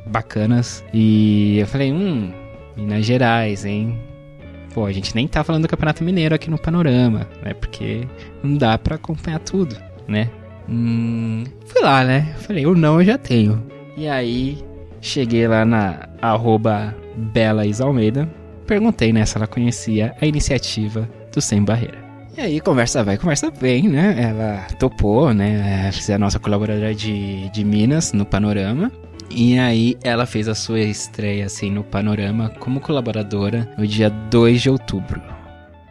bacanas. 0.06 0.84
E 0.92 1.58
eu 1.58 1.66
falei, 1.66 1.92
hum, 1.92 2.30
Minas 2.76 3.04
Gerais, 3.04 3.64
hein? 3.64 3.98
Pô, 4.74 4.86
a 4.86 4.92
gente 4.92 5.14
nem 5.14 5.26
tá 5.26 5.42
falando 5.44 5.62
do 5.62 5.68
Campeonato 5.68 6.04
Mineiro 6.04 6.34
aqui 6.34 6.50
no 6.50 6.58
Panorama, 6.58 7.26
né? 7.42 7.52
Porque 7.54 8.06
não 8.42 8.56
dá 8.56 8.78
para 8.78 8.96
acompanhar 8.96 9.38
tudo, 9.40 9.76
né? 10.06 10.30
Hum, 10.68 11.44
fui 11.66 11.82
lá, 11.82 12.04
né? 12.04 12.34
Falei, 12.38 12.64
o 12.66 12.74
não 12.74 13.00
eu 13.00 13.04
já 13.04 13.18
tenho. 13.18 13.62
E 13.96 14.08
aí, 14.08 14.58
cheguei 15.03 15.46
lá 15.46 15.64
na 15.64 16.09
arroba 16.22 16.96
Bela 17.14 17.64
perguntei 18.66 19.12
né, 19.12 19.26
se 19.26 19.36
ela 19.36 19.46
conhecia 19.46 20.14
a 20.18 20.24
iniciativa 20.24 21.07
do 21.30 21.42
Sem 21.42 21.62
Barreira. 21.62 22.00
E 22.34 22.40
aí, 22.40 22.61
conversa 22.61 23.05
vai, 23.05 23.18
conversa 23.18 23.50
vem, 23.50 23.88
né? 23.88 24.16
Ela 24.18 24.66
topou, 24.78 25.34
né? 25.34 25.90
É 26.09 26.14
a 26.14 26.18
nossa 26.18 26.38
colaboradora 26.38 26.94
de, 26.94 27.50
de 27.50 27.62
Minas 27.62 28.14
no 28.14 28.24
Panorama. 28.24 28.90
E 29.30 29.59
aí, 29.59 29.98
ela 30.03 30.24
fez 30.24 30.48
a 30.48 30.55
sua 30.55 30.80
estreia, 30.80 31.44
assim, 31.44 31.70
no 31.70 31.84
Panorama 31.84 32.48
como 32.59 32.80
colaboradora 32.80 33.70
no 33.76 33.86
dia 33.86 34.09
2 34.09 34.62
de 34.62 34.70
outubro. 34.70 35.20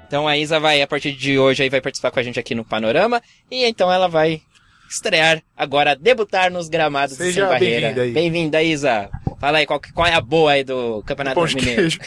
Então 0.07 0.27
a 0.27 0.35
Isa 0.35 0.59
vai, 0.59 0.81
a 0.81 0.87
partir 0.87 1.13
de 1.13 1.37
hoje, 1.37 1.63
aí 1.63 1.69
vai 1.69 1.79
participar 1.79 2.11
com 2.11 2.19
a 2.19 2.23
gente 2.23 2.39
aqui 2.39 2.55
no 2.55 2.65
Panorama. 2.65 3.21
E 3.49 3.63
então 3.63 3.91
ela 3.91 4.07
vai 4.07 4.41
estrear 4.91 5.41
agora, 5.55 5.95
debutar 5.95 6.51
nos 6.51 6.67
gramados 6.69 7.15
Seja 7.17 7.41
Sem 7.41 7.49
Barreira. 7.49 7.87
bem-vinda, 7.93 8.05
Isa. 8.05 8.13
Bem-vinda, 8.13 8.63
Isa. 8.63 9.09
Fala 9.39 9.57
aí, 9.59 9.65
qual, 9.65 9.79
que- 9.79 9.91
qual 9.93 10.05
é 10.07 10.13
a 10.13 10.21
boa 10.21 10.51
aí 10.51 10.63
do 10.63 11.01
Campeonato 11.05 11.45
de 11.47 11.55
Mineiro? 11.55 11.87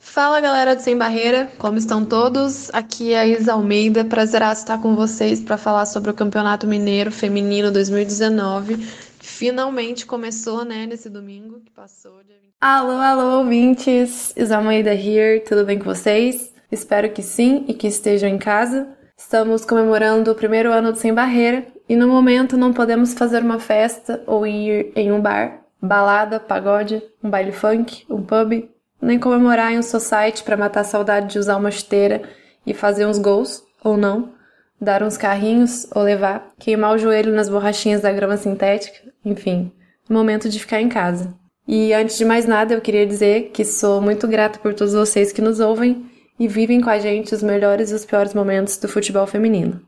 Fala 0.00 0.40
galera 0.40 0.74
do 0.74 0.82
Sem 0.82 0.96
Barreira, 0.96 1.48
como 1.58 1.78
estão 1.78 2.04
todos? 2.04 2.70
Aqui 2.72 3.12
é 3.12 3.20
a 3.20 3.26
Isa 3.26 3.52
Almeida, 3.52 4.04
prazeraço 4.04 4.62
estar 4.62 4.78
com 4.82 4.96
vocês 4.96 5.40
para 5.40 5.56
falar 5.56 5.86
sobre 5.86 6.10
o 6.10 6.14
Campeonato 6.14 6.66
Mineiro 6.66 7.12
Feminino 7.12 7.70
2019, 7.70 8.78
que 8.78 9.26
finalmente 9.26 10.04
começou, 10.06 10.64
né, 10.64 10.86
nesse 10.86 11.08
domingo 11.08 11.60
que 11.60 11.70
passou. 11.70 12.14
Dia 12.26 12.34
20. 12.42 12.48
Alô, 12.60 12.92
alô, 13.00 13.38
ouvintes! 13.38 14.32
Isa 14.36 14.56
Almeida 14.56 14.92
here, 14.92 15.38
tudo 15.44 15.64
bem 15.64 15.78
com 15.78 15.84
vocês? 15.84 16.52
Espero 16.72 17.10
que 17.12 17.22
sim 17.22 17.64
e 17.68 17.74
que 17.74 17.86
estejam 17.86 18.28
em 18.28 18.38
casa. 18.38 18.88
Estamos 19.18 19.64
comemorando 19.64 20.30
o 20.30 20.34
primeiro 20.34 20.72
ano 20.72 20.92
do 20.92 20.98
Sem 20.98 21.12
Barreira 21.12 21.66
e 21.88 21.96
no 21.96 22.06
momento 22.06 22.56
não 22.56 22.72
podemos 22.72 23.14
fazer 23.14 23.42
uma 23.42 23.58
festa 23.58 24.22
ou 24.28 24.46
ir 24.46 24.92
em 24.94 25.10
um 25.10 25.20
bar, 25.20 25.64
balada, 25.82 26.38
pagode, 26.38 27.02
um 27.22 27.28
baile 27.28 27.50
funk, 27.50 28.04
um 28.08 28.22
pub, 28.22 28.70
nem 29.02 29.18
comemorar 29.18 29.72
em 29.72 29.78
um 29.78 29.82
society 29.82 30.44
para 30.44 30.56
matar 30.56 30.80
a 30.80 30.84
saudade 30.84 31.32
de 31.32 31.38
usar 31.38 31.56
uma 31.56 31.70
chuteira 31.70 32.22
e 32.64 32.72
fazer 32.72 33.06
uns 33.06 33.18
gols, 33.18 33.64
ou 33.82 33.96
não, 33.96 34.32
dar 34.80 35.02
uns 35.02 35.16
carrinhos 35.16 35.88
ou 35.92 36.02
levar, 36.04 36.52
queimar 36.56 36.94
o 36.94 36.98
joelho 36.98 37.34
nas 37.34 37.48
borrachinhas 37.48 38.00
da 38.00 38.12
grama 38.12 38.36
sintética, 38.36 39.00
enfim, 39.24 39.72
momento 40.08 40.48
de 40.48 40.60
ficar 40.60 40.80
em 40.80 40.88
casa. 40.88 41.34
E 41.66 41.92
antes 41.92 42.16
de 42.16 42.24
mais 42.24 42.46
nada, 42.46 42.72
eu 42.72 42.80
queria 42.80 43.04
dizer 43.04 43.50
que 43.50 43.64
sou 43.64 44.00
muito 44.00 44.28
grata 44.28 44.60
por 44.60 44.74
todos 44.74 44.94
vocês 44.94 45.32
que 45.32 45.42
nos 45.42 45.58
ouvem 45.58 46.08
e 46.38 46.46
vivem 46.46 46.80
com 46.80 46.90
a 46.90 46.98
gente 46.98 47.34
os 47.34 47.42
melhores 47.42 47.90
e 47.90 47.94
os 47.94 48.04
piores 48.04 48.34
momentos 48.34 48.76
do 48.78 48.88
futebol 48.88 49.26
feminino. 49.26 49.80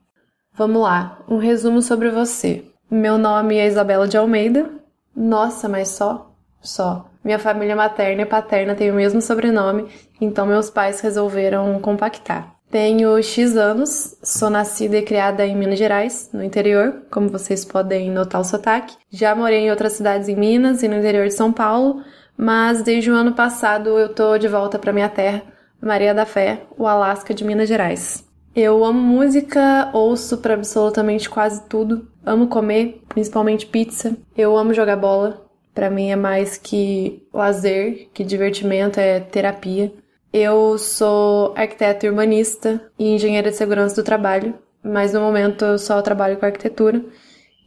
Vamos 0.55 0.83
lá, 0.83 1.19
um 1.29 1.39
resumo 1.39 1.81
sobre 1.81 2.11
você. 2.11 2.65
Meu 2.91 3.17
nome 3.17 3.57
é 3.57 3.67
Isabela 3.67 4.09
de 4.09 4.17
Almeida. 4.17 4.69
Nossa, 5.15 5.69
mas 5.69 5.89
só? 5.89 6.35
Só. 6.61 7.07
Minha 7.23 7.39
família 7.39 7.77
materna 7.77 8.23
e 8.23 8.27
paterna 8.27 8.75
têm 8.75 8.91
o 8.91 8.95
mesmo 8.95 9.21
sobrenome, 9.21 9.87
então 10.21 10.47
meus 10.47 10.71
pais 10.71 11.01
resolveram 11.01 11.79
compactar. 11.81 12.55
Tenho 12.71 13.21
X 13.23 13.57
anos, 13.57 14.17
sou 14.23 14.49
nascida 14.49 14.97
e 14.97 15.03
criada 15.03 15.45
em 15.45 15.57
Minas 15.57 15.79
Gerais, 15.79 16.31
no 16.33 16.43
interior, 16.43 17.03
como 17.11 17.29
vocês 17.29 17.65
podem 17.65 18.11
notar 18.11 18.41
o 18.41 18.45
sotaque. 18.45 18.97
Já 19.11 19.35
morei 19.35 19.61
em 19.61 19.71
outras 19.71 19.95
cidades 19.95 20.29
em 20.29 20.37
Minas 20.37 20.83
e 20.83 20.89
no 20.89 20.97
interior 20.97 21.27
de 21.27 21.35
São 21.35 21.53
Paulo, 21.53 22.03
mas 22.37 22.83
desde 22.83 23.11
o 23.11 23.15
ano 23.15 23.35
passado 23.35 23.99
eu 23.99 24.15
tô 24.15 24.39
de 24.39 24.47
volta 24.47 24.79
para 24.79 24.93
minha 24.93 25.09
terra, 25.09 25.43
Maria 25.81 26.15
da 26.15 26.27
Fé, 26.27 26.63
o 26.77 26.87
Alasca 26.87 27.33
de 27.33 27.45
Minas 27.45 27.69
Gerais. 27.69 28.29
Eu 28.55 28.85
amo 28.85 29.01
música, 29.01 29.91
ouço 29.93 30.39
para 30.39 30.55
absolutamente 30.55 31.31
quase 31.31 31.63
tudo. 31.69 32.09
Amo 32.25 32.49
comer, 32.49 33.01
principalmente 33.09 33.67
pizza. 33.67 34.17
Eu 34.37 34.59
amo 34.59 34.75
jogar 34.75 34.97
bola. 34.97 35.47
Para 35.73 35.89
mim 35.89 36.11
é 36.11 36.17
mais 36.17 36.59
que 36.59 37.27
lazer, 37.33 38.09
que 38.13 38.25
divertimento, 38.25 38.99
é 38.99 39.21
terapia. 39.21 39.93
Eu 40.33 40.77
sou 40.79 41.55
arquiteta 41.57 42.07
urbanista 42.07 42.81
e 42.99 43.15
engenheira 43.15 43.51
de 43.51 43.57
segurança 43.57 43.97
do 43.97 44.05
trabalho, 44.05 44.55
mas 44.83 45.13
no 45.13 45.21
momento 45.21 45.65
eu 45.65 45.79
só 45.79 46.03
trabalho 46.03 46.37
com 46.37 46.47
arquitetura 46.47 47.05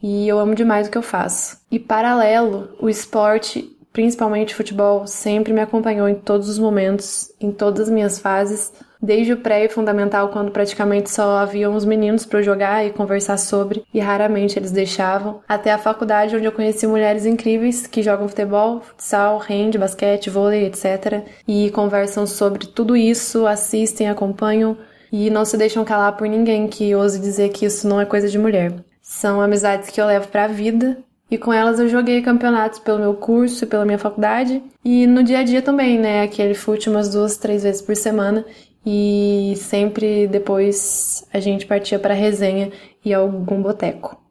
e 0.02 0.28
eu 0.28 0.38
amo 0.38 0.54
demais 0.54 0.86
o 0.86 0.90
que 0.90 0.98
eu 0.98 1.02
faço. 1.02 1.58
E 1.70 1.78
paralelo, 1.78 2.76
o 2.78 2.90
esporte 2.90 3.73
principalmente 3.94 4.56
futebol, 4.56 5.06
sempre 5.06 5.52
me 5.52 5.60
acompanhou 5.60 6.08
em 6.08 6.16
todos 6.16 6.48
os 6.48 6.58
momentos, 6.58 7.32
em 7.40 7.52
todas 7.52 7.82
as 7.82 7.88
minhas 7.88 8.18
fases, 8.18 8.72
desde 9.00 9.34
o 9.34 9.36
pré 9.36 9.64
e 9.64 9.68
fundamental, 9.68 10.30
quando 10.30 10.50
praticamente 10.50 11.10
só 11.10 11.36
haviam 11.36 11.76
os 11.76 11.84
meninos 11.84 12.26
para 12.26 12.42
jogar 12.42 12.84
e 12.84 12.90
conversar 12.90 13.38
sobre, 13.38 13.84
e 13.94 14.00
raramente 14.00 14.58
eles 14.58 14.72
deixavam, 14.72 15.40
até 15.48 15.72
a 15.72 15.78
faculdade, 15.78 16.34
onde 16.34 16.44
eu 16.44 16.50
conheci 16.50 16.88
mulheres 16.88 17.24
incríveis 17.24 17.86
que 17.86 18.02
jogam 18.02 18.28
futebol, 18.28 18.80
futsal, 18.80 19.40
hand, 19.48 19.78
basquete, 19.78 20.28
vôlei, 20.28 20.66
etc. 20.66 21.22
e 21.46 21.70
conversam 21.70 22.26
sobre 22.26 22.66
tudo 22.66 22.96
isso, 22.96 23.46
assistem, 23.46 24.08
acompanham 24.08 24.76
e 25.12 25.30
não 25.30 25.44
se 25.44 25.56
deixam 25.56 25.84
calar 25.84 26.16
por 26.16 26.26
ninguém 26.26 26.66
que 26.66 26.96
ouse 26.96 27.20
dizer 27.20 27.50
que 27.50 27.64
isso 27.64 27.86
não 27.86 28.00
é 28.00 28.04
coisa 28.04 28.28
de 28.28 28.40
mulher. 28.40 28.74
São 29.00 29.40
amizades 29.40 29.90
que 29.90 30.00
eu 30.00 30.06
levo 30.06 30.26
para 30.26 30.46
a 30.46 30.48
vida 30.48 30.98
e 31.34 31.38
com 31.38 31.52
elas 31.52 31.80
eu 31.80 31.88
joguei 31.88 32.22
campeonatos 32.22 32.78
pelo 32.78 33.00
meu 33.00 33.14
curso 33.14 33.66
pela 33.66 33.84
minha 33.84 33.98
faculdade. 33.98 34.62
E 34.84 35.06
no 35.06 35.22
dia 35.22 35.40
a 35.40 35.42
dia 35.42 35.60
também, 35.60 35.98
né? 35.98 36.22
Aquele 36.22 36.54
fute 36.54 36.88
umas 36.88 37.10
duas, 37.10 37.36
três 37.36 37.64
vezes 37.64 37.82
por 37.82 37.96
semana. 37.96 38.44
E 38.86 39.54
sempre 39.56 40.28
depois 40.28 41.26
a 41.32 41.40
gente 41.40 41.66
partia 41.66 41.98
para 41.98 42.14
resenha 42.14 42.70
e 43.04 43.12
algum 43.12 43.60
boteco. 43.60 44.22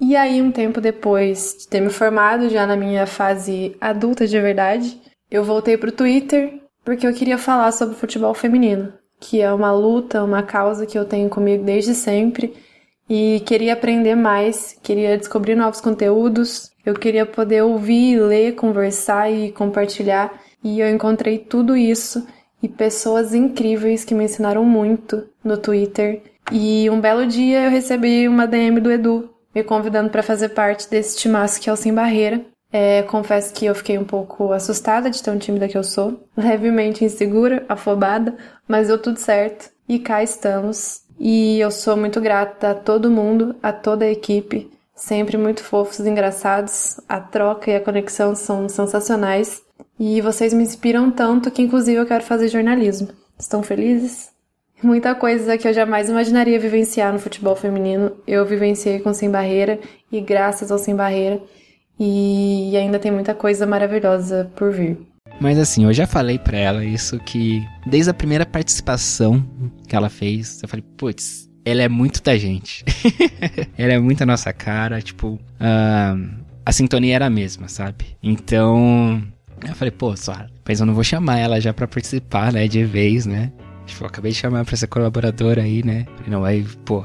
E 0.00 0.16
aí, 0.16 0.40
um 0.40 0.50
tempo 0.50 0.80
depois 0.80 1.56
de 1.60 1.68
ter 1.68 1.80
me 1.80 1.90
formado, 1.90 2.48
já 2.48 2.66
na 2.66 2.76
minha 2.76 3.06
fase 3.06 3.76
adulta 3.80 4.26
de 4.26 4.40
verdade, 4.40 5.00
eu 5.30 5.44
voltei 5.44 5.76
pro 5.76 5.92
Twitter 5.92 6.60
porque 6.84 7.06
eu 7.06 7.12
queria 7.12 7.36
falar 7.36 7.70
sobre 7.72 7.96
futebol 7.96 8.32
feminino, 8.32 8.92
que 9.20 9.40
é 9.40 9.52
uma 9.52 9.72
luta, 9.72 10.24
uma 10.24 10.42
causa 10.42 10.86
que 10.86 10.98
eu 10.98 11.04
tenho 11.04 11.28
comigo 11.28 11.64
desde 11.64 11.94
sempre 11.94 12.54
e 13.08 13.40
queria 13.46 13.72
aprender 13.72 14.14
mais, 14.14 14.76
queria 14.82 15.16
descobrir 15.16 15.54
novos 15.54 15.80
conteúdos, 15.80 16.70
eu 16.84 16.94
queria 16.94 17.24
poder 17.24 17.62
ouvir, 17.62 18.20
ler, 18.20 18.54
conversar 18.54 19.30
e 19.30 19.52
compartilhar. 19.52 20.40
E 20.62 20.80
eu 20.80 20.88
encontrei 20.88 21.38
tudo 21.38 21.76
isso 21.76 22.26
e 22.62 22.68
pessoas 22.68 23.34
incríveis 23.34 24.04
que 24.04 24.14
me 24.14 24.24
ensinaram 24.24 24.64
muito 24.64 25.28
no 25.44 25.56
Twitter. 25.56 26.22
E 26.50 26.88
um 26.90 27.00
belo 27.00 27.26
dia 27.26 27.64
eu 27.64 27.70
recebi 27.70 28.26
uma 28.26 28.46
DM 28.46 28.80
do 28.80 28.90
Edu 28.90 29.30
me 29.54 29.64
convidando 29.64 30.10
para 30.10 30.22
fazer 30.22 30.50
parte 30.50 30.88
desse 30.88 31.18
timaço 31.18 31.60
que 31.60 31.68
é 31.68 31.72
o 31.72 31.76
Sem 31.76 31.92
Barreira. 31.92 32.44
É, 32.70 33.02
confesso 33.02 33.52
que 33.54 33.64
eu 33.64 33.74
fiquei 33.74 33.96
um 33.96 34.04
pouco 34.04 34.52
assustada 34.52 35.10
de 35.10 35.22
tão 35.22 35.38
tímida 35.38 35.68
que 35.68 35.76
eu 35.76 35.82
sou, 35.82 36.28
levemente 36.36 37.04
insegura, 37.04 37.64
afobada, 37.68 38.36
mas 38.66 38.88
deu 38.88 39.00
tudo 39.00 39.18
certo. 39.18 39.70
E 39.88 39.98
cá 39.98 40.22
estamos. 40.22 41.02
E 41.18 41.58
eu 41.58 41.70
sou 41.70 41.96
muito 41.96 42.20
grata 42.20 42.70
a 42.70 42.74
todo 42.74 43.10
mundo, 43.10 43.56
a 43.62 43.72
toda 43.72 44.04
a 44.04 44.10
equipe, 44.10 44.70
sempre 44.94 45.36
muito 45.36 45.62
fofos 45.62 46.00
engraçados. 46.00 47.00
A 47.08 47.20
troca 47.20 47.70
e 47.70 47.76
a 47.76 47.80
conexão 47.80 48.34
são 48.34 48.68
sensacionais. 48.68 49.62
E 49.98 50.20
vocês 50.20 50.52
me 50.54 50.62
inspiram 50.62 51.10
tanto 51.10 51.50
que, 51.50 51.62
inclusive, 51.62 51.98
eu 51.98 52.06
quero 52.06 52.22
fazer 52.22 52.48
jornalismo. 52.48 53.08
Estão 53.38 53.62
felizes? 53.62 54.30
Muita 54.80 55.12
coisa 55.14 55.58
que 55.58 55.66
eu 55.66 55.72
jamais 55.72 56.08
imaginaria 56.08 56.58
vivenciar 56.58 57.12
no 57.12 57.18
futebol 57.18 57.56
feminino, 57.56 58.12
eu 58.24 58.46
vivenciei 58.46 59.00
com 59.00 59.12
Sem 59.12 59.28
Barreira 59.28 59.80
e 60.10 60.20
graças 60.20 60.70
ao 60.70 60.78
Sem 60.78 60.94
Barreira. 60.94 61.40
E 61.98 62.76
ainda 62.76 62.98
tem 63.00 63.10
muita 63.10 63.34
coisa 63.34 63.66
maravilhosa 63.66 64.48
por 64.54 64.70
vir. 64.70 64.96
Mas 65.40 65.58
assim, 65.58 65.84
eu 65.84 65.92
já 65.92 66.06
falei 66.06 66.38
pra 66.38 66.56
ela 66.56 66.84
isso 66.84 67.18
que 67.18 67.60
desde 67.86 68.10
a 68.10 68.14
primeira 68.14 68.46
participação 68.46 69.44
que 69.88 69.96
ela 69.96 70.08
fez, 70.08 70.62
eu 70.62 70.68
falei, 70.68 70.84
putz, 70.96 71.48
ela 71.64 71.82
é 71.82 71.88
muito 71.88 72.22
da 72.22 72.36
gente. 72.36 72.84
ela 73.76 73.94
é 73.94 73.98
muito 73.98 74.22
a 74.22 74.26
nossa 74.26 74.52
cara, 74.52 75.02
tipo, 75.02 75.28
uh, 75.30 76.44
a 76.64 76.72
sintonia 76.72 77.16
era 77.16 77.26
a 77.26 77.30
mesma, 77.30 77.68
sabe? 77.68 78.06
Então, 78.22 79.22
eu 79.66 79.74
falei, 79.74 79.90
pô, 79.90 80.16
só, 80.16 80.34
mas 80.66 80.80
eu 80.80 80.86
não 80.86 80.94
vou 80.94 81.02
chamar 81.02 81.38
ela 81.38 81.60
já 81.60 81.72
pra 81.72 81.88
participar, 81.88 82.52
né, 82.52 82.68
de 82.68 82.84
vez, 82.84 83.26
né? 83.26 83.52
Tipo, 83.86 84.04
eu 84.04 84.08
acabei 84.08 84.32
de 84.32 84.38
chamar 84.38 84.64
pra 84.64 84.76
ser 84.76 84.86
colaboradora 84.86 85.62
aí, 85.62 85.82
né? 85.84 86.06
Falei, 86.16 86.30
não, 86.30 86.44
aí, 86.44 86.62
pô, 86.84 87.02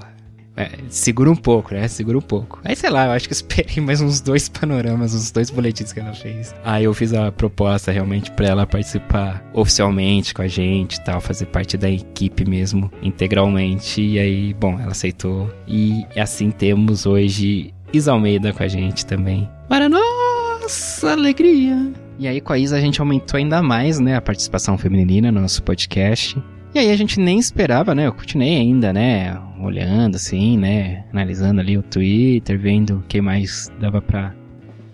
é, 0.55 0.69
segura 0.87 1.31
um 1.31 1.35
pouco, 1.35 1.73
né? 1.73 1.87
Segura 1.87 2.17
um 2.17 2.21
pouco. 2.21 2.59
Aí, 2.63 2.75
sei 2.75 2.89
lá, 2.89 3.07
eu 3.07 3.11
acho 3.11 3.27
que 3.27 3.33
esperei 3.33 3.83
mais 3.83 4.01
uns 4.01 4.21
dois 4.21 4.47
panoramas, 4.47 5.13
uns 5.13 5.31
dois 5.31 5.49
boletins 5.49 5.91
que 5.91 5.99
ela 5.99 6.13
fez. 6.13 6.53
Aí 6.63 6.83
eu 6.83 6.93
fiz 6.93 7.13
a 7.13 7.31
proposta 7.31 7.91
realmente 7.91 8.31
para 8.31 8.47
ela 8.47 8.67
participar 8.67 9.43
oficialmente 9.53 10.33
com 10.33 10.41
a 10.41 10.47
gente 10.47 10.95
e 10.95 11.03
tal, 11.03 11.19
fazer 11.19 11.47
parte 11.47 11.75
da 11.77 11.89
equipe 11.89 12.47
mesmo, 12.47 12.91
integralmente. 13.01 14.01
E 14.01 14.19
aí, 14.19 14.53
bom, 14.53 14.79
ela 14.79 14.91
aceitou. 14.91 15.51
E 15.67 16.05
assim 16.15 16.51
temos 16.51 17.05
hoje 17.05 17.73
Isa 17.91 18.11
Almeida 18.11 18.53
com 18.53 18.63
a 18.63 18.67
gente 18.67 19.05
também. 19.05 19.49
Para 19.67 19.89
nossa 19.89 21.11
alegria! 21.11 21.91
E 22.19 22.27
aí 22.27 22.39
com 22.39 22.53
a 22.53 22.59
Isa 22.59 22.77
a 22.77 22.79
gente 22.79 23.01
aumentou 23.01 23.37
ainda 23.37 23.61
mais, 23.61 23.99
né, 23.99 24.15
a 24.15 24.21
participação 24.21 24.77
feminina 24.77 25.31
no 25.31 25.41
nosso 25.41 25.63
podcast. 25.63 26.41
E 26.75 26.79
aí 26.79 26.89
a 26.89 26.95
gente 26.95 27.19
nem 27.19 27.37
esperava, 27.37 27.93
né? 27.93 28.07
Eu 28.07 28.13
continuei 28.13 28.55
ainda, 28.57 28.91
né? 28.91 29.39
Olhando 29.61 30.15
assim, 30.15 30.57
né? 30.57 31.05
Analisando 31.11 31.61
ali 31.61 31.77
o 31.77 31.83
Twitter, 31.83 32.59
vendo 32.59 33.03
quem 33.07 33.21
mais 33.21 33.71
dava 33.79 34.01
pra, 34.01 34.33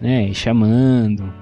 né? 0.02 0.28
Ir 0.28 0.36
chamando, 0.36 1.34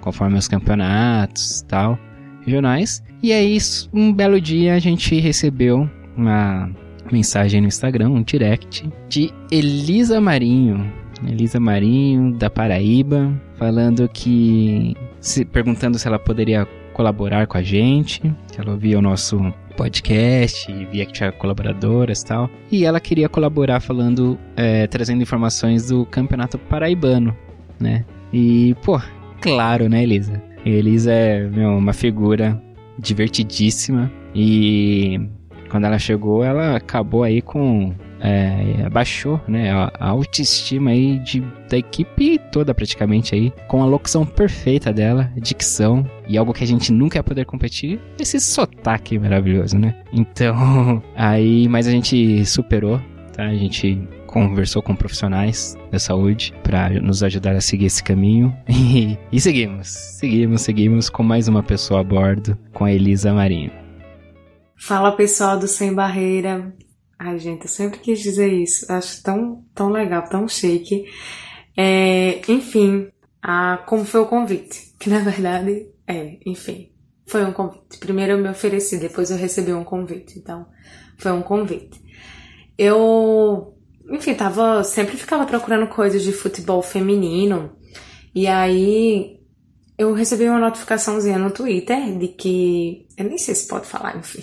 conforme 0.00 0.36
os 0.36 0.48
campeonatos 0.48 1.62
tal, 1.68 1.96
regionais. 2.44 3.04
E 3.22 3.32
aí, 3.32 3.56
um 3.92 4.12
belo 4.12 4.40
dia 4.40 4.74
a 4.74 4.80
gente 4.80 5.14
recebeu 5.20 5.88
uma 6.16 6.68
mensagem 7.12 7.60
no 7.60 7.68
Instagram, 7.68 8.10
um 8.10 8.22
direct, 8.22 8.90
de 9.08 9.32
Elisa 9.48 10.20
Marinho. 10.20 10.92
Elisa 11.24 11.60
Marinho, 11.60 12.34
da 12.34 12.50
Paraíba, 12.50 13.32
falando 13.56 14.08
que. 14.08 14.96
Se, 15.20 15.44
perguntando 15.44 15.98
se 15.98 16.08
ela 16.08 16.18
poderia 16.18 16.66
colaborar 16.92 17.46
com 17.46 17.56
a 17.56 17.62
gente, 17.62 18.20
que 18.52 18.60
ela 18.60 18.72
ouvia 18.72 18.98
o 18.98 19.02
nosso 19.02 19.40
podcast, 19.76 20.72
via 20.90 21.06
que 21.06 21.12
tinha 21.12 21.32
colaboradoras 21.32 22.22
e 22.22 22.26
tal. 22.26 22.50
E 22.70 22.84
ela 22.84 23.00
queria 23.00 23.28
colaborar 23.28 23.80
falando, 23.80 24.38
é, 24.56 24.86
trazendo 24.86 25.22
informações 25.22 25.88
do 25.88 26.06
campeonato 26.06 26.58
paraibano, 26.58 27.36
né? 27.78 28.04
E, 28.32 28.74
pô, 28.82 29.00
claro, 29.40 29.88
né, 29.88 30.02
Elisa? 30.02 30.42
Elisa 30.64 31.12
é 31.12 31.46
meu, 31.46 31.70
uma 31.76 31.92
figura 31.92 32.60
divertidíssima 32.98 34.10
e 34.34 35.20
quando 35.74 35.86
ela 35.86 35.98
chegou, 35.98 36.44
ela 36.44 36.76
acabou 36.76 37.24
aí 37.24 37.42
com 37.42 37.92
é, 38.20 38.88
baixou 38.90 39.40
né, 39.48 39.72
a, 39.72 39.90
autoestima 39.98 40.92
aí 40.92 41.18
de, 41.18 41.40
da 41.68 41.76
equipe 41.76 42.38
toda 42.52 42.72
praticamente 42.72 43.34
aí, 43.34 43.52
com 43.66 43.82
a 43.82 43.84
locução 43.84 44.24
perfeita 44.24 44.92
dela, 44.92 45.32
dicção 45.36 46.08
e 46.28 46.38
algo 46.38 46.52
que 46.52 46.62
a 46.62 46.66
gente 46.66 46.92
nunca 46.92 47.18
ia 47.18 47.24
poder 47.24 47.44
competir, 47.44 48.00
esse 48.20 48.38
sotaque 48.38 49.18
maravilhoso, 49.18 49.76
né? 49.76 49.96
Então, 50.12 51.02
aí, 51.16 51.66
mas 51.66 51.88
a 51.88 51.90
gente 51.90 52.46
superou, 52.46 53.00
tá? 53.32 53.42
A 53.42 53.56
gente 53.56 54.00
conversou 54.28 54.80
com 54.80 54.94
profissionais 54.94 55.76
da 55.90 55.98
saúde 55.98 56.54
para 56.62 56.88
nos 57.00 57.24
ajudar 57.24 57.56
a 57.56 57.60
seguir 57.60 57.86
esse 57.86 58.04
caminho 58.04 58.56
e, 58.70 59.18
e 59.32 59.40
seguimos, 59.40 59.88
seguimos, 59.88 60.62
seguimos 60.62 61.10
com 61.10 61.24
mais 61.24 61.48
uma 61.48 61.64
pessoa 61.64 61.98
a 61.98 62.04
bordo, 62.04 62.56
com 62.72 62.84
a 62.84 62.92
Elisa 62.92 63.34
Marinho. 63.34 63.83
Fala 64.76 65.12
pessoal 65.12 65.58
do 65.58 65.68
Sem 65.68 65.94
Barreira, 65.94 66.74
Ai, 67.18 67.38
gente, 67.38 67.62
eu 67.62 67.68
sempre 67.68 68.00
quis 68.00 68.20
dizer 68.20 68.52
isso. 68.52 68.90
Acho 68.92 69.22
tão, 69.22 69.64
tão 69.74 69.88
legal, 69.88 70.28
tão 70.28 70.46
chique. 70.48 71.06
É, 71.76 72.40
enfim, 72.50 73.08
a, 73.42 73.78
como 73.86 74.04
foi 74.04 74.20
o 74.20 74.26
convite? 74.26 74.92
Que 75.04 75.10
na 75.10 75.18
verdade, 75.20 75.86
é, 76.06 76.38
enfim, 76.46 76.90
foi 77.26 77.44
um 77.44 77.52
convite. 77.52 77.98
Primeiro 77.98 78.32
eu 78.32 78.38
me 78.38 78.48
ofereci, 78.48 78.96
depois 78.98 79.30
eu 79.30 79.36
recebi 79.36 79.72
um 79.72 79.84
convite. 79.84 80.38
Então, 80.38 80.66
foi 81.18 81.30
um 81.32 81.42
convite. 81.42 82.00
Eu, 82.78 83.74
enfim, 84.10 84.34
tava, 84.34 84.82
sempre 84.82 85.16
ficava 85.16 85.44
procurando 85.44 85.86
coisas 85.88 86.22
de 86.22 86.32
futebol 86.32 86.82
feminino. 86.82 87.76
E 88.34 88.46
aí, 88.46 89.33
eu 89.96 90.12
recebi 90.12 90.48
uma 90.48 90.58
notificaçãozinha 90.58 91.38
no 91.38 91.50
Twitter 91.50 92.18
de 92.18 92.28
que. 92.28 93.06
Eu 93.16 93.26
nem 93.26 93.38
sei 93.38 93.54
se 93.54 93.68
pode 93.68 93.86
falar, 93.86 94.16
enfim. 94.16 94.42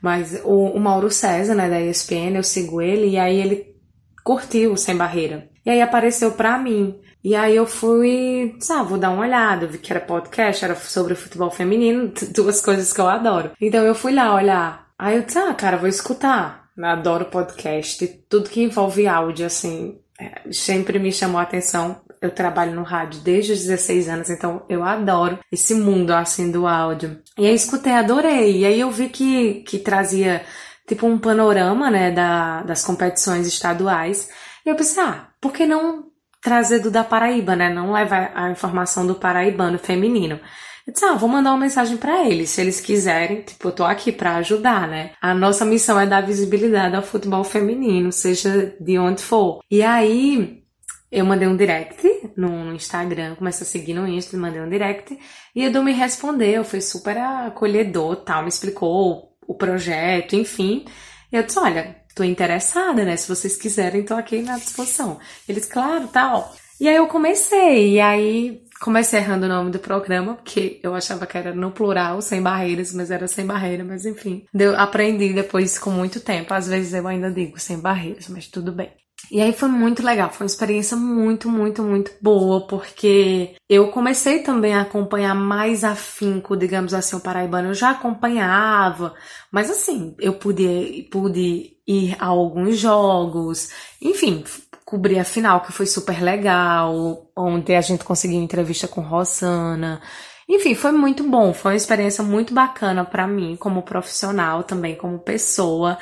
Mas 0.00 0.40
o, 0.44 0.66
o 0.66 0.80
Mauro 0.80 1.10
César, 1.10 1.54
né, 1.54 1.68
da 1.68 1.80
ESPN, 1.80 2.36
eu 2.36 2.42
sigo 2.42 2.80
ele, 2.80 3.08
e 3.08 3.18
aí 3.18 3.38
ele 3.40 3.74
curtiu 4.22 4.76
Sem 4.76 4.96
Barreira. 4.96 5.48
E 5.64 5.70
aí 5.70 5.80
apareceu 5.80 6.32
pra 6.32 6.58
mim. 6.58 7.00
E 7.24 7.34
aí 7.36 7.54
eu 7.54 7.66
fui, 7.66 8.56
sabe, 8.58 8.88
vou 8.88 8.98
dar 8.98 9.10
uma 9.10 9.22
olhada, 9.22 9.66
vi 9.66 9.78
que 9.78 9.92
era 9.92 10.00
podcast, 10.00 10.64
era 10.64 10.74
sobre 10.74 11.14
futebol 11.14 11.50
feminino, 11.50 12.12
duas 12.34 12.60
coisas 12.60 12.92
que 12.92 13.00
eu 13.00 13.08
adoro. 13.08 13.52
Então 13.60 13.84
eu 13.84 13.94
fui 13.94 14.12
lá 14.12 14.34
olhar. 14.34 14.88
Aí 14.98 15.16
eu 15.16 15.22
disse, 15.22 15.38
ah, 15.38 15.54
cara, 15.54 15.76
vou 15.76 15.88
escutar. 15.88 16.68
Eu 16.76 16.84
adoro 16.84 17.26
podcast, 17.26 18.06
tudo 18.28 18.50
que 18.50 18.62
envolve 18.62 19.06
áudio, 19.06 19.46
assim, 19.46 19.98
é, 20.18 20.50
sempre 20.50 20.98
me 20.98 21.12
chamou 21.12 21.38
a 21.38 21.42
atenção 21.42 22.00
eu 22.22 22.30
trabalho 22.30 22.72
no 22.72 22.84
rádio 22.84 23.20
desde 23.20 23.52
os 23.52 23.58
16 23.60 24.08
anos, 24.08 24.30
então 24.30 24.62
eu 24.68 24.84
adoro 24.84 25.38
esse 25.50 25.74
mundo 25.74 26.12
assim 26.12 26.50
do 26.50 26.66
áudio. 26.66 27.20
E 27.36 27.44
aí 27.44 27.54
escutei, 27.54 27.92
adorei. 27.92 28.58
E 28.58 28.64
aí 28.64 28.80
eu 28.80 28.90
vi 28.90 29.08
que, 29.08 29.64
que 29.66 29.78
trazia 29.78 30.44
tipo 30.86 31.06
um 31.06 31.18
panorama, 31.18 31.90
né, 31.90 32.10
da, 32.10 32.62
das 32.62 32.84
competições 32.84 33.46
estaduais. 33.46 34.28
E 34.64 34.68
eu 34.68 34.76
pensei, 34.76 35.02
ah, 35.02 35.28
por 35.40 35.52
que 35.52 35.66
não 35.66 36.12
trazer 36.40 36.80
do 36.80 36.90
da 36.90 37.04
Paraíba, 37.04 37.54
né? 37.54 37.72
Não 37.72 37.92
levar 37.92 38.32
a 38.34 38.50
informação 38.50 39.06
do 39.06 39.14
paraibano 39.14 39.78
feminino. 39.78 40.40
Eu 40.86 40.92
disse, 40.92 41.04
ah, 41.04 41.14
vou 41.14 41.28
mandar 41.28 41.50
uma 41.50 41.60
mensagem 41.60 41.96
para 41.96 42.24
eles, 42.28 42.50
se 42.50 42.60
eles 42.60 42.80
quiserem, 42.80 43.42
tipo, 43.42 43.68
eu 43.68 43.72
tô 43.72 43.84
aqui 43.84 44.10
para 44.10 44.36
ajudar, 44.36 44.88
né? 44.88 45.12
A 45.20 45.32
nossa 45.32 45.64
missão 45.64 45.98
é 45.98 46.06
dar 46.06 46.22
visibilidade 46.22 46.96
ao 46.96 47.02
futebol 47.02 47.44
feminino, 47.44 48.10
seja 48.10 48.74
de 48.80 48.98
onde 48.98 49.22
for. 49.22 49.60
E 49.70 49.80
aí, 49.80 50.61
eu 51.12 51.26
mandei 51.26 51.46
um 51.46 51.54
direct 51.54 52.08
no, 52.34 52.72
Instagram, 52.72 53.34
comecei 53.34 53.66
a 53.66 53.70
seguir 53.70 53.92
no 53.92 54.08
Insta, 54.08 54.34
mandei 54.38 54.62
um 54.62 54.68
direct, 54.68 55.18
e 55.54 55.64
Edu 55.64 55.84
me 55.84 55.92
respondeu, 55.92 56.64
foi 56.64 56.80
super 56.80 57.18
acolhedor, 57.18 58.16
tal, 58.16 58.42
me 58.42 58.48
explicou 58.48 59.36
o 59.46 59.54
projeto, 59.54 60.34
enfim. 60.34 60.86
E 61.30 61.36
eu 61.36 61.42
disse, 61.42 61.58
olha, 61.58 61.96
tô 62.14 62.24
interessada, 62.24 63.04
né? 63.04 63.14
Se 63.16 63.28
vocês 63.28 63.56
quiserem, 63.56 64.04
tô 64.04 64.14
aqui 64.14 64.40
na 64.40 64.56
disposição. 64.56 65.18
Eles, 65.46 65.66
claro, 65.66 66.08
tal. 66.08 66.54
E 66.80 66.88
aí 66.88 66.96
eu 66.96 67.06
comecei, 67.06 67.94
e 67.94 68.00
aí 68.00 68.62
comecei 68.80 69.18
errando 69.18 69.44
o 69.44 69.48
nome 69.48 69.70
do 69.70 69.78
programa, 69.78 70.36
porque 70.36 70.80
eu 70.82 70.94
achava 70.94 71.26
que 71.26 71.36
era 71.36 71.54
no 71.54 71.72
plural, 71.72 72.22
sem 72.22 72.40
barreiras, 72.40 72.94
mas 72.94 73.10
era 73.10 73.28
sem 73.28 73.44
barreira, 73.44 73.84
mas 73.84 74.06
enfim. 74.06 74.46
Eu 74.54 74.78
aprendi 74.78 75.34
depois 75.34 75.78
com 75.78 75.90
muito 75.90 76.20
tempo. 76.20 76.54
Às 76.54 76.68
vezes 76.68 76.94
eu 76.94 77.06
ainda 77.06 77.30
digo 77.30 77.60
sem 77.60 77.78
barreiras, 77.78 78.28
mas 78.28 78.46
tudo 78.46 78.72
bem. 78.72 79.01
E 79.30 79.40
aí 79.40 79.52
foi 79.52 79.68
muito 79.68 80.02
legal, 80.02 80.30
foi 80.30 80.44
uma 80.44 80.50
experiência 80.50 80.96
muito, 80.96 81.48
muito, 81.48 81.82
muito 81.82 82.12
boa, 82.20 82.66
porque 82.66 83.54
eu 83.68 83.88
comecei 83.88 84.40
também 84.40 84.74
a 84.74 84.82
acompanhar 84.82 85.34
mais 85.34 85.84
afinco, 85.84 86.56
digamos 86.56 86.92
assim, 86.92 87.16
o 87.16 87.20
Paraibano. 87.20 87.68
Eu 87.68 87.74
já 87.74 87.90
acompanhava, 87.90 89.14
mas 89.50 89.70
assim, 89.70 90.14
eu 90.18 90.34
pude, 90.34 91.08
pude 91.10 91.72
ir 91.86 92.16
a 92.18 92.26
alguns 92.26 92.78
jogos, 92.78 93.70
enfim, 94.00 94.44
cobrir 94.84 95.18
a 95.18 95.24
final, 95.24 95.62
que 95.62 95.72
foi 95.72 95.86
super 95.86 96.22
legal, 96.22 97.30
onde 97.34 97.74
a 97.74 97.80
gente 97.80 98.04
conseguiu 98.04 98.38
entrevista 98.38 98.86
com 98.86 99.00
Rosana. 99.00 100.02
Enfim, 100.46 100.74
foi 100.74 100.92
muito 100.92 101.24
bom, 101.24 101.54
foi 101.54 101.72
uma 101.72 101.76
experiência 101.76 102.22
muito 102.22 102.52
bacana 102.52 103.02
para 103.04 103.26
mim, 103.26 103.56
como 103.56 103.82
profissional, 103.82 104.62
também 104.62 104.94
como 104.94 105.18
pessoa. 105.18 105.96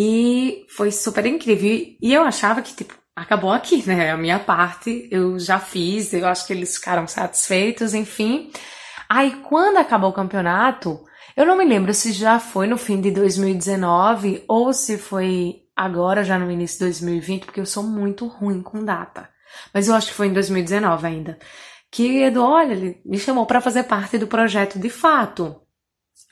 E 0.00 0.64
foi 0.68 0.92
super 0.92 1.26
incrível. 1.26 1.68
E 2.00 2.14
eu 2.14 2.22
achava 2.22 2.62
que, 2.62 2.72
tipo, 2.72 2.94
acabou 3.16 3.50
aqui, 3.50 3.82
né? 3.84 4.12
A 4.12 4.16
minha 4.16 4.38
parte 4.38 5.08
eu 5.10 5.40
já 5.40 5.58
fiz, 5.58 6.12
eu 6.12 6.24
acho 6.28 6.46
que 6.46 6.52
eles 6.52 6.76
ficaram 6.76 7.08
satisfeitos, 7.08 7.94
enfim. 7.94 8.52
Aí, 9.08 9.32
quando 9.48 9.78
acabou 9.78 10.10
o 10.10 10.12
campeonato, 10.14 11.00
eu 11.36 11.44
não 11.44 11.58
me 11.58 11.64
lembro 11.64 11.92
se 11.92 12.12
já 12.12 12.38
foi 12.38 12.68
no 12.68 12.78
fim 12.78 13.00
de 13.00 13.10
2019 13.10 14.44
ou 14.46 14.72
se 14.72 14.96
foi 14.96 15.62
agora, 15.74 16.22
já 16.22 16.38
no 16.38 16.48
início 16.48 16.78
de 16.78 16.84
2020, 16.84 17.46
porque 17.46 17.58
eu 17.58 17.66
sou 17.66 17.82
muito 17.82 18.24
ruim 18.28 18.62
com 18.62 18.84
data. 18.84 19.28
Mas 19.74 19.88
eu 19.88 19.96
acho 19.96 20.06
que 20.06 20.14
foi 20.14 20.28
em 20.28 20.32
2019 20.32 21.08
ainda. 21.08 21.38
Que 21.90 22.22
Edu, 22.22 22.44
olha, 22.44 22.72
ele 22.72 23.02
me 23.04 23.18
chamou 23.18 23.46
para 23.46 23.60
fazer 23.60 23.82
parte 23.82 24.16
do 24.16 24.28
projeto 24.28 24.78
de 24.78 24.90
fato. 24.90 25.60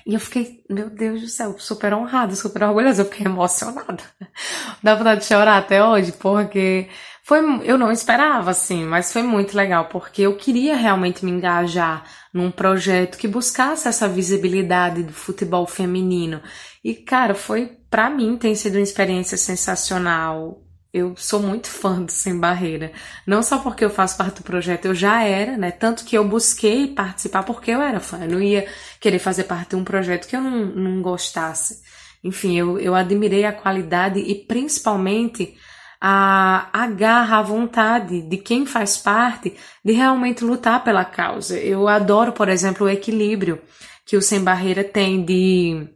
E 0.06 0.14
eu 0.14 0.20
fiquei, 0.20 0.62
meu 0.70 0.88
Deus 0.88 1.20
do 1.20 1.28
céu, 1.28 1.58
super 1.58 1.92
honrada, 1.92 2.34
super 2.36 2.62
orgulhosa, 2.62 3.02
eu 3.02 3.06
fiquei 3.06 3.26
emocionada. 3.26 4.04
Dá 4.80 4.94
vontade 4.94 5.22
de 5.22 5.26
chorar 5.26 5.58
até 5.58 5.84
hoje, 5.84 6.12
porque 6.12 6.88
foi, 7.24 7.40
eu 7.64 7.76
não 7.76 7.90
esperava 7.90 8.52
assim, 8.52 8.84
mas 8.84 9.12
foi 9.12 9.24
muito 9.24 9.56
legal, 9.56 9.86
porque 9.86 10.22
eu 10.22 10.36
queria 10.36 10.76
realmente 10.76 11.24
me 11.24 11.32
engajar 11.32 12.04
num 12.32 12.52
projeto 12.52 13.18
que 13.18 13.26
buscasse 13.26 13.88
essa 13.88 14.08
visibilidade 14.08 15.02
do 15.02 15.12
futebol 15.12 15.66
feminino. 15.66 16.40
E 16.84 16.94
cara, 16.94 17.34
foi 17.34 17.76
para 17.90 18.08
mim 18.08 18.36
tem 18.36 18.54
sido 18.54 18.74
uma 18.74 18.82
experiência 18.82 19.36
sensacional 19.36 20.62
eu 20.96 21.14
sou 21.16 21.40
muito 21.40 21.68
fã 21.68 22.02
do 22.02 22.10
Sem 22.10 22.38
Barreira. 22.38 22.90
Não 23.26 23.42
só 23.42 23.58
porque 23.58 23.84
eu 23.84 23.90
faço 23.90 24.16
parte 24.16 24.36
do 24.36 24.42
projeto, 24.42 24.86
eu 24.86 24.94
já 24.94 25.22
era, 25.22 25.56
né? 25.56 25.70
Tanto 25.70 26.04
que 26.04 26.16
eu 26.16 26.26
busquei 26.26 26.88
participar 26.88 27.42
porque 27.42 27.70
eu 27.70 27.82
era 27.82 28.00
fã. 28.00 28.20
Eu 28.22 28.30
não 28.30 28.42
ia 28.42 28.66
querer 28.98 29.18
fazer 29.18 29.44
parte 29.44 29.70
de 29.70 29.76
um 29.76 29.84
projeto 29.84 30.26
que 30.26 30.34
eu 30.34 30.40
não, 30.40 30.66
não 30.66 31.02
gostasse. 31.02 31.82
Enfim, 32.24 32.56
eu, 32.56 32.78
eu 32.78 32.94
admirei 32.94 33.44
a 33.44 33.52
qualidade 33.52 34.20
e 34.20 34.34
principalmente 34.34 35.54
a, 36.00 36.68
a 36.72 36.86
garra, 36.86 37.38
a 37.38 37.42
vontade 37.42 38.22
de 38.22 38.38
quem 38.38 38.64
faz 38.64 38.96
parte 38.96 39.54
de 39.84 39.92
realmente 39.92 40.44
lutar 40.44 40.82
pela 40.82 41.04
causa. 41.04 41.58
Eu 41.58 41.88
adoro, 41.88 42.32
por 42.32 42.48
exemplo, 42.48 42.86
o 42.86 42.90
equilíbrio 42.90 43.60
que 44.06 44.16
o 44.16 44.22
Sem 44.22 44.42
Barreira 44.42 44.82
tem 44.82 45.22
de 45.24 45.88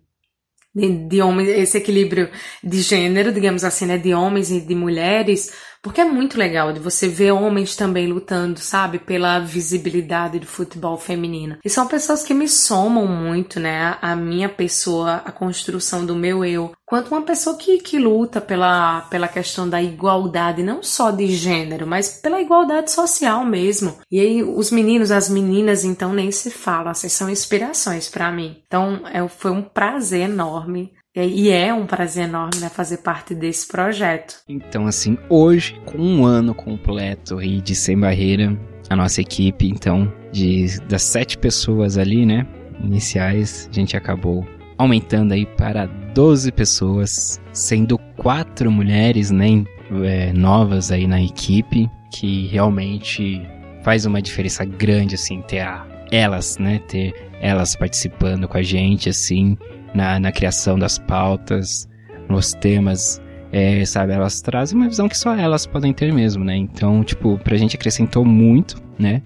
de, 0.75 1.09
de 1.09 1.21
homens, 1.21 1.49
esse 1.49 1.79
equilíbrio 1.79 2.31
de 2.63 2.81
gênero, 2.81 3.33
digamos 3.33 3.65
assim, 3.65 3.87
né, 3.87 3.99
de 3.99 4.15
homens 4.15 4.51
e 4.51 4.61
de 4.61 4.75
mulheres, 4.75 5.51
porque 5.83 6.01
é 6.01 6.05
muito 6.05 6.39
legal 6.39 6.73
de 6.73 6.81
você 6.81 7.09
ver 7.09 7.33
homens 7.33 7.75
também 7.75 8.07
lutando, 8.07 8.61
sabe, 8.61 8.99
pela 8.99 9.39
visibilidade 9.39 10.39
do 10.39 10.47
futebol 10.47 10.99
feminino. 10.99 11.57
E 11.65 11.71
são 11.71 11.87
pessoas 11.87 12.23
que 12.23 12.35
me 12.35 12.49
somam 12.49 13.07
muito, 13.07 13.59
né, 13.59 13.97
a 14.01 14.15
minha 14.15 14.49
pessoa, 14.49 15.23
a 15.25 15.33
construção 15.33 16.05
do 16.05 16.15
meu 16.15 16.45
eu, 16.45 16.73
quanto 16.87 17.13
uma 17.13 17.23
pessoa 17.23 17.57
que, 17.57 17.79
que 17.79 17.99
luta 17.99 18.41
pela, 18.41 19.03
pela 19.03 19.29
questão 19.29 19.69
da 19.69 19.83
igualdade, 19.83 20.63
não 20.63 20.83
só 20.83 21.11
de 21.11 21.29
gênero, 21.29 21.87
mas 21.87 22.21
pela 22.21 22.41
igualdade 22.41 22.91
social 22.91 23.45
mesmo. 23.45 23.99
E 24.11 24.21
aí 24.21 24.43
os 24.43 24.71
meninos, 24.71 25.11
as 25.11 25.29
meninas, 25.29 25.85
então 25.85 26.13
nem 26.13 26.31
se 26.31 26.51
fala, 26.51 26.91
assim, 26.91 27.09
são 27.09 27.31
inspirações 27.31 28.09
para 28.09 28.31
mim. 28.31 28.63
Então 28.67 29.03
é, 29.07 29.27
foi 29.29 29.51
um 29.51 29.63
prazer 29.63 30.29
enorme 30.29 30.93
e 31.15 31.51
é 31.51 31.75
um 31.75 31.87
prazer 31.87 32.25
enorme 32.25 32.61
né, 32.61 32.69
fazer 32.69 32.99
parte 32.99 33.35
desse 33.35 33.67
projeto. 33.67 34.37
Então, 34.49 34.87
assim, 34.87 35.19
hoje, 35.29 35.81
com 35.85 35.99
um 35.99 36.25
ano 36.25 36.55
completo 36.55 37.39
aí 37.39 37.61
de 37.61 37.75
Sem 37.75 37.99
Barreira, 37.99 38.57
a 38.89 38.95
nossa 38.95 39.21
equipe, 39.21 39.67
então, 39.69 40.13
de 40.33 40.79
das 40.89 41.03
sete 41.03 41.37
pessoas 41.37 41.99
ali, 41.99 42.25
né, 42.25 42.47
iniciais, 42.83 43.69
a 43.71 43.75
gente 43.75 43.97
acabou 43.97 44.47
aumentando 44.79 45.33
aí 45.33 45.45
para 45.45 45.87
12 46.15 46.53
pessoas, 46.53 47.41
sendo 47.53 47.99
quatro 48.17 48.71
mulheres, 48.71 49.31
né, 49.31 49.65
é, 50.05 50.33
novas 50.33 50.93
aí 50.93 51.07
na 51.07 51.21
equipe, 51.21 51.91
que 52.13 52.47
realmente 52.47 53.43
faz 53.83 54.07
uma 54.07 54.23
diferença 54.23 54.65
grande, 54.65 55.17
assim, 55.17 55.43
ter 55.43 55.61
a, 55.61 55.87
elas, 56.13 56.57
né, 56.57 56.81
ter 56.87 57.15
elas 57.41 57.75
participando 57.75 58.47
com 58.47 58.57
a 58.57 58.63
gente, 58.63 59.09
assim, 59.09 59.57
na, 59.95 60.19
na 60.19 60.33
criação 60.33 60.79
das 60.79 60.99
pautas, 60.99 61.89
nos 62.29 62.53
temas, 62.55 63.21
é, 63.53 63.85
sabe? 63.85 64.13
Elas 64.13 64.41
trazem 64.41 64.79
uma 64.79 64.89
visão 64.89 65.09
que 65.09 65.17
só 65.19 65.35
elas 65.35 65.67
podem 65.67 65.93
ter 65.93 66.13
mesmo, 66.13 66.45
né? 66.45 66.57
Então, 66.57 67.03
tipo, 67.03 67.39
pra 67.39 67.57
gente 67.57 67.77
acrescentou 67.77 68.25
muito, 68.25 68.81
né? 68.99 69.23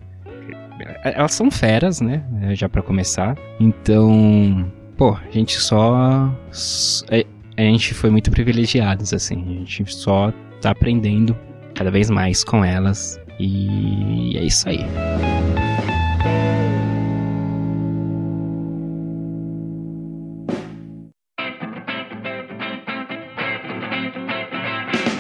Elas 1.03 1.33
são 1.35 1.51
feras, 1.51 2.01
né? 2.01 2.23
É, 2.43 2.55
já 2.55 2.69
para 2.69 2.83
começar. 2.83 3.37
Então, 3.61 4.71
pô, 4.97 5.15
a 5.15 5.31
gente 5.31 5.61
só. 5.61 6.31
É, 7.11 7.25
a 7.57 7.63
gente 7.63 7.95
foi 7.95 8.11
muito 8.11 8.31
privilegiados, 8.31 9.13
assim. 9.13 9.63
A 9.63 9.71
gente 9.71 9.95
só 9.95 10.33
tá 10.61 10.71
aprendendo 10.71 11.37
cada 11.75 11.91
vez 11.91 12.11
mais 12.11 12.43
com 12.43 12.65
elas. 12.65 13.21
E 13.39 14.37
é 14.37 14.45
isso 14.45 14.69
aí. 14.69 14.85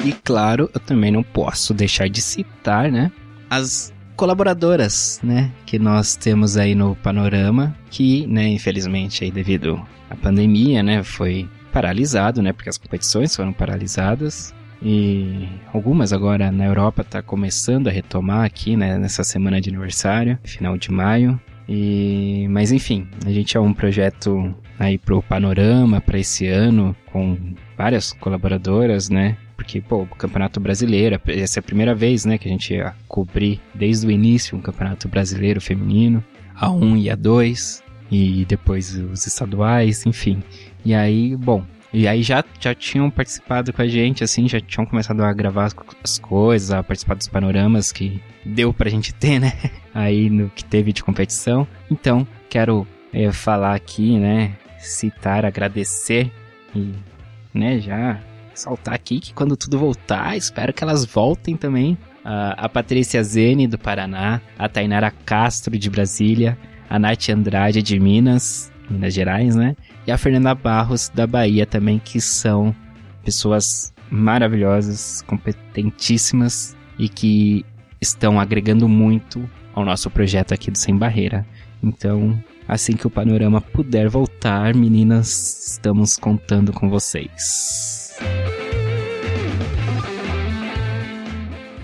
E 0.04 0.12
claro, 0.12 0.70
eu 0.74 0.80
também 0.80 1.10
não 1.10 1.22
posso 1.22 1.72
deixar 1.72 2.10
de 2.10 2.20
citar, 2.20 2.92
né, 2.92 3.10
as 3.48 3.90
colaboradoras, 4.14 5.18
né, 5.24 5.50
que 5.64 5.78
nós 5.78 6.14
temos 6.14 6.58
aí 6.58 6.74
no 6.74 6.94
panorama, 6.96 7.74
que, 7.90 8.26
né, 8.26 8.46
infelizmente 8.46 9.24
aí 9.24 9.30
devido 9.30 9.82
à 10.10 10.14
pandemia, 10.14 10.82
né, 10.82 11.02
foi 11.02 11.48
paralisado, 11.72 12.42
né, 12.42 12.52
porque 12.52 12.68
as 12.68 12.76
competições 12.76 13.34
foram 13.34 13.52
paralisadas 13.52 14.54
e 14.82 15.48
algumas 15.72 16.12
agora 16.12 16.52
na 16.52 16.66
Europa 16.66 17.02
tá 17.02 17.22
começando 17.22 17.88
a 17.88 17.90
retomar 17.90 18.44
aqui, 18.44 18.76
né, 18.76 18.98
nessa 18.98 19.24
semana 19.24 19.58
de 19.58 19.70
aniversário, 19.70 20.38
final 20.44 20.76
de 20.76 20.92
maio. 20.92 21.40
E 21.66 22.46
mas 22.50 22.70
enfim, 22.72 23.08
a 23.24 23.30
gente 23.30 23.56
é 23.56 23.60
um 23.60 23.72
projeto 23.72 24.54
aí 24.78 24.98
pro 24.98 25.22
panorama 25.22 25.98
para 25.98 26.18
esse 26.18 26.46
ano 26.46 26.94
com 27.10 27.54
várias 27.74 28.12
colaboradoras, 28.12 29.08
né? 29.08 29.38
Porque, 29.56 29.80
pô, 29.80 30.02
o 30.02 30.06
Campeonato 30.06 30.60
Brasileiro, 30.60 31.20
essa 31.26 31.58
é 31.58 31.60
a 31.60 31.62
primeira 31.62 31.94
vez, 31.94 32.24
né, 32.24 32.38
que 32.38 32.48
a 32.48 32.50
gente 32.50 32.74
ia 32.74 32.94
cobrir 33.08 33.60
desde 33.74 34.06
o 34.06 34.10
início 34.10 34.56
um 34.56 34.60
Campeonato 34.60 35.08
Brasileiro 35.08 35.60
feminino, 35.60 36.22
a 36.54 36.70
1 36.70 36.96
e 36.96 37.10
a 37.10 37.16
2, 37.16 37.82
e 38.10 38.44
depois 38.44 38.94
os 38.94 39.26
estaduais, 39.26 40.06
enfim. 40.06 40.42
E 40.84 40.94
aí, 40.94 41.36
bom, 41.36 41.64
e 41.92 42.08
aí 42.08 42.22
já, 42.22 42.44
já 42.58 42.74
tinham 42.74 43.08
participado 43.10 43.72
com 43.72 43.80
a 43.80 43.86
gente, 43.86 44.24
assim, 44.24 44.48
já 44.48 44.60
tinham 44.60 44.84
começado 44.84 45.22
a 45.22 45.32
gravar 45.32 45.70
as 46.02 46.18
coisas, 46.18 46.70
a 46.70 46.82
participar 46.82 47.14
dos 47.14 47.28
panoramas 47.28 47.92
que 47.92 48.20
deu 48.44 48.74
pra 48.74 48.90
gente 48.90 49.14
ter, 49.14 49.38
né, 49.38 49.52
aí 49.94 50.28
no 50.28 50.50
que 50.50 50.64
teve 50.64 50.92
de 50.92 51.02
competição. 51.04 51.66
Então, 51.90 52.26
quero 52.48 52.86
é, 53.12 53.30
falar 53.30 53.74
aqui, 53.74 54.18
né, 54.18 54.56
citar, 54.78 55.44
agradecer 55.44 56.30
e, 56.74 56.92
né, 57.54 57.78
já 57.78 58.20
saltar 58.54 58.94
aqui 58.94 59.20
que 59.20 59.34
quando 59.34 59.56
tudo 59.56 59.78
voltar, 59.78 60.36
espero 60.36 60.72
que 60.72 60.82
elas 60.82 61.04
voltem 61.04 61.56
também 61.56 61.98
a, 62.24 62.64
a 62.64 62.68
Patrícia 62.68 63.22
Zene, 63.22 63.66
do 63.66 63.78
Paraná, 63.78 64.40
a 64.58 64.68
Tainara 64.68 65.10
Castro, 65.10 65.76
de 65.76 65.90
Brasília, 65.90 66.58
a 66.88 66.98
Nath 66.98 67.28
Andrade, 67.28 67.82
de 67.82 67.98
Minas, 68.00 68.72
Minas 68.88 69.12
Gerais, 69.12 69.54
né? 69.54 69.76
E 70.06 70.12
a 70.12 70.18
Fernanda 70.18 70.54
Barros, 70.54 71.08
da 71.08 71.26
Bahia 71.26 71.66
também, 71.66 71.98
que 71.98 72.20
são 72.20 72.74
pessoas 73.24 73.92
maravilhosas, 74.10 75.22
competentíssimas 75.22 76.76
e 76.98 77.08
que 77.08 77.64
estão 78.00 78.38
agregando 78.38 78.88
muito 78.88 79.48
ao 79.74 79.84
nosso 79.84 80.10
projeto 80.10 80.52
aqui 80.52 80.70
do 80.70 80.78
Sem 80.78 80.96
Barreira. 80.96 81.46
Então, 81.82 82.38
assim 82.68 82.92
que 82.92 83.06
o 83.06 83.10
panorama 83.10 83.60
puder 83.60 84.08
voltar, 84.08 84.74
meninas, 84.74 85.72
estamos 85.72 86.16
contando 86.16 86.72
com 86.72 86.88
vocês. 86.88 87.93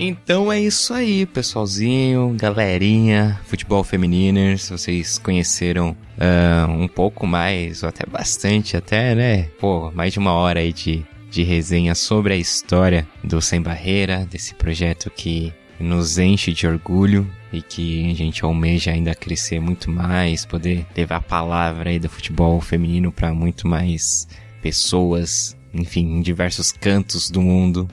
Então 0.03 0.51
é 0.51 0.59
isso 0.59 0.95
aí, 0.95 1.27
pessoalzinho, 1.27 2.35
galerinha, 2.35 3.39
futebol 3.45 3.85
feminino. 3.85 4.57
Se 4.57 4.73
vocês 4.73 5.19
conheceram 5.19 5.91
uh, 5.91 6.71
um 6.73 6.89
pouco 6.89 7.27
mais, 7.27 7.83
ou 7.83 7.91
até 7.91 8.07
bastante, 8.11 8.79
até, 8.79 9.15
né? 9.15 9.43
Pô, 9.61 9.91
mais 9.91 10.15
de 10.15 10.19
uma 10.19 10.33
hora 10.33 10.61
aí 10.61 10.73
de, 10.73 11.05
de 11.31 11.43
resenha 11.43 11.95
sobre 11.95 12.33
a 12.33 12.37
história 12.39 13.07
do 13.23 13.43
Sem 13.43 13.61
Barreira, 13.61 14.25
desse 14.25 14.55
projeto 14.55 15.11
que 15.11 15.53
nos 15.79 16.17
enche 16.17 16.55
de 16.55 16.67
orgulho 16.67 17.31
e 17.53 17.61
que 17.61 18.11
a 18.11 18.15
gente 18.15 18.43
almeja 18.43 18.93
ainda 18.93 19.15
crescer 19.15 19.61
muito 19.61 19.91
mais, 19.91 20.47
poder 20.47 20.87
levar 20.97 21.17
a 21.17 21.21
palavra 21.21 21.91
aí 21.91 21.99
do 21.99 22.09
futebol 22.09 22.59
feminino 22.63 23.13
para 23.13 23.35
muito 23.35 23.69
mais 23.69 24.27
pessoas, 24.63 25.55
enfim, 25.75 26.07
em 26.07 26.23
diversos 26.23 26.73
cantos 26.73 27.31
do 27.31 27.43
mundo. 27.43 27.87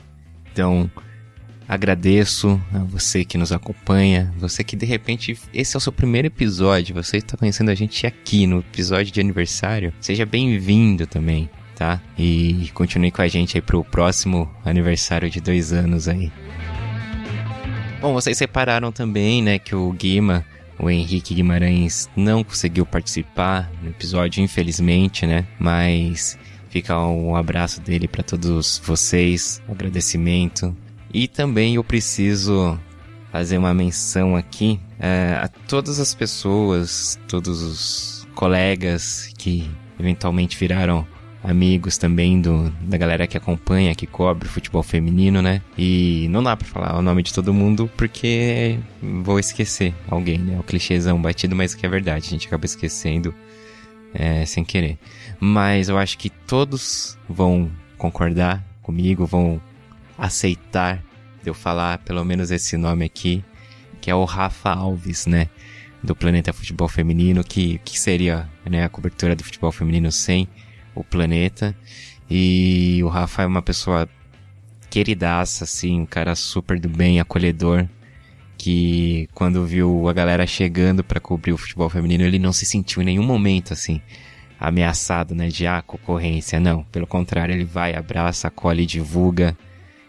Então, 0.54 0.90
Agradeço 1.68 2.62
a 2.74 2.80
você 2.80 3.26
que 3.26 3.38
nos 3.38 3.52
acompanha, 3.52 4.34
você 4.38 4.64
que 4.64 4.76
de 4.76 4.86
repente 4.86 5.38
esse 5.54 5.76
é 5.76 5.78
o 5.78 5.82
seu 5.82 5.92
primeiro 5.92 6.28
episódio, 6.28 6.96
você 6.96 7.18
está 7.18 7.36
conhecendo 7.36 7.70
a 7.70 7.76
gente 7.76 8.08
aqui 8.08 8.48
no 8.48 8.60
episódio 8.60 9.12
de 9.12 9.20
aniversário. 9.20 9.94
Seja 10.00 10.26
bem-vindo 10.26 11.06
também, 11.06 11.50
tá? 11.76 12.02
E 12.18 12.70
continue 12.74 13.12
com 13.12 13.22
a 13.22 13.28
gente 13.28 13.58
aí 13.58 13.62
pro 13.62 13.84
próximo 13.84 14.50
aniversário 14.64 15.30
de 15.30 15.42
dois 15.42 15.74
anos 15.74 16.08
aí. 16.08 16.32
Bom, 18.00 18.14
vocês 18.14 18.38
separaram 18.38 18.90
também, 18.90 19.44
né, 19.44 19.60
que 19.60 19.76
o 19.76 19.92
Guima, 19.92 20.46
o 20.80 20.90
Henrique 20.90 21.34
Guimarães, 21.34 22.10
não 22.16 22.46
conseguiu 22.46 22.86
participar 22.86 23.70
no 23.84 23.90
episódio, 23.90 24.42
infelizmente, 24.42 25.26
né? 25.26 25.46
Mas 25.60 26.38
fica 26.70 26.98
um 26.98 27.36
abraço 27.36 27.82
dele 27.82 28.08
para 28.08 28.24
todos 28.24 28.82
vocês, 28.86 29.62
um 29.68 29.74
agradecimento 29.74 30.74
e 31.18 31.28
também 31.28 31.74
eu 31.74 31.84
preciso 31.84 32.80
fazer 33.32 33.58
uma 33.58 33.74
menção 33.74 34.36
aqui 34.36 34.80
é, 35.00 35.36
a 35.42 35.48
todas 35.48 36.00
as 36.00 36.14
pessoas, 36.14 37.20
todos 37.28 37.64
os 37.64 38.28
colegas 38.36 39.34
que 39.36 39.68
eventualmente 40.00 40.56
viraram 40.56 41.08
amigos 41.44 41.98
também 41.98 42.40
do, 42.40 42.70
da 42.82 42.98
galera 42.98 43.26
que 43.26 43.36
acompanha, 43.36 43.96
que 43.96 44.06
cobre 44.06 44.48
futebol 44.48 44.84
feminino, 44.84 45.42
né? 45.42 45.64
E 45.76 46.28
não 46.30 46.44
dá 46.44 46.56
pra 46.56 46.68
falar 46.68 46.96
o 46.96 47.02
nome 47.02 47.24
de 47.24 47.34
todo 47.34 47.52
mundo 47.52 47.90
porque 47.98 48.78
vou 49.24 49.40
esquecer 49.40 49.96
alguém, 50.08 50.38
né? 50.38 50.60
O 50.60 50.64
clichêzão 50.64 51.20
batido, 51.20 51.56
mas 51.56 51.74
que 51.74 51.84
é 51.84 51.90
verdade, 51.90 52.28
a 52.28 52.30
gente 52.30 52.46
acaba 52.46 52.68
esquecendo 52.68 53.34
é, 54.14 54.46
sem 54.46 54.64
querer. 54.64 55.00
Mas 55.40 55.90
eu 55.90 55.98
acho 55.98 56.16
que 56.16 56.30
todos 56.30 57.18
vão 57.28 57.72
concordar 57.98 58.64
comigo, 58.84 59.26
vão 59.26 59.60
aceitar 60.16 61.07
de 61.48 61.50
eu 61.50 61.54
falar 61.54 62.00
pelo 62.00 62.26
menos 62.26 62.52
esse 62.52 62.76
nome 62.76 63.06
aqui, 63.06 63.42
que 64.02 64.12
é 64.12 64.16
o 64.16 64.26
Rafa 64.26 64.70
Alves, 64.70 65.26
né? 65.26 65.48
Do 66.04 66.14
Planeta 66.14 66.52
Futebol 66.52 66.90
Feminino, 66.90 67.42
que, 67.42 67.80
que 67.86 67.98
seria 67.98 68.50
né, 68.70 68.84
a 68.84 68.90
cobertura 68.90 69.34
do 69.34 69.44
futebol 69.44 69.72
feminino 69.72 70.12
sem 70.12 70.48
o 70.94 71.04
Planeta. 71.04 71.74
E 72.30 73.00
o 73.02 73.08
Rafa 73.08 73.44
é 73.44 73.46
uma 73.46 73.62
pessoa 73.62 74.10
queridaça, 74.90 75.64
assim, 75.64 76.02
um 76.02 76.06
cara 76.06 76.36
super 76.36 76.78
do 76.80 76.90
bem, 76.90 77.20
acolhedor, 77.20 77.88
que 78.58 79.30
quando 79.34 79.66
viu 79.66 80.08
a 80.10 80.14
galera 80.14 80.46
chegando 80.46 81.04
para 81.04 81.20
cobrir 81.20 81.54
o 81.54 81.58
futebol 81.58 81.90
feminino, 81.90 82.26
ele 82.26 82.40
não 82.40 82.52
se 82.52 82.66
sentiu 82.66 83.02
em 83.02 83.06
nenhum 83.06 83.24
momento, 83.24 83.72
assim, 83.72 84.02
ameaçado, 84.60 85.34
né, 85.34 85.48
de 85.48 85.66
ah, 85.66 85.82
concorrência, 85.82 86.60
não. 86.60 86.84
Pelo 86.84 87.08
contrário, 87.08 87.56
ele 87.56 87.66
vai, 87.66 87.96
abraça, 87.96 88.50
acolhe, 88.50 88.86
divulga, 88.86 89.58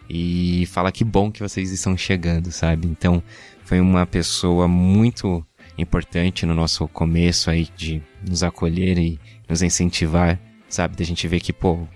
e 0.09 0.66
fala 0.66 0.90
que 0.90 1.05
bom 1.05 1.30
que 1.30 1.40
vocês 1.40 1.70
estão 1.70 1.97
chegando, 1.97 2.51
sabe? 2.51 2.86
Então, 2.89 3.22
foi 3.64 3.80
uma 3.80 4.06
pessoa 4.06 4.66
muito 4.66 5.44
importante 5.76 6.47
no 6.47 6.55
nosso 6.55 6.89
começo 6.89 7.51
aí 7.51 7.68
de 7.76 8.02
nos 8.26 8.43
acolher 8.43 8.98
e 8.98 9.20
nos 9.48 9.62
incentivar, 9.62 10.39
sabe? 10.68 10.97
Da 10.97 11.05
gente 11.05 11.28
ver 11.28 11.40
que, 11.40 11.52
pô, 11.52 11.86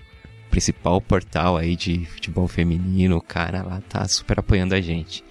principal 0.50 1.00
portal 1.00 1.56
aí 1.56 1.74
de 1.74 2.04
futebol 2.04 2.46
feminino, 2.46 3.16
o 3.16 3.22
cara 3.22 3.62
lá 3.62 3.80
tá 3.88 4.06
super 4.06 4.38
apoiando 4.38 4.74
a 4.74 4.80
gente. 4.80 5.24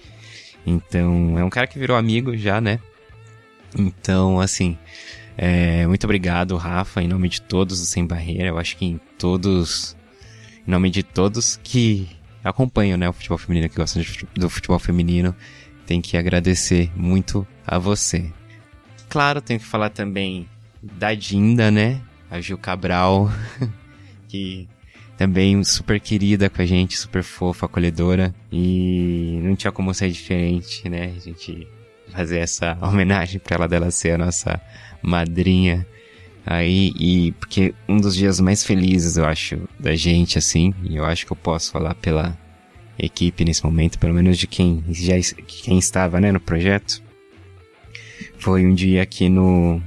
Então, 0.66 1.38
é 1.38 1.44
um 1.44 1.50
cara 1.50 1.66
que 1.66 1.78
virou 1.78 1.96
amigo 1.96 2.36
já, 2.36 2.60
né? 2.60 2.80
Então, 3.78 4.40
assim, 4.40 4.76
é, 5.36 5.86
muito 5.86 6.04
obrigado, 6.04 6.56
Rafa, 6.56 7.02
em 7.02 7.08
nome 7.08 7.28
de 7.28 7.40
todos 7.40 7.80
do 7.80 7.86
Sem 7.86 8.06
Barreira. 8.06 8.48
Eu 8.48 8.58
acho 8.58 8.76
que 8.76 8.84
em 8.84 9.00
todos, 9.18 9.96
em 10.66 10.70
nome 10.70 10.90
de 10.90 11.02
todos 11.02 11.58
que 11.62 12.08
acompanham, 12.42 12.98
né, 12.98 13.08
o 13.08 13.12
futebol 13.12 13.38
feminino, 13.38 13.68
que 13.68 13.76
gostam 13.76 14.02
de, 14.02 14.26
do 14.34 14.50
futebol 14.50 14.78
feminino, 14.78 15.34
tem 15.86 16.00
que 16.00 16.16
agradecer 16.16 16.90
muito 16.96 17.46
a 17.66 17.78
você. 17.78 18.30
Claro, 19.08 19.40
tenho 19.40 19.60
que 19.60 19.66
falar 19.66 19.90
também 19.90 20.48
da 20.82 21.14
Dinda, 21.14 21.70
né, 21.70 22.00
a 22.30 22.40
Gil 22.40 22.58
Cabral, 22.58 23.30
que 24.28 24.68
também 25.16 25.62
super 25.62 26.00
querida 26.00 26.48
com 26.50 26.62
a 26.62 26.66
gente, 26.66 26.98
super 26.98 27.22
fofa, 27.22 27.66
acolhedora, 27.66 28.34
e 28.50 29.38
não 29.42 29.54
tinha 29.54 29.70
como 29.70 29.94
ser 29.94 30.10
diferente, 30.10 30.88
né, 30.88 31.12
a 31.16 31.20
gente 31.20 31.68
fazer 32.10 32.38
essa 32.38 32.76
homenagem 32.82 33.40
para 33.40 33.56
ela 33.56 33.68
dela 33.68 33.90
ser 33.90 34.12
a 34.12 34.18
nossa 34.18 34.60
madrinha 35.02 35.86
Aí, 36.44 36.92
e 36.98 37.32
porque 37.32 37.72
um 37.88 37.98
dos 37.98 38.16
dias 38.16 38.40
mais 38.40 38.64
felizes, 38.64 39.16
eu 39.16 39.24
acho, 39.24 39.60
da 39.78 39.94
gente, 39.94 40.38
assim, 40.38 40.74
e 40.82 40.96
eu 40.96 41.04
acho 41.04 41.24
que 41.24 41.32
eu 41.32 41.36
posso 41.36 41.70
falar 41.70 41.94
pela 41.94 42.36
equipe 42.98 43.44
nesse 43.44 43.64
momento, 43.64 43.98
pelo 43.98 44.14
menos 44.14 44.36
de 44.36 44.46
quem 44.46 44.84
já 44.90 45.14
quem 45.46 45.78
estava, 45.78 46.20
né, 46.20 46.32
no 46.32 46.40
projeto, 46.40 47.02
foi 48.38 48.66
um 48.66 48.74
dia 48.74 49.02
aqui 49.02 49.28
no 49.28 49.80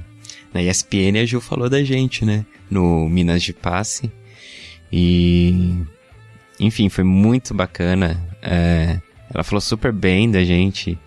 na 0.52 0.62
ESPN 0.62 1.20
a 1.20 1.26
Ju 1.26 1.40
falou 1.40 1.68
da 1.68 1.82
gente, 1.84 2.24
né, 2.24 2.44
no 2.70 3.08
Minas 3.08 3.42
de 3.42 3.52
Passe, 3.52 4.10
e 4.90 5.74
enfim, 6.58 6.88
foi 6.88 7.04
muito 7.04 7.52
bacana, 7.52 8.18
é, 8.42 8.98
ela 9.32 9.44
falou 9.44 9.60
super 9.60 9.92
bem 9.92 10.30
da 10.30 10.42
gente, 10.42 10.98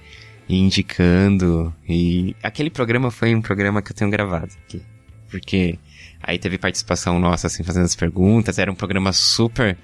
indicando, 0.47 1.73
e 1.87 2.35
aquele 2.43 2.69
programa 2.69 3.09
foi 3.09 3.33
um 3.33 3.41
programa 3.41 3.81
que 3.81 3.91
eu 3.91 3.95
tenho 3.95 4.11
gravado 4.11 4.51
aqui 4.65 4.81
porque 5.29 5.77
aí 6.21 6.37
teve 6.37 6.57
participação 6.57 7.19
nossa, 7.19 7.47
assim, 7.47 7.63
fazendo 7.63 7.85
as 7.85 7.95
perguntas, 7.95 8.57
era 8.57 8.71
um 8.71 8.75
programa 8.75 9.13
super 9.13 9.77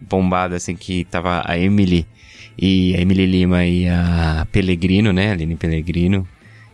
bombado, 0.00 0.54
assim, 0.54 0.74
que 0.74 1.04
tava 1.04 1.42
a 1.46 1.58
Emily 1.58 2.06
e 2.58 2.94
a 2.96 3.00
Emily 3.00 3.26
Lima 3.26 3.64
e 3.64 3.88
a 3.88 4.46
Pellegrino, 4.50 5.12
né, 5.12 5.32
Aline 5.32 5.56
Pellegrino, 5.56 6.26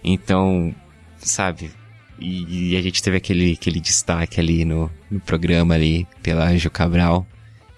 então, 0.02 0.74
sabe, 1.18 1.70
e, 2.18 2.72
e, 2.72 2.76
a 2.76 2.82
gente 2.82 3.02
teve 3.02 3.16
aquele, 3.16 3.52
aquele 3.52 3.80
destaque 3.80 4.40
ali 4.40 4.64
no, 4.64 4.90
no 5.10 5.20
programa 5.20 5.74
ali, 5.74 6.06
pela 6.22 6.48
Anjo 6.48 6.70
Cabral, 6.70 7.26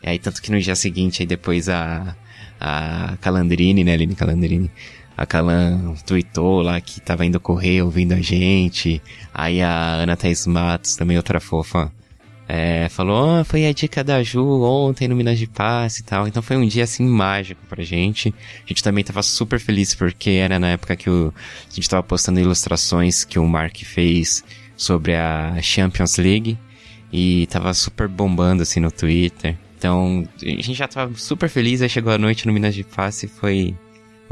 e 0.02 0.08
aí 0.08 0.18
tanto 0.18 0.40
que 0.40 0.52
no 0.52 0.60
dia 0.60 0.76
seguinte, 0.76 1.22
aí 1.22 1.26
depois 1.26 1.68
a, 1.68 2.16
a 2.60 3.16
Calandrini, 3.20 3.82
né, 3.82 3.94
Aline 3.94 4.14
Calandrini, 4.14 4.70
a 5.18 5.26
Kalan 5.26 5.96
tweetou 6.06 6.62
lá 6.62 6.80
que 6.80 7.00
tava 7.00 7.26
indo 7.26 7.40
correr 7.40 7.82
ouvindo 7.82 8.12
a 8.12 8.20
gente. 8.20 9.02
Aí 9.34 9.60
a 9.60 9.94
Ana 9.94 10.16
Thaís 10.16 10.46
Matos, 10.46 10.94
também 10.94 11.16
outra 11.16 11.40
fofa, 11.40 11.90
é, 12.46 12.88
falou, 12.88 13.40
oh, 13.40 13.44
foi 13.44 13.66
a 13.66 13.72
dica 13.72 14.04
da 14.04 14.22
Ju 14.22 14.62
ontem 14.62 15.08
no 15.08 15.16
Minas 15.16 15.36
de 15.36 15.48
Paz 15.48 15.98
e 15.98 16.04
tal. 16.04 16.28
Então 16.28 16.40
foi 16.40 16.56
um 16.56 16.64
dia 16.64 16.84
assim 16.84 17.04
mágico 17.04 17.60
pra 17.68 17.82
gente. 17.82 18.32
A 18.64 18.68
gente 18.68 18.80
também 18.80 19.02
tava 19.02 19.20
super 19.24 19.58
feliz 19.58 19.92
porque 19.92 20.30
era 20.30 20.56
na 20.56 20.68
época 20.68 20.94
que 20.94 21.10
o, 21.10 21.34
a 21.68 21.74
gente 21.74 21.90
tava 21.90 22.04
postando 22.04 22.38
ilustrações 22.38 23.24
que 23.24 23.40
o 23.40 23.48
Mark 23.48 23.76
fez 23.78 24.44
sobre 24.76 25.16
a 25.16 25.60
Champions 25.60 26.16
League. 26.16 26.56
E 27.12 27.48
tava 27.48 27.74
super 27.74 28.06
bombando 28.06 28.62
assim 28.62 28.78
no 28.78 28.92
Twitter. 28.92 29.58
Então, 29.76 30.28
a 30.40 30.46
gente 30.46 30.74
já 30.74 30.86
tava 30.86 31.12
super 31.16 31.48
feliz, 31.48 31.82
aí 31.82 31.88
chegou 31.88 32.12
a 32.12 32.18
noite 32.18 32.46
no 32.46 32.52
Minas 32.52 32.74
de 32.74 32.84
Paz 32.84 33.22
e 33.24 33.28
foi 33.28 33.74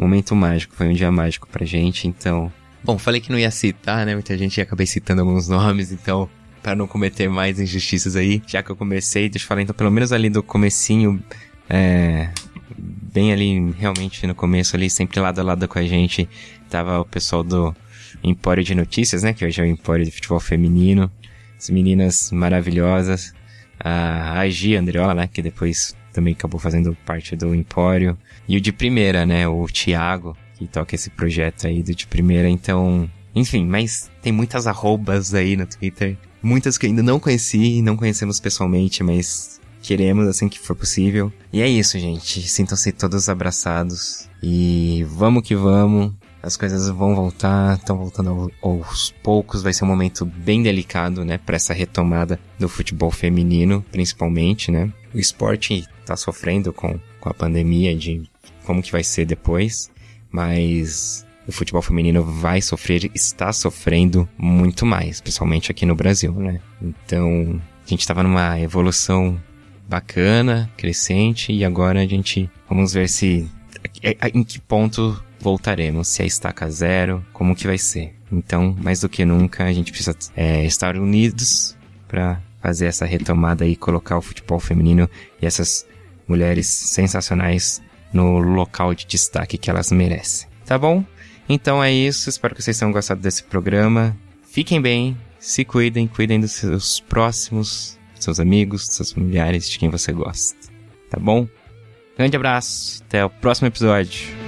momento 0.03 0.35
mágico, 0.35 0.75
foi 0.75 0.89
um 0.89 0.93
dia 0.93 1.11
mágico 1.11 1.49
pra 1.49 1.65
gente, 1.65 2.07
então. 2.09 2.53
Bom, 2.83 2.99
falei 2.99 3.21
que 3.21 3.31
não 3.31 3.39
ia 3.39 3.51
citar, 3.51 4.07
né? 4.07 4.15
Muita 4.15 4.37
gente 4.37 4.61
acabei 4.61 4.87
citando 4.87 5.23
alguns 5.23 5.49
nomes, 5.49 5.93
então, 5.93 6.29
para 6.63 6.75
não 6.75 6.87
cometer 6.87 7.29
mais 7.29 7.59
injustiças 7.59 8.17
aí, 8.17 8.43
já 8.47 8.63
que 8.63 8.71
eu 8.71 8.77
comecei, 8.77 9.29
deixa 9.29 9.45
eu 9.45 9.49
falar 9.49 9.63
então, 9.63 9.75
pelo 9.75 9.91
menos 9.91 10.13
ali 10.13 10.29
do 10.29 10.43
comecinho, 10.43 11.23
é, 11.69 12.29
bem 12.77 13.33
ali, 13.33 13.75
realmente 13.79 14.27
no 14.27 14.35
começo 14.35 14.77
ali, 14.77 14.89
sempre 14.91 15.19
lado 15.19 15.41
a 15.41 15.43
lado 15.43 15.67
com 15.67 15.79
a 15.79 15.85
gente, 15.85 16.29
tava 16.69 17.01
o 17.01 17.05
pessoal 17.05 17.43
do 17.43 17.75
Empório 18.23 18.63
de 18.63 18.75
Notícias, 18.75 19.23
né? 19.23 19.33
Que 19.33 19.45
hoje 19.45 19.61
é 19.61 19.65
o 19.65 19.67
Empório 19.67 20.05
de 20.05 20.11
Futebol 20.11 20.41
Feminino. 20.41 21.11
As 21.59 21.71
meninas 21.71 22.31
maravilhosas. 22.33 23.33
A, 23.79 24.41
a 24.41 24.49
Gia 24.49 24.81
Andreola, 24.81 25.15
né? 25.15 25.29
Que 25.33 25.43
depois 25.43 25.96
também 26.17 26.33
acabou 26.33 26.59
fazendo 26.59 26.97
parte 27.05 27.37
do 27.37 27.55
Empório. 27.55 28.17
E 28.49 28.57
o 28.57 28.61
de 28.61 28.73
primeira, 28.73 29.27
né? 29.27 29.47
O 29.47 29.67
Thiago, 29.67 30.35
que 30.55 30.67
toca 30.67 30.95
esse 30.95 31.11
projeto 31.11 31.67
aí 31.67 31.83
do 31.83 31.95
de 31.95 32.07
primeira. 32.07 32.49
Então, 32.49 33.09
enfim, 33.35 33.67
mas 33.67 34.11
tem 34.23 34.33
muitas 34.33 34.67
arrobas 34.67 35.35
aí 35.35 35.57
no 35.57 35.67
Twitter. 35.67 36.17
Muitas 36.43 36.79
que 36.79 36.87
ainda 36.87 37.03
não 37.03 37.21
conheci, 37.21 37.83
não 37.83 37.97
conhecemos 37.97 38.41
pessoalmente, 38.41 39.03
mas 39.03 39.61
queremos 39.83 40.27
assim 40.27 40.49
que 40.49 40.59
for 40.59 40.75
possível. 40.75 41.31
E 41.53 41.61
é 41.61 41.69
isso, 41.69 41.99
gente. 41.99 42.49
Sintam-se 42.49 42.93
todos 42.93 43.29
abraçados. 43.29 44.27
E 44.43 45.05
vamos 45.11 45.43
que 45.47 45.55
vamos. 45.55 46.15
As 46.43 46.57
coisas 46.57 46.89
vão 46.89 47.15
voltar, 47.15 47.77
estão 47.77 47.99
voltando 47.99 48.51
aos 48.63 49.13
poucos. 49.23 49.63
Vai 49.63 49.75
ser 49.75 49.85
um 49.85 49.89
momento 49.89 50.25
bem 50.25 50.63
delicado, 50.63 51.25
né, 51.25 51.37
para 51.37 51.57
essa 51.57 51.75
retomada 51.75 52.39
do 52.59 52.69
futebol 52.69 53.11
feminino, 53.11 53.85
principalmente, 53.91 54.71
né? 54.71 54.91
O 55.17 55.19
esporte 55.19 55.83
tá 56.05 56.15
sofrendo 56.15 56.75
com, 56.75 57.01
com 57.19 57.29
a 57.31 57.33
pandemia 57.33 57.97
de 57.97 58.29
como 58.67 58.83
que 58.83 58.93
vai 58.93 59.03
ser 59.03 59.25
depois, 59.25 59.91
mas 60.31 61.27
o 61.49 61.53
futebol 61.53 61.81
feminino 61.81 62.23
vai 62.23 62.61
sofrer, 62.61 63.11
está 63.15 63.51
sofrendo 63.51 64.29
muito 64.37 64.85
mais, 64.85 65.23
principalmente 65.23 65.71
aqui 65.71 65.87
no 65.87 65.95
Brasil, 65.95 66.35
né? 66.35 66.61
Então, 66.83 67.59
a 67.83 67.89
gente 67.89 68.01
estava 68.01 68.23
numa 68.23 68.61
evolução 68.61 69.41
bacana, 69.89 70.71
crescente, 70.77 71.51
e 71.51 71.65
agora 71.65 72.03
a 72.03 72.07
gente 72.07 72.51
vamos 72.69 72.93
ver 72.93 73.09
se 73.09 73.51
em 74.35 74.45
que 74.45 74.61
ponto 74.61 75.19
voltaremos, 75.41 76.09
se 76.09 76.25
é 76.25 76.27
estaca 76.27 76.69
zero, 76.69 77.25
como 77.33 77.57
que 77.57 77.67
vai 77.67 77.79
ser. 77.79 78.15
Então, 78.31 78.77
mais 78.79 79.01
do 79.01 79.09
que 79.09 79.25
nunca, 79.25 79.65
a 79.65 79.73
gente 79.73 79.93
precisa 79.93 80.15
é, 80.37 80.63
estar 80.67 80.95
unidos 80.99 81.75
para 82.07 82.43
fazer 82.67 82.87
essa 82.87 83.07
retomada 83.07 83.65
e 83.65 83.77
colocar 83.77 84.19
o 84.19 84.21
futebol 84.21 84.59
feminino 84.59 85.09
e 85.41 85.47
essas 85.47 85.87
mulheres 86.27 86.67
sensacionais 86.67 87.81
no 88.13 88.39
local 88.39 88.93
de 88.93 89.07
destaque 89.07 89.57
que 89.57 89.71
elas 89.71 89.93
merecem. 89.93 90.49
Tá 90.65 90.77
bom? 90.77 91.05
Então 91.49 91.83
é 91.83 91.93
isso, 91.93 92.29
espero 92.29 92.57
que 92.57 92.63
vocês 92.63 92.77
tenham 92.77 92.91
gostado 92.91 93.21
desse 93.21 93.45
programa. 93.45 94.17
Fiquem 94.43 94.83
bem, 94.83 95.17
se 95.39 95.65
cuidem, 95.65 96.09
cuidem 96.09 96.41
dos 96.41 96.53
seus 96.53 96.99
próximos, 96.99 97.97
dos 98.17 98.25
seus 98.25 98.41
amigos, 98.41 98.85
dos 98.87 98.97
seus 98.97 99.13
familiares, 99.13 99.71
de 99.71 99.79
quem 99.79 99.89
você 99.89 100.13
gosta. 100.13 100.57
Tá 101.09 101.21
bom? 101.21 101.47
Grande 102.19 102.35
abraço, 102.35 103.01
até 103.07 103.25
o 103.25 103.31
próximo 103.31 103.69
episódio. 103.69 104.46